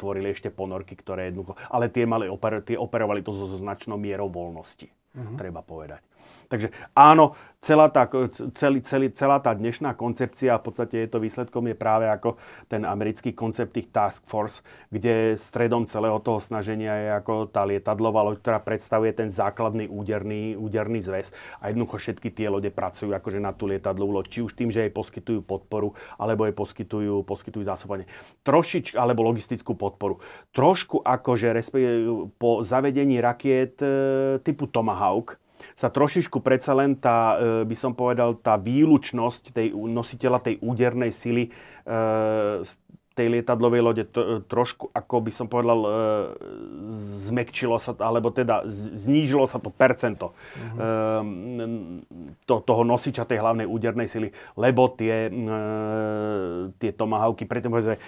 tvorili 0.00 0.32
ešte 0.32 0.48
ponorky, 0.48 0.96
ktoré 0.96 1.28
jednoducho... 1.30 1.60
Ale 1.68 1.92
tie, 1.92 2.08
mali, 2.08 2.26
oper, 2.26 2.64
tie 2.64 2.80
operovali 2.80 3.20
to 3.20 3.36
so 3.36 3.46
značnou 3.60 4.00
mierou 4.00 4.32
voľnosti, 4.32 4.88
uh-huh. 4.88 5.36
treba 5.36 5.60
povedať. 5.60 6.11
Takže 6.52 6.68
áno, 6.92 7.32
celá 7.64 7.88
tá, 7.88 8.04
celý, 8.52 8.84
celý, 8.84 9.08
celá 9.16 9.40
tá 9.40 9.56
dnešná 9.56 9.96
koncepcia, 9.96 10.60
v 10.60 10.64
podstate 10.68 11.06
je 11.06 11.08
to 11.08 11.16
výsledkom, 11.16 11.64
je 11.64 11.72
práve 11.72 12.04
ako 12.12 12.36
ten 12.68 12.84
americký 12.84 13.32
koncept 13.32 13.72
tých 13.72 13.88
task 13.88 14.26
force, 14.28 14.60
kde 14.92 15.40
stredom 15.40 15.88
celého 15.88 16.20
toho 16.20 16.44
snaženia 16.44 16.92
je 17.00 17.08
ako 17.16 17.48
tá 17.48 17.64
lietadlová 17.64 18.20
loď, 18.20 18.44
ktorá 18.44 18.58
predstavuje 18.60 19.16
ten 19.16 19.32
základný 19.32 19.88
úderný, 19.88 20.60
úderný 20.60 21.00
zväz 21.00 21.32
a 21.62 21.72
jednoducho 21.72 21.96
všetky 22.04 22.28
tie 22.36 22.52
lode 22.52 22.68
pracujú 22.68 23.16
akože 23.16 23.40
na 23.40 23.56
tú 23.56 23.64
lietadlovú 23.64 24.20
loď, 24.20 24.26
či 24.28 24.40
už 24.44 24.52
tým, 24.52 24.68
že 24.68 24.84
jej 24.84 24.92
poskytujú 24.92 25.40
podporu, 25.40 25.96
alebo 26.20 26.44
jej 26.44 26.52
poskytujú, 26.52 27.24
poskytujú 27.24 27.64
zásobovanie. 27.64 28.10
Trošič, 28.44 28.92
alebo 28.92 29.24
logistickú 29.24 29.72
podporu. 29.72 30.20
Trošku 30.52 31.00
akože 31.00 31.48
po 32.36 32.60
zavedení 32.60 33.24
rakiet 33.24 33.80
e, 33.80 33.88
typu 34.44 34.66
Tomahawk, 34.66 35.40
sa 35.74 35.88
trošičku 35.88 36.40
predsa 36.40 36.72
len 36.76 36.98
tá, 36.98 37.36
e, 37.38 37.68
by 37.68 37.76
som 37.76 37.92
povedal, 37.92 38.38
tá 38.38 38.58
výlučnosť 38.58 39.54
tej 39.54 39.68
nositeľa 39.74 40.38
tej 40.42 40.54
údernej 40.60 41.12
sily 41.12 41.48
z 42.62 42.72
e, 42.72 42.90
tej 43.12 43.28
lietadlovej 43.28 43.82
lode 43.84 44.04
to, 44.08 44.40
trošku, 44.48 44.88
ako 44.88 45.20
by 45.20 45.32
som 45.36 45.44
povedal, 45.44 45.84
e, 45.84 45.88
zmekčilo 47.28 47.76
sa, 47.76 47.92
alebo 48.00 48.32
teda 48.32 48.64
znížilo 48.72 49.44
sa 49.44 49.60
to 49.60 49.68
percento 49.68 50.32
mm-hmm. 50.32 51.60
to, 52.48 52.64
toho 52.64 52.82
nosiča 52.88 53.28
tej 53.28 53.44
hlavnej 53.44 53.68
údernej 53.68 54.08
sily, 54.08 54.32
lebo 54.56 54.96
tie, 54.96 55.28
tie 56.80 56.90
tomahawky, 56.96 57.44
preto 57.44 57.68
povedzme, 57.68 58.00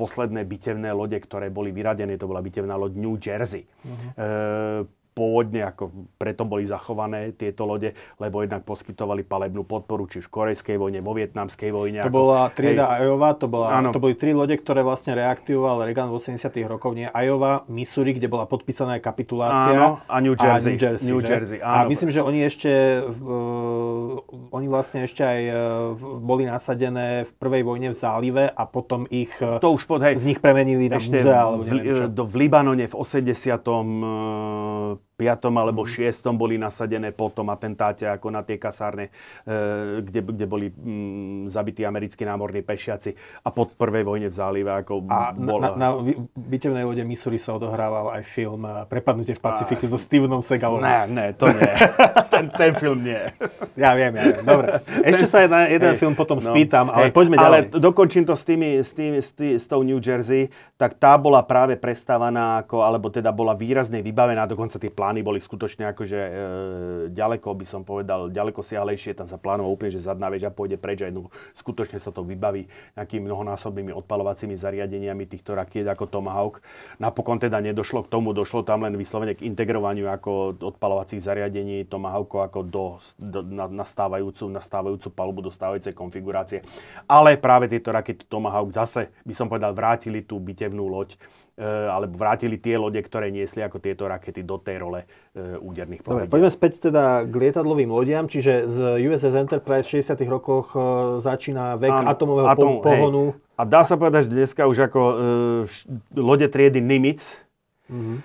posledné 0.00 0.48
bitevné 0.48 0.96
lode, 0.96 1.20
ktoré 1.20 1.52
boli 1.52 1.68
vyradené, 1.68 2.16
to 2.16 2.24
bola 2.24 2.40
bitevná 2.40 2.72
loď 2.72 2.96
New 2.96 3.20
Jersey. 3.20 3.68
Mm-hmm 3.84 4.96
pôvodne, 5.18 5.66
ako 5.66 6.14
preto 6.14 6.46
boli 6.46 6.62
zachované 6.62 7.34
tieto 7.34 7.66
lode, 7.66 7.98
lebo 8.22 8.46
jednak 8.46 8.62
poskytovali 8.62 9.26
palebnú 9.26 9.66
podporu, 9.66 10.06
či 10.06 10.22
už 10.22 10.30
v 10.30 10.34
korejskej 10.38 10.78
vojne, 10.78 11.02
vo 11.02 11.18
vietnamskej 11.18 11.74
vojne. 11.74 12.06
To 12.06 12.06
ako, 12.06 12.14
bola 12.14 12.46
trieda 12.54 12.86
hej, 12.94 13.10
Iowa, 13.10 13.34
to, 13.34 13.50
bola, 13.50 13.82
to 13.90 13.98
boli 13.98 14.14
tri 14.14 14.30
lode, 14.30 14.54
ktoré 14.54 14.86
vlastne 14.86 15.18
reaktivoval 15.18 15.90
Reagan 15.90 16.14
v 16.14 16.22
80 16.22 16.38
rokoch, 16.70 16.94
nie 16.94 17.10
Iowa, 17.10 17.66
Missouri, 17.66 18.14
kde 18.14 18.30
bola 18.30 18.46
podpísaná 18.46 19.02
kapitulácia. 19.02 19.74
Áno, 19.74 19.98
a 20.06 20.16
New 20.22 20.38
Jersey. 20.38 20.54
A, 20.54 20.70
New 20.70 20.78
Jersey, 20.78 21.10
New 21.10 21.22
Jersey 21.24 21.58
áno. 21.58 21.74
a 21.74 21.78
myslím, 21.90 22.14
že 22.14 22.20
oni 22.22 22.40
ešte, 22.46 22.70
uh, 23.02 24.54
oni 24.54 24.66
vlastne 24.70 25.02
ešte 25.02 25.26
aj 25.26 25.40
uh, 25.50 25.58
boli 26.22 26.46
nasadené 26.46 27.26
v 27.26 27.30
prvej 27.42 27.66
vojne 27.66 27.90
v 27.90 27.96
zálive 27.98 28.46
a 28.46 28.62
potom 28.68 29.08
ich 29.10 29.34
uh, 29.42 29.58
to 29.58 29.74
už 29.74 29.88
pod, 29.88 30.04
hej, 30.06 30.20
z 30.20 30.30
nich 30.30 30.38
premenili 30.38 30.86
na 30.86 31.02
múzea, 31.02 31.42
alebo 31.42 31.66
neviem 31.66 31.96
čo. 31.96 32.06
V, 32.06 32.28
v 32.28 32.34
Libanone 32.38 32.86
v 32.86 32.94
80. 32.94 35.07
5. 35.18 35.50
alebo 35.58 35.82
6. 35.82 36.30
Mhm. 36.30 36.38
boli 36.38 36.54
nasadené 36.54 37.10
po 37.10 37.26
tom 37.34 37.50
atentáte 37.50 38.06
ako 38.06 38.30
na 38.30 38.46
tie 38.46 38.54
kasárne, 38.54 39.10
e, 39.42 39.98
kde, 40.06 40.20
kde 40.22 40.46
boli 40.46 40.70
mm, 40.70 41.50
zabití 41.50 41.82
americkí 41.82 42.22
námorní 42.22 42.62
pešiaci 42.62 43.18
a 43.42 43.50
po 43.50 43.66
prvej 43.66 44.06
vojne 44.06 44.30
v 44.30 44.34
zálive. 44.38 44.70
Ako 44.70 45.02
a 45.10 45.34
bola... 45.34 45.74
na, 45.74 45.98
na 45.98 46.14
bitevnej 46.38 46.86
lode 46.86 47.02
Missouri 47.02 47.42
sa 47.42 47.58
odohrával 47.58 48.14
aj 48.14 48.22
film 48.22 48.62
e, 48.62 48.86
Prepadnutie 48.86 49.34
v 49.34 49.42
Pacifiku 49.42 49.90
a... 49.90 49.90
so 49.90 49.98
Stevenom 49.98 50.38
Segalom. 50.38 50.78
Ne, 50.78 51.10
ne, 51.10 51.26
to 51.34 51.50
nie. 51.50 51.72
ten, 52.32 52.46
ten 52.54 52.72
film 52.78 53.02
nie. 53.02 53.26
Ja 53.74 53.98
viem, 53.98 54.14
ja 54.14 54.24
viem. 54.38 54.44
Dobre. 54.46 54.86
Ešte 55.02 55.26
sa 55.26 55.42
jeden, 55.42 55.58
jeden 55.66 55.92
hey, 55.94 55.98
film 55.98 56.14
potom 56.14 56.38
no, 56.38 56.46
spýtam, 56.46 56.94
ale 56.94 57.10
hey, 57.10 57.14
poďme 57.14 57.36
ďalej. 57.42 57.60
Ale 57.74 57.80
dokončím 57.82 58.22
to 58.22 58.38
s, 58.38 58.46
tými, 58.46 58.78
s, 58.86 58.94
tými, 58.94 59.18
s, 59.18 59.30
tý, 59.34 59.58
s 59.58 59.66
tou 59.66 59.82
New 59.82 59.98
Jersey, 59.98 60.46
tak 60.78 60.94
tá 60.94 61.18
bola 61.18 61.42
práve 61.42 61.74
prestávaná, 61.74 62.62
ako, 62.62 62.86
alebo 62.86 63.10
teda 63.10 63.34
bola 63.34 63.58
výrazne 63.58 63.98
vybavená, 63.98 64.46
dokonca 64.46 64.78
tie 64.78 64.92
plány 65.08 65.24
boli 65.24 65.40
skutočne 65.40 65.88
akože 65.96 66.20
e, 66.20 66.32
ďaleko, 67.16 67.48
by 67.56 67.64
som 67.64 67.80
povedal, 67.80 68.28
ďaleko 68.28 68.60
siahlejšie, 68.60 69.16
tam 69.16 69.24
sa 69.24 69.40
plánoval 69.40 69.72
úplne, 69.72 69.88
že 69.88 70.04
zadná 70.04 70.28
väža 70.28 70.52
pôjde 70.52 70.76
preč 70.76 71.00
a 71.00 71.08
jednu, 71.08 71.32
skutočne 71.56 71.96
sa 71.96 72.12
to 72.12 72.20
vybaví 72.20 72.68
nejakými 72.92 73.24
mnohonásobnými 73.24 73.96
odpalovacími 73.96 74.52
zariadeniami 74.60 75.24
týchto 75.24 75.56
rakiet 75.56 75.88
ako 75.88 76.12
Tomahawk. 76.12 76.60
Napokon 77.00 77.40
teda 77.40 77.56
nedošlo 77.64 78.04
k 78.04 78.12
tomu, 78.12 78.36
došlo 78.36 78.68
tam 78.68 78.84
len 78.84 79.00
vyslovene 79.00 79.32
k 79.32 79.48
integrovaniu 79.48 80.12
ako 80.12 80.60
odpalovacích 80.60 81.24
zariadení 81.24 81.88
Tomahawku 81.88 82.44
ako 82.44 82.60
do, 82.68 82.84
do 83.16 83.40
na, 83.48 83.64
nastávajúcu, 83.64 84.44
nastávajúcu 84.52 85.08
palubu 85.08 85.40
do 85.40 85.48
stávajúcej 85.48 85.96
konfigurácie. 85.96 86.60
Ale 87.08 87.40
práve 87.40 87.72
tieto 87.72 87.96
rakety 87.96 88.28
Tomahawk 88.28 88.76
zase, 88.76 89.08
by 89.24 89.32
som 89.32 89.48
povedal, 89.48 89.72
vrátili 89.72 90.20
tú 90.20 90.36
bitevnú 90.36 90.84
loď 90.84 91.16
alebo 91.58 92.14
vrátili 92.14 92.54
tie 92.54 92.78
lode, 92.78 93.02
ktoré 93.02 93.34
niesli 93.34 93.66
ako 93.66 93.82
tieto 93.82 94.06
rakety 94.06 94.46
do 94.46 94.62
tej 94.62 94.78
role 94.78 95.00
e, 95.34 95.58
úderných 95.58 96.06
plavidiel. 96.06 96.30
Dobre, 96.30 96.32
poďme 96.32 96.50
späť 96.54 96.72
teda 96.90 97.26
k 97.26 97.34
lietadlovým 97.34 97.90
lodiam, 97.90 98.30
čiže 98.30 98.70
z 98.70 98.76
USS 99.02 99.34
Enterprise 99.34 99.90
v 99.90 99.98
60 99.98 100.22
rokoch 100.30 100.70
e, 100.72 100.78
začína 101.18 101.74
vek 101.74 101.90
Áno, 101.90 102.08
atomového 102.14 102.46
atom, 102.46 102.78
pohonu. 102.78 103.24
Hej. 103.34 103.42
A 103.58 103.62
dá 103.66 103.82
sa 103.82 103.98
povedať, 103.98 104.30
že 104.30 104.38
dneska 104.38 104.70
už 104.70 104.78
ako 104.86 105.00
e, 105.02 105.14
lode 106.14 106.46
triedy 106.46 106.78
Nimitz, 106.78 107.26
Uh-huh. 107.88 108.20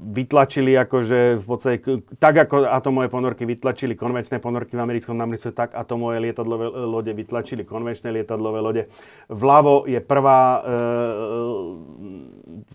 vytlačili 0.00 0.72
akože 0.72 1.36
v 1.36 1.44
podstate, 1.44 1.84
tak 2.16 2.48
ako 2.48 2.64
atomové 2.64 3.12
ponorky 3.12 3.44
vytlačili 3.44 3.92
konvenčné 3.92 4.40
ponorky 4.40 4.72
v 4.72 4.80
americkom 4.88 5.12
námornictve, 5.12 5.52
tak 5.52 5.76
atomové 5.76 6.24
lietadlové 6.24 6.64
lode 6.64 7.12
vytlačili 7.12 7.68
konvenčné 7.68 8.08
lietadlové 8.16 8.60
lode. 8.64 8.82
Vľavo 9.28 9.84
je 9.84 10.00
prvá, 10.00 10.64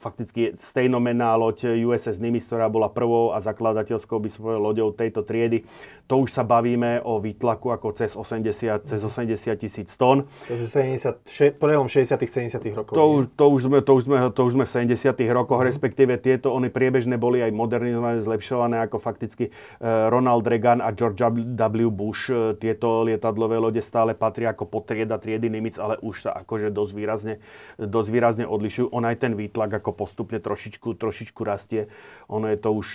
fakticky 0.03 0.59
stejnomená 0.59 1.39
loď 1.39 1.79
USS 1.79 2.19
Nimitz, 2.19 2.47
ktorá 2.47 2.67
bola 2.67 2.91
prvou 2.91 3.31
a 3.31 3.39
zakladateľskou 3.39 4.19
by 4.19 4.29
som 4.29 4.39
povedal 4.43 4.61
loďou 4.61 4.91
tejto 4.91 5.23
triedy. 5.23 5.63
To 6.11 6.27
už 6.27 6.35
sa 6.35 6.43
bavíme 6.43 6.99
o 7.07 7.23
výtlaku 7.23 7.71
ako 7.71 7.95
cez 7.95 8.19
80, 8.19 8.83
cez 8.83 8.99
80 8.99 9.31
tisíc 9.55 9.87
tón. 9.95 10.27
70, 10.51 11.23
še, 11.23 11.55
60 11.55 12.19
70 12.19 12.59
rokov. 12.75 12.95
To 12.99 13.03
už, 13.07 13.23
to, 13.39 13.45
už 13.47 13.61
sme, 13.71 13.79
to, 13.79 13.91
už 13.95 14.03
sme, 14.11 14.17
to 14.35 14.41
už 14.43 14.53
sme 14.59 14.65
v 14.67 14.71
70 14.91 15.15
rokoch, 15.31 15.63
mm. 15.63 15.67
respektíve 15.71 16.13
tieto 16.19 16.51
oni 16.51 16.67
priebežne 16.67 17.15
boli 17.15 17.39
aj 17.39 17.55
modernizované, 17.55 18.19
zlepšované 18.27 18.83
ako 18.83 18.99
fakticky 18.99 19.55
Ronald 19.79 20.43
Reagan 20.43 20.83
a 20.83 20.91
George 20.91 21.23
W. 21.23 21.87
Bush. 21.87 22.27
Tieto 22.59 23.07
lietadlové 23.07 23.55
lode 23.55 23.79
stále 23.79 24.11
patria 24.11 24.51
ako 24.51 24.67
potrieda 24.67 25.15
triedy 25.15 25.47
Nimitz, 25.47 25.79
ale 25.79 25.95
už 26.03 26.27
sa 26.27 26.35
akože 26.43 26.75
dosť 26.75 26.91
výrazne, 26.91 27.33
dosť 27.79 28.09
výrazne 28.11 28.45
odlišujú. 28.51 28.91
On 28.91 29.07
aj 29.07 29.15
ten 29.23 29.31
výtlak 29.39 29.60
ako 29.69 29.93
postupne 29.93 30.41
trošičku, 30.41 30.97
trošičku 30.97 31.41
rastie. 31.45 31.85
Ono 32.31 32.49
je 32.49 32.57
to 32.57 32.69
už 32.73 32.87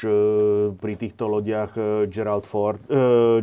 pri 0.83 0.95
týchto 0.99 1.31
lodiach 1.31 1.79
Gerald 2.11 2.49
Ford, 2.49 2.83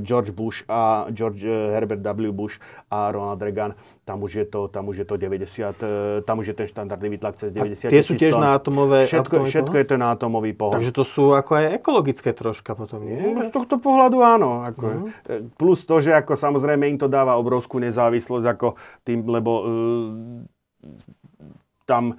George 0.04 0.36
Bush 0.36 0.68
a 0.68 1.08
George 1.14 1.48
Herbert 1.48 2.04
W. 2.04 2.34
Bush 2.36 2.60
a 2.92 3.14
Ronald 3.14 3.40
Reagan, 3.40 3.78
tam 4.04 4.20
už 4.26 4.44
je 4.44 4.46
to, 4.50 4.68
tam 4.68 4.92
už 4.92 5.04
je 5.04 5.06
to 5.08 5.16
90, 5.16 6.26
tam 6.28 6.36
už 6.44 6.52
je 6.52 6.56
ten 6.58 6.68
štandardný 6.68 7.08
výtlak 7.16 7.40
cez 7.40 7.56
90 7.56 7.88
a 7.88 7.92
tie 7.94 8.04
sú 8.04 8.20
tiež 8.20 8.36
na 8.36 8.58
atomové 8.58 9.06
Všetko, 9.08 9.46
všetko 9.46 9.76
je 9.78 9.86
to 9.86 9.96
na 10.02 10.18
atomový 10.18 10.52
pohľad. 10.58 10.82
Takže 10.82 10.92
to 10.92 11.04
sú 11.06 11.38
ako 11.38 11.52
aj 11.62 11.66
ekologické 11.78 12.34
troška 12.34 12.74
potom, 12.74 13.06
nie? 13.06 13.22
No, 13.22 13.46
z 13.46 13.52
tohto 13.54 13.78
pohľadu 13.78 14.18
áno. 14.20 14.66
Ako, 14.66 14.86
uh-huh. 14.86 15.54
Plus 15.56 15.86
to, 15.86 16.02
že 16.02 16.12
ako 16.18 16.34
samozrejme 16.34 16.90
im 16.90 16.98
to 16.98 17.06
dáva 17.06 17.38
obrovskú 17.38 17.78
nezávislosť, 17.78 18.46
ako 18.50 18.68
tým, 19.06 19.24
lebo 19.28 19.52
uh, 19.52 19.66
tam 21.86 22.18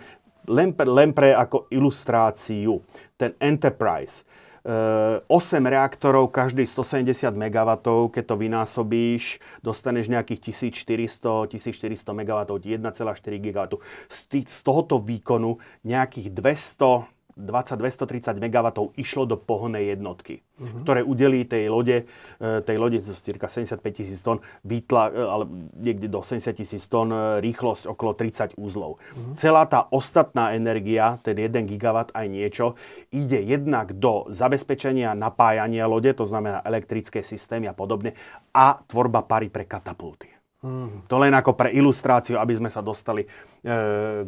len 0.48 0.72
pre, 0.72 0.88
len 0.88 1.10
pre 1.12 1.32
ako 1.32 1.68
ilustráciu, 1.72 2.82
ten 3.16 3.32
Enterprise, 3.38 4.24
8 4.64 5.28
reaktorov, 5.60 6.32
každý 6.32 6.64
170 6.64 7.36
MW, 7.36 7.70
keď 8.08 8.24
to 8.24 8.36
vynásobíš, 8.40 9.36
dostaneš 9.60 10.08
nejakých 10.08 10.56
1400, 10.56 11.52
1400 11.52 12.00
MW, 12.00 12.40
1,4 12.80 13.44
GW. 13.44 13.60
Z, 14.08 14.20
z 14.48 14.58
tohoto 14.64 14.96
výkonu 15.04 15.60
nejakých 15.84 16.32
200 16.32 17.13
20-230 17.34 18.38
MW 18.38 18.66
išlo 18.94 19.26
do 19.26 19.34
pohonej 19.34 19.98
jednotky, 19.98 20.46
uh-huh. 20.56 20.86
ktoré 20.86 21.00
udelí 21.02 21.42
tej 21.44 21.66
lode, 21.66 22.06
e, 22.38 22.44
tej 22.62 22.76
lode 22.78 23.02
z 23.02 23.10
cirka 23.18 23.50
75 23.50 23.82
tisíc 23.90 24.22
tón, 24.22 24.38
výtla, 24.62 25.10
e, 25.10 25.18
ale 25.18 25.44
niekde 25.74 26.06
do 26.06 26.22
70 26.22 26.54
tisíc 26.54 26.86
tón, 26.86 27.10
e, 27.10 27.42
rýchlosť 27.42 27.90
okolo 27.90 28.14
30 28.14 28.54
úzlov. 28.54 28.98
Uh-huh. 28.98 29.34
Celá 29.34 29.66
tá 29.66 29.90
ostatná 29.90 30.54
energia, 30.54 31.18
ten 31.26 31.34
1 31.34 31.66
GW 31.66 32.14
aj 32.14 32.26
niečo, 32.30 32.78
ide 33.10 33.42
jednak 33.42 33.98
do 33.98 34.30
zabezpečenia 34.30 35.14
napájania 35.18 35.90
lode, 35.90 36.14
to 36.14 36.22
znamená 36.22 36.62
elektrické 36.62 37.26
systémy 37.26 37.66
a 37.66 37.74
podobne, 37.74 38.14
a 38.54 38.78
tvorba 38.86 39.26
pary 39.26 39.50
pre 39.50 39.66
katapulty. 39.66 40.34
Mm. 40.64 41.04
To 41.12 41.20
len 41.20 41.36
ako 41.36 41.52
pre 41.52 41.76
ilustráciu, 41.76 42.40
aby 42.40 42.56
sme 42.56 42.72
sa 42.72 42.80
dostali, 42.80 43.28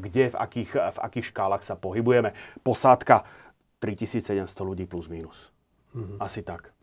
kde, 0.00 0.32
v 0.32 0.36
akých, 0.36 0.70
v 0.96 0.98
akých 0.98 1.26
škálach 1.30 1.62
sa 1.62 1.76
pohybujeme. 1.76 2.32
Posádka 2.64 3.28
3700 3.78 4.48
ľudí 4.64 4.88
plus 4.88 5.12
minus. 5.12 5.52
Mm. 5.92 6.16
Asi 6.20 6.40
tak. 6.40 6.76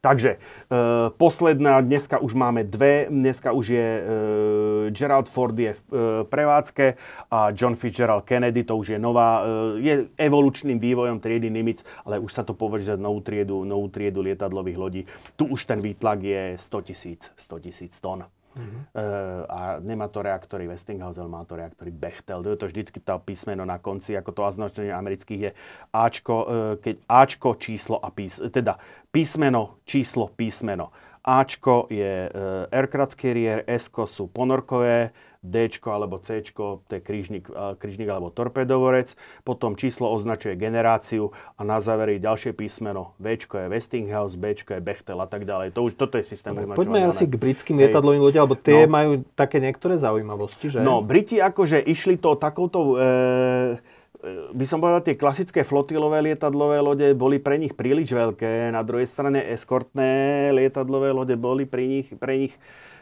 Takže 0.00 0.30
e, 0.30 0.38
posledná, 1.18 1.80
dneska 1.80 2.18
už 2.22 2.34
máme 2.34 2.64
dve, 2.64 3.10
dneska 3.10 3.50
už 3.52 3.66
je 3.68 3.88
e, 3.98 4.02
Gerald 4.94 5.28
Ford 5.28 5.58
je 5.58 5.74
v 5.74 5.82
e, 5.82 6.24
prevádzke 6.24 6.94
a 7.30 7.50
John 7.50 7.74
Fitzgerald 7.74 8.22
Kennedy, 8.22 8.62
to 8.62 8.76
už 8.76 8.88
je 8.94 8.98
nová, 9.02 9.42
e, 9.42 9.82
je 9.82 9.94
evolučným 10.14 10.78
vývojom 10.78 11.18
triedy 11.18 11.50
Nimitz, 11.50 11.82
ale 12.06 12.22
už 12.22 12.32
sa 12.32 12.46
to 12.46 12.54
považuje 12.54 12.94
za 12.94 13.02
novú 13.02 13.18
triedu, 13.18 13.64
novú 13.66 13.90
triedu 13.90 14.22
lietadlových 14.22 14.78
lodí. 14.78 15.02
Tu 15.34 15.42
už 15.48 15.64
ten 15.66 15.82
výtlak 15.82 16.22
je 16.22 16.54
100 16.54 16.86
tisíc 16.86 17.20
100 17.42 17.58
tisíc 17.66 17.98
tón. 17.98 18.30
Uh-huh. 18.56 18.80
a 19.52 19.76
nemá 19.84 20.08
to 20.08 20.24
reaktory 20.24 20.64
Westinghouse, 20.64 21.20
ale 21.20 21.28
má 21.28 21.44
to 21.44 21.60
reaktory 21.60 21.92
Bechtel. 21.92 22.40
To 22.40 22.48
je 22.48 22.56
to 22.56 22.66
vždycky 22.72 22.98
tá 23.04 23.20
písmeno 23.20 23.68
na 23.68 23.76
konci, 23.76 24.16
ako 24.16 24.32
to 24.32 24.40
označenie 24.48 24.96
amerických 24.96 25.40
je 25.40 25.50
Ačko, 25.92 26.36
e, 26.40 26.46
keď 26.80 26.94
Ačko, 27.04 27.60
číslo 27.60 28.00
a 28.00 28.08
pís, 28.08 28.40
teda 28.40 28.80
písmeno, 29.12 29.84
číslo, 29.84 30.32
písmeno. 30.32 30.88
Ačko 31.20 31.92
je 31.92 32.26
e, 32.26 32.30
aircraft 32.72 33.20
carrier, 33.20 33.60
S 33.68 33.92
sú 33.92 34.24
ponorkové, 34.32 35.12
D 35.46 35.70
alebo 35.86 36.18
C, 36.18 36.42
to 36.50 36.82
je 36.90 36.98
krížnik, 36.98 37.46
krížnik 37.78 38.10
alebo 38.10 38.34
torpedovorec. 38.34 39.14
Potom 39.46 39.78
číslo 39.78 40.10
označuje 40.10 40.58
generáciu 40.58 41.30
a 41.54 41.62
na 41.62 41.78
závere 41.78 42.18
ďalšie 42.18 42.52
písmeno. 42.52 43.14
V 43.22 43.38
je 43.38 43.66
Westinghouse, 43.70 44.34
B 44.34 44.58
je 44.58 44.82
Bechtel 44.82 45.18
a 45.22 45.28
tak 45.30 45.46
ďalej. 45.46 45.72
To 45.78 45.86
už, 45.86 45.94
toto 45.94 46.18
je 46.18 46.26
systém 46.26 46.52
no, 46.52 46.74
Poďme 46.74 47.06
asi 47.06 47.30
k 47.30 47.38
britským 47.38 47.78
lietadlovým 47.78 48.20
lodiam, 48.20 48.44
lebo 48.44 48.58
tie 48.58 48.84
no, 48.84 48.92
majú 48.92 49.10
také 49.38 49.62
niektoré 49.62 49.96
zaujímavosti, 49.96 50.66
že? 50.74 50.78
No, 50.82 51.00
Briti 51.00 51.38
akože 51.38 51.78
išli 51.80 52.18
to 52.18 52.34
takouto... 52.34 52.98
E, 52.98 53.94
by 54.26 54.64
som 54.66 54.82
povedal, 54.82 55.06
tie 55.06 55.14
klasické 55.14 55.62
flotilové 55.62 56.18
lietadlové 56.18 56.82
lode 56.82 57.06
boli 57.14 57.38
pre 57.38 57.60
nich 57.60 57.76
príliš 57.76 58.10
veľké. 58.10 58.74
Na 58.74 58.82
druhej 58.82 59.06
strane 59.06 59.38
eskortné 59.54 60.50
lietadlové 60.50 61.14
lode 61.14 61.36
boli 61.38 61.62
pre 61.68 61.84
nich, 61.86 62.08
pre 62.18 62.34
nich 62.48 62.54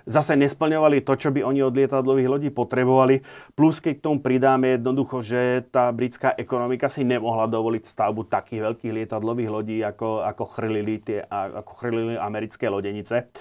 zase 0.04 0.36
nesplňovali 0.36 1.00
to, 1.00 1.16
čo 1.16 1.32
by 1.32 1.40
oni 1.40 1.64
od 1.64 1.76
lietadlových 1.76 2.28
lodí 2.28 2.48
potrebovali. 2.52 3.24
Plus 3.56 3.80
keď 3.80 4.00
k 4.00 4.04
tomu 4.04 4.20
pridáme 4.20 4.76
jednoducho, 4.76 5.24
že 5.24 5.64
tá 5.72 5.88
britská 5.90 6.36
ekonomika 6.36 6.92
si 6.92 7.04
nemohla 7.04 7.48
dovoliť 7.48 7.84
stavbu 7.88 8.28
takých 8.28 8.72
veľkých 8.72 8.92
lietadlových 8.92 9.50
lodí, 9.50 9.78
ako, 9.80 10.24
ako, 10.24 10.44
chrlili, 10.52 11.00
tie, 11.00 11.24
ako 11.28 11.72
chrlili 11.80 12.14
americké 12.20 12.68
lodenice. 12.68 13.32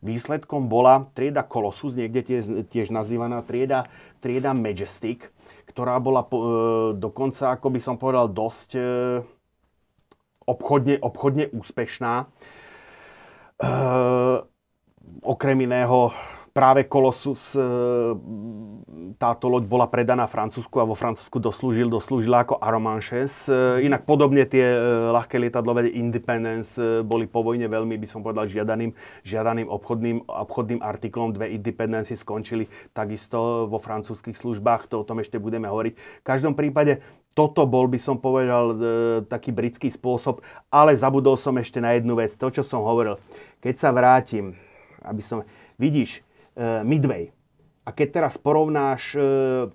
Výsledkom 0.00 0.68
bola 0.68 1.12
trieda 1.12 1.44
Colossus, 1.44 1.92
niekde 1.92 2.24
tiež, 2.24 2.44
tiež 2.72 2.88
nazývaná 2.88 3.44
trieda, 3.44 3.84
trieda 4.24 4.56
Majestic, 4.56 5.28
ktorá 5.68 6.00
bola 6.00 6.24
e, 6.24 6.28
dokonca, 6.96 7.52
ako 7.52 7.68
by 7.68 7.80
som 7.84 8.00
povedal, 8.00 8.32
dosť 8.32 8.70
e, 8.80 8.82
obchodne, 10.48 11.04
obchodne 11.04 11.52
úspešná. 11.52 12.24
E, 13.60 13.70
okrem 15.22 15.64
iného 15.64 16.12
práve 16.50 16.84
Colossus, 16.90 17.54
e, 17.54 17.62
táto 19.16 19.46
loď 19.46 19.64
bola 19.70 19.86
predaná 19.86 20.26
Francúzsku 20.26 20.82
a 20.82 20.88
vo 20.88 20.98
Francúzsku 20.98 21.38
doslúžil, 21.38 21.86
doslúžila 21.86 22.42
ako 22.42 22.58
Aromanches. 22.58 23.46
E, 23.46 23.86
inak 23.86 24.04
podobne 24.04 24.44
tie 24.46 24.66
e, 24.66 24.78
ľahké 25.14 25.38
lietadlové 25.38 25.94
Independence 25.94 26.76
boli 27.06 27.30
po 27.30 27.46
vojne 27.46 27.70
veľmi, 27.70 27.94
by 27.96 28.08
som 28.10 28.20
povedal, 28.20 28.50
žiadaným, 28.50 28.90
žiadaným 29.22 29.70
obchodným, 29.70 30.26
obchodným 30.26 30.80
artiklom. 30.82 31.32
Dve 31.32 31.54
Independence 31.54 32.12
skončili 32.18 32.66
takisto 32.90 33.70
vo 33.70 33.78
francúzských 33.78 34.34
službách, 34.34 34.90
to 34.90 35.00
o 35.00 35.06
tom 35.06 35.22
ešte 35.22 35.38
budeme 35.38 35.70
hovoriť. 35.70 35.92
V 35.96 36.26
každom 36.26 36.58
prípade 36.58 36.98
toto 37.30 37.62
bol, 37.62 37.86
by 37.86 37.96
som 38.02 38.18
povedal, 38.18 38.74
taký 39.30 39.54
britský 39.54 39.86
spôsob, 39.86 40.42
ale 40.66 40.98
zabudol 40.98 41.38
som 41.38 41.54
ešte 41.62 41.78
na 41.78 41.94
jednu 41.94 42.18
vec, 42.18 42.34
to, 42.34 42.50
čo 42.50 42.66
som 42.66 42.82
hovoril. 42.82 43.22
Keď 43.62 43.74
sa 43.78 43.94
vrátim, 43.94 44.58
aby 45.04 45.22
som... 45.24 45.44
Vidíš, 45.80 46.20
uh, 46.56 46.84
Midway. 46.84 47.32
A 47.84 47.90
keď 47.90 48.22
teraz 48.22 48.34
porovnáš 48.36 49.16
uh, 49.16 49.72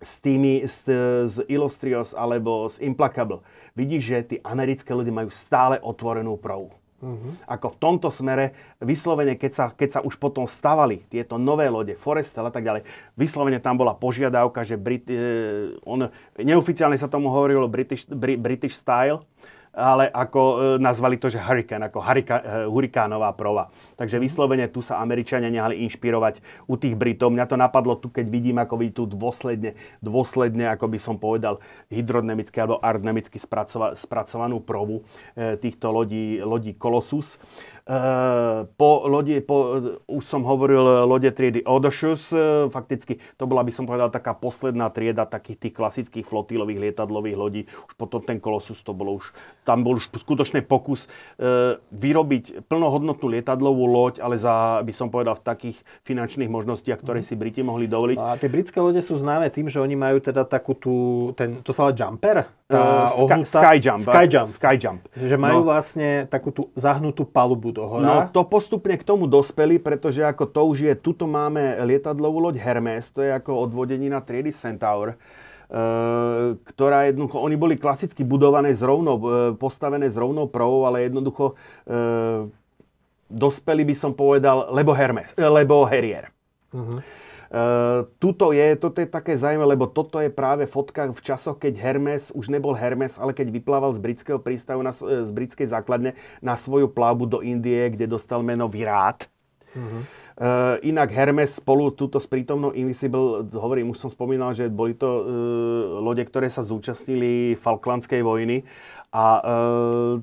s 0.00 0.20
tými, 0.20 0.64
s, 0.64 0.84
s 1.28 1.36
Illustrious 1.48 2.12
alebo 2.12 2.68
s 2.68 2.80
Implacable, 2.80 3.44
vidíš, 3.72 4.02
že 4.04 4.18
tí 4.24 4.36
americké 4.44 4.92
ľudia 4.92 5.12
majú 5.12 5.30
stále 5.32 5.80
otvorenú 5.80 6.36
provu. 6.36 6.72
Uh-huh. 6.96 7.36
Ako 7.44 7.76
v 7.76 7.80
tomto 7.80 8.08
smere, 8.08 8.56
vyslovene, 8.80 9.36
keď 9.36 9.52
sa, 9.52 9.64
keď 9.68 9.88
sa 9.92 10.00
už 10.00 10.16
potom 10.16 10.48
stavali 10.48 11.04
tieto 11.12 11.36
nové 11.36 11.68
lode, 11.68 11.92
Forestel 11.92 12.48
a 12.48 12.52
tak 12.52 12.64
ďalej, 12.64 12.88
vyslovene 13.20 13.60
tam 13.60 13.76
bola 13.76 13.92
požiadavka, 13.92 14.64
že 14.64 14.80
Brit, 14.80 15.04
e, 15.12 15.76
on, 15.84 16.08
neoficiálne 16.40 16.96
sa 16.96 17.04
tomu 17.04 17.28
hovorilo 17.28 17.68
British, 17.68 18.08
Bri, 18.08 18.40
British 18.40 18.80
style, 18.80 19.20
ale 19.76 20.08
ako 20.08 20.40
e, 20.40 20.56
nazvali 20.80 21.20
to, 21.20 21.28
že 21.28 21.36
hurricane, 21.36 21.92
ako 21.92 22.00
hurika, 22.00 22.40
e, 22.40 22.64
hurikánová 22.64 23.36
prova. 23.36 23.68
Takže 24.00 24.16
vyslovene 24.16 24.72
tu 24.72 24.80
sa 24.80 25.04
Američania 25.04 25.52
nehali 25.52 25.84
inšpirovať 25.84 26.40
u 26.64 26.80
tých 26.80 26.96
Britov. 26.96 27.28
Mňa 27.36 27.44
to 27.44 27.60
napadlo 27.60 28.00
tu, 28.00 28.08
keď 28.08 28.26
vidím, 28.32 28.56
ako 28.56 28.74
by 28.80 28.86
tu 28.96 29.04
dôsledne, 29.04 29.76
dôsledne, 30.00 30.72
ako 30.72 30.88
by 30.88 30.98
som 30.98 31.20
povedal, 31.20 31.60
hydrodynamicky 31.92 32.56
alebo 32.56 32.80
aerodynamicky 32.80 33.36
spracova, 33.36 33.92
spracovanú 33.92 34.64
provu 34.64 35.04
e, 35.36 35.60
týchto 35.60 35.92
lodí, 35.92 36.40
lodí 36.40 36.72
Colossus. 36.80 37.36
Po 38.74 38.90
lode, 39.06 39.38
po, 39.46 39.78
už 40.10 40.24
som 40.26 40.42
hovoril, 40.42 41.06
lode 41.06 41.30
triedy 41.30 41.62
Odysseus, 41.62 42.34
fakticky 42.74 43.22
to 43.38 43.46
bola, 43.46 43.62
by 43.62 43.70
som 43.70 43.86
povedal, 43.86 44.10
taká 44.10 44.34
posledná 44.34 44.90
trieda 44.90 45.22
takých 45.22 45.70
tých 45.70 45.74
klasických 45.78 46.26
flotilových 46.26 46.90
lietadlových 46.90 47.38
lodí. 47.38 47.62
Už 47.86 47.94
potom 47.94 48.18
ten 48.26 48.42
Colossus, 48.42 48.82
to 48.82 48.90
bolo 48.90 49.22
už, 49.22 49.30
tam 49.62 49.86
bol 49.86 50.02
už 50.02 50.10
skutočný 50.10 50.66
pokus 50.66 51.06
vyrobiť 51.94 52.66
plnohodnotnú 52.66 53.38
lietadlovú 53.38 53.86
loď, 53.86 54.18
ale 54.18 54.34
za, 54.34 54.82
by 54.82 54.90
som 54.90 55.06
povedal, 55.06 55.38
v 55.38 55.46
takých 55.46 55.78
finančných 56.02 56.50
možnostiach, 56.50 56.98
ktoré 56.98 57.22
si 57.22 57.38
Briti 57.38 57.62
mohli 57.62 57.86
dovoliť. 57.86 58.18
A 58.18 58.34
tie 58.34 58.50
britské 58.50 58.82
lode 58.82 58.98
sú 58.98 59.14
známe 59.14 59.46
tým, 59.54 59.70
že 59.70 59.78
oni 59.78 59.94
majú 59.94 60.18
teda 60.18 60.42
takú 60.42 60.74
tú, 60.74 61.30
ten, 61.38 61.62
to 61.62 61.70
sa 61.70 61.86
volá 61.86 61.94
jumper? 61.94 62.50
Tá 62.66 63.14
uh, 63.14 63.22
ohnutá, 63.22 63.62
sky, 63.62 63.78
jump. 63.78 64.02
Sky 64.02 64.26
jump. 64.26 64.48
Sky 64.50 64.74
jump. 64.74 65.00
Že 65.14 65.38
majú 65.38 65.62
no. 65.62 65.70
vlastne 65.70 66.26
takú 66.26 66.50
tú 66.50 66.66
zahnutú 66.74 67.22
palubu 67.22 67.70
do 67.70 67.86
hora. 67.86 68.02
No 68.02 68.14
to 68.34 68.42
postupne 68.42 68.98
k 68.98 69.06
tomu 69.06 69.30
dospeli, 69.30 69.78
pretože 69.78 70.26
ako 70.26 70.50
to 70.50 70.60
už 70.74 70.78
je, 70.90 70.92
tuto 70.98 71.30
máme 71.30 71.78
lietadlovú 71.86 72.42
loď 72.42 72.58
Hermes, 72.58 73.06
to 73.14 73.22
je 73.22 73.30
ako 73.30 73.70
odvodenina 73.70 74.18
triedy 74.18 74.50
Centaur. 74.50 75.14
Uh, 75.66 76.58
ktorá 76.62 77.10
jednoducho, 77.10 77.42
oni 77.42 77.58
boli 77.58 77.74
klasicky 77.74 78.22
budované 78.22 78.70
z 78.74 78.86
rovnou, 78.86 79.18
uh, 79.18 79.50
postavené 79.58 80.06
z 80.06 80.14
rovnou 80.14 80.46
prvou, 80.46 80.86
ale 80.86 81.10
jednoducho 81.10 81.58
uh, 81.58 82.46
dospeli 83.26 83.82
by 83.82 83.94
som 83.98 84.14
povedal, 84.14 84.70
lebo 84.70 84.94
Hermes, 84.94 85.34
lebo 85.34 85.82
Harrier. 85.86 86.30
Uh-huh. 86.70 87.02
Uh, 87.46 88.10
tuto 88.18 88.50
je, 88.50 88.74
toto 88.74 88.98
je 88.98 89.06
také 89.06 89.38
zaujímavé, 89.38 89.78
lebo 89.78 89.86
toto 89.86 90.18
je 90.18 90.26
práve 90.26 90.66
fotka 90.66 91.14
v 91.14 91.20
časoch, 91.22 91.62
keď 91.62 91.78
Hermes 91.78 92.34
už 92.34 92.50
nebol 92.50 92.74
Hermes, 92.74 93.22
ale 93.22 93.30
keď 93.30 93.54
vyplával 93.54 93.94
z 93.94 94.02
britského 94.02 94.42
prístavu, 94.42 94.82
na, 94.82 94.90
z 94.96 95.30
britskej 95.30 95.70
základne 95.70 96.18
na 96.42 96.58
svoju 96.58 96.90
plavbu 96.90 97.24
do 97.30 97.38
Indie, 97.46 97.86
kde 97.94 98.10
dostal 98.10 98.42
meno 98.42 98.66
Virát. 98.66 99.30
Uh-huh. 99.76 100.02
Uh, 100.36 100.76
inak 100.84 101.14
Hermes 101.14 101.56
spolu 101.56 101.88
túto 101.94 102.20
s 102.20 102.28
prítomnou 102.28 102.74
Invisible, 102.76 103.46
hovorím, 103.56 103.96
už 103.96 104.04
som 104.04 104.10
spomínal, 104.12 104.52
že 104.52 104.68
boli 104.68 104.92
to 104.92 105.08
uh, 105.08 105.24
lode, 106.04 106.20
ktoré 106.28 106.52
sa 106.52 106.60
zúčastnili 106.60 107.56
Falklandskej 107.56 108.20
vojny 108.20 108.66
a 109.14 109.24
uh, 109.40 110.14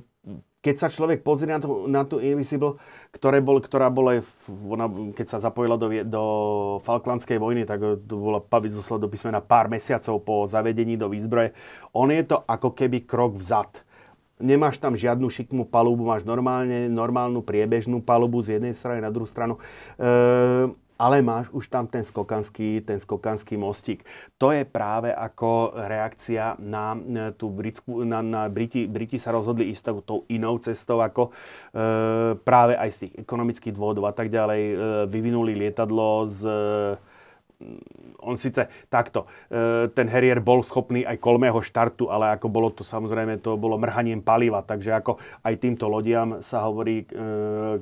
keď 0.63 0.75
sa 0.79 0.87
človek 0.87 1.27
pozrie 1.27 1.51
na 1.51 1.59
tú, 1.59 1.91
na 1.91 2.07
tú 2.07 2.23
Invisible, 2.23 2.79
ktoré 3.11 3.43
bol, 3.43 3.59
ktorá 3.59 3.91
bola, 3.91 4.23
ona, 4.47 4.87
keď 5.11 5.35
sa 5.35 5.43
zapojila 5.43 5.75
do, 5.75 5.91
do 6.07 6.23
Falklandskej 6.87 7.35
vojny, 7.35 7.67
tak 7.67 7.83
to 7.83 8.15
bola 8.15 8.39
paviť 8.39 8.79
do 8.95 9.11
písmena 9.11 9.43
pár 9.43 9.67
mesiacov 9.67 10.23
po 10.23 10.47
zavedení 10.47 10.95
do 10.95 11.11
výzbroje. 11.11 11.51
On 11.91 12.07
je 12.07 12.23
to 12.23 12.39
ako 12.47 12.71
keby 12.71 13.03
krok 13.03 13.35
vzad. 13.35 13.75
Nemáš 14.39 14.79
tam 14.79 14.95
žiadnu 14.95 15.27
šikmú 15.27 15.67
palubu, 15.67 16.07
máš 16.07 16.23
normálne, 16.23 16.87
normálnu 16.87 17.43
priebežnú 17.43 17.99
palubu 17.99 18.39
z 18.39 18.57
jednej 18.57 18.71
strany 18.71 19.03
na 19.03 19.11
druhú 19.11 19.27
stranu. 19.27 19.59
E, 19.99 20.11
ale 20.97 21.25
máš 21.25 21.49
už 21.51 21.67
tam 21.67 21.89
ten 21.89 22.05
skokanský, 22.05 22.81
ten 22.85 22.99
skokanský 22.99 23.57
mostík. 23.57 24.05
To 24.37 24.53
je 24.53 24.63
práve 24.63 25.09
ako 25.09 25.73
reakcia 25.75 26.55
na 26.61 26.95
tú 27.33 27.49
britskú, 27.49 28.05
na, 28.05 28.21
na 28.21 28.45
Briti, 28.49 28.85
Briti 28.85 29.17
sa 29.17 29.33
rozhodli 29.33 29.73
ísť 29.73 30.05
tou 30.05 30.23
inou 30.29 30.59
cestou, 30.61 31.01
ako 31.01 31.29
e, 31.29 31.31
práve 32.41 32.77
aj 32.77 32.89
z 32.93 32.97
tých 33.07 33.13
ekonomických 33.25 33.73
dôvodov 33.73 34.09
a 34.09 34.13
tak 34.13 34.29
ďalej 34.29 34.61
e, 34.61 34.75
vyvinuli 35.09 35.57
lietadlo 35.57 36.29
z 36.29 36.41
on 38.23 38.35
síce 38.39 38.67
takto, 38.87 39.27
e, 39.51 39.87
ten 39.91 40.07
Harrier 40.07 40.39
bol 40.39 40.63
schopný 40.63 41.03
aj 41.03 41.19
kolmého 41.19 41.59
štartu, 41.59 42.07
ale 42.11 42.35
ako 42.35 42.47
bolo 42.47 42.69
to 42.71 42.83
samozrejme, 42.83 43.39
to 43.39 43.55
bolo 43.59 43.79
mrhaním 43.79 44.23
paliva, 44.23 44.63
takže 44.63 44.95
ako 44.95 45.19
aj 45.43 45.53
týmto 45.59 45.87
lodiam 45.87 46.39
sa 46.39 46.63
hovorí 46.67 47.03
e, 47.03 47.07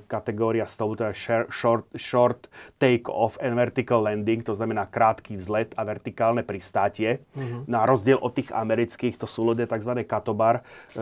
kategória 0.06 0.65
toho, 0.65 0.98
to 0.98 1.06
je 1.11 1.15
short, 1.49 1.85
short 1.93 2.39
take 2.81 3.06
off 3.06 3.38
and 3.38 3.53
vertical 3.53 4.02
landing, 4.06 4.41
to 4.41 4.57
znamená 4.57 4.89
krátky 4.89 5.38
vzlet 5.38 5.73
a 5.77 5.85
vertikálne 5.85 6.41
pristátie. 6.41 7.22
Uh-huh. 7.38 7.65
Na 7.69 7.85
rozdiel 7.85 8.18
od 8.18 8.34
tých 8.34 8.49
amerických, 8.49 9.22
to 9.22 9.30
sú 9.30 9.45
lode 9.45 9.65
tzv. 9.65 9.93
katobar, 10.06 10.65
e, 10.93 11.02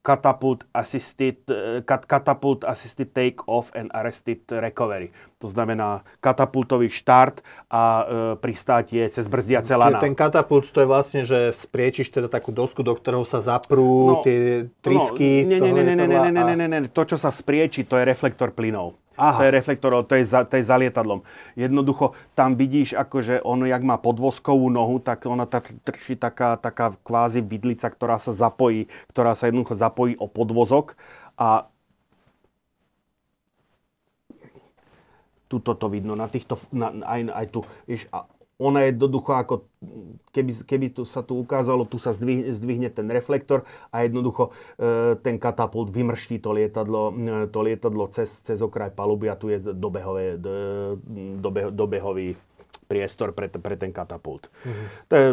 catapult 0.00 0.64
assisted, 0.72 1.36
kat, 1.84 2.08
catapult 2.08 2.64
assisted 2.64 3.12
take 3.12 3.44
off 3.44 3.68
and 3.76 3.92
arrested 3.92 4.40
recovery. 4.48 5.12
To 5.44 5.48
znamená 5.48 6.04
katapultový 6.24 6.88
štart 6.88 7.44
a 7.68 7.82
e, 7.84 8.04
pristátie 8.40 9.04
cez 9.12 9.28
brzdiace 9.28 9.76
lana. 9.76 10.00
Ten 10.00 10.16
katapult 10.16 10.72
to 10.72 10.80
je 10.80 10.88
vlastne, 10.88 11.20
že 11.24 11.52
spriečiš 11.52 12.12
teda 12.12 12.32
takú 12.32 12.52
dosku, 12.52 12.80
do 12.80 12.96
ktorého 12.96 13.28
sa 13.28 13.44
zaprú 13.44 14.20
no, 14.20 14.24
tie 14.24 14.72
trysky. 14.80 15.44
No, 15.44 15.56
nie, 15.56 15.58
nie, 15.60 15.72
nie, 15.72 15.84
nie, 15.84 15.96
nie, 15.96 16.08
nie, 16.08 16.32
nie, 16.32 16.56
nie, 16.56 16.68
nie, 16.68 16.80
to, 16.88 17.02
čo 17.04 17.16
sa 17.20 17.28
sprieči, 17.28 17.84
to 17.84 18.00
je 18.00 18.04
reflektor 18.08 18.56
plynov. 18.56 18.96
Aha. 19.20 19.36
To 19.36 19.42
je 19.44 19.52
reflektor, 19.52 19.92
to 20.08 20.16
je, 20.16 20.24
za, 20.24 20.48
to 20.48 20.56
je 20.56 20.64
za 20.64 20.80
lietadlom. 20.80 21.20
Jednoducho 21.52 22.16
tam 22.32 22.56
vidíš, 22.56 22.96
akože 22.96 23.44
ono, 23.44 23.68
jak 23.68 23.84
má 23.84 24.00
podvozkovú 24.00 24.72
nohu, 24.72 24.96
tak 24.96 25.28
ona 25.28 25.44
trčí 25.84 26.16
taká, 26.16 26.56
taká 26.56 26.96
kvázi 27.04 27.44
vidlica, 27.44 27.92
ktorá 27.92 28.16
sa 28.16 28.32
zapojí, 28.32 28.88
ktorá 29.12 29.36
sa 29.36 29.52
jednoducho 29.52 29.76
zapojí 29.76 30.16
o 30.16 30.24
podvozok 30.24 30.96
a 31.36 31.68
tuto 35.50 35.74
to 35.76 35.90
vidno, 35.92 36.14
na 36.16 36.30
týchto, 36.30 36.56
na, 36.72 36.94
aj, 37.04 37.20
aj 37.28 37.46
tu, 37.50 37.60
vieš, 37.84 38.06
a 38.14 38.24
ona 38.60 38.84
je 38.84 38.92
jednoducho 38.92 39.32
ako, 39.32 39.54
keby, 40.36 40.52
keby 40.68 40.86
tu 40.92 41.08
sa 41.08 41.24
tu 41.24 41.40
ukázalo, 41.40 41.88
tu 41.88 41.96
sa 41.96 42.12
zdvihne, 42.12 42.52
zdvihne 42.52 42.92
ten 42.92 43.08
reflektor 43.08 43.64
a 43.88 44.04
jednoducho 44.04 44.52
e, 44.76 45.16
ten 45.24 45.40
katapult 45.40 45.88
vymrští 45.88 46.44
to 46.44 46.52
lietadlo, 46.52 47.08
e, 47.16 47.48
to 47.48 47.58
lietadlo 47.64 48.12
cez, 48.12 48.44
cez 48.44 48.60
okraj 48.60 48.92
paluby 48.92 49.32
a 49.32 49.40
tu 49.40 49.48
je 49.48 49.58
dobehové, 49.72 50.36
dobe, 51.40 51.72
dobehový 51.72 52.36
priestor 52.90 53.30
pre, 53.30 53.46
pre 53.46 53.78
ten 53.78 53.94
katapult. 53.94 54.50
Mm-hmm. 54.50 54.86
To 55.06 55.14
je, 55.14 55.26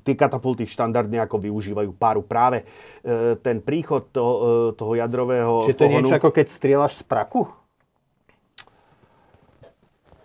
tí 0.00 0.12
katapulty 0.16 0.64
štandardne 0.64 1.20
ako 1.20 1.44
využívajú 1.44 1.92
páru. 1.92 2.24
Práve 2.24 2.64
e, 3.04 3.36
ten 3.44 3.60
príchod 3.60 4.08
to, 4.08 4.24
e, 4.24 4.38
toho 4.80 4.96
jadrového... 4.96 5.60
Čiže 5.68 5.76
to 5.76 5.84
je 5.84 5.92
niečo 5.92 6.16
ako 6.16 6.32
keď 6.32 6.46
strieľaš 6.48 6.92
z 6.98 7.04
praku? 7.04 7.44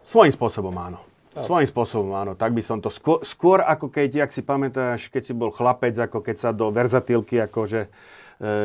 Svojím 0.08 0.32
spôsobom 0.32 0.72
áno. 0.80 1.11
Svojím 1.32 1.70
spôsobom, 1.72 2.12
áno. 2.12 2.36
Tak 2.36 2.52
by 2.52 2.60
som 2.60 2.84
to 2.84 2.92
skôr, 2.92 3.24
skôr 3.24 3.64
ako 3.64 3.88
keď, 3.88 4.28
ak 4.28 4.36
si 4.36 4.44
pamätáš, 4.44 5.08
keď 5.08 5.32
si 5.32 5.34
bol 5.34 5.48
chlapec, 5.48 5.96
ako 5.96 6.20
keď 6.20 6.36
sa 6.36 6.50
do 6.52 6.68
verzatilky 6.76 7.40
akože 7.48 7.88
e, 7.88 7.90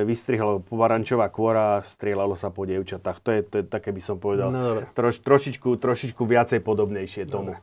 vystrihlo 0.03 0.59
povarančová 0.67 1.31
kôra 1.31 1.79
a 1.79 1.85
strieľalo 1.87 2.35
sa 2.35 2.51
po 2.51 2.67
dievčatách. 2.67 3.23
To 3.23 3.31
je, 3.31 3.41
to 3.47 3.55
je 3.63 3.65
také, 3.71 3.95
by 3.95 4.03
som 4.03 4.19
povedal, 4.19 4.51
no, 4.51 4.83
troš, 4.99 5.23
trošičku, 5.23 5.79
trošičku 5.79 6.23
viacej 6.27 6.59
podobnejšie 6.67 7.31
tomu. 7.31 7.55
E, 7.55 7.61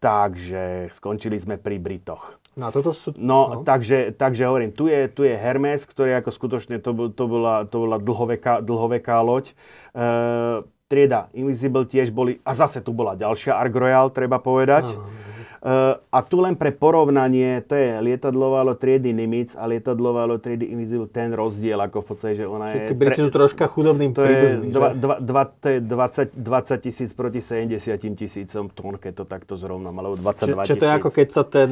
takže 0.00 0.88
skončili 0.96 1.36
sme 1.36 1.60
pri 1.60 1.76
Britoch. 1.76 2.40
No, 2.56 2.72
toto 2.72 2.96
sú... 2.96 3.12
no, 3.20 3.52
no. 3.52 3.68
Takže, 3.68 4.16
takže 4.16 4.48
hovorím, 4.48 4.72
tu 4.72 4.88
je, 4.88 5.12
tu 5.12 5.28
je 5.28 5.36
Hermes, 5.36 5.84
ktorý 5.84 6.24
ako 6.24 6.32
skutočne, 6.32 6.80
to, 6.80 7.12
to, 7.12 7.24
bola, 7.28 7.68
to 7.68 7.84
bola 7.84 8.00
dlhoveká, 8.00 8.64
dlhoveká 8.64 9.20
loď. 9.20 9.52
E, 9.92 10.64
trieda 10.86 11.26
Invisible 11.34 11.86
tiež 11.86 12.14
boli, 12.14 12.38
a 12.46 12.54
zase 12.54 12.78
tu 12.78 12.94
bola 12.94 13.18
ďalšia 13.18 13.58
Ark 13.58 13.74
Royal, 13.74 14.06
treba 14.14 14.38
povedať. 14.38 14.94
Aha. 14.94 15.26
Uh, 15.66 15.98
a 16.14 16.22
tu 16.22 16.38
len 16.38 16.54
pre 16.54 16.70
porovnanie, 16.70 17.58
to 17.66 17.74
je 17.74 17.98
lietadlová 17.98 18.62
loď 18.62 18.86
triedy 18.86 19.10
Nimitz 19.10 19.58
a 19.58 19.66
lietadlová 19.66 20.22
loď 20.22 20.46
triedy 20.46 20.70
Invisible, 20.70 21.10
ten 21.10 21.34
rozdiel, 21.34 21.74
ako 21.82 22.06
v 22.06 22.06
podstate, 22.06 22.34
že 22.38 22.46
ona 22.46 22.70
Všetky 22.70 22.94
je... 22.94 23.00
Briti 23.02 23.20
sú 23.26 23.30
troška 23.34 23.66
chudobným 23.66 24.14
to 24.14 24.22
je, 24.22 24.62
dva, 24.70 24.94
dva, 24.94 25.18
dva, 25.18 25.42
to 25.50 25.66
je 25.74 25.78
20, 25.82 26.38
20 26.38 26.86
tisíc 26.86 27.10
proti 27.18 27.42
70 27.42 27.82
tisícom 27.98 28.70
tón, 28.70 28.94
keď 28.94 29.12
to 29.18 29.24
takto 29.26 29.58
zrovna, 29.58 29.90
alebo 29.90 30.14
22 30.14 30.54
tisíc. 30.54 30.70
Čiže 30.70 30.78
to 30.78 30.86
je 30.86 30.92
ako 30.94 31.10
keď 31.10 31.28
sa 31.34 31.42
ten, 31.42 31.70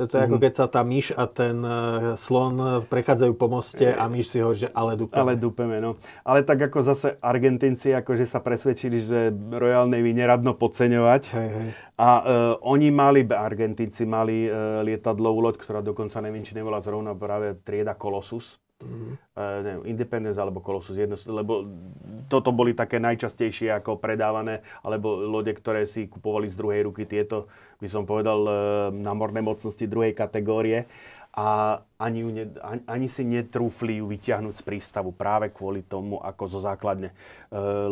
to 0.00 0.14
je 0.16 0.22
ako 0.24 0.36
mhm. 0.40 0.42
keď 0.48 0.52
sa 0.56 0.66
tá 0.72 0.80
myš 0.80 1.06
a 1.12 1.24
ten 1.28 1.56
e, 1.60 1.70
slon 2.16 2.88
prechádzajú 2.88 3.32
po 3.36 3.52
moste 3.52 3.92
a 3.92 4.08
myš 4.08 4.32
si 4.32 4.40
hovorí, 4.40 4.64
že 4.64 4.72
ale 4.72 4.96
dupeme. 4.96 5.20
Ale 5.20 5.32
dupeme, 5.36 5.76
no. 5.84 6.00
Ale 6.24 6.40
tak 6.40 6.72
ako 6.72 6.80
zase 6.88 7.20
Argentinci 7.20 7.92
akože 7.92 8.24
sa 8.24 8.40
presvedčili, 8.40 8.96
že 9.04 9.28
Royal 9.52 9.92
Navy 9.92 10.16
neradno 10.16 10.56
podceňovať. 10.56 11.22
Hej, 11.36 11.50
hej. 11.52 11.70
A 11.96 12.08
uh, 12.20 12.24
oni 12.60 12.92
mali, 12.92 13.24
Argentinci 13.24 14.04
mali 14.04 14.44
uh, 14.44 14.84
lietadlovú 14.84 15.40
loď, 15.40 15.56
ktorá 15.64 15.80
dokonca 15.80 16.20
neviem, 16.20 16.44
či 16.44 16.52
nebola 16.52 16.84
zrovna 16.84 17.16
práve 17.16 17.56
trieda 17.64 17.96
Colossus. 17.96 18.60
Mm-hmm. 18.76 19.12
Uh, 19.32 19.58
neviem, 19.64 19.82
Independence 19.96 20.36
alebo 20.36 20.60
Colossus, 20.60 21.00
jedno, 21.00 21.16
lebo 21.16 21.64
toto 22.28 22.52
boli 22.52 22.76
také 22.76 23.00
najčastejšie 23.00 23.72
ako 23.80 23.96
predávané, 23.96 24.60
alebo 24.84 25.16
lode, 25.24 25.56
ktoré 25.56 25.88
si 25.88 26.04
kupovali 26.04 26.44
z 26.52 26.60
druhej 26.60 26.84
ruky, 26.84 27.08
tieto 27.08 27.48
by 27.80 27.88
som 27.88 28.04
povedal 28.04 28.40
uh, 28.44 28.52
námorné 28.92 29.40
mocnosti 29.40 29.88
druhej 29.88 30.12
kategórie. 30.12 30.84
a 31.36 31.78
ani, 32.00 32.24
ju 32.24 32.32
ne, 32.32 32.44
ani, 32.64 32.82
ani 32.88 33.06
si 33.12 33.20
netrúfli 33.20 34.00
ju 34.00 34.08
vyťahnuť 34.08 34.56
z 34.56 34.62
prístavu 34.64 35.12
práve 35.12 35.52
kvôli 35.52 35.84
tomu, 35.84 36.16
ako 36.16 36.48
zo 36.48 36.60
základne, 36.64 37.12
e, 37.12 37.14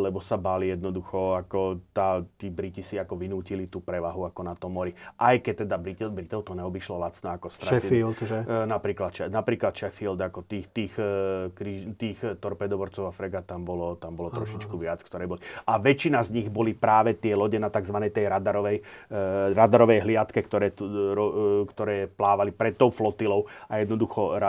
lebo 0.01 0.19
sa 0.19 0.35
báli 0.35 0.75
jednoducho, 0.75 1.39
ako 1.39 1.91
tá, 1.95 2.23
tí 2.39 2.51
Briti 2.51 2.83
si 2.83 2.99
ako 2.99 3.15
vynútili 3.15 3.71
tú 3.71 3.81
prevahu 3.81 4.27
ako 4.27 4.41
na 4.43 4.55
tom 4.59 4.75
mori. 4.75 4.93
Aj 5.15 5.37
keď 5.39 5.67
teda 5.67 5.77
Britov, 5.79 6.11
Britov 6.11 6.43
to 6.43 6.53
neobyšlo 6.59 6.99
lacno 6.99 7.35
ako 7.35 7.47
stratili. 7.51 8.03
Sheffield, 8.03 8.19
že? 8.27 8.39
E, 8.43 8.67
napríklad, 8.67 9.31
napríklad 9.31 9.73
Sheffield, 9.75 10.19
ako 10.19 10.43
tých, 10.45 10.67
tých, 10.75 10.95
e, 10.99 11.49
kríž, 11.55 11.95
tých 11.95 12.19
torpedoborcov 12.43 13.09
a 13.09 13.13
fregat 13.15 13.47
tam 13.47 13.63
bolo, 13.63 13.95
tam 13.95 14.19
bolo 14.19 14.35
trošičku 14.35 14.75
viac, 14.75 15.01
ktoré 15.07 15.31
boli. 15.31 15.41
A 15.65 15.79
väčšina 15.79 16.21
z 16.27 16.31
nich 16.35 16.49
boli 16.51 16.75
práve 16.75 17.15
tie 17.15 17.39
lode 17.39 17.57
na 17.61 17.71
tzv. 17.71 17.97
tej 18.11 18.27
radarovej, 18.27 18.77
e, 18.81 19.17
radarovej 19.55 20.01
hliadke, 20.03 20.41
ktoré, 20.43 20.75
e, 20.75 21.65
ktoré 21.71 22.11
plávali 22.11 22.51
pred 22.51 22.75
tou 22.75 22.91
flotilou 22.91 23.47
a 23.71 23.79
jednoducho 23.81 24.35
e, 24.35 24.43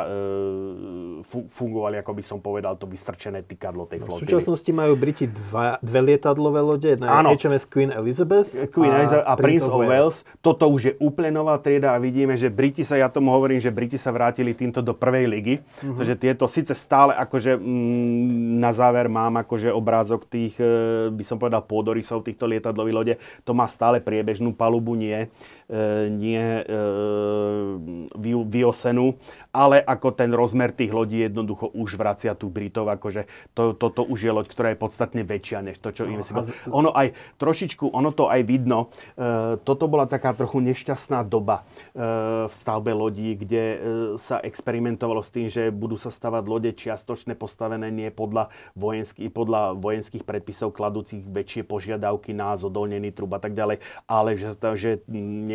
fungovali, 1.54 2.02
ako 2.02 2.12
by 2.12 2.24
som 2.24 2.40
povedal, 2.42 2.76
to 2.76 2.90
vystrčené 2.90 3.46
tykadlo 3.46 3.86
tej 3.86 4.02
flotily. 4.02 4.26
V 4.26 4.32
súčasnosti 4.32 4.72
majú 4.74 4.95
Briti 4.96 5.28
dva, 5.28 5.78
dve 5.80 6.02
lietadlové 6.02 6.62
lode, 6.64 6.88
jedna 6.96 7.22
Áno. 7.22 7.32
je 7.32 7.40
HMS 7.40 7.68
Queen 7.68 7.92
Elizabeth 7.92 8.52
Queen 8.72 8.92
a, 8.92 9.04
Elizabeth 9.04 9.28
a 9.28 9.34
Prince 9.36 9.68
of 9.68 9.82
Wales. 9.84 10.18
Toto 10.40 10.66
už 10.72 10.82
je 10.82 10.94
úplne 11.04 11.32
nová 11.36 11.60
trieda 11.60 11.94
a 11.94 12.02
vidíme, 12.02 12.34
že 12.36 12.48
Briti 12.52 12.88
sa, 12.88 13.00
ja 13.00 13.12
tomu 13.12 13.32
hovorím, 13.36 13.60
že 13.60 13.72
Briti 13.72 14.00
sa 14.00 14.10
vrátili 14.16 14.56
týmto 14.56 14.80
do 14.80 14.96
prvej 14.96 15.26
ligy. 15.28 15.56
Uh-huh. 15.62 16.00
Takže 16.00 16.16
tieto 16.18 16.46
síce 16.48 16.74
stále 16.74 17.14
akože 17.16 17.60
mm, 17.60 18.60
na 18.60 18.72
záver 18.72 19.12
mám 19.12 19.40
akože 19.44 19.70
obrázok 19.72 20.28
tých, 20.28 20.56
e, 20.58 21.08
by 21.12 21.24
som 21.24 21.38
povedal, 21.38 21.64
pôdorysov 21.64 22.24
týchto 22.26 22.48
lietadlových 22.48 22.96
lode. 22.96 23.14
To 23.44 23.52
má 23.54 23.68
stále 23.68 24.00
priebežnú 24.00 24.56
palubu, 24.56 24.96
nie 24.96 25.28
nie 26.14 26.62
e, 26.62 26.64
vyosenú, 28.46 29.18
ale 29.50 29.82
ako 29.82 30.14
ten 30.14 30.30
rozmer 30.30 30.70
tých 30.70 30.94
lodí 30.94 31.26
jednoducho 31.26 31.74
už 31.74 31.98
vracia 31.98 32.38
tu 32.38 32.54
Britov, 32.54 32.86
akože 32.86 33.26
to, 33.58 33.74
toto 33.74 34.06
už 34.06 34.30
je 34.30 34.32
loď, 34.32 34.46
ktorá 34.46 34.68
je 34.74 34.80
podstatne 34.80 35.22
väčšia 35.26 35.66
než 35.66 35.82
to, 35.82 35.90
čo 35.90 36.06
no, 36.06 36.22
si 36.22 36.34
Ono 36.70 36.94
aj 36.94 37.18
trošičku, 37.42 37.90
ono 37.90 38.14
to 38.14 38.30
aj 38.30 38.46
vidno, 38.46 38.94
e, 39.18 39.58
toto 39.66 39.90
bola 39.90 40.06
taká 40.06 40.38
trochu 40.38 40.62
nešťastná 40.62 41.26
doba 41.26 41.66
v 41.96 42.54
stavbe 42.62 42.92
lodí, 42.92 43.34
kde 43.40 43.64
sa 44.20 44.38
experimentovalo 44.44 45.24
s 45.24 45.32
tým, 45.32 45.48
že 45.48 45.72
budú 45.72 45.96
sa 45.96 46.12
stavať 46.12 46.44
lode 46.46 46.72
čiastočne 46.76 47.34
postavené 47.34 47.90
nie 47.90 48.10
podľa, 48.12 48.52
vojenský, 48.76 49.32
podľa 49.32 49.74
vojenských 49.80 50.28
predpisov 50.28 50.76
kladúcich 50.76 51.24
väčšie 51.24 51.64
požiadavky 51.66 52.36
na 52.36 52.54
zodolnený 52.60 53.16
trub 53.16 53.32
a 53.34 53.40
tak 53.40 53.56
ďalej, 53.56 53.82
ale 54.06 54.36
že, 54.36 54.54
že 54.76 54.92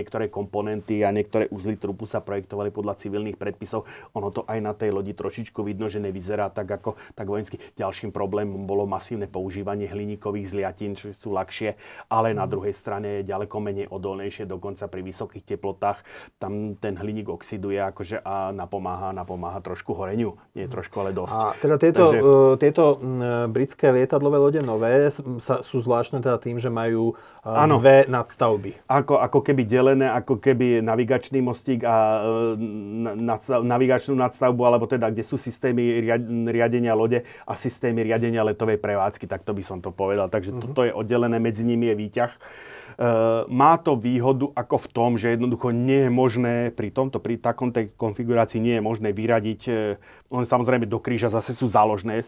niektoré 0.00 0.32
komponenty 0.32 1.04
a 1.04 1.12
niektoré 1.12 1.52
uzly 1.52 1.76
trupu 1.76 2.08
sa 2.08 2.24
projektovali 2.24 2.72
podľa 2.72 2.96
civilných 2.96 3.36
predpisov. 3.36 3.84
Ono 4.16 4.32
to 4.32 4.48
aj 4.48 4.58
na 4.64 4.72
tej 4.72 4.96
lodi 4.96 5.12
trošičku 5.12 5.60
vidno, 5.60 5.92
že 5.92 6.00
nevyzerá 6.00 6.48
tak 6.48 6.72
ako 6.72 6.96
tak 7.12 7.28
vojensky. 7.28 7.60
Ďalším 7.76 8.16
problémom 8.16 8.64
bolo 8.64 8.88
masívne 8.88 9.28
používanie 9.28 9.84
hliníkových 9.84 10.56
zliatín, 10.56 10.96
čo 10.96 11.12
sú 11.12 11.36
ľahšie, 11.36 11.76
ale 12.08 12.32
na 12.32 12.48
druhej 12.48 12.72
strane 12.72 13.20
je 13.20 13.28
ďaleko 13.28 13.56
menej 13.60 13.86
odolnejšie, 13.92 14.48
dokonca 14.48 14.88
pri 14.88 15.04
vysokých 15.04 15.44
teplotách. 15.44 16.00
Tam 16.40 16.78
ten 16.80 16.96
hliník 16.96 17.28
oxiduje 17.28 17.76
akože 17.76 18.24
a 18.24 18.54
napomáha, 18.56 19.12
napomáha 19.12 19.60
trošku 19.60 19.92
horeniu. 19.92 20.40
Nie 20.56 20.70
trošku, 20.70 20.96
ale 21.02 21.12
dosť. 21.12 21.36
A 21.36 21.52
teda 21.58 21.76
tieto, 21.76 22.04
Takže... 22.08 22.20
uh, 22.22 22.54
tieto 22.56 22.82
britské 23.50 23.90
lietadlové 23.92 24.38
lode 24.38 24.60
nové 24.62 25.10
sa, 25.42 25.60
sú 25.60 25.82
zvláštne 25.82 26.22
teda 26.22 26.38
tým, 26.38 26.56
že 26.62 26.70
majú 26.70 27.12
uh, 27.44 27.66
dve 27.66 28.06
nadstavby. 28.06 28.86
Ako, 28.86 29.18
ako 29.18 29.38
keby 29.42 29.62
dele 29.66 29.89
rozdelené 29.90 30.06
ako 30.14 30.38
keby 30.38 30.78
navigačný 30.82 31.42
mostík 31.42 31.82
a 31.82 32.22
e, 32.54 32.56
nadstav, 33.18 33.66
navigačnú 33.66 34.14
nadstavbu, 34.14 34.62
alebo 34.62 34.86
teda 34.86 35.10
kde 35.10 35.26
sú 35.26 35.34
systémy 35.34 35.98
riadenia 36.46 36.94
lode 36.94 37.26
a 37.46 37.52
systémy 37.58 38.06
riadenia 38.06 38.46
letovej 38.46 38.78
prevádzky, 38.78 39.26
tak 39.26 39.42
to 39.42 39.50
by 39.50 39.62
som 39.66 39.82
to 39.82 39.90
povedal. 39.90 40.30
Takže 40.30 40.54
uh-huh. 40.54 40.62
toto 40.70 40.86
je 40.86 40.94
oddelené, 40.94 41.42
medzi 41.42 41.66
nimi 41.66 41.90
je 41.90 41.96
výťah. 41.98 42.32
Uh, 43.00 43.48
má 43.48 43.80
to 43.80 43.96
výhodu 43.96 44.52
ako 44.52 44.76
v 44.76 44.88
tom, 44.92 45.10
že 45.16 45.32
jednoducho 45.32 45.72
nie 45.72 46.04
je 46.04 46.10
možné 46.12 46.54
pri 46.68 46.92
tomto, 46.92 47.16
pri 47.16 47.40
takomto 47.40 47.80
konfigurácii 47.96 48.60
nie 48.60 48.76
je 48.76 48.82
možné 48.84 49.16
vyradiť, 49.16 49.60
uh, 50.28 50.44
samozrejme 50.44 50.84
do 50.84 51.00
kríža 51.00 51.32
zase 51.32 51.56
sú 51.56 51.64
záložné 51.64 52.20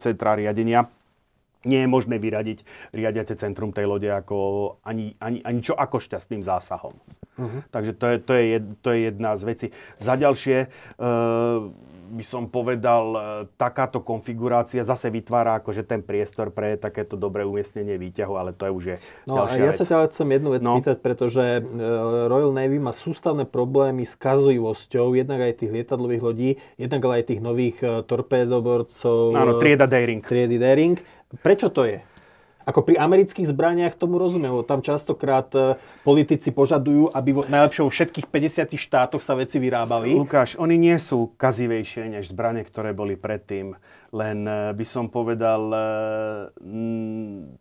centra 0.00 0.32
riadenia, 0.32 0.88
nie 1.64 1.84
je 1.84 1.88
možné 1.88 2.16
vyradiť 2.20 2.62
riadiace 2.92 3.34
centrum 3.36 3.72
tej 3.72 3.88
lode 3.88 4.08
ako 4.08 4.36
ani, 4.84 5.16
ani, 5.18 5.40
ani 5.42 5.60
čo 5.60 5.74
ako 5.76 6.00
šťastným 6.00 6.44
zásahom. 6.44 6.94
Uh-huh. 7.34 7.60
Takže 7.74 7.92
to 7.98 8.04
je, 8.06 8.16
to, 8.22 8.32
je, 8.38 8.58
to 8.78 8.88
je 8.94 8.98
jedna 9.10 9.34
z 9.34 9.42
vecí. 9.42 9.66
Za 9.98 10.14
ďalšie, 10.14 10.70
uh, 11.02 11.66
by 12.14 12.24
som 12.24 12.46
povedal, 12.46 13.04
e, 13.10 13.18
takáto 13.56 14.04
konfigurácia 14.04 14.84
zase 14.84 15.08
vytvára 15.08 15.58
akože 15.58 15.82
ten 15.82 16.04
priestor 16.04 16.52
pre 16.52 16.76
takéto 16.76 17.16
dobré 17.16 17.42
umiestnenie 17.42 17.96
výťahu, 17.98 18.34
ale 18.36 18.52
to 18.52 18.68
je 18.68 18.72
už 18.72 18.84
je 18.84 18.96
No 19.24 19.42
a 19.42 19.50
ja 19.56 19.72
vec. 19.72 19.80
sa 19.80 19.84
ťa 19.88 20.12
chcem 20.12 20.28
jednu 20.30 20.54
vec 20.54 20.62
no. 20.62 20.78
pýtať, 20.78 21.00
pretože 21.00 21.42
e, 21.42 21.60
Royal 22.28 22.52
Navy 22.54 22.78
má 22.78 22.92
sústavné 22.94 23.48
problémy 23.48 24.04
s 24.04 24.14
kazujivosťou, 24.14 25.16
jednak 25.16 25.40
aj 25.42 25.64
tých 25.64 25.72
lietadlových 25.74 26.22
lodí, 26.22 26.50
jednak 26.76 27.02
aj 27.02 27.24
tých 27.34 27.40
nových 27.42 27.76
torpédoborcov. 28.06 29.34
Áno, 29.34 29.58
trieda 29.58 29.88
Daring. 29.88 30.22
Triedy 30.22 30.60
Daring. 30.60 30.96
Prečo 31.40 31.72
to 31.72 31.88
je? 31.88 31.98
Ako 32.64 32.80
pri 32.80 32.96
amerických 32.96 33.52
zbraniach 33.52 33.92
tomu 33.92 34.16
rozumiem, 34.16 34.64
tam 34.64 34.80
častokrát 34.80 35.52
e, 35.52 35.76
politici 36.00 36.48
požadujú, 36.48 37.12
aby 37.12 37.30
vo, 37.36 37.42
najlepšie 37.44 37.84
vo 37.84 37.92
všetkých 37.92 38.26
50 38.32 38.80
štátoch 38.80 39.20
sa 39.20 39.36
veci 39.36 39.60
vyrábali. 39.60 40.16
Lukáš, 40.16 40.56
oni 40.56 40.80
nie 40.80 40.96
sú 40.96 41.36
kazivejšie 41.36 42.08
než 42.08 42.32
zbranie, 42.32 42.64
ktoré 42.64 42.96
boli 42.96 43.20
predtým. 43.20 43.76
Len 44.16 44.38
e, 44.48 44.72
by 44.72 44.84
som 44.88 45.12
povedal, 45.12 45.60
mm, 46.56 47.60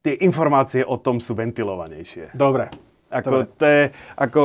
tie 0.00 0.14
informácie 0.24 0.80
o 0.86 0.96
tom 0.96 1.20
sú 1.20 1.36
ventilovanejšie. 1.36 2.32
Dobre. 2.32 2.91
Ako, 3.12 3.44
to 3.44 3.64
je, 3.68 3.82
ako 4.16 4.40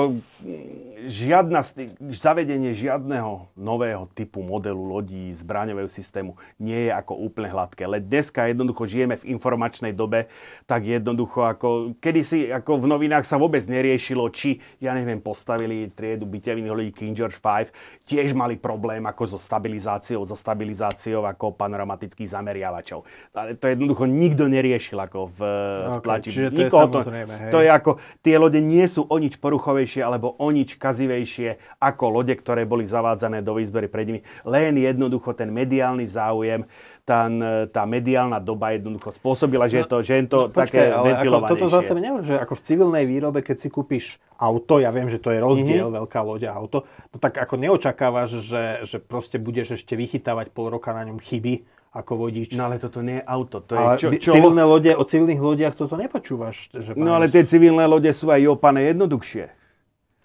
žiadna, 1.08 1.64
zavedenie 2.12 2.76
žiadneho 2.76 3.48
nového 3.56 4.12
typu 4.12 4.44
modelu 4.44 4.78
lodí, 4.78 5.32
zbraňového 5.40 5.88
systému 5.88 6.36
nie 6.60 6.90
je 6.90 6.92
ako 6.92 7.16
úplne 7.16 7.48
hladké. 7.48 7.88
Le 7.88 8.04
dneska 8.04 8.52
jednoducho 8.52 8.84
žijeme 8.84 9.16
v 9.16 9.40
informačnej 9.40 9.96
dobe, 9.96 10.28
tak 10.68 10.84
jednoducho 10.84 11.48
ako 11.48 11.96
kedysi 12.04 12.52
ako 12.52 12.84
v 12.84 12.86
novinách 12.92 13.24
sa 13.24 13.40
vôbec 13.40 13.64
neriešilo, 13.64 14.28
či, 14.36 14.60
ja 14.84 14.92
neviem, 14.92 15.24
postavili 15.24 15.88
triedu 15.88 16.28
byteviných 16.28 16.74
lodí 16.74 16.92
King 16.92 17.16
George 17.16 17.40
V, 17.40 17.72
tiež 18.04 18.36
mali 18.36 18.60
problém 18.60 19.08
ako 19.08 19.38
so 19.38 19.40
stabilizáciou, 19.40 20.28
so 20.28 20.36
stabilizáciou 20.36 21.24
ako 21.24 21.56
panoramatických 21.56 22.36
zameriavačov. 22.36 23.08
Ale 23.32 23.56
to 23.56 23.72
jednoducho 23.72 24.04
nikto 24.04 24.52
neriešil 24.52 25.00
ako 25.00 25.32
v, 25.32 25.40
okay, 25.40 25.88
v 25.88 26.04
tlači. 26.04 26.30
Čiže 26.36 26.50
to 26.52 26.60
Nikoho 26.68 26.84
je 26.84 26.92
to, 26.92 27.12
hej. 27.16 27.52
to 27.54 27.60
je 27.64 27.70
ako, 27.72 27.92
tie 28.20 28.36
lode 28.36 28.57
nie 28.62 28.86
sú 28.90 29.06
o 29.06 29.16
nič 29.18 29.38
poruchovejšie 29.38 30.02
alebo 30.02 30.36
o 30.38 30.48
nič 30.52 30.76
kazivejšie 30.76 31.80
ako 31.82 32.22
lode, 32.22 32.34
ktoré 32.36 32.66
boli 32.66 32.88
zavádzané 32.88 33.42
do 33.42 33.58
výzbery 33.58 33.88
pred 33.88 34.06
nimi. 34.08 34.22
Len 34.44 34.78
jednoducho 34.78 35.34
ten 35.34 35.50
mediálny 35.54 36.06
záujem, 36.06 36.66
tá, 37.08 37.32
tá 37.72 37.88
mediálna 37.88 38.44
doba 38.44 38.76
jednoducho 38.76 39.16
spôsobila, 39.16 39.72
že 39.72 39.80
je 39.80 39.86
to, 39.88 39.98
že 40.04 40.14
je 40.20 40.24
to 40.28 40.40
no, 40.48 40.52
také 40.52 40.92
ventilovanejšie. 40.92 41.56
Toto 41.56 41.68
zase 41.72 41.92
nehovorím, 41.96 42.28
že 42.28 42.36
ako 42.36 42.54
v 42.60 42.62
civilnej 42.68 43.06
výrobe, 43.08 43.40
keď 43.40 43.58
si 43.64 43.70
kúpiš 43.72 44.20
auto, 44.36 44.84
ja 44.84 44.92
viem, 44.92 45.08
že 45.08 45.24
to 45.24 45.32
je 45.32 45.40
rozdiel, 45.40 45.88
mm-hmm. 45.88 46.04
veľká 46.04 46.20
loď 46.20 46.52
a 46.52 46.60
auto, 46.60 46.84
no 46.84 47.16
tak 47.16 47.40
ako 47.40 47.56
neočakávaš, 47.56 48.44
že, 48.44 48.64
že 48.84 48.98
proste 49.00 49.40
budeš 49.40 49.80
ešte 49.80 49.96
vychytávať 49.96 50.52
pol 50.52 50.68
roka 50.68 50.92
na 50.92 51.08
ňom 51.08 51.24
chyby, 51.24 51.64
ako 51.94 52.28
vodič. 52.28 52.54
No 52.56 52.68
ale 52.68 52.78
toto 52.78 53.00
nie 53.00 53.20
je 53.20 53.26
auto. 53.26 53.64
To 53.64 53.72
je 53.74 53.80
ale 53.80 53.96
čo, 54.00 54.08
čo... 54.18 54.32
Civilné 54.36 54.64
lode, 54.64 54.92
o 54.94 55.04
civilných 55.04 55.42
lodiach 55.42 55.74
toto 55.76 55.96
nepočúvaš. 55.96 56.72
Že 56.76 57.00
no 57.00 57.16
ale 57.16 57.32
tie 57.32 57.48
civilné 57.48 57.88
lode 57.88 58.10
sú 58.12 58.28
aj 58.32 58.44
opané 58.58 58.92
jednoduchšie. 58.92 59.58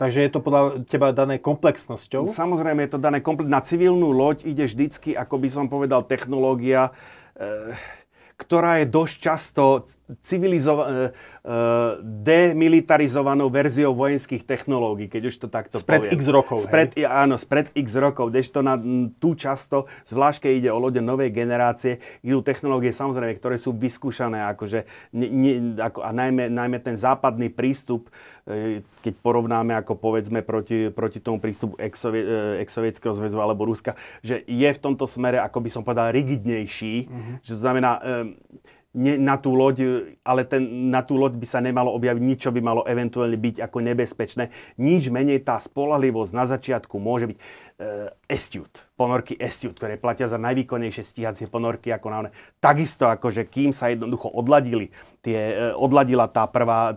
Takže 0.01 0.19
je 0.25 0.31
to 0.35 0.41
podľa 0.43 0.83
teba 0.89 1.15
dané 1.15 1.39
komplexnosťou? 1.39 2.35
Samozrejme 2.35 2.83
je 2.89 2.91
to 2.97 2.99
dané 2.99 3.23
komplex. 3.23 3.47
Na 3.47 3.63
civilnú 3.63 4.11
loď 4.11 4.43
ide 4.49 4.67
vždycky, 4.67 5.15
ako 5.15 5.39
by 5.39 5.49
som 5.53 5.65
povedal, 5.71 6.03
technológia, 6.03 6.91
e, 7.39 7.77
ktorá 8.35 8.83
je 8.83 8.87
dosť 8.91 9.15
často 9.23 9.87
civilizovaná, 10.21 10.89
e, 10.89 10.97
e, 11.09 11.57
demilitarizovanou 12.03 13.49
verziou 13.49 13.97
vojenských 13.97 14.45
technológií, 14.45 15.09
keď 15.09 15.23
už 15.33 15.37
to 15.41 15.49
takto 15.49 15.81
spred 15.81 16.05
poviem. 16.05 16.17
x 16.19 16.21
rokov, 16.29 16.59
spred, 16.69 16.93
hej? 16.93 17.09
Áno, 17.09 17.41
spred 17.41 17.73
x 17.73 17.97
rokov, 17.97 18.29
kdežto 18.29 18.61
na 18.61 18.77
tú 19.17 19.33
často, 19.33 19.89
zvlášť 20.11 20.49
keď 20.49 20.53
ide 20.53 20.71
o 20.71 20.79
lode 20.79 21.01
novej 21.01 21.33
generácie, 21.33 22.05
idú 22.21 22.45
technológie 22.45 22.93
samozrejme, 22.93 23.39
ktoré 23.41 23.57
sú 23.57 23.73
vyskúšané, 23.73 24.45
akože, 24.53 24.85
ne, 25.17 25.27
ne, 25.33 25.53
ako, 25.81 26.05
a 26.05 26.11
najmä, 26.13 26.53
najmä 26.53 26.79
ten 26.85 26.99
západný 26.99 27.49
prístup, 27.49 28.13
e, 28.45 28.85
keď 29.01 29.15
porovnáme 29.25 29.73
ako 29.81 29.97
povedzme 29.97 30.45
proti, 30.45 30.93
proti 30.93 31.19
tomu 31.25 31.41
prístupu 31.41 31.79
ex-sovietského 31.81 33.17
zväzu 33.17 33.41
alebo 33.41 33.65
Ruska, 33.65 33.97
že 34.21 34.45
je 34.45 34.69
v 34.69 34.79
tomto 34.83 35.09
smere, 35.09 35.41
ako 35.41 35.59
by 35.65 35.71
som 35.73 35.83
povedal, 35.83 36.13
rigidnejší, 36.13 36.95
mm-hmm. 37.09 37.35
že 37.41 37.51
to 37.57 37.61
znamená, 37.63 38.03
ne, 38.95 39.17
na 39.19 39.41
tú 39.41 39.57
loď, 39.57 40.09
ale 40.23 40.45
ten, 40.45 40.93
na 40.93 41.01
tú 41.01 41.17
loď 41.17 41.37
by 41.37 41.47
sa 41.49 41.61
nemalo 41.65 41.93
objaviť 41.97 42.23
nič, 42.23 42.39
čo 42.45 42.53
by 42.53 42.61
malo 42.61 42.85
eventuálne 42.85 43.37
byť 43.37 43.65
ako 43.65 43.79
nebezpečné. 43.81 44.45
Nič 44.81 45.09
menej 45.09 45.45
tá 45.45 45.57
spolahlivosť 45.59 46.33
na 46.33 46.45
začiatku 46.45 46.97
môže 47.01 47.33
byť 47.33 47.39
uh, 47.39 48.13
Estiut, 48.29 48.73
ponorky 48.97 49.37
Estiut, 49.37 49.77
ktoré 49.77 49.97
platia 49.97 50.29
za 50.29 50.37
najvýkonnejšie 50.41 51.05
stíhacie 51.05 51.47
ponorky 51.49 51.93
ako 51.93 52.07
na 52.13 52.19
one. 52.27 52.31
Takisto 52.61 53.09
akože 53.09 53.49
kým 53.49 53.73
sa 53.73 53.89
jednoducho 53.93 54.29
odladili, 54.29 54.93
tie, 55.23 55.73
uh, 55.73 55.79
odladila 55.79 56.27
tá 56.29 56.45
prvá, 56.51 56.93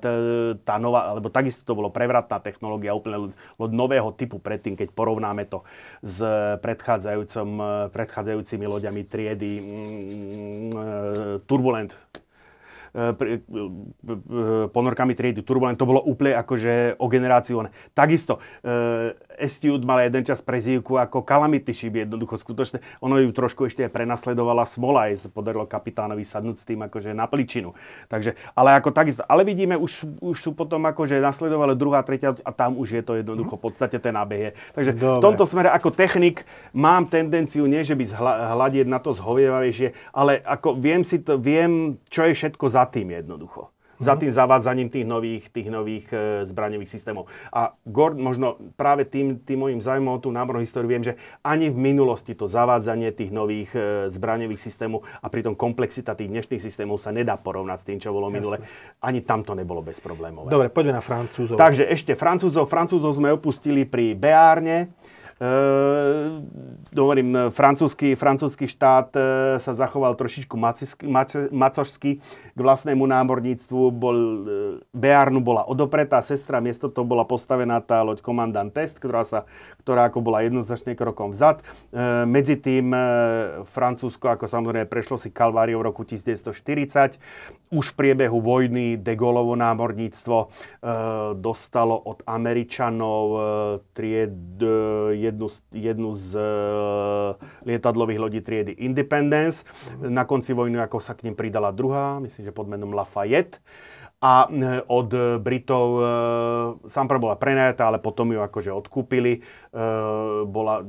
tá, 0.66 0.76
nová, 0.82 1.14
alebo 1.14 1.30
takisto 1.30 1.62
to 1.64 1.78
bolo 1.78 1.94
prevratná 1.94 2.42
technológia 2.42 2.98
úplne 2.98 3.32
od 3.56 3.72
nového 3.72 4.12
typu 4.18 4.42
predtým, 4.42 4.74
keď 4.76 4.92
porovnáme 4.92 5.46
to 5.46 5.62
s 6.02 6.20
predchádzajúcim, 6.60 7.50
predchádzajúcimi 7.94 8.66
loďami 8.66 9.02
triedy 9.06 9.52
mm, 9.62 10.70
uh, 10.74 10.84
Turbulent 11.46 11.94
E, 11.96 12.18
e, 12.18 12.22
e, 12.22 12.25
ponorkami 14.72 15.14
triedy 15.20 15.44
Turbulent, 15.44 15.76
to 15.76 15.84
bolo 15.84 16.00
úplne 16.00 16.40
akože 16.40 16.96
o 16.96 17.06
generáciu. 17.12 17.68
Takisto 17.92 18.40
Estiud 19.36 19.84
mal 19.84 20.08
jeden 20.08 20.24
čas 20.24 20.40
prezývku 20.40 20.96
ako 20.96 21.28
Calamity 21.28 21.76
Ship, 21.76 21.92
jednoducho 21.92 22.40
skutočne. 22.40 22.80
Ono 23.04 23.20
ju 23.20 23.36
trošku 23.36 23.68
ešte 23.68 23.84
prenasledovala 23.92 24.64
smola, 24.64 25.12
aj 25.12 25.28
sa 25.28 25.30
podarilo 25.30 25.68
kapitánovi 25.68 26.24
sadnúť 26.24 26.56
s 26.56 26.68
tým 26.68 26.80
akože 26.88 27.12
na 27.12 27.28
pličinu. 27.28 27.76
Takže, 28.08 28.40
ale 28.56 28.80
ako 28.80 28.96
takisto. 28.96 29.28
Ale 29.28 29.44
vidíme, 29.44 29.76
už, 29.76 30.08
už 30.24 30.38
sú 30.40 30.56
potom 30.56 30.80
akože 30.88 31.20
nasledovali 31.20 31.76
druhá, 31.76 32.00
tretia 32.08 32.32
a 32.48 32.52
tam 32.56 32.80
už 32.80 32.96
je 32.96 33.04
to 33.04 33.20
jednoducho 33.20 33.60
v 33.60 33.64
podstate 33.68 34.00
ten 34.00 34.16
nábeh. 34.16 34.56
Takže 34.72 34.96
Dobre. 34.96 35.20
v 35.20 35.24
tomto 35.24 35.44
smere 35.44 35.68
ako 35.68 35.92
technik 35.92 36.48
mám 36.72 37.12
tendenciu, 37.12 37.68
nie 37.68 37.84
že 37.84 37.98
by 37.98 38.08
hľadieť 38.56 38.88
na 38.88 39.04
to 39.04 39.12
zhovievavejšie, 39.12 40.16
ale 40.16 40.40
ako 40.48 40.80
viem 40.80 41.04
si 41.04 41.20
to, 41.20 41.36
viem, 41.36 42.00
čo 42.08 42.24
je 42.30 42.38
všetko 42.40 42.66
za 42.72 42.85
tým 42.86 43.12
jednoducho. 43.12 43.70
Za 43.95 44.20
tým 44.20 44.28
zavádzaním 44.28 44.91
tých 44.91 45.07
nových, 45.07 45.48
tých 45.56 45.72
nových 45.72 46.03
e, 46.12 46.44
zbraňových 46.44 46.91
systémov. 46.91 47.32
A 47.48 47.80
Gord, 47.88 48.20
možno 48.20 48.60
práve 48.76 49.07
tým, 49.07 49.40
tým 49.40 49.64
môjim 49.64 49.80
zájmom 49.80 50.20
o 50.20 50.20
tú 50.20 50.36
námornú 50.36 50.60
históriu 50.60 50.91
viem, 50.91 50.99
že 50.99 51.16
ani 51.40 51.72
v 51.72 51.80
minulosti 51.80 52.36
to 52.36 52.44
zavádzanie 52.44 53.16
tých 53.16 53.32
nových 53.32 53.72
e, 53.72 54.12
zbraňových 54.12 54.60
systémov 54.60 55.07
a 55.24 55.32
pritom 55.32 55.56
komplexita 55.56 56.12
tých 56.12 56.28
dnešných 56.28 56.60
systémov 56.60 56.99
sa 56.99 57.16
nedá 57.16 57.40
porovnať 57.40 57.78
s 57.80 57.88
tým, 57.88 57.99
čo 58.03 58.12
bolo 58.12 58.28
minule. 58.28 58.60
Ani 58.99 59.24
tam 59.24 59.48
to 59.48 59.56
nebolo 59.56 59.80
bez 59.80 60.03
problémov. 60.03 60.52
Dobre, 60.52 60.68
poďme 60.68 60.99
na 60.99 61.03
Francúzov. 61.03 61.56
Takže 61.56 61.88
ešte 61.88 62.20
Francúzov. 62.20 62.68
Francúzov 62.68 63.16
sme 63.16 63.32
opustili 63.32 63.88
pri 63.88 64.12
Beárne. 64.12 64.91
Hovorím, 66.95 67.52
francúzsky, 67.52 68.16
francúzsky 68.16 68.72
štát 68.72 69.12
e, 69.12 69.20
sa 69.60 69.76
zachoval 69.76 70.16
trošičku 70.16 70.56
macožsky 71.52 72.24
k 72.56 72.60
vlastnému 72.60 73.03
námorníctvu. 73.03 73.91
Bol, 73.91 74.20
Bearnu 74.95 75.44
bola 75.44 75.68
odopretá 75.68 76.24
sestra, 76.24 76.64
miesto 76.64 76.88
to 76.88 77.03
bola 77.03 77.28
postavená 77.28 77.84
tá 77.84 77.99
loď 77.99 78.24
Commandant 78.24 78.72
Test, 78.72 78.95
ktorá, 78.95 79.28
sa, 79.28 79.44
ktorá 79.84 80.07
ako 80.07 80.24
bola 80.24 80.40
jednoznačne 80.48 80.95
krokom 80.95 81.36
vzad. 81.36 81.60
Medzi 82.24 82.56
tým 82.56 82.95
Francúzsko, 83.76 84.40
ako 84.40 84.48
samozrejme 84.48 84.88
prešlo 84.88 85.20
si 85.20 85.36
Kalváriou 85.36 85.84
v 85.84 85.91
roku 85.91 86.07
1940, 86.07 87.20
už 87.76 87.86
v 87.91 87.95
priebehu 87.99 88.40
vojny 88.40 88.95
de 89.03 89.14
Gaulleovo 89.20 89.60
námorníctvo 89.60 90.38
dostalo 91.36 91.99
od 92.07 92.24
Američanov 92.24 93.26
tried, 93.91 94.64
jednu, 95.28 95.48
jednu 95.74 96.10
z 96.14 96.30
e, 96.38 96.48
lietadlových 97.66 98.20
lodí 98.20 98.40
triedy 98.42 98.72
Independence. 98.86 99.66
Na 100.00 100.24
konci 100.26 100.54
vojny 100.54 100.78
ako 100.80 101.02
sa 101.02 101.18
k 101.18 101.26
ním 101.26 101.36
pridala 101.36 101.74
druhá, 101.74 102.22
myslím, 102.22 102.50
že 102.50 102.56
pod 102.56 102.70
menom 102.70 102.94
Lafayette 102.94 103.60
a 104.26 104.50
e, 104.50 104.82
od 104.90 105.10
Britov 105.46 105.88
e, 106.02 106.04
Sampra 106.90 107.22
bola 107.22 107.38
prenajatá, 107.38 107.94
ale 107.94 108.02
potom 108.02 108.34
ju 108.34 108.42
akože 108.42 108.74
odkúpili. 108.74 109.38
E, 109.38 109.40
bola 110.50 110.82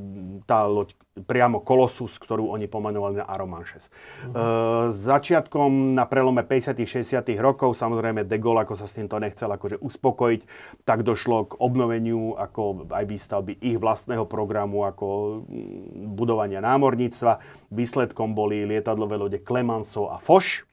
tá 0.48 0.64
loď 0.64 0.96
priamo 1.16 1.60
Colossus, 1.60 2.16
ktorú 2.16 2.52
oni 2.52 2.68
pomenovali 2.68 3.20
na 3.20 3.28
Aromanches. 3.28 3.88
Uh-huh. 3.88 4.92
Začiatkom 4.92 5.96
na 5.96 6.04
prelome 6.04 6.44
50 6.44 6.76
60 6.84 7.24
rokov, 7.40 7.72
samozrejme 7.72 8.28
De 8.28 8.36
Gaulle, 8.36 8.68
ako 8.68 8.76
sa 8.76 8.84
s 8.84 9.00
týmto 9.00 9.16
nechcel 9.16 9.48
akože 9.48 9.80
uspokojiť, 9.80 10.40
tak 10.84 11.08
došlo 11.08 11.48
k 11.48 11.52
obnoveniu 11.56 12.36
ako 12.36 12.84
aj 12.92 13.04
výstavby 13.08 13.56
ich 13.64 13.80
vlastného 13.80 14.28
programu, 14.28 14.84
ako 14.84 15.40
mm, 15.48 16.12
budovania 16.12 16.60
námorníctva. 16.60 17.40
Výsledkom 17.72 18.36
boli 18.36 18.68
lietadlové 18.68 19.16
lode 19.16 19.40
Clemenceau 19.40 20.12
a 20.12 20.20
Foch, 20.20 20.68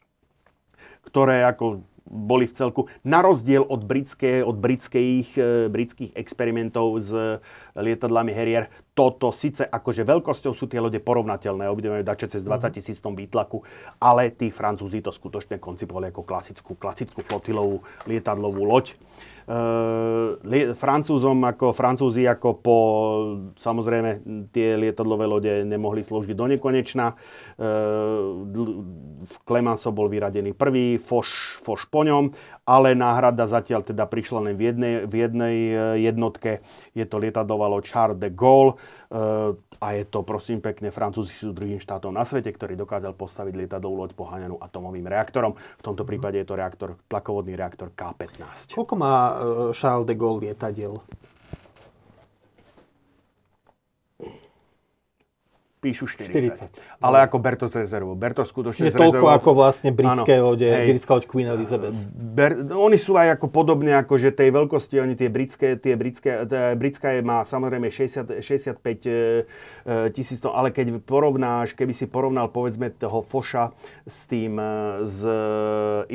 ktoré 1.07 1.48
ako 1.48 1.88
boli 2.03 2.45
v 2.45 2.53
celku, 2.53 2.81
na 3.07 3.23
rozdiel 3.23 3.63
od, 3.63 3.88
britské, 3.88 4.43
od 4.43 4.59
britských, 4.59 5.27
e, 5.39 5.71
britských 5.71 6.11
experimentov 6.19 6.99
s 6.99 7.09
lietadlami 7.73 8.35
Harrier, 8.35 8.67
toto 8.93 9.34
síce 9.34 9.65
akože 9.65 10.05
veľkosťou 10.05 10.53
sú 10.53 10.69
tie 10.69 10.77
lode 10.77 11.01
porovnateľné, 11.01 11.65
obidve 11.65 11.97
majú 11.97 12.05
dače 12.05 12.30
cez 12.30 12.45
20 12.45 12.69
tisíc 12.77 13.01
tom 13.01 13.17
výtlaku, 13.17 13.65
ale 13.97 14.30
tí 14.30 14.53
Francúzi 14.53 15.01
to 15.01 15.09
skutočne 15.09 15.57
koncipovali 15.57 16.13
ako 16.13 16.21
klasickú, 16.21 16.77
klasickú 16.77 17.25
flotilovú 17.25 17.81
lietadlovú 18.05 18.61
loď. 18.61 18.93
Uh, 19.43 20.39
Francúzom 20.71 21.35
ako 21.43 21.75
Francúzi 21.75 22.23
ako 22.23 22.63
po 22.63 22.77
samozrejme 23.59 24.23
tie 24.55 24.80
lietadlové 24.80 25.27
lode 25.27 25.51
nemohli 25.67 25.99
slúžiť 25.99 26.31
do 26.31 26.47
nekonečna. 26.47 27.19
Clemenceau 29.43 29.93
bol 29.93 30.09
vyradený 30.09 30.57
prvý, 30.57 30.97
Foš, 30.97 31.59
Foš 31.61 31.85
po 31.88 32.01
ňom, 32.01 32.34
ale 32.63 32.97
náhrada 32.97 33.45
zatiaľ 33.45 33.84
teda 33.84 34.07
prišla 34.07 34.51
len 34.51 34.55
v 34.55 34.71
jednej, 34.71 34.93
v 35.05 35.13
jednej 35.19 35.57
e, 35.69 35.75
jednotke. 36.07 36.63
Je 36.95 37.03
to 37.03 37.19
lietadlová 37.19 37.67
loď 37.67 37.85
Charles 37.91 38.19
de 38.19 38.31
Gaulle 38.31 38.80
a 39.77 39.88
je 39.93 40.03
to 40.09 40.25
prosím 40.25 40.57
pekne, 40.57 40.89
Francúzi 40.89 41.38
sú 41.38 41.53
druhým 41.53 41.77
štátom 41.77 42.09
na 42.09 42.25
svete, 42.25 42.49
ktorý 42.49 42.73
dokázal 42.73 43.13
postaviť 43.13 43.53
lietadlovú 43.53 44.01
loď 44.01 44.17
poháňanú 44.17 44.57
atomovým 44.57 45.05
reaktorom. 45.05 45.53
V 45.53 45.84
tomto 45.85 46.01
prípade 46.01 46.41
je 46.41 46.47
to 46.49 46.57
reaktor, 46.57 46.97
tlakovodný 47.05 47.53
reaktor 47.53 47.93
K-15. 47.93 48.73
Koľko 48.73 48.93
má 48.97 49.13
e, 49.13 49.34
Charles 49.77 50.09
de 50.09 50.15
Gaulle 50.17 50.49
lietadiel? 50.49 50.97
Píšu 55.84 56.07
40. 56.07 56.72
40. 56.72 57.03
Ale 57.03 57.27
ako 57.27 57.43
Berto 57.43 57.68
z 57.68 57.84
rezervu. 57.84 58.15
Berto 58.15 58.47
skutočne 58.47 58.88
je 58.88 58.95
toľko 58.95 59.27
ako 59.27 59.51
vlastne 59.51 59.91
britské 59.91 60.39
áno, 60.39 60.55
lode, 60.55 60.64
hej, 60.64 60.88
britská 60.95 61.19
loď 61.19 61.27
Queen 61.27 61.51
Elizabeth. 61.51 62.07
Ber, 62.15 62.64
oni 62.72 62.95
sú 62.95 63.19
aj 63.19 63.35
ako 63.35 63.51
podobne 63.51 63.91
ako 63.99 64.15
že 64.15 64.31
tej 64.31 64.55
veľkosti, 64.55 64.95
oni 65.03 65.19
tie 65.19 65.27
britské, 65.27 65.76
tie 65.76 65.99
britské, 65.99 66.47
tie, 66.47 66.80
britská 66.80 67.19
je 67.19 67.22
má 67.27 67.43
samozrejme 67.43 67.91
60, 67.91 68.39
65 68.39 68.80
e, 68.80 69.11
tisíc, 70.15 70.39
no, 70.39 70.55
ale 70.55 70.72
keď 70.72 71.03
porovnáš, 71.03 71.76
keby 71.76 71.91
si 71.91 72.07
porovnal 72.07 72.47
povedzme 72.47 72.88
toho 72.95 73.19
Foša 73.19 73.76
s 74.07 74.23
tým, 74.31 74.55
e, 74.55 75.03
z 75.03 75.19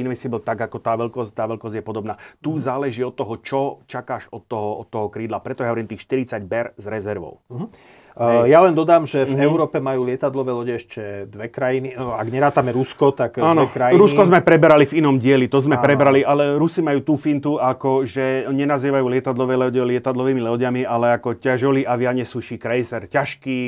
Invisible, 0.01 0.41
tak 0.41 0.65
ako 0.65 0.81
tá 0.81 0.97
veľkosť, 0.97 1.31
tá 1.37 1.45
veľkosť 1.45 1.77
je 1.77 1.85
podobná. 1.85 2.17
Tu 2.41 2.57
mm. 2.57 2.61
záleží 2.65 3.05
od 3.05 3.13
toho, 3.13 3.35
čo 3.45 3.61
čakáš 3.85 4.31
od 4.33 4.49
toho, 4.49 4.81
od 4.81 4.89
toho 4.89 5.13
krídla. 5.13 5.45
Preto 5.45 5.67
ja 5.67 5.71
hovorím 5.75 5.91
tých 5.91 6.07
40 6.07 6.47
ber 6.47 6.73
s 6.79 6.85
rezervou. 6.89 7.43
Uh-huh. 7.51 7.69
Uh, 8.17 8.49
ja 8.49 8.65
len 8.65 8.73
dodám, 8.73 9.05
že 9.05 9.27
v 9.27 9.35
mm-hmm. 9.35 9.49
Európe 9.49 9.77
majú 9.83 10.07
lietadlové 10.07 10.53
lode 10.55 10.75
ešte 10.79 11.29
dve 11.29 11.53
krajiny. 11.53 11.95
No, 11.95 12.15
ak 12.17 12.29
nerátame 12.31 12.73
Rusko, 12.73 13.13
tak 13.13 13.37
Áno, 13.41 13.69
dve 13.69 13.75
krajiny. 13.75 13.99
Rusko 13.99 14.23
sme 14.27 14.41
preberali 14.41 14.89
v 14.89 15.03
inom 15.03 15.21
dieli, 15.21 15.47
to 15.47 15.61
sme 15.61 15.77
Áno. 15.77 15.85
prebrali, 15.85 16.25
ale 16.25 16.57
Rusi 16.57 16.81
majú 16.81 17.05
tú 17.05 17.15
fintu, 17.21 17.61
ako 17.61 18.09
že 18.09 18.49
nenazývajú 18.49 19.07
lietadlové 19.07 19.55
lode 19.59 19.81
lietadlovými 19.83 20.41
lodiami, 20.41 20.83
ale 20.87 21.19
ako 21.19 21.39
ťažolí 21.39 21.85
aviane 21.85 22.23
suší 22.23 22.57
krejser. 22.57 23.07
Ťažký, 23.11 23.59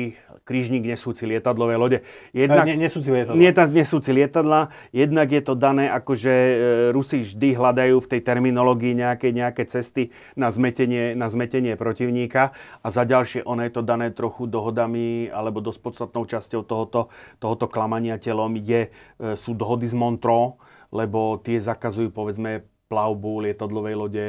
krížnik 0.41 0.83
nesúci 0.83 1.23
lietadlové 1.29 1.77
lode. 1.77 1.97
Jednak, 2.33 2.65
ne, 2.65 2.75
nesúci 2.75 3.13
lietadla. 3.13 3.37
Nie, 3.37 3.53
nesúci 3.53 4.11
lietadla. 4.11 4.73
Jednak 4.91 5.29
je 5.29 5.41
to 5.45 5.53
dané, 5.53 5.87
ako 5.87 6.17
že 6.17 6.33
e, 6.33 6.55
Rusi 6.91 7.23
vždy 7.23 7.55
hľadajú 7.55 7.95
v 8.01 8.09
tej 8.09 8.21
terminológii 8.25 8.93
nejaké, 8.97 9.31
nejaké 9.31 9.69
cesty 9.69 10.09
na 10.33 10.49
zmetenie, 10.49 11.13
na 11.13 11.29
zmetenie 11.29 11.77
protivníka 11.77 12.51
a 12.81 12.87
za 12.89 13.05
ďalšie 13.05 13.45
ono 13.45 13.63
je 13.63 13.71
to 13.71 13.81
dané 13.85 14.09
trochu 14.11 14.40
dohodami 14.47 15.29
alebo 15.29 15.59
dosť 15.59 15.79
podstatnou 15.81 16.23
časťou 16.25 16.61
tohoto, 16.65 17.11
tohoto 17.37 17.65
klamania 17.67 18.21
telom 18.21 18.57
je, 18.57 18.87
e, 18.87 19.35
sú 19.37 19.57
dohody 19.57 19.89
z 19.89 19.95
Montreux, 19.97 20.57
lebo 20.91 21.39
tie 21.41 21.57
zakazujú 21.57 22.11
povedzme 22.11 22.65
plavbu 22.91 23.47
lietadlovej 23.47 23.95
lode 23.95 24.27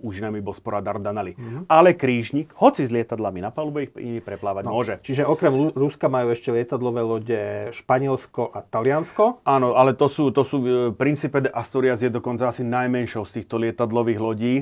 úžinami 0.00 0.40
Bospora 0.40 0.80
Dardanely. 0.80 1.36
Mm-hmm. 1.36 1.68
Ale 1.68 1.92
krížnik, 1.92 2.56
hoci 2.56 2.88
s 2.88 2.90
lietadlami 2.90 3.44
na 3.44 3.52
palube 3.52 3.92
ich 3.92 4.24
preplávať 4.24 4.64
no. 4.64 4.72
môže. 4.72 4.96
Čiže 5.04 5.28
okrem 5.28 5.76
Ruska 5.76 6.08
majú 6.08 6.32
ešte 6.32 6.48
lietadlové 6.48 7.04
lode 7.04 7.40
Španielsko 7.76 8.48
a 8.56 8.64
Taliansko? 8.64 9.44
Áno, 9.44 9.76
ale 9.76 9.92
to 9.92 10.08
sú, 10.08 10.32
to 10.32 10.40
sú 10.40 10.56
e, 10.64 10.68
Principe 10.96 11.44
de 11.44 11.52
Asturias 11.52 12.00
je 12.00 12.08
dokonca 12.08 12.48
asi 12.48 12.64
najmenšou 12.64 13.28
z 13.28 13.42
týchto 13.42 13.60
lietadlových 13.60 14.20
lodí. 14.22 14.54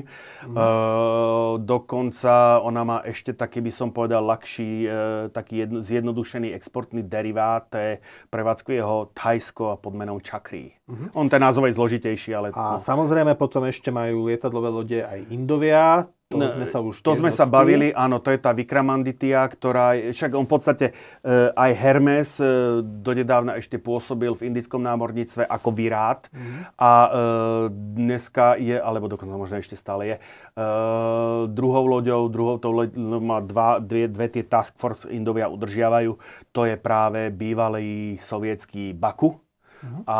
Mm. 0.43 0.55
E, 0.57 0.67
dokonca 1.63 2.59
ona 2.59 2.81
má 2.83 2.97
ešte 3.07 3.31
taký, 3.31 3.63
by 3.63 3.71
som 3.71 3.89
povedal, 3.95 4.25
ľahší, 4.25 4.71
e, 4.83 4.89
taký 5.31 5.63
jedno, 5.63 5.79
zjednodušený 5.79 6.51
exportný 6.51 7.05
derivát, 7.05 7.71
prevádzkuje 8.33 8.81
ho 8.81 9.13
Thajsko 9.13 9.63
a 9.71 9.75
pod 9.77 9.93
menom 9.93 10.17
Chakri. 10.19 10.73
Mm-hmm. 10.89 11.09
On 11.13 11.29
ten 11.29 11.37
názov 11.37 11.69
je 11.69 11.77
zložitejší, 11.77 12.33
ale... 12.33 12.49
A 12.57 12.77
no. 12.77 12.81
samozrejme 12.81 13.28
potom 13.33 13.65
ešte 13.65 13.89
majú 13.89 14.29
lietadlové 14.29 14.69
lode 14.69 14.99
aj 15.01 15.19
Indovia, 15.33 16.07
to 16.29 16.37
no, 16.37 16.45
sme 16.45 16.65
sa 16.69 16.77
už 16.77 17.01
To 17.01 17.17
sme 17.17 17.33
dotkli. 17.33 17.39
sa 17.41 17.45
bavili, 17.49 17.87
áno, 17.89 18.21
to 18.21 18.29
je 18.29 18.37
tá 18.37 18.53
Vikramanditia, 18.53 19.49
ktorá, 19.49 19.97
však 20.13 20.37
on 20.37 20.45
v 20.45 20.51
podstate 20.53 20.85
e, 20.93 20.93
aj 21.57 21.71
Hermes 21.73 22.37
e, 22.37 22.45
donedávna 22.85 23.57
ešte 23.57 23.81
pôsobil 23.81 24.37
v 24.37 24.53
indickom 24.53 24.77
námorníctve 24.77 25.49
ako 25.49 25.69
virát 25.73 26.29
mm-hmm. 26.29 26.77
a 26.77 26.91
e, 26.93 27.09
dneska 27.73 28.61
je, 28.61 28.77
alebo 28.77 29.09
dokonca 29.09 29.41
možno 29.41 29.57
ešte 29.57 29.73
stále 29.73 30.05
je, 30.05 30.15
e, 30.21 30.21
druhou 31.49 31.97
loďou, 31.97 32.29
druhou 32.29 32.61
to 32.61 32.69
loď, 32.69 32.93
no, 32.93 33.17
má 33.17 33.41
dva, 33.41 33.81
dve, 33.81 34.05
dve 34.05 34.29
tie 34.29 34.45
task 34.45 34.77
force 34.77 35.09
Indovia 35.09 35.49
udržiavajú, 35.49 36.13
to 36.53 36.69
je 36.69 36.77
práve 36.77 37.33
bývalý 37.33 38.21
sovietský 38.21 38.93
Baku, 38.93 39.48
Uh-huh. 39.79 40.03
A 40.11 40.17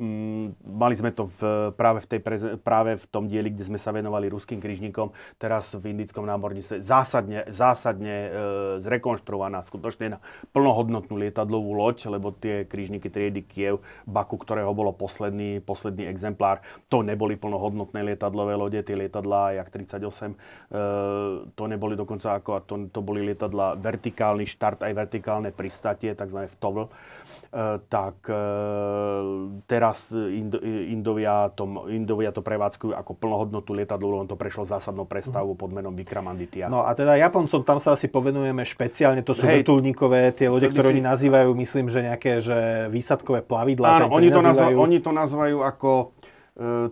mm, 0.00 0.64
mali 0.64 0.94
sme 0.96 1.12
to 1.12 1.28
v, 1.36 1.70
práve, 1.76 2.00
v 2.00 2.08
tej 2.08 2.20
preze, 2.24 2.48
práve 2.56 2.96
v 2.96 3.06
tom 3.12 3.28
dieli, 3.28 3.52
kde 3.52 3.68
sme 3.68 3.76
sa 3.76 3.92
venovali 3.92 4.32
ruským 4.32 4.56
križníkom, 4.64 5.12
teraz 5.36 5.76
v 5.76 5.92
indickom 5.92 6.24
námorníctve, 6.24 6.80
zásadne, 6.80 7.44
zásadne 7.52 8.16
e, 8.16 8.28
zrekonštruovaná, 8.80 9.60
skutočne 9.68 10.16
na 10.16 10.18
plnohodnotnú 10.56 11.20
lietadlovú 11.20 11.76
loď, 11.76 12.08
lebo 12.08 12.32
tie 12.32 12.64
križníky 12.64 13.12
triedy 13.12 13.44
Kiev, 13.44 13.84
Baku, 14.08 14.40
ktorého 14.40 14.72
bolo 14.72 14.96
posledný, 14.96 15.60
posledný 15.60 16.08
exemplár, 16.08 16.64
to 16.88 17.04
neboli 17.04 17.36
plnohodnotné 17.36 18.00
lietadlové 18.08 18.56
lode, 18.56 18.80
tie 18.80 18.96
lietadlá 18.96 19.60
jak 19.60 19.68
38, 19.68 20.32
e, 20.32 20.36
to 21.52 21.64
neboli 21.68 21.92
dokonca 21.92 22.40
ako, 22.40 22.64
to, 22.64 22.74
to 22.88 23.04
boli 23.04 23.20
lietadla 23.20 23.76
vertikálny 23.76 24.48
štart, 24.48 24.80
aj 24.80 24.92
vertikálne 24.96 25.52
pristatie, 25.52 26.16
tzv. 26.16 26.48
VTOL. 26.54 26.88
Eh, 27.54 27.78
tak 27.86 28.26
eh, 28.26 28.34
teraz 29.70 30.10
Indovia 30.90 31.54
to, 31.54 31.86
Indovia 31.86 32.34
to 32.34 32.42
prevádzkujú 32.42 32.90
ako 32.90 33.14
plnohodnotú 33.14 33.78
lietadlo, 33.78 34.18
len 34.18 34.26
to 34.26 34.34
prešlo 34.34 34.66
zásadnou 34.66 35.06
prestavou 35.06 35.54
pod 35.54 35.70
menom 35.70 35.94
Vikramanditia. 35.94 36.66
No 36.66 36.82
a 36.82 36.90
teda 36.98 37.14
Japoncom 37.14 37.62
tam 37.62 37.78
sa 37.78 37.94
asi 37.94 38.10
povenujeme 38.10 38.66
špeciálne, 38.66 39.22
to 39.22 39.38
sú 39.38 39.46
vrtulníkové, 39.46 40.34
tie 40.34 40.50
lode, 40.50 40.66
ktoré 40.66 40.90
si... 40.90 40.92
oni 40.98 41.02
nazývajú, 41.06 41.54
myslím, 41.54 41.86
že 41.94 42.02
nejaké 42.02 42.42
že 42.42 42.90
výsadkové 42.90 43.46
plavidla. 43.46 44.02
Áno, 44.02 44.10
oni 44.10 44.34
to, 44.34 44.42
nazývajú... 44.42 44.74
oni 44.74 44.98
to 44.98 45.10
nazývajú 45.14 45.58
ako 45.62 45.90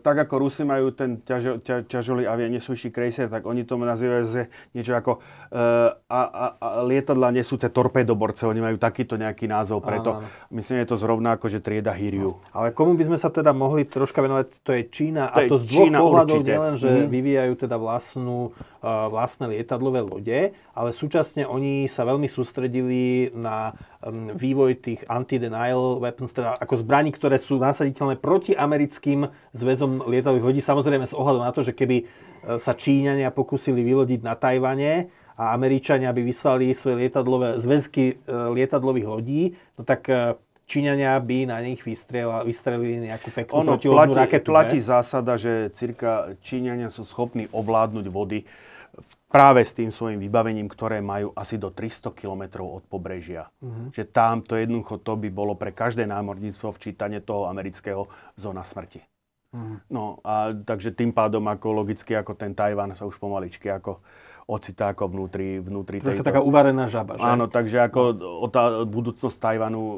tak 0.03 0.27
ako 0.27 0.35
Rusi 0.43 0.67
majú 0.67 0.91
ten 0.91 1.23
ťažo, 1.23 1.63
ťa, 1.63 1.87
ťažolý 1.87 2.27
avia 2.27 2.51
nesúši 2.51 2.91
krejser, 2.91 3.31
tak 3.31 3.47
oni 3.47 3.63
to 3.63 3.79
nazývajú 3.79 4.25
že 4.27 4.43
niečo 4.75 4.99
ako 4.99 5.23
e, 5.55 5.59
a, 5.95 6.21
a, 6.27 6.47
a 6.59 6.69
lietadla 6.83 7.31
nesúce 7.31 7.71
torpédoborce, 7.71 8.43
oni 8.43 8.59
majú 8.59 8.75
takýto 8.75 9.15
nejaký 9.15 9.47
názov 9.47 9.87
preto. 9.87 10.19
Áno, 10.19 10.27
áno. 10.27 10.51
Myslím, 10.51 10.83
že 10.83 10.83
je 10.83 10.91
to 10.91 10.99
zrovna 10.99 11.39
ako, 11.39 11.47
že 11.47 11.63
trieda 11.63 11.95
Hiryu. 11.95 12.35
No. 12.35 12.43
Ale 12.51 12.75
komu 12.75 12.99
by 12.99 13.15
sme 13.15 13.19
sa 13.23 13.31
teda 13.31 13.55
mohli 13.55 13.87
troška 13.87 14.19
venovať, 14.19 14.67
to 14.67 14.75
je 14.75 14.83
Čína 14.91 15.31
to 15.31 15.39
a 15.39 15.39
to 15.47 15.57
z 15.63 15.65
dvoch 15.71 15.87
Čína 15.87 15.99
pohľadov 16.03 16.39
nielen, 16.43 16.75
že 16.75 16.91
mm. 16.91 17.07
vyvíjajú 17.07 17.53
teda 17.63 17.77
vlastnú, 17.79 18.51
uh, 18.51 18.72
vlastné 18.83 19.47
lietadlové 19.47 20.03
lode, 20.03 20.41
ale 20.75 20.91
súčasne 20.91 21.47
oni 21.47 21.87
sa 21.87 22.03
veľmi 22.03 22.27
sústredili 22.27 23.31
na 23.31 23.79
vývoj 24.35 24.83
tých 24.83 25.01
anti-denial 25.07 26.03
weapons, 26.03 26.35
teda 26.35 26.59
ako 26.59 26.83
zbraní, 26.83 27.15
ktoré 27.15 27.39
sú 27.39 27.63
nasaditeľné 27.63 28.19
proti 28.19 28.59
americkým 28.59 29.31
zväzom 29.55 30.03
lietadlových 30.11 30.47
lodí. 30.51 30.61
Samozrejme 30.61 31.07
s 31.07 31.15
ohľadom 31.15 31.47
na 31.47 31.55
to, 31.55 31.63
že 31.63 31.71
keby 31.71 32.03
e, 32.03 32.05
sa 32.59 32.75
Číňania 32.75 33.31
pokúsili 33.31 33.87
vylodiť 33.87 34.21
na 34.27 34.35
Tajvane 34.35 35.07
a 35.39 35.55
Američania 35.55 36.11
by 36.11 36.23
vyslali 36.27 36.75
svoje 36.75 37.07
lietadlové, 37.07 37.63
zväzky 37.63 38.19
e, 38.19 38.35
lietadlových 38.59 39.07
lodí, 39.07 39.43
no 39.79 39.87
tak 39.87 40.11
e, 40.11 40.35
Číňania 40.67 41.21
by 41.21 41.53
na 41.53 41.59
nich 41.61 41.85
vystrelili 41.85 43.05
nejakú 43.05 43.29
peknú 43.35 43.61
ono 43.61 43.71
protilodnú 43.77 44.17
raketu. 44.17 44.49
Platí 44.49 44.81
ne? 44.81 44.87
zásada, 44.89 45.37
že 45.37 45.69
cirka 45.77 46.33
Číňania 46.41 46.89
sú 46.89 47.05
schopní 47.05 47.45
ovládnuť 47.53 48.07
vody 48.09 48.49
práve 49.33 49.65
s 49.65 49.73
tým 49.73 49.89
svojim 49.89 50.21
vybavením, 50.21 50.69
ktoré 50.69 51.01
majú 51.01 51.33
asi 51.33 51.57
do 51.57 51.73
300 51.73 52.13
km 52.13 52.69
od 52.69 52.85
pobrežia. 52.85 53.49
Uh-huh. 53.65 53.89
Že 53.89 54.05
tam 54.13 54.45
to 54.45 54.61
jednoducho 54.61 55.01
to 55.01 55.17
by 55.17 55.29
bolo 55.33 55.57
pre 55.57 55.73
každé 55.73 56.05
námorníctvo 56.05 56.69
včítanie 56.77 57.25
toho 57.25 57.49
amerického 57.49 58.13
zóna 58.37 58.61
smrti. 58.61 59.01
Uh-huh. 59.53 59.81
No 59.89 60.21
a 60.21 60.53
takže 60.53 60.93
tým 60.93 61.17
pádom 61.17 61.49
ako 61.49 61.85
logicky 61.85 62.13
ako 62.13 62.37
ten 62.37 62.53
Tajvan 62.53 62.93
sa 62.93 63.09
už 63.09 63.17
pomaličky 63.17 63.73
ako 63.73 64.05
ocitá 64.47 64.91
ako 64.91 65.07
vnútri, 65.07 65.63
vnútri 65.63 66.03
tejto... 66.03 66.27
taká 66.27 66.43
uvarená 66.43 66.91
žaba, 66.91 67.15
že? 67.15 67.25
Áno, 67.25 67.47
takže 67.47 67.79
ako 67.79 68.01
o 68.43 68.47
tá 68.51 68.83
budúcnosť 68.83 69.37
Tajvanu 69.39 69.83
e, 69.83 69.97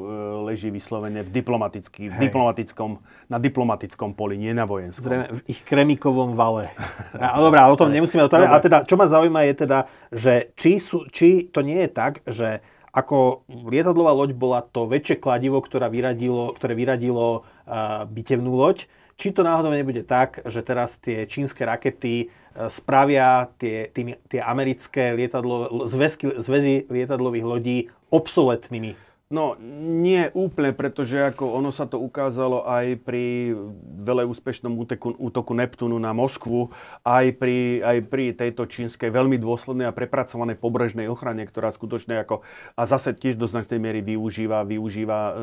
leží 0.53 0.69
vyslovene 0.69 1.25
v, 1.25 1.29
diplomatický, 1.33 2.13
v 2.13 2.17
diplomatickom, 2.29 3.01
na 3.25 3.37
diplomatickom 3.41 4.13
poli, 4.13 4.37
nie 4.37 4.53
na 4.53 4.69
vojenskom. 4.69 5.05
Zrejme 5.05 5.27
v 5.33 5.39
ich 5.49 5.61
kremikovom 5.65 6.37
vale. 6.37 6.69
A, 7.17 7.41
dobrá, 7.41 7.65
o 7.67 7.77
tom 7.77 7.89
nemusíme 7.95 8.21
otvárať. 8.29 8.49
A 8.53 8.57
teda, 8.61 8.77
čo 8.85 8.95
ma 8.95 9.09
zaujíma 9.09 9.41
je 9.49 9.53
teda, 9.65 9.79
že 10.13 10.53
či, 10.53 10.77
sú, 10.77 11.09
či 11.09 11.49
to 11.49 11.65
nie 11.65 11.81
je 11.85 11.89
tak, 11.89 12.21
že 12.29 12.61
ako 12.95 13.43
lietadlová 13.49 14.15
loď 14.15 14.31
bola 14.31 14.63
to 14.63 14.87
väčšie 14.87 15.19
kladivo, 15.19 15.59
ktoré 15.59 15.91
vyradilo, 15.91 16.55
ktoré 16.55 16.79
vyradilo 16.79 17.43
uh, 17.43 18.07
bitevnú 18.07 18.55
loď, 18.55 18.87
či 19.15 19.31
to 19.31 19.43
náhodou 19.43 19.71
nebude 19.71 20.03
tak, 20.03 20.43
že 20.47 20.63
teraz 20.63 20.99
tie 20.99 21.23
čínske 21.27 21.63
rakety 21.63 22.31
spravia 22.71 23.51
tie, 23.59 23.91
tými, 23.91 24.15
tie 24.31 24.39
americké 24.39 25.11
lietadlo, 25.15 25.87
zväzky, 25.87 26.39
zväzy 26.39 26.87
lietadlových 26.87 27.45
lodí 27.45 27.77
obsoletnými 28.09 29.05
No, 29.25 29.57
nie 29.81 30.29
úplne, 30.37 30.69
pretože 30.69 31.17
ako 31.17 31.57
ono 31.57 31.73
sa 31.73 31.89
to 31.89 31.97
ukázalo 31.97 32.61
aj 32.69 33.01
pri 33.01 33.57
veľa 34.05 34.29
úspešnom 34.29 34.77
útoku, 34.77 35.17
útoku 35.17 35.57
Neptúnu 35.57 35.97
na 35.97 36.13
Moskvu, 36.13 36.69
aj 37.01 37.33
pri, 37.33 37.81
aj 37.81 38.05
pri 38.05 38.37
tejto 38.37 38.69
čínskej 38.69 39.09
veľmi 39.09 39.41
dôslednej 39.41 39.89
a 39.89 39.97
prepracovanej 39.97 40.61
pobrežnej 40.61 41.09
ochrane, 41.09 41.41
ktorá 41.41 41.73
skutočne 41.73 42.21
ako, 42.21 42.45
a 42.77 42.85
zase 42.85 43.17
tiež 43.17 43.33
do 43.41 43.49
značnej 43.49 43.81
miery 43.81 44.05
využíva, 44.05 44.61
využíva 44.61 45.19
e, 45.25 45.33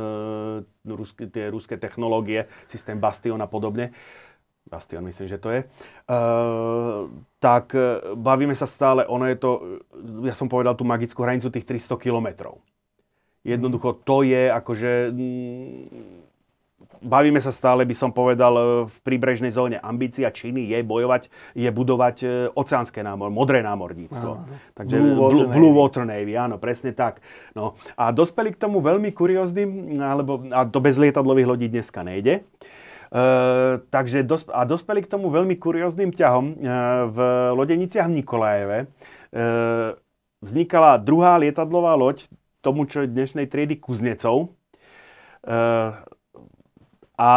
ruské, 0.86 1.26
tie 1.26 1.50
ruské 1.50 1.74
technológie, 1.74 2.46
systém 2.70 3.02
Bastion 3.02 3.42
a 3.42 3.50
podobne. 3.50 3.90
Bastion, 4.62 5.04
myslím, 5.04 5.28
že 5.28 5.38
to 5.38 5.50
je. 5.50 5.60
E, 5.60 5.66
tak 7.42 7.74
e, 7.74 8.14
bavíme 8.14 8.54
sa 8.54 8.70
stále, 8.70 9.02
ono 9.04 9.26
je 9.26 9.36
to, 9.36 9.50
ja 10.22 10.38
som 10.38 10.46
povedal 10.46 10.78
tú 10.78 10.86
magickú 10.86 11.26
hranicu 11.26 11.50
tých 11.50 11.66
300 11.66 11.98
kilometrov. 11.98 12.62
Jednoducho 13.42 13.98
to 14.06 14.22
je 14.22 14.48
akože... 14.54 15.10
Mm, 15.10 16.30
bavíme 17.02 17.42
sa 17.42 17.50
stále, 17.50 17.82
by 17.82 17.94
som 17.98 18.14
povedal, 18.14 18.86
v 18.86 18.96
príbrežnej 19.02 19.50
zóne. 19.50 19.82
Ambícia 19.82 20.30
Číny 20.30 20.70
je 20.70 20.78
bojovať, 20.86 21.26
je 21.58 21.66
budovať 21.66 22.16
oceánske 22.54 23.02
námor, 23.02 23.34
modré 23.34 23.66
námorníctvo. 23.66 24.30
Áno. 24.38 24.46
Takže 24.78 25.02
Blue 25.02 25.18
Water, 25.18 25.34
Blue, 25.34 25.46
Blue 25.50 25.74
Water 25.74 26.06
Navy, 26.06 26.38
áno, 26.38 26.62
presne 26.62 26.94
tak. 26.94 27.18
No. 27.58 27.74
A 27.98 28.14
dospeli 28.14 28.54
k 28.54 28.62
tomu 28.62 28.78
veľmi 28.78 29.10
kurióznym, 29.10 29.98
alebo, 29.98 30.46
a 30.54 30.62
to 30.62 30.78
bez 30.78 30.94
lietadlových 30.94 31.50
lodí 31.50 31.66
dneska 31.66 32.06
nejde. 32.06 32.46
Uh, 32.46 32.81
takže 33.92 34.24
dos, 34.24 34.48
a 34.48 34.64
dospeli 34.64 35.04
k 35.04 35.12
tomu 35.12 35.28
veľmi 35.28 35.60
kurióznym 35.60 36.16
ťahom. 36.16 36.56
Uh, 36.56 37.06
v 37.12 37.18
lodeniciach 37.52 38.08
v 38.08 38.16
Nikolajeve 38.24 38.78
uh, 38.88 39.92
vznikala 40.40 40.96
druhá 40.96 41.36
lietadlová 41.36 41.92
loď, 41.92 42.24
tomu, 42.64 42.88
čo 42.88 43.04
je 43.04 43.10
dnešnej 43.10 43.50
triedy 43.50 43.76
kuznecov. 43.82 44.54
A 47.18 47.30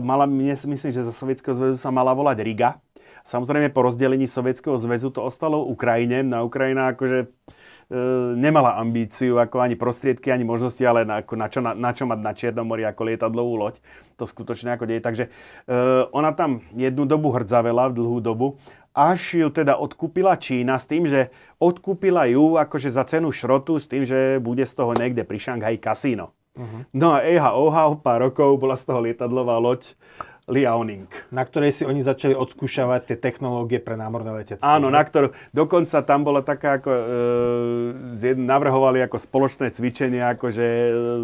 mala, 0.00 0.24
myslím, 0.24 0.92
že 0.92 1.04
za 1.04 1.12
Sovietskeho 1.12 1.52
zväzu 1.52 1.76
sa 1.76 1.92
mala 1.92 2.16
volať 2.16 2.40
Riga. 2.40 2.80
Samozrejme 3.28 3.68
po 3.68 3.84
rozdelení 3.84 4.24
Sovietskeho 4.24 4.80
zväzu 4.80 5.12
to 5.12 5.20
ostalo 5.20 5.60
Ukrajine. 5.68 6.24
Na 6.24 6.40
Ukrajina 6.40 6.96
akože 6.96 7.28
nemala 8.36 8.80
ambíciu, 8.80 9.36
ako 9.36 9.60
ani 9.60 9.76
prostriedky, 9.76 10.32
ani 10.32 10.48
možnosti, 10.48 10.80
ale 10.80 11.04
na, 11.04 11.20
ako 11.20 11.34
na, 11.36 11.46
čo, 11.52 11.60
na, 11.60 11.76
na 11.76 11.92
čo 11.92 12.08
mať 12.08 12.18
na 12.24 12.32
Čiernomori 12.32 12.88
ako 12.88 13.02
lietadlovú 13.04 13.54
loď. 13.60 13.76
To 14.16 14.24
skutočne 14.24 14.72
ako 14.72 14.88
deje. 14.88 15.04
Takže 15.04 15.24
uh, 15.28 16.08
ona 16.16 16.32
tam 16.32 16.64
jednu 16.72 17.04
dobu 17.04 17.32
hrdzavela, 17.36 17.92
dlhú 17.92 18.24
dobu 18.24 18.56
až 18.92 19.40
ju 19.40 19.48
teda 19.48 19.80
odkúpila 19.80 20.36
Čína 20.36 20.76
s 20.76 20.84
tým, 20.84 21.08
že 21.08 21.32
odkúpila 21.56 22.28
ju 22.28 22.60
akože 22.60 22.92
za 22.92 23.08
cenu 23.08 23.32
šrotu 23.32 23.80
s 23.80 23.88
tým, 23.88 24.04
že 24.04 24.36
bude 24.36 24.68
z 24.68 24.72
toho 24.76 24.92
niekde 24.92 25.24
pri 25.24 25.40
Šanghaji 25.40 25.80
kasíno. 25.80 26.36
Uh-huh. 26.52 26.84
No 26.92 27.16
a 27.16 27.24
eha 27.24 27.56
oha, 27.56 27.88
o 27.88 27.96
pár 27.96 28.28
rokov 28.28 28.60
bola 28.60 28.76
z 28.76 28.84
toho 28.84 29.00
lietadlová 29.00 29.56
loď 29.56 29.96
Liaoning. 30.50 31.06
Na 31.30 31.46
ktorej 31.46 31.70
si 31.70 31.82
oni 31.86 32.02
začali 32.02 32.34
odskúšavať 32.34 33.14
tie 33.14 33.16
technológie 33.16 33.78
pre 33.78 33.94
námorné 33.94 34.42
letectvo. 34.42 34.66
Áno, 34.66 34.90
na 34.90 34.98
ktorú, 34.98 35.30
dokonca 35.54 36.02
tam 36.02 36.26
bola 36.26 36.42
taká, 36.42 36.82
ako, 36.82 36.90
e, 38.18 38.34
navrhovali 38.34 39.06
ako 39.06 39.22
spoločné 39.22 39.70
cvičenie 39.70 40.18
akože 40.34 40.66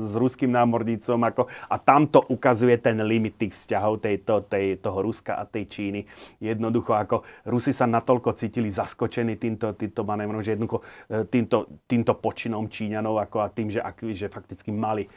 s 0.07 0.13
ruským 0.15 0.55
námornícom 0.55 1.19
ako, 1.19 1.51
a 1.51 1.77
tam 1.83 2.07
to 2.07 2.23
ukazuje 2.31 2.79
ten 2.79 3.03
limit 3.03 3.43
tých 3.43 3.59
vzťahov 3.59 3.99
tejto, 3.99 4.47
tej, 4.47 4.79
toho 4.79 5.03
Ruska 5.03 5.35
a 5.35 5.43
tej 5.51 5.67
Číny. 5.67 6.01
Jednoducho 6.39 6.95
ako 6.95 7.27
Rusi 7.51 7.75
sa 7.75 7.91
natoľko 7.91 8.39
cítili 8.39 8.71
zaskočení 8.71 9.35
týmto, 9.35 9.75
týmto 9.75 10.07
manévrom, 10.07 10.47
že 10.47 10.55
jednoducho 10.55 10.87
e, 11.11 11.27
týmto, 11.27 11.83
týmto 11.91 12.15
počinom 12.15 12.71
Číňanov 12.71 13.19
ako 13.19 13.43
a 13.43 13.51
tým, 13.51 13.75
že, 13.75 13.83
ak, 13.83 13.99
že 14.15 14.31
fakticky 14.31 14.71
mali 14.71 15.11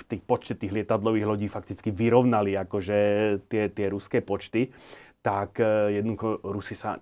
v 0.00 0.02
tých 0.08 0.22
počte 0.24 0.54
tých 0.56 0.72
lietadlových 0.72 1.26
lodí 1.26 1.46
fakticky 1.50 1.92
vyrovnali 1.92 2.56
akože 2.56 2.98
tie, 3.50 3.68
tie 3.68 3.86
ruské 3.90 4.24
počty, 4.24 4.72
tak 5.20 5.60
e, 5.60 6.00
jednoducho 6.00 6.40
Rusi 6.40 6.72
sa 6.72 6.96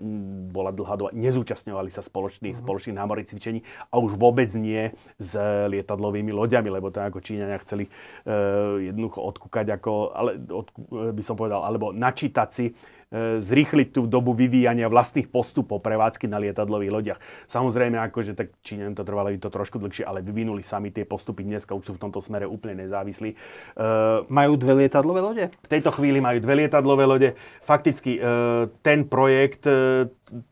bola 0.50 0.74
dlhá 0.74 0.94
doba, 0.98 1.10
nezúčastňovali 1.14 1.86
sa 1.94 2.02
spoločných, 2.02 2.58
mm. 2.58 2.62
spoločných 2.66 2.98
námorných 2.98 3.30
cvičení 3.30 3.60
a 3.94 4.02
už 4.02 4.18
vôbec 4.18 4.50
nie 4.58 4.90
s 5.22 5.38
lietadlovými 5.70 6.34
loďami, 6.34 6.66
lebo 6.66 6.90
to 6.90 6.98
ako 6.98 7.22
Číňania 7.22 7.62
chceli 7.62 7.86
uh, 7.86 8.82
jednoducho 8.82 9.22
odkúkať 9.22 9.70
ako, 9.78 9.92
ale, 10.10 10.30
od, 10.50 10.66
by 11.14 11.22
som 11.22 11.38
povedal, 11.38 11.62
alebo 11.62 11.94
načítať 11.94 12.48
si 12.50 12.74
E, 12.74 12.97
zrýchliť 13.14 13.88
tú 13.96 14.04
dobu 14.04 14.36
vyvíjania 14.36 14.84
vlastných 14.84 15.32
postupov 15.32 15.80
prevádzky 15.80 16.28
na 16.28 16.36
lietadlových 16.36 16.92
lodiach. 16.92 17.18
Samozrejme, 17.48 17.96
akože 17.96 18.36
tak 18.36 18.52
Číňanom 18.60 18.92
to 18.92 19.04
trvalo 19.04 19.32
to 19.40 19.48
trošku 19.48 19.80
dlhšie, 19.80 20.04
ale 20.04 20.20
vyvinuli 20.20 20.60
sami 20.60 20.92
tie 20.92 21.08
postupy. 21.08 21.48
Dneska 21.48 21.72
už 21.72 21.88
sú 21.88 21.92
v 21.96 22.02
tomto 22.04 22.20
smere 22.20 22.44
úplne 22.44 22.84
nezávislí. 22.84 23.32
Uh, 23.32 24.28
majú 24.28 24.60
dve 24.60 24.84
lietadlové 24.84 25.20
lode? 25.24 25.44
V 25.48 25.68
tejto 25.72 25.88
chvíli 25.96 26.20
majú 26.20 26.36
dve 26.44 26.64
lietadlové 26.64 27.04
lode. 27.08 27.28
Fakticky 27.64 28.20
uh, 28.20 28.68
ten 28.84 29.08
projekt 29.08 29.64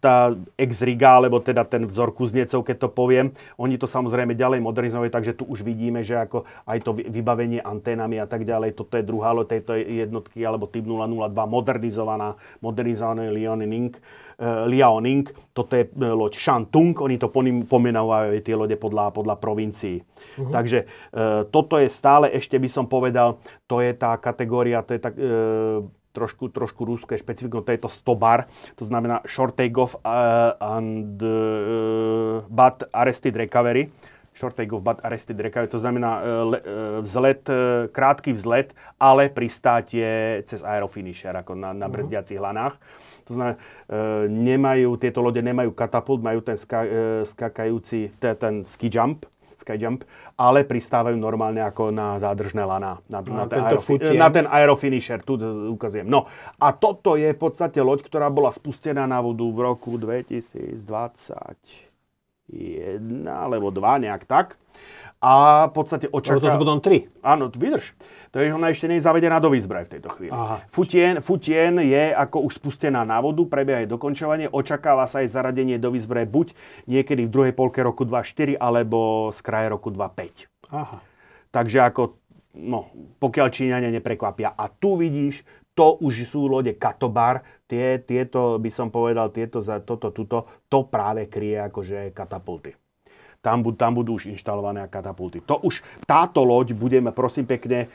tá 0.01 0.33
ex-riga, 0.57 1.21
alebo 1.21 1.39
teda 1.41 1.63
ten 1.65 1.85
vzor 1.85 2.13
kuznecov, 2.13 2.65
keď 2.65 2.77
to 2.77 2.89
poviem. 2.89 3.33
Oni 3.61 3.77
to 3.77 3.85
samozrejme 3.85 4.33
ďalej 4.33 4.61
modernizovali, 4.65 5.13
takže 5.13 5.37
tu 5.37 5.45
už 5.47 5.63
vidíme, 5.63 6.01
že 6.03 6.17
ako 6.17 6.49
aj 6.67 6.79
to 6.83 6.97
vybavenie 6.97 7.61
anténami 7.61 8.19
a 8.21 8.27
tak 8.27 8.49
ďalej, 8.49 8.75
toto 8.75 8.97
je 8.97 9.05
druhá 9.05 9.33
loď 9.37 9.59
tejto 9.59 9.77
jednotky, 9.77 10.43
alebo 10.43 10.67
typ 10.67 10.85
002 10.85 11.33
modernizovaná, 11.33 12.35
modernizovaný 12.61 13.31
Liaoning. 13.33 13.93
Uh, 14.37 14.69
Liaoning, 14.69 15.33
toto 15.57 15.81
je 15.81 15.89
e, 15.89 16.13
loď 16.13 16.37
Shantung, 16.37 16.93
oni 17.01 17.17
to 17.17 17.33
pomenávajú 17.65 18.37
tie 18.45 18.53
lode 18.53 18.77
podľa, 18.77 19.09
podľa 19.09 19.41
provincií. 19.41 20.05
Uh-huh. 20.37 20.53
Takže 20.53 20.85
uh, 20.85 21.49
toto 21.49 21.81
je 21.81 21.89
stále, 21.89 22.29
ešte 22.29 22.61
by 22.61 22.69
som 22.69 22.85
povedal, 22.85 23.41
to 23.65 23.81
je 23.81 23.97
tá 23.97 24.13
kategória, 24.21 24.85
to 24.85 24.93
je 24.93 25.01
tak, 25.01 25.17
uh, 25.17 25.81
trošku, 26.17 26.49
trošku 26.49 26.89
rúské 26.89 27.21
špecifikum, 27.21 27.61
to 27.61 27.77
je 27.77 27.81
to 27.85 27.93
100 27.93 28.17
bar, 28.17 28.49
to 28.81 28.89
znamená 28.89 29.21
short 29.29 29.53
take-off 29.53 30.01
uh, 30.01 30.57
and 30.57 31.21
uh, 31.21 32.41
but 32.49 32.89
arrested 32.97 33.37
recovery. 33.37 33.93
Short 34.33 34.57
take-off 34.57 34.81
but 34.81 35.01
arrested 35.05 35.37
recovery, 35.37 35.69
to 35.69 35.81
znamená 35.81 36.11
uh, 36.21 36.25
uh, 36.25 36.57
vzlet, 37.05 37.45
uh, 37.49 37.89
krátky 37.93 38.33
vzlet, 38.33 38.73
ale 38.97 39.29
pristátie 39.29 40.41
cez 40.49 40.65
aerofinisher, 40.65 41.37
ako 41.37 41.53
na, 41.53 41.77
na 41.77 41.89
mhm. 41.89 41.93
brzdiacich 41.93 42.41
lanách. 42.41 42.81
To 43.27 43.35
znamená, 43.35 43.59
nemajú, 44.31 45.03
tieto 45.03 45.19
lode 45.19 45.43
nemajú 45.43 45.75
katapult, 45.75 46.23
majú 46.23 46.47
ten 46.47 46.55
ska, 46.55 46.87
skakajúci, 47.27 48.15
ten, 48.23 48.39
ten 48.39 48.55
ski 48.63 48.87
jump, 48.87 49.27
skyjump, 49.67 50.07
ale 50.39 50.63
pristávajú 50.63 51.19
normálne 51.19 51.59
ako 51.67 51.91
na 51.91 52.23
zádržné 52.23 52.63
lana, 52.63 53.03
na, 53.11 53.19
na, 53.27 53.51
ten, 53.51 53.59
aerofi- 53.67 54.15
na 54.15 54.31
ten 54.31 54.47
aerofinisher, 54.47 55.27
tu 55.27 55.35
ukazujem. 55.75 56.07
No 56.07 56.31
a 56.63 56.71
toto 56.71 57.19
je 57.19 57.35
v 57.35 57.39
podstate 57.43 57.83
loď, 57.83 58.07
ktorá 58.07 58.31
bola 58.31 58.55
spustená 58.55 59.11
na 59.11 59.19
vodu 59.19 59.43
v 59.43 59.59
roku 59.67 59.99
2021 59.99 60.87
alebo 63.27 63.75
2, 63.75 64.07
nejak 64.07 64.23
tak. 64.31 64.55
A 65.19 65.67
v 65.67 65.73
podstate 65.75 66.07
očakáva... 66.07 66.47
To 66.47 66.55
sú 66.55 66.63
potom 66.63 66.79
3. 66.79 67.27
Áno, 67.27 67.51
vydrž. 67.51 67.91
To 68.37 68.45
je, 68.45 68.53
ona 68.53 68.69
ešte 68.69 68.85
nie 68.85 69.01
je 69.01 69.09
zavedená 69.09 69.41
do 69.41 69.49
výzbroj 69.49 69.89
v 69.89 69.93
tejto 69.97 70.13
chvíli. 70.13 70.29
Aha. 70.29 70.61
Futien, 70.69 71.25
futien 71.25 71.73
je 71.81 72.13
ako 72.13 72.45
už 72.45 72.61
spustená 72.61 73.01
na 73.01 73.17
vodu, 73.17 73.41
prebieha 73.49 73.81
aj 73.81 73.89
dokončovanie, 73.89 74.53
očakáva 74.53 75.09
sa 75.09 75.25
aj 75.25 75.33
zaradenie 75.33 75.81
do 75.81 75.89
výzbroje 75.89 76.29
buď 76.29 76.47
niekedy 76.85 77.25
v 77.25 77.33
druhej 77.33 77.55
polke 77.57 77.81
roku 77.81 78.05
2.4 78.05 78.61
alebo 78.61 79.33
z 79.33 79.41
kraje 79.41 79.73
roku 79.73 79.89
2.5. 79.89 80.53
Aha. 80.69 81.01
Takže 81.49 81.81
ako, 81.81 82.21
no, 82.61 82.93
pokiaľ 83.25 83.49
Číňania 83.49 83.89
neprekvapia. 83.89 84.53
A 84.53 84.69
tu 84.69 85.01
vidíš, 85.01 85.41
to 85.73 85.97
už 86.05 86.29
sú 86.29 86.45
lode 86.45 86.77
Katobar, 86.77 87.41
tie, 87.65 88.05
tieto, 88.05 88.61
by 88.61 88.69
som 88.69 88.93
povedal, 88.93 89.33
tieto 89.33 89.65
za 89.65 89.81
toto, 89.81 90.13
tuto, 90.13 90.69
to 90.69 90.85
práve 90.85 91.25
kryje 91.33 91.73
akože 91.73 92.13
katapulty 92.13 92.77
tam, 93.47 93.63
tam 93.79 93.95
budú 93.95 94.19
už 94.19 94.27
inštalované 94.27 94.83
katapulty. 94.91 95.39
To 95.47 95.63
už, 95.63 95.79
táto 96.03 96.43
loď 96.43 96.75
budeme, 96.75 97.15
prosím 97.15 97.47
pekne, 97.47 97.87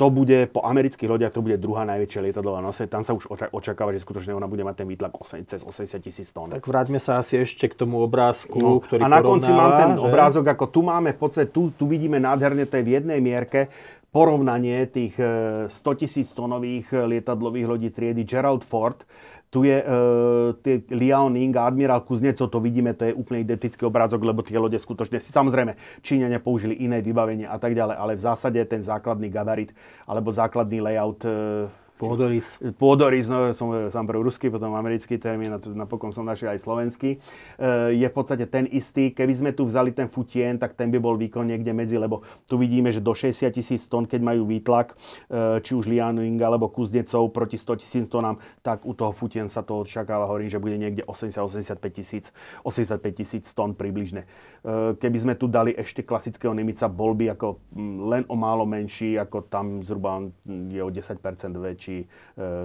to 0.00 0.08
bude 0.08 0.48
po 0.48 0.64
amerických 0.64 1.12
lodiach, 1.12 1.36
to 1.36 1.44
bude 1.44 1.60
druhá 1.60 1.84
najväčšia 1.84 2.24
lietadlová 2.24 2.64
nose. 2.64 2.88
Tam 2.88 3.04
sa 3.04 3.12
už 3.12 3.28
očakáva, 3.52 3.92
že 3.92 4.00
skutočne 4.00 4.32
ona 4.32 4.48
bude 4.48 4.64
mať 4.64 4.80
ten 4.80 4.88
výtlak 4.88 5.12
cez 5.44 5.60
80 5.60 6.00
tisíc 6.00 6.32
tón. 6.32 6.48
Tak 6.48 6.64
vráťme 6.64 6.96
sa 6.96 7.20
asi 7.20 7.44
ešte 7.44 7.68
k 7.68 7.76
tomu 7.76 8.00
obrázku, 8.00 8.56
no, 8.56 8.80
ktorý 8.80 9.04
A 9.04 9.12
na 9.12 9.20
konci 9.20 9.52
mám 9.52 9.76
ten 9.76 10.00
že? 10.00 10.08
obrázok, 10.08 10.56
ako 10.56 10.64
tu 10.72 10.80
máme 10.80 11.12
podstate, 11.12 11.52
tu, 11.52 11.68
tu 11.76 11.84
vidíme 11.84 12.16
nádherne, 12.16 12.64
to 12.64 12.80
je 12.80 12.84
v 12.88 12.96
jednej 12.96 13.20
mierke, 13.20 13.68
porovnanie 14.08 14.88
tých 14.88 15.20
100 15.68 15.68
e, 15.68 15.94
tisíc 16.00 16.32
tónových 16.32 16.96
lietadlových 16.96 17.66
lodí 17.68 17.92
triedy 17.92 18.24
Gerald 18.24 18.64
Ford 18.64 19.04
tu 19.50 19.66
je 19.66 19.82
uh, 19.82 20.54
tie 20.62 20.86
Liaoning 20.94 21.50
a 21.58 21.66
admirál 21.66 22.06
Kuznecov, 22.06 22.46
to 22.46 22.62
vidíme, 22.62 22.94
to 22.94 23.10
je 23.10 23.18
úplne 23.18 23.42
identický 23.42 23.82
obrázok, 23.82 24.22
lebo 24.22 24.46
tie 24.46 24.54
lode 24.54 24.78
skutočne, 24.78 25.18
samozrejme, 25.18 25.74
Číňania 26.06 26.38
použili 26.38 26.78
iné 26.78 27.02
vybavenie 27.02 27.50
a 27.50 27.58
tak 27.58 27.74
ďalej, 27.74 27.96
ale 27.98 28.12
v 28.14 28.22
zásade 28.22 28.62
ten 28.70 28.78
základný 28.78 29.26
gabarit 29.26 29.74
alebo 30.06 30.30
základný 30.30 30.78
layout 30.78 31.26
uh, 31.26 31.66
Pôdoris. 32.00 32.56
Pôdoris, 32.80 33.28
no 33.28 33.52
som 33.52 33.76
sám 33.92 34.08
prv 34.08 34.24
ruský, 34.24 34.48
potom 34.48 34.72
americký 34.72 35.20
termín, 35.20 35.52
a 35.52 35.60
napokon 35.60 36.16
som 36.16 36.24
našiel 36.24 36.56
aj 36.56 36.64
slovenský. 36.64 37.20
E, 37.60 37.92
je 37.92 38.06
v 38.08 38.14
podstate 38.16 38.48
ten 38.48 38.64
istý. 38.72 39.12
Keby 39.12 39.32
sme 39.36 39.50
tu 39.52 39.68
vzali 39.68 39.92
ten 39.92 40.08
futien, 40.08 40.56
tak 40.56 40.80
ten 40.80 40.88
by 40.88 40.96
bol 40.96 41.20
výkon 41.20 41.44
niekde 41.44 41.76
medzi, 41.76 42.00
lebo 42.00 42.24
tu 42.48 42.56
vidíme, 42.56 42.88
že 42.88 43.04
do 43.04 43.12
60 43.12 43.52
tisíc 43.52 43.84
tón, 43.84 44.08
keď 44.08 44.16
majú 44.24 44.48
výtlak, 44.48 44.96
e, 45.28 45.60
či 45.60 45.76
už 45.76 45.92
Lianing 45.92 46.40
alebo 46.40 46.72
Kuznecov 46.72 47.36
proti 47.36 47.60
100 47.60 47.84
tisíc 47.84 48.04
tónam, 48.08 48.40
tak 48.64 48.88
u 48.88 48.96
toho 48.96 49.12
futien 49.12 49.52
sa 49.52 49.60
to 49.60 49.84
očakáva, 49.84 50.24
hovorím, 50.24 50.48
že 50.48 50.56
bude 50.56 50.80
niekde 50.80 51.04
80-85 51.04 51.84
tisíc, 51.92 52.32
85 52.64 52.96
tisíc 53.12 53.44
tón 53.52 53.76
približne. 53.76 54.24
E, 54.64 54.96
keby 54.96 55.18
sme 55.20 55.34
tu 55.36 55.52
dali 55.52 55.76
ešte 55.76 56.00
klasického 56.00 56.56
Nimica, 56.56 56.88
bol 56.88 57.12
by 57.12 57.36
ako 57.36 57.60
len 58.08 58.24
o 58.24 58.40
málo 58.40 58.64
menší, 58.64 59.20
ako 59.20 59.44
tam 59.52 59.84
zhruba 59.84 60.32
je 60.48 60.80
o 60.80 60.88
10% 60.88 61.20
väčší 61.60 61.89
či 61.90 61.96
e, 62.02 62.06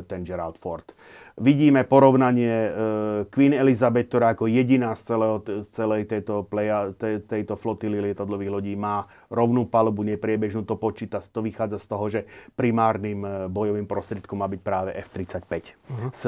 ten 0.06 0.22
Gerald 0.22 0.62
Ford. 0.62 0.86
Vidíme 1.36 1.84
porovnanie 1.84 2.48
e, 2.48 2.70
Queen 3.34 3.52
Elizabeth, 3.52 4.08
ktorá 4.08 4.38
ako 4.38 4.48
jediná 4.48 4.94
z 4.96 5.02
celého, 5.04 5.36
celej 5.74 6.08
tejto, 6.08 6.46
pleja, 6.48 6.94
te, 6.96 7.20
tejto 7.26 7.60
flotily 7.60 8.00
lietadlových 8.00 8.54
lodí 8.54 8.74
má 8.78 9.10
rovnú 9.28 9.68
palubu, 9.68 10.06
nepriebežnú, 10.06 10.64
to 10.64 10.80
počíta, 10.80 11.20
to 11.20 11.44
vychádza 11.44 11.82
z 11.82 11.88
toho, 11.90 12.06
že 12.08 12.22
primárnym 12.54 13.20
e, 13.26 13.30
bojovým 13.50 13.90
prostriedkom 13.90 14.40
má 14.40 14.48
byť 14.48 14.62
práve 14.62 14.96
F-35 15.10 15.52
uh-huh. 15.52 16.10
s 16.14 16.22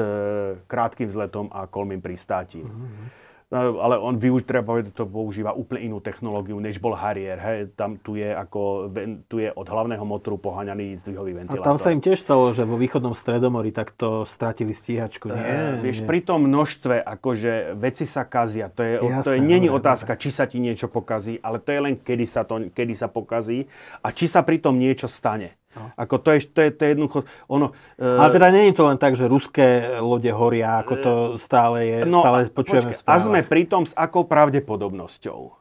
krátkým 0.68 1.08
vzletom 1.08 1.48
a 1.54 1.64
kolmým 1.70 2.02
pristátím. 2.02 2.68
Uh-huh. 2.68 3.27
No, 3.48 3.80
ale 3.80 3.96
on 3.96 4.20
využ, 4.20 4.44
treba 4.44 4.76
povedať, 4.76 4.92
to 4.92 5.08
používa 5.08 5.56
úplne 5.56 5.88
inú 5.88 6.04
technológiu, 6.04 6.60
než 6.60 6.76
bol 6.76 6.92
Harrier. 6.92 7.40
Hej. 7.40 7.72
Tam 7.80 7.96
tu 7.96 8.12
je, 8.20 8.28
ako, 8.28 8.92
tu 9.24 9.40
je 9.40 9.48
od 9.48 9.64
hlavného 9.64 10.04
motoru 10.04 10.36
poháňaný 10.36 11.00
zdvihový 11.00 11.32
ventilátor. 11.32 11.64
A 11.64 11.68
tam 11.72 11.80
sa 11.80 11.88
im 11.88 12.04
tiež 12.04 12.20
stalo, 12.20 12.52
že 12.52 12.68
vo 12.68 12.76
východnom 12.76 13.16
Stredomori 13.16 13.72
takto 13.72 14.28
stratili 14.28 14.76
stíhačku, 14.76 15.32
nie? 15.32 15.40
Uh, 15.40 15.80
vieš, 15.80 16.04
pri 16.04 16.20
tom 16.20 16.44
množstve, 16.44 17.00
akože 17.00 17.72
veci 17.80 18.04
sa 18.04 18.28
kazia, 18.28 18.68
to 18.68 18.84
je, 18.84 19.00
Jasné, 19.00 19.24
to 19.24 19.30
je 19.32 19.40
není 19.40 19.72
otázka, 19.72 20.20
či 20.20 20.28
sa 20.28 20.44
ti 20.44 20.60
niečo 20.60 20.92
pokazí, 20.92 21.40
ale 21.40 21.56
to 21.56 21.72
je 21.72 21.80
len, 21.80 21.96
kedy 21.96 22.28
sa, 22.28 22.44
to, 22.44 22.68
kedy 22.68 22.92
sa 22.92 23.08
pokazí 23.08 23.64
a 24.04 24.12
či 24.12 24.28
sa 24.28 24.44
pri 24.44 24.60
tom 24.60 24.76
niečo 24.76 25.08
stane. 25.08 25.56
No. 25.78 25.86
Ako 25.94 26.18
to 26.18 26.34
je, 26.34 26.50
to 26.50 26.60
je, 26.66 26.70
to 26.74 26.82
je 26.82 26.90
jednoducho, 26.98 27.18
ono... 27.46 27.70
Uh, 27.94 28.18
Ale 28.18 28.34
teda 28.34 28.50
nie 28.50 28.68
je 28.68 28.74
to 28.74 28.84
len 28.90 28.98
tak, 28.98 29.14
že 29.14 29.30
ruské 29.30 29.98
lode 30.02 30.28
horia, 30.34 30.82
ako 30.82 30.94
to 30.98 31.12
stále 31.38 31.78
je, 31.86 31.98
no, 32.04 32.20
stále 32.20 32.50
počujeme 32.50 32.90
počkej, 32.90 33.06
A 33.06 33.22
sme 33.22 33.40
pri 33.46 33.70
tom 33.70 33.86
s 33.86 33.94
akou 33.94 34.26
pravdepodobnosťou. 34.26 35.54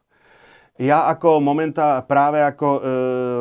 Ja 0.78 1.10
ako 1.10 1.42
momentá 1.42 2.06
práve 2.06 2.38
ako 2.38 2.68
e, 2.78 2.82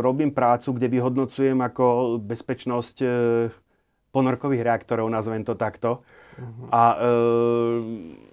robím 0.00 0.32
prácu, 0.32 0.72
kde 0.72 0.88
vyhodnocujem 0.88 1.60
ako 1.60 2.16
bezpečnosť 2.16 2.96
e, 3.04 3.08
ponorkových 4.08 4.64
reaktorov, 4.64 5.12
nazvem 5.12 5.44
to 5.44 5.52
takto. 5.52 6.00
Uh-huh. 6.40 6.68
A 6.72 6.82
e, 6.96 7.08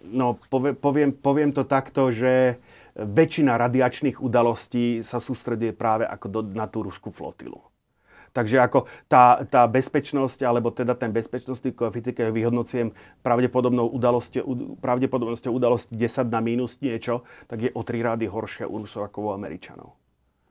no, 0.07 0.39
povie, 0.47 0.71
poviem, 0.71 1.11
poviem 1.11 1.51
to 1.51 1.67
takto, 1.67 2.15
že 2.15 2.63
väčšina 2.95 3.59
radiačných 3.59 4.23
udalostí 4.23 5.03
sa 5.03 5.19
sústreduje 5.19 5.75
práve 5.75 6.07
ako 6.07 6.25
do, 6.29 6.39
na 6.45 6.69
tú 6.71 6.87
ruskú 6.87 7.11
flotilu. 7.11 7.59
Takže 8.33 8.57
ako 8.57 8.89
tá, 9.05 9.45
tá 9.45 9.69
bezpečnosť, 9.69 10.41
alebo 10.41 10.73
teda 10.73 10.97
ten 10.97 11.13
bezpečnostný 11.13 11.77
koeficient, 11.77 12.17
keď 12.17 12.33
vyhodnocujem 12.33 12.89
pravdepodobnou 13.21 13.93
udalosťou, 13.93 14.81
pravdepodobnosťou 14.81 15.53
udalosti 15.53 15.93
10 15.93 16.33
na 16.33 16.41
minus 16.41 16.81
niečo, 16.81 17.21
tak 17.45 17.61
je 17.61 17.69
o 17.69 17.81
3 17.85 18.01
rády 18.01 18.25
horšia 18.25 18.65
u 18.65 18.81
Rusov 18.81 19.05
ako 19.05 19.29
u 19.29 19.37
Američanov. 19.37 19.93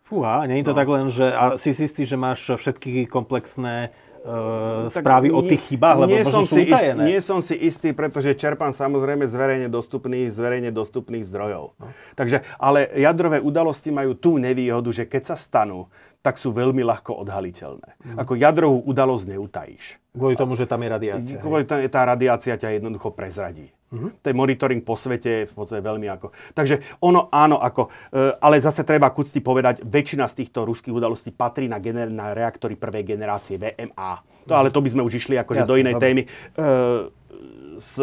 Fúha, 0.07 0.47
nie 0.47 0.63
je 0.63 0.67
to 0.71 0.75
no. 0.75 0.79
tak 0.79 0.89
len, 0.93 1.07
že 1.11 1.27
a 1.27 1.57
si 1.59 1.75
istý, 1.75 2.07
že 2.07 2.21
máš 2.21 2.45
všetky 2.45 3.09
komplexné 3.09 3.91
uh, 4.23 4.93
správy 4.93 5.33
o 5.33 5.41
tých 5.41 5.73
chybách, 5.73 5.97
lebo 6.05 6.15
nie 6.15 6.25
som 6.29 6.45
si 6.47 6.69
utajené. 6.69 7.03
Ist, 7.03 7.09
nie 7.09 7.19
som 7.25 7.39
si 7.41 7.55
istý, 7.57 7.97
pretože 7.97 8.37
čerpám 8.37 8.71
samozrejme 8.77 9.27
z 9.27 9.35
verejne 9.35 9.69
dostupných, 9.73 10.31
z 10.31 10.39
verejne 10.39 10.71
dostupných 10.71 11.25
zdrojov. 11.27 11.75
No. 11.81 11.87
Takže, 12.15 12.45
ale 12.61 12.93
jadrové 12.93 13.41
udalosti 13.41 13.91
majú 13.91 14.13
tú 14.13 14.37
nevýhodu, 14.37 14.93
že 14.93 15.09
keď 15.09 15.33
sa 15.33 15.37
stanú, 15.41 15.89
tak 16.23 16.39
sú 16.39 16.55
veľmi 16.55 16.87
ľahko 16.87 17.19
odhaliteľné. 17.27 17.99
Mm. 17.99 18.17
Ako 18.23 18.39
jadrovú 18.39 18.79
udalosť 18.87 19.27
neutajíš. 19.35 19.85
Kvôli 20.15 20.39
tomu, 20.39 20.55
že 20.55 20.71
tam 20.71 20.79
je 20.87 20.89
radiácia. 20.89 21.37
Kvôli 21.43 21.67
tomu, 21.67 21.83
tá 21.91 22.07
radiácia 22.07 22.55
ťa 22.55 22.79
jednoducho 22.79 23.11
prezradí. 23.11 23.75
Mm-hmm. 23.93 24.25
Ten 24.25 24.35
monitoring 24.39 24.81
po 24.81 24.97
svete 24.97 25.45
je 25.45 25.49
v 25.51 25.53
podstate 25.53 25.85
veľmi 25.85 26.09
ako... 26.09 26.33
Takže 26.57 26.97
ono 27.05 27.29
áno, 27.29 27.61
ako, 27.61 27.93
e, 28.09 28.41
ale 28.41 28.57
zase 28.65 28.89
treba 28.89 29.13
kucti 29.13 29.45
povedať, 29.45 29.85
väčšina 29.85 30.25
z 30.33 30.45
týchto 30.45 30.65
ruských 30.65 30.97
udalostí 30.97 31.29
patrí 31.29 31.69
na, 31.69 31.77
gener- 31.77 32.09
na 32.09 32.33
reaktory 32.33 32.81
prvej 32.81 33.05
generácie 33.05 33.61
VMA. 33.61 34.25
To, 34.49 34.57
ale 34.57 34.73
to 34.73 34.81
by 34.81 34.89
sme 34.89 35.05
už 35.05 35.21
išli 35.21 35.37
akože 35.37 35.69
do 35.69 35.77
inej 35.77 36.01
témy. 36.01 36.25
E, 36.25 36.29
z, 37.83 37.99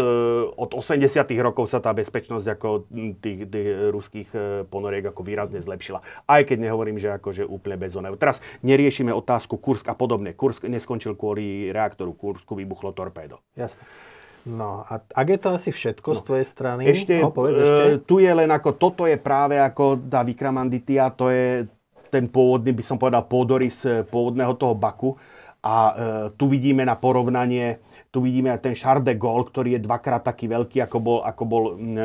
od 0.59 0.75
80. 0.75 1.07
rokov 1.39 1.71
sa 1.71 1.79
tá 1.79 1.95
bezpečnosť 1.95 2.47
ako 2.59 2.91
tých, 3.23 3.47
tých 3.47 3.69
ruských 3.95 4.29
e, 4.35 4.39
ponoriek 4.67 5.07
ako 5.07 5.23
výrazne 5.23 5.63
zlepšila. 5.63 6.03
Aj 6.27 6.41
keď 6.43 6.67
nehovorím, 6.67 6.99
že 6.99 7.15
akože 7.15 7.47
úplne 7.47 7.79
bezónové. 7.79 8.19
Teraz 8.19 8.43
neriešime 8.59 9.15
otázku 9.15 9.55
Kursk 9.55 9.87
a 9.87 9.95
podobne. 9.95 10.35
Kursk 10.35 10.67
neskončil 10.67 11.15
kvôli 11.15 11.71
reaktoru. 11.71 12.11
Kursku 12.11 12.59
vybuchlo 12.59 12.91
torpédo. 12.91 13.39
Jasne. 13.55 13.79
No 14.43 14.87
a 14.87 15.03
ak 15.03 15.27
je 15.27 15.39
to 15.39 15.49
asi 15.55 15.69
všetko 15.71 16.09
no. 16.11 16.17
z 16.19 16.21
tvojej 16.23 16.47
strany, 16.47 16.81
ešte, 16.87 17.15
no, 17.19 17.31
povedz 17.31 17.59
ešte. 17.59 17.83
E, 17.95 17.99
tu 18.03 18.23
je 18.23 18.31
len 18.31 18.47
ako, 18.47 18.75
toto 18.75 19.03
je 19.07 19.19
práve 19.19 19.59
ako 19.59 19.99
tá 20.07 20.23
Vikramanditia, 20.23 21.11
to 21.11 21.31
je 21.31 21.67
ten 22.09 22.25
pôvodný, 22.25 22.73
by 22.73 22.83
som 22.83 22.97
povedal, 22.97 23.23
pôdorys 23.27 23.83
e, 23.85 24.03
pôvodného 24.07 24.55
toho 24.57 24.73
Baku. 24.73 25.15
A 25.59 25.75
e, 25.75 25.93
tu 26.39 26.47
vidíme 26.47 26.87
na 26.87 26.95
porovnanie 26.95 27.83
tu 28.09 28.25
vidíme 28.25 28.49
aj 28.49 28.65
ten 28.65 28.73
Charles 28.73 29.05
de 29.05 29.13
Gaulle, 29.13 29.45
ktorý 29.45 29.77
je 29.77 29.85
dvakrát 29.85 30.25
taký 30.25 30.49
veľký, 30.49 30.81
ako 30.81 30.97
bol, 30.97 31.19
ako 31.21 31.43
bol 31.45 31.63
e, 31.69 32.01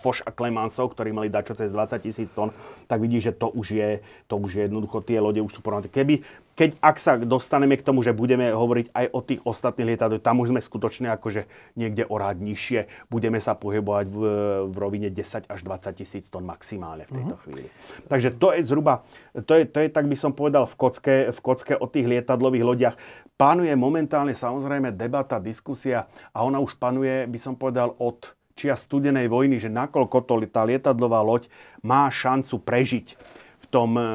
Foch 0.00 0.24
a 0.24 0.32
Clemenceau, 0.32 0.88
ktorí 0.88 1.12
mali 1.12 1.28
čo 1.28 1.52
cez 1.52 1.68
20 1.68 2.00
tisíc 2.00 2.32
tón, 2.32 2.48
tak 2.88 2.96
vidí, 3.04 3.20
že 3.20 3.36
to 3.36 3.52
už 3.52 3.76
je, 3.76 3.90
to 4.24 4.40
už 4.40 4.56
je 4.56 4.62
jednoducho, 4.64 5.04
tie 5.04 5.20
lode 5.20 5.36
už 5.44 5.52
sú 5.52 5.60
porovnané. 5.60 5.92
Keby, 5.92 6.24
keď, 6.56 6.80
ak 6.80 6.96
sa 6.96 7.20
dostaneme 7.20 7.76
k 7.76 7.84
tomu, 7.84 8.00
že 8.00 8.16
budeme 8.16 8.48
hovoriť 8.56 8.92
aj 8.96 9.06
o 9.12 9.20
tých 9.20 9.40
ostatných 9.44 9.96
lietadlách, 9.96 10.24
tam 10.24 10.40
už 10.40 10.56
sme 10.56 10.64
skutočne 10.64 11.12
akože 11.12 11.44
niekde 11.76 12.08
o 12.08 12.16
rád 12.16 12.40
nižšie, 12.40 12.88
budeme 13.12 13.36
sa 13.36 13.52
pohybovať 13.52 14.06
v, 14.08 14.16
v 14.64 14.76
rovine 14.80 15.12
10 15.12 15.44
až 15.44 15.60
20 15.60 16.00
tisíc 16.00 16.24
tón 16.32 16.48
maximálne 16.48 17.04
v 17.04 17.20
tejto 17.20 17.36
uh-huh. 17.36 17.44
chvíli. 17.44 17.68
Takže 18.08 18.32
to 18.32 18.56
je 18.56 18.64
zhruba, 18.64 19.04
to 19.44 19.60
je, 19.60 19.68
to 19.68 19.84
je, 19.84 19.88
tak 19.92 20.08
by 20.08 20.16
som 20.16 20.32
povedal, 20.32 20.64
v 20.64 20.74
kocke, 20.80 21.16
v 21.36 21.40
kocke 21.44 21.76
o 21.76 21.84
tých 21.84 22.08
lietadlových 22.08 22.64
lodiach. 22.64 22.96
Pánuje 23.40 23.72
momentálne 23.72 24.36
samozrejme 24.36 24.92
debata, 24.92 25.40
diskusia 25.40 26.04
a 26.36 26.44
ona 26.44 26.60
už 26.60 26.76
panuje, 26.76 27.24
by 27.24 27.38
som 27.40 27.56
povedal, 27.56 27.96
od 27.96 28.36
čia 28.52 28.76
studenej 28.76 29.32
vojny, 29.32 29.56
že 29.56 29.72
nakoľko 29.72 30.28
to 30.28 30.44
tá 30.52 30.60
lietadlová 30.68 31.24
loď 31.24 31.48
má 31.80 32.12
šancu 32.12 32.60
prežiť 32.60 33.16
v 33.64 33.66
tom, 33.72 33.96
e, 33.96 34.12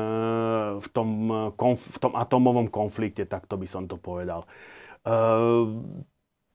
v 0.77 0.87
tom, 0.93 1.09
v 1.73 1.97
tom 1.97 2.13
atomovom 2.13 2.69
konflikte, 2.69 3.25
tak 3.25 3.49
to 3.49 3.57
by 3.57 3.65
som 3.65 3.89
to 3.89 3.97
povedal. 3.97 4.45
E, 5.01 5.17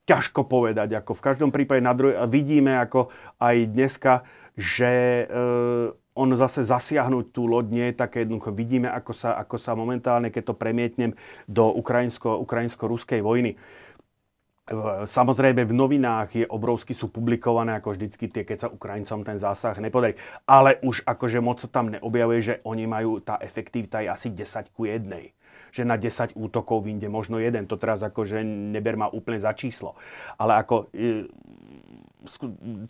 ťažko 0.07 0.47
povedať, 0.47 0.95
ako 0.95 1.19
v 1.19 1.25
každom 1.27 1.51
prípade 1.51 1.83
na 1.83 1.91
druhej, 1.91 2.23
vidíme 2.31 2.79
ako 2.79 3.11
aj 3.43 3.57
dneska, 3.67 4.23
že 4.55 5.27
e, 5.27 6.00
on 6.15 6.35
zase 6.35 6.67
zasiahnuť 6.67 7.31
tú 7.31 7.47
loď 7.47 7.67
nie 7.71 7.87
je 7.91 7.95
také 7.95 8.27
jednoducho. 8.27 8.51
Vidíme, 8.51 8.91
ako 8.91 9.13
sa, 9.15 9.39
ako 9.39 9.57
sa 9.57 9.79
momentálne, 9.79 10.35
keď 10.35 10.53
to 10.53 10.55
premietnem 10.59 11.15
do 11.47 11.71
ukrajinsko, 11.71 12.43
ukrajinsko-ruskej 12.43 13.23
vojny, 13.23 13.55
Samozrejme 15.11 15.67
v 15.67 15.75
novinách 15.75 16.31
je 16.31 16.47
obrovsky 16.47 16.95
sú 16.95 17.11
publikované 17.11 17.83
ako 17.83 17.91
vždycky 17.91 18.31
tie, 18.31 18.47
keď 18.47 18.59
sa 18.63 18.69
Ukrajincom 18.71 19.27
ten 19.27 19.35
zásah 19.35 19.75
nepodarí. 19.83 20.15
Ale 20.47 20.79
už 20.87 21.03
akože 21.03 21.43
moc 21.43 21.59
sa 21.59 21.67
tam 21.67 21.91
neobjavuje, 21.91 22.39
že 22.39 22.55
oni 22.63 22.87
majú, 22.87 23.19
tá 23.19 23.35
efektivita 23.43 23.99
je 23.99 24.09
asi 24.15 24.29
10 24.31 24.71
ku 24.71 24.87
1 24.87 25.11
že 25.71 25.87
na 25.87 25.95
10 25.95 26.35
útokov 26.35 26.83
vyjde 26.83 27.07
možno 27.07 27.39
jeden. 27.39 27.63
To 27.71 27.79
teraz 27.79 28.03
akože 28.03 28.43
neber 28.43 28.99
ma 28.99 29.07
úplne 29.07 29.39
za 29.39 29.55
číslo. 29.55 29.95
Ale 30.35 30.59
ako 30.59 30.91
e, 30.91 31.31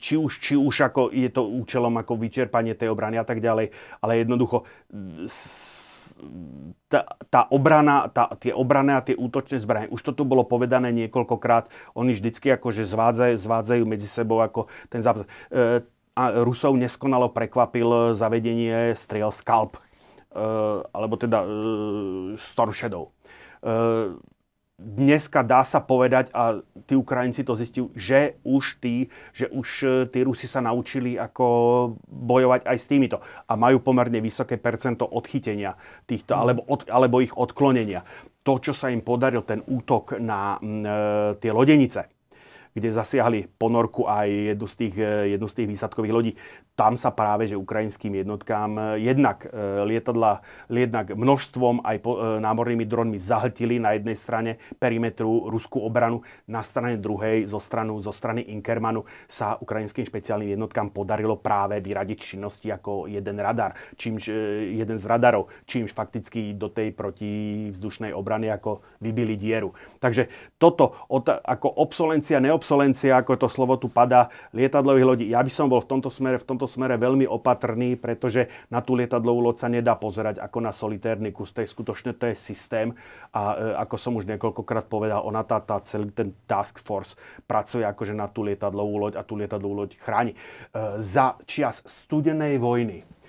či 0.03 0.19
už, 0.19 0.33
či 0.43 0.55
už 0.59 0.91
ako 0.91 1.15
je 1.15 1.31
to 1.31 1.47
účelom 1.47 1.95
ako 1.99 2.19
vyčerpanie 2.19 2.75
tej 2.75 2.91
obrany 2.91 3.17
a 3.19 3.27
tak 3.27 3.39
ďalej, 3.39 3.71
ale 4.03 4.13
jednoducho 4.23 4.67
tá, 6.91 7.01
tá 7.31 7.41
obrana, 7.49 8.11
tá, 8.11 8.29
tie 8.37 8.53
obrané 8.53 8.99
a 8.99 9.05
tie 9.05 9.17
útočné 9.17 9.63
zbranie, 9.63 9.89
už 9.89 10.03
to 10.03 10.13
tu 10.13 10.23
bolo 10.27 10.45
povedané 10.45 10.93
niekoľkokrát, 10.93 11.71
oni 11.97 12.17
vždycky 12.17 12.53
akože 12.55 12.85
zvádzajú, 12.85 13.35
zvádzajú 13.41 13.83
medzi 13.87 14.09
sebou 14.11 14.43
ako 14.43 14.69
ten 14.93 15.01
zápas. 15.01 15.25
E, 15.49 15.81
a 16.19 16.23
Rusov 16.43 16.77
neskonalo 16.77 17.33
prekvapil 17.33 18.19
zavedenie 18.19 18.93
striel 18.99 19.33
Scalp, 19.33 19.79
e, 19.79 19.83
alebo 20.91 21.15
teda 21.17 21.39
e, 21.41 21.49
Storm 22.37 22.75
Shadow. 22.75 23.09
E, 23.09 24.19
dneska 24.81 25.45
dá 25.45 25.61
sa 25.61 25.85
povedať, 25.85 26.33
a 26.33 26.65
tí 26.89 26.97
Ukrajinci 26.97 27.45
to 27.45 27.53
zistiu, 27.53 27.93
že 27.93 28.41
už 28.41 28.81
tí, 28.81 29.13
že 29.37 29.47
už 29.53 29.69
e, 29.85 29.89
tí 30.09 30.25
Rusi 30.25 30.49
sa 30.49 30.65
naučili 30.65 31.21
ako 31.21 31.45
bojovať 32.09 32.65
aj 32.65 32.77
s 32.81 32.89
týmito. 32.89 33.21
A 33.45 33.53
majú 33.61 33.85
pomerne 33.85 34.25
vysoké 34.25 34.57
percento 34.57 35.05
odchytenia 35.05 35.77
týchto, 36.09 36.33
mm. 36.33 36.41
alebo, 36.41 36.61
od, 36.65 36.81
alebo 36.89 37.21
ich 37.21 37.37
odklonenia. 37.37 38.01
To, 38.41 38.57
čo 38.57 38.73
sa 38.73 38.89
im 38.89 39.05
podaril, 39.05 39.45
ten 39.45 39.61
útok 39.61 40.17
na 40.17 40.57
e, 40.57 41.37
tie 41.37 41.53
lodenice, 41.53 42.09
kde 42.73 42.89
zasiahli 42.95 43.51
ponorku 43.61 44.09
aj 44.09 44.57
jednu 44.57 44.67
z 44.67 44.75
tých, 44.81 44.95
e, 44.97 45.37
jednu 45.37 45.47
z 45.51 45.55
tých 45.61 45.69
výsadkových 45.77 46.15
lodí 46.15 46.33
tam 46.81 46.97
sa 46.97 47.13
práve, 47.13 47.45
že 47.45 47.61
ukrajinským 47.61 48.25
jednotkám 48.25 48.97
e, 48.97 49.05
jednak 49.05 49.45
e, 49.45 49.85
lietadla, 49.85 50.41
jednak 50.73 51.13
množstvom 51.13 51.85
aj 51.85 51.97
po, 52.01 52.17
e, 52.17 52.41
námornými 52.41 52.89
dronmi 52.89 53.21
zahltili 53.21 53.77
na 53.77 53.93
jednej 53.93 54.17
strane 54.17 54.57
perimetru 54.81 55.53
ruskú 55.53 55.85
obranu, 55.85 56.25
na 56.49 56.65
strane 56.65 56.97
druhej 56.97 57.45
zo, 57.53 57.61
stranu, 57.61 58.01
zo 58.01 58.17
strany 58.17 58.49
Inkermanu 58.57 59.05
sa 59.29 59.61
ukrajinským 59.61 60.09
špeciálnym 60.09 60.57
jednotkám 60.57 60.89
podarilo 60.89 61.37
práve 61.37 61.85
vyradiť 61.85 62.17
činnosti 62.17 62.73
ako 62.73 63.13
jeden 63.13 63.37
radar, 63.37 63.77
čímž, 64.01 64.33
jeden 64.73 64.97
z 64.97 65.05
radarov, 65.05 65.53
čímž 65.69 65.93
fakticky 65.93 66.57
do 66.57 66.73
tej 66.73 66.97
protivzdušnej 66.97 68.17
obrany 68.17 68.49
ako 68.49 68.81
vybili 69.05 69.37
dieru. 69.37 69.77
Takže 70.01 70.33
toto 70.57 70.97
ako 71.45 71.69
obsolencia, 71.77 72.41
neobsolencia, 72.41 73.21
ako 73.21 73.37
to 73.37 73.49
slovo 73.53 73.77
tu 73.77 73.93
padá, 73.93 74.33
lietadlových 74.57 75.05
lodí, 75.05 75.25
ja 75.29 75.45
by 75.45 75.53
som 75.53 75.69
bol 75.69 75.85
v 75.85 75.91
tomto 75.93 76.09
smere, 76.09 76.41
v 76.41 76.49
tomto 76.49 76.70
smere 76.71 76.95
veľmi 76.95 77.27
opatrný, 77.27 77.99
pretože 77.99 78.47
na 78.71 78.79
tú 78.79 78.95
lietadlovú 78.95 79.43
loď 79.43 79.67
sa 79.67 79.69
nedá 79.69 79.99
pozerať 79.99 80.39
ako 80.39 80.59
na 80.63 80.71
solitérny 80.71 81.35
kus. 81.35 81.51
To 81.51 81.67
je 81.67 81.69
skutočne 81.69 82.15
to 82.15 82.31
je 82.31 82.39
systém 82.39 82.95
a 83.35 83.43
e, 83.59 83.75
ako 83.75 83.97
som 83.99 84.15
už 84.15 84.31
niekoľkokrát 84.31 84.87
povedal, 84.87 85.27
ona 85.27 85.43
tá, 85.43 85.59
tá 85.59 85.83
celý 85.83 86.15
ten 86.15 86.31
task 86.47 86.79
force 86.79 87.19
pracuje 87.51 87.83
akože 87.83 88.15
na 88.15 88.31
tú 88.31 88.47
lietadlovú 88.47 89.11
loď 89.11 89.19
a 89.19 89.27
tú 89.27 89.35
lietadlovú 89.35 89.83
loď 89.83 89.99
chráni. 89.99 90.33
E, 90.33 90.39
za 91.03 91.35
čias 91.51 91.83
studenej 91.83 92.63
vojny 92.63 93.20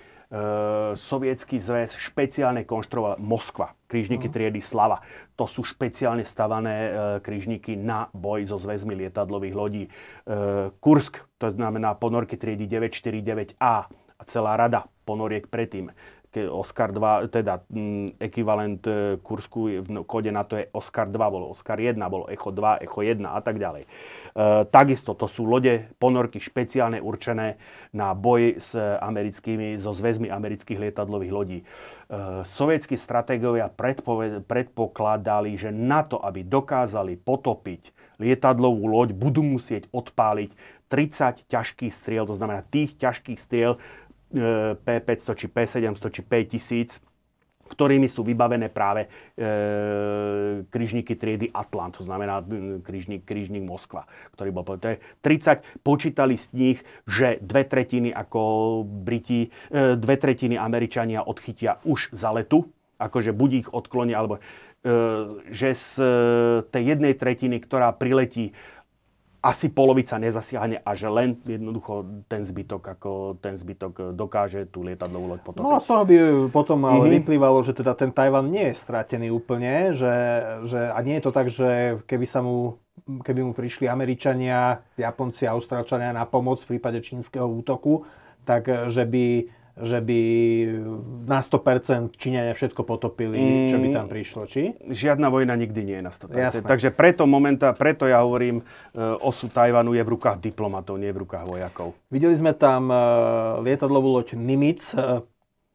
sovietský 0.96 1.60
zväz 1.60 1.92
špeciálne 1.92 2.64
konštruoval 2.64 3.20
Moskva, 3.20 3.76
krížniky 3.84 4.32
uh-huh. 4.32 4.48
triedy 4.48 4.64
Slava. 4.64 5.04
To 5.36 5.44
sú 5.44 5.60
špeciálne 5.60 6.24
stavané 6.24 6.76
uh, 6.88 6.92
krížniky 7.20 7.76
na 7.76 8.08
boj 8.16 8.48
so 8.48 8.56
zväzmi 8.56 8.96
lietadlových 8.96 9.52
lodí. 9.52 9.84
Uh, 10.24 10.72
Kursk, 10.80 11.20
to 11.36 11.52
znamená 11.52 11.92
ponorky 12.00 12.40
triedy 12.40 12.64
949A 12.64 13.92
a 13.92 14.22
celá 14.24 14.56
rada 14.56 14.88
ponoriek 15.04 15.50
predtým. 15.52 15.92
Oscar 16.32 16.92
2, 16.96 17.28
teda 17.28 17.60
m, 17.68 18.16
ekvivalent 18.16 18.80
e, 18.88 19.20
Kursku 19.20 19.84
v 19.84 20.00
kode 20.08 20.32
na 20.32 20.48
to 20.48 20.56
je 20.56 20.64
Oscar 20.72 21.04
2, 21.04 21.20
bolo 21.28 21.52
Oscar 21.52 21.76
1, 21.76 22.00
bolo 22.08 22.24
Echo 22.32 22.48
2, 22.48 22.80
Echo 22.80 23.04
1 23.04 23.20
a 23.20 23.40
tak 23.44 23.60
ďalej. 23.60 23.84
E, 23.84 23.88
takisto 24.72 25.12
to 25.12 25.28
sú 25.28 25.44
lode, 25.44 25.92
ponorky 26.00 26.40
špeciálne 26.40 27.04
určené 27.04 27.60
na 27.92 28.16
boj 28.16 28.56
s 28.56 28.72
americkými, 28.78 29.76
so 29.76 29.92
zväzmi 29.92 30.32
amerických 30.32 30.80
lietadlových 30.88 31.32
lodí. 31.32 31.58
E, 31.60 31.64
sovietskí 32.48 32.96
stratégovia 32.96 33.68
predpokladali, 34.48 35.52
že 35.60 35.68
na 35.68 36.00
to, 36.04 36.16
aby 36.16 36.48
dokázali 36.48 37.20
potopiť 37.20 37.92
lietadlovú 38.16 38.88
loď, 38.88 39.12
budú 39.12 39.44
musieť 39.44 39.92
odpáliť 39.92 40.56
30 40.88 41.48
ťažkých 41.48 41.92
striel, 41.92 42.24
to 42.24 42.36
znamená 42.36 42.64
tých 42.68 42.96
ťažkých 42.96 43.40
striel, 43.40 43.76
P500 44.32 45.28
či 45.36 45.46
P700 45.52 46.04
či 46.08 46.22
P1000, 46.24 47.11
ktorými 47.72 48.04
sú 48.06 48.20
vybavené 48.20 48.68
práve 48.68 49.08
e, 49.08 49.08
križníky 50.68 51.16
triedy 51.16 51.48
Atlant, 51.48 51.96
to 51.96 52.04
znamená 52.04 52.44
križník, 52.84 53.24
križník 53.24 53.64
Moskva, 53.64 54.04
ktorý 54.36 54.52
bol 54.52 54.64
to 54.76 54.92
je 54.92 54.96
30, 55.24 55.80
počítali 55.80 56.36
z 56.36 56.46
nich, 56.52 56.78
že 57.08 57.40
dve 57.40 57.64
tretiny 57.64 58.12
ako 58.12 58.84
Briti, 58.84 59.48
e, 59.72 59.96
dve 59.96 60.20
tretiny 60.20 60.60
Američania 60.60 61.24
odchytia 61.24 61.80
už 61.88 62.12
za 62.12 62.30
letu, 62.36 62.68
akože 63.00 63.32
buď 63.32 63.50
ich 63.64 63.68
odklonia, 63.72 64.20
alebo 64.20 64.38
e, 64.38 64.40
že 65.50 65.72
z 65.72 65.88
e, 65.98 66.06
tej 66.68 66.82
jednej 66.94 67.14
tretiny, 67.16 67.56
ktorá 67.58 67.90
priletí 67.96 68.52
asi 69.42 69.66
polovica 69.74 70.22
nezasiahne 70.22 70.86
a 70.86 70.90
že 70.94 71.10
len 71.10 71.34
jednoducho 71.42 72.06
ten 72.30 72.46
zbytok, 72.46 72.82
ako 72.94 73.10
ten 73.42 73.58
zbytok 73.58 74.14
dokáže 74.14 74.70
tú 74.70 74.86
lietadlovú 74.86 75.34
loď 75.34 75.40
potopiť. 75.42 75.66
No 75.66 75.74
a 75.74 75.82
z 75.82 75.86
toho 75.90 76.02
by 76.06 76.16
potom 76.54 76.78
ale 76.86 77.02
mm-hmm. 77.02 77.16
vyplývalo, 77.18 77.58
že 77.66 77.74
teda 77.74 77.98
ten 77.98 78.14
Tajvan 78.14 78.54
nie 78.54 78.70
je 78.70 78.78
stratený 78.78 79.34
úplne, 79.34 79.90
že, 79.98 80.14
že, 80.62 80.94
a 80.94 80.98
nie 81.02 81.18
je 81.18 81.24
to 81.26 81.32
tak, 81.34 81.50
že 81.50 81.98
keby 82.06 82.26
sa 82.26 82.38
mu 82.40 82.78
keby 83.02 83.40
mu 83.42 83.52
prišli 83.56 83.90
Američania, 83.90 84.78
Japonci, 84.94 85.48
Austrálčania 85.48 86.14
na 86.14 86.28
pomoc 86.28 86.62
v 86.62 86.76
prípade 86.76 87.02
čínskeho 87.02 87.48
útoku, 87.48 88.06
tak 88.46 88.68
že 88.68 89.08
by 89.08 89.48
že 89.72 90.04
by 90.04 90.20
na 91.24 91.40
100% 91.40 92.12
Číňania 92.20 92.52
všetko 92.52 92.84
potopili, 92.84 93.40
mm, 93.40 93.68
čo 93.72 93.76
by 93.80 93.88
tam 93.88 94.06
prišlo, 94.12 94.44
či? 94.44 94.76
Žiadna 94.84 95.32
vojna 95.32 95.56
nikdy 95.56 95.80
nie 95.80 95.96
je 96.00 96.04
na 96.04 96.12
100%. 96.12 96.36
Jasné. 96.36 96.68
Takže 96.68 96.88
preto 96.92 97.24
momenta, 97.24 97.72
preto 97.72 98.04
ja 98.04 98.20
hovorím, 98.20 98.60
e, 98.60 98.64
osu 99.00 99.48
Tajvanu 99.48 99.96
je 99.96 100.04
v 100.04 100.12
rukách 100.12 100.44
diplomatov, 100.44 101.00
nie 101.00 101.08
v 101.08 101.24
rukách 101.24 101.48
vojakov. 101.48 101.96
Videli 102.12 102.36
sme 102.36 102.52
tam 102.52 102.92
e, 102.92 102.96
lietadlovú 103.64 104.12
loď 104.12 104.36
Nimitz. 104.36 104.92
E, 104.92 105.24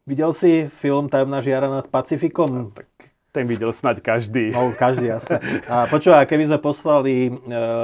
videl 0.06 0.30
si 0.38 0.70
film 0.78 1.10
Tajomná 1.10 1.42
žiara 1.42 1.66
nad 1.66 1.90
Pacifikom? 1.90 2.50
No, 2.54 2.70
tak 2.70 2.86
ten 3.34 3.50
videl 3.50 3.74
snať 3.74 4.02
každý. 4.02 4.54
No, 4.54 4.74
každý, 4.78 5.10
jasné. 5.14 5.38
A 5.70 5.90
počúva, 5.90 6.26
keby 6.26 6.50
sme 6.50 6.58
poslali 6.62 7.30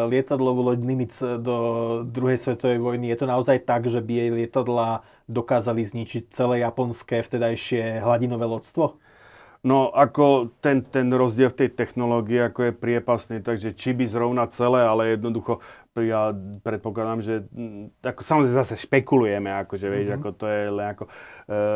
lietadlovú 0.10 0.62
loď 0.62 0.82
Nimitz 0.82 1.22
do 1.22 1.58
druhej 2.06 2.42
svetovej 2.42 2.82
vojny, 2.82 3.14
je 3.14 3.18
to 3.22 3.26
naozaj 3.30 3.62
tak, 3.66 3.86
že 3.86 4.02
by 4.02 4.14
jej 4.14 4.30
lietadla 4.34 5.06
dokázali 5.30 5.86
zničiť 5.86 6.32
celé 6.32 6.64
japonské 6.64 7.24
vtedajšie 7.24 8.04
hladinové 8.04 8.46
lodstvo? 8.46 9.00
No 9.64 9.88
ako 9.96 10.52
ten, 10.60 10.84
ten 10.84 11.08
rozdiel 11.08 11.48
v 11.48 11.64
tej 11.64 11.70
technológii 11.72 12.52
ako 12.52 12.68
je 12.68 12.74
priepasný, 12.76 13.40
takže 13.40 13.72
či 13.72 13.96
by 13.96 14.04
zrovna 14.04 14.44
celé, 14.52 14.84
ale 14.84 15.16
jednoducho 15.16 15.64
ja 16.04 16.36
predpokladám, 16.66 17.22
že 17.24 17.48
mm, 17.54 18.02
ako 18.04 18.22
samozrejme 18.26 18.60
zase 18.60 18.76
špekulujeme, 18.82 19.54
akože 19.64 19.88
vieš, 19.88 20.08
mm-hmm. 20.10 20.20
ako 20.20 20.30
to 20.36 20.46
je 20.52 20.62
len 20.68 20.88
ako 20.92 21.04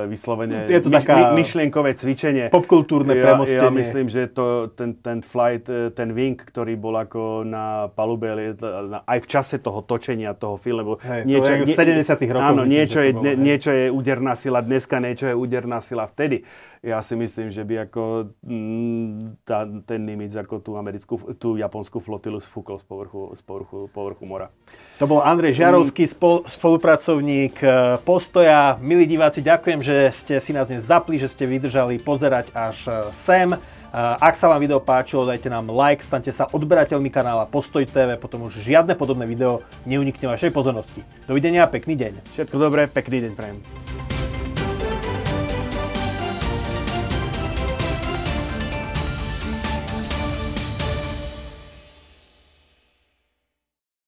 vyslovene 0.07 0.67
je 0.71 0.79
to 0.79 0.89
taká 0.89 1.35
myšlienkové 1.35 1.95
cvičenie. 1.99 2.47
Popkultúrne 2.47 3.11
premostenie. 3.11 3.59
Ja 3.59 3.71
myslím, 3.71 4.07
že 4.07 4.31
to, 4.31 4.71
ten, 4.71 4.95
ten 4.99 5.19
flight, 5.19 5.67
e, 5.67 5.91
ten 5.91 6.15
wing, 6.15 6.39
ktorý 6.39 6.79
bol 6.79 6.95
ako 6.95 7.43
na 7.43 7.91
palube, 7.91 8.55
aj 9.03 9.19
v 9.19 9.27
čase 9.27 9.59
toho 9.59 9.83
točenia 9.83 10.31
toho 10.35 10.55
filmu. 10.55 10.99
Hej, 11.03 11.27
niečo, 11.27 11.43
to 11.43 11.51
je 11.51 11.57
v 11.67 11.99
70 11.99 12.33
rokov. 12.33 12.47
Áno, 12.47 12.63
myslím, 12.63 12.71
niečo, 12.71 12.99
je, 13.03 13.11
bolo, 13.11 13.33
niečo 13.35 13.71
je 13.75 13.85
úderná 13.91 14.33
sila 14.39 14.59
dneska, 14.63 14.95
niečo 15.03 15.25
je 15.27 15.35
úderná 15.35 15.79
sila 15.83 16.07
vtedy 16.07 16.47
ja 16.85 17.01
si 17.01 17.17
myslím, 17.17 17.49
že 17.49 17.65
by 17.65 17.89
ako 17.89 18.31
mm, 18.45 19.43
tá, 19.43 19.65
ten 19.83 20.05
Nimitz 20.05 20.37
ako 20.37 20.61
tú 20.61 20.77
americkú, 20.77 21.17
tú 21.35 21.57
japonskú 21.57 21.97
flotilu 21.99 22.37
sfúkol 22.37 22.77
z 22.77 22.85
povrchu, 22.85 23.33
z 23.33 23.41
povrchu, 23.41 23.77
povrchu 23.89 24.23
mora. 24.23 24.53
To 24.97 25.05
bol 25.05 25.21
Andrej 25.21 25.61
Žiarovský, 25.61 26.09
mm. 26.09 26.11
spol, 26.17 26.35
spolupracovník 26.49 27.61
e, 27.61 28.01
Postoja. 28.01 28.81
Milí 28.81 29.05
diváci, 29.05 29.45
ďakujem, 29.45 29.85
že 29.85 30.09
ste 30.09 30.41
si 30.41 30.57
nás 30.57 30.73
dnes 30.73 30.89
zapli, 30.89 31.21
že 31.21 31.29
ste 31.29 31.45
vydržali 31.45 32.01
pozerať 32.01 32.49
až 32.57 32.77
e, 32.89 32.91
sem. 33.13 33.53
E, 33.53 33.57
ak 33.93 34.33
sa 34.33 34.49
vám 34.49 34.57
video 34.57 34.81
páčilo, 34.81 35.29
dajte 35.29 35.53
nám 35.53 35.69
like, 35.69 36.01
stante 36.01 36.33
sa 36.33 36.49
odberateľmi 36.49 37.13
kanála 37.13 37.45
Postoj 37.45 37.85
TV, 37.85 38.17
potom 38.17 38.49
už 38.49 38.57
žiadne 38.57 38.97
podobné 38.97 39.29
video 39.29 39.61
neunikne 39.85 40.33
vašej 40.33 40.49
pozornosti. 40.49 41.05
Dovidenia 41.29 41.69
a 41.69 41.69
pekný 41.69 41.93
deň. 41.93 42.33
Všetko 42.33 42.57
dobré, 42.57 42.89
pekný 42.89 43.29
deň 43.29 43.31
prajem. 43.37 43.61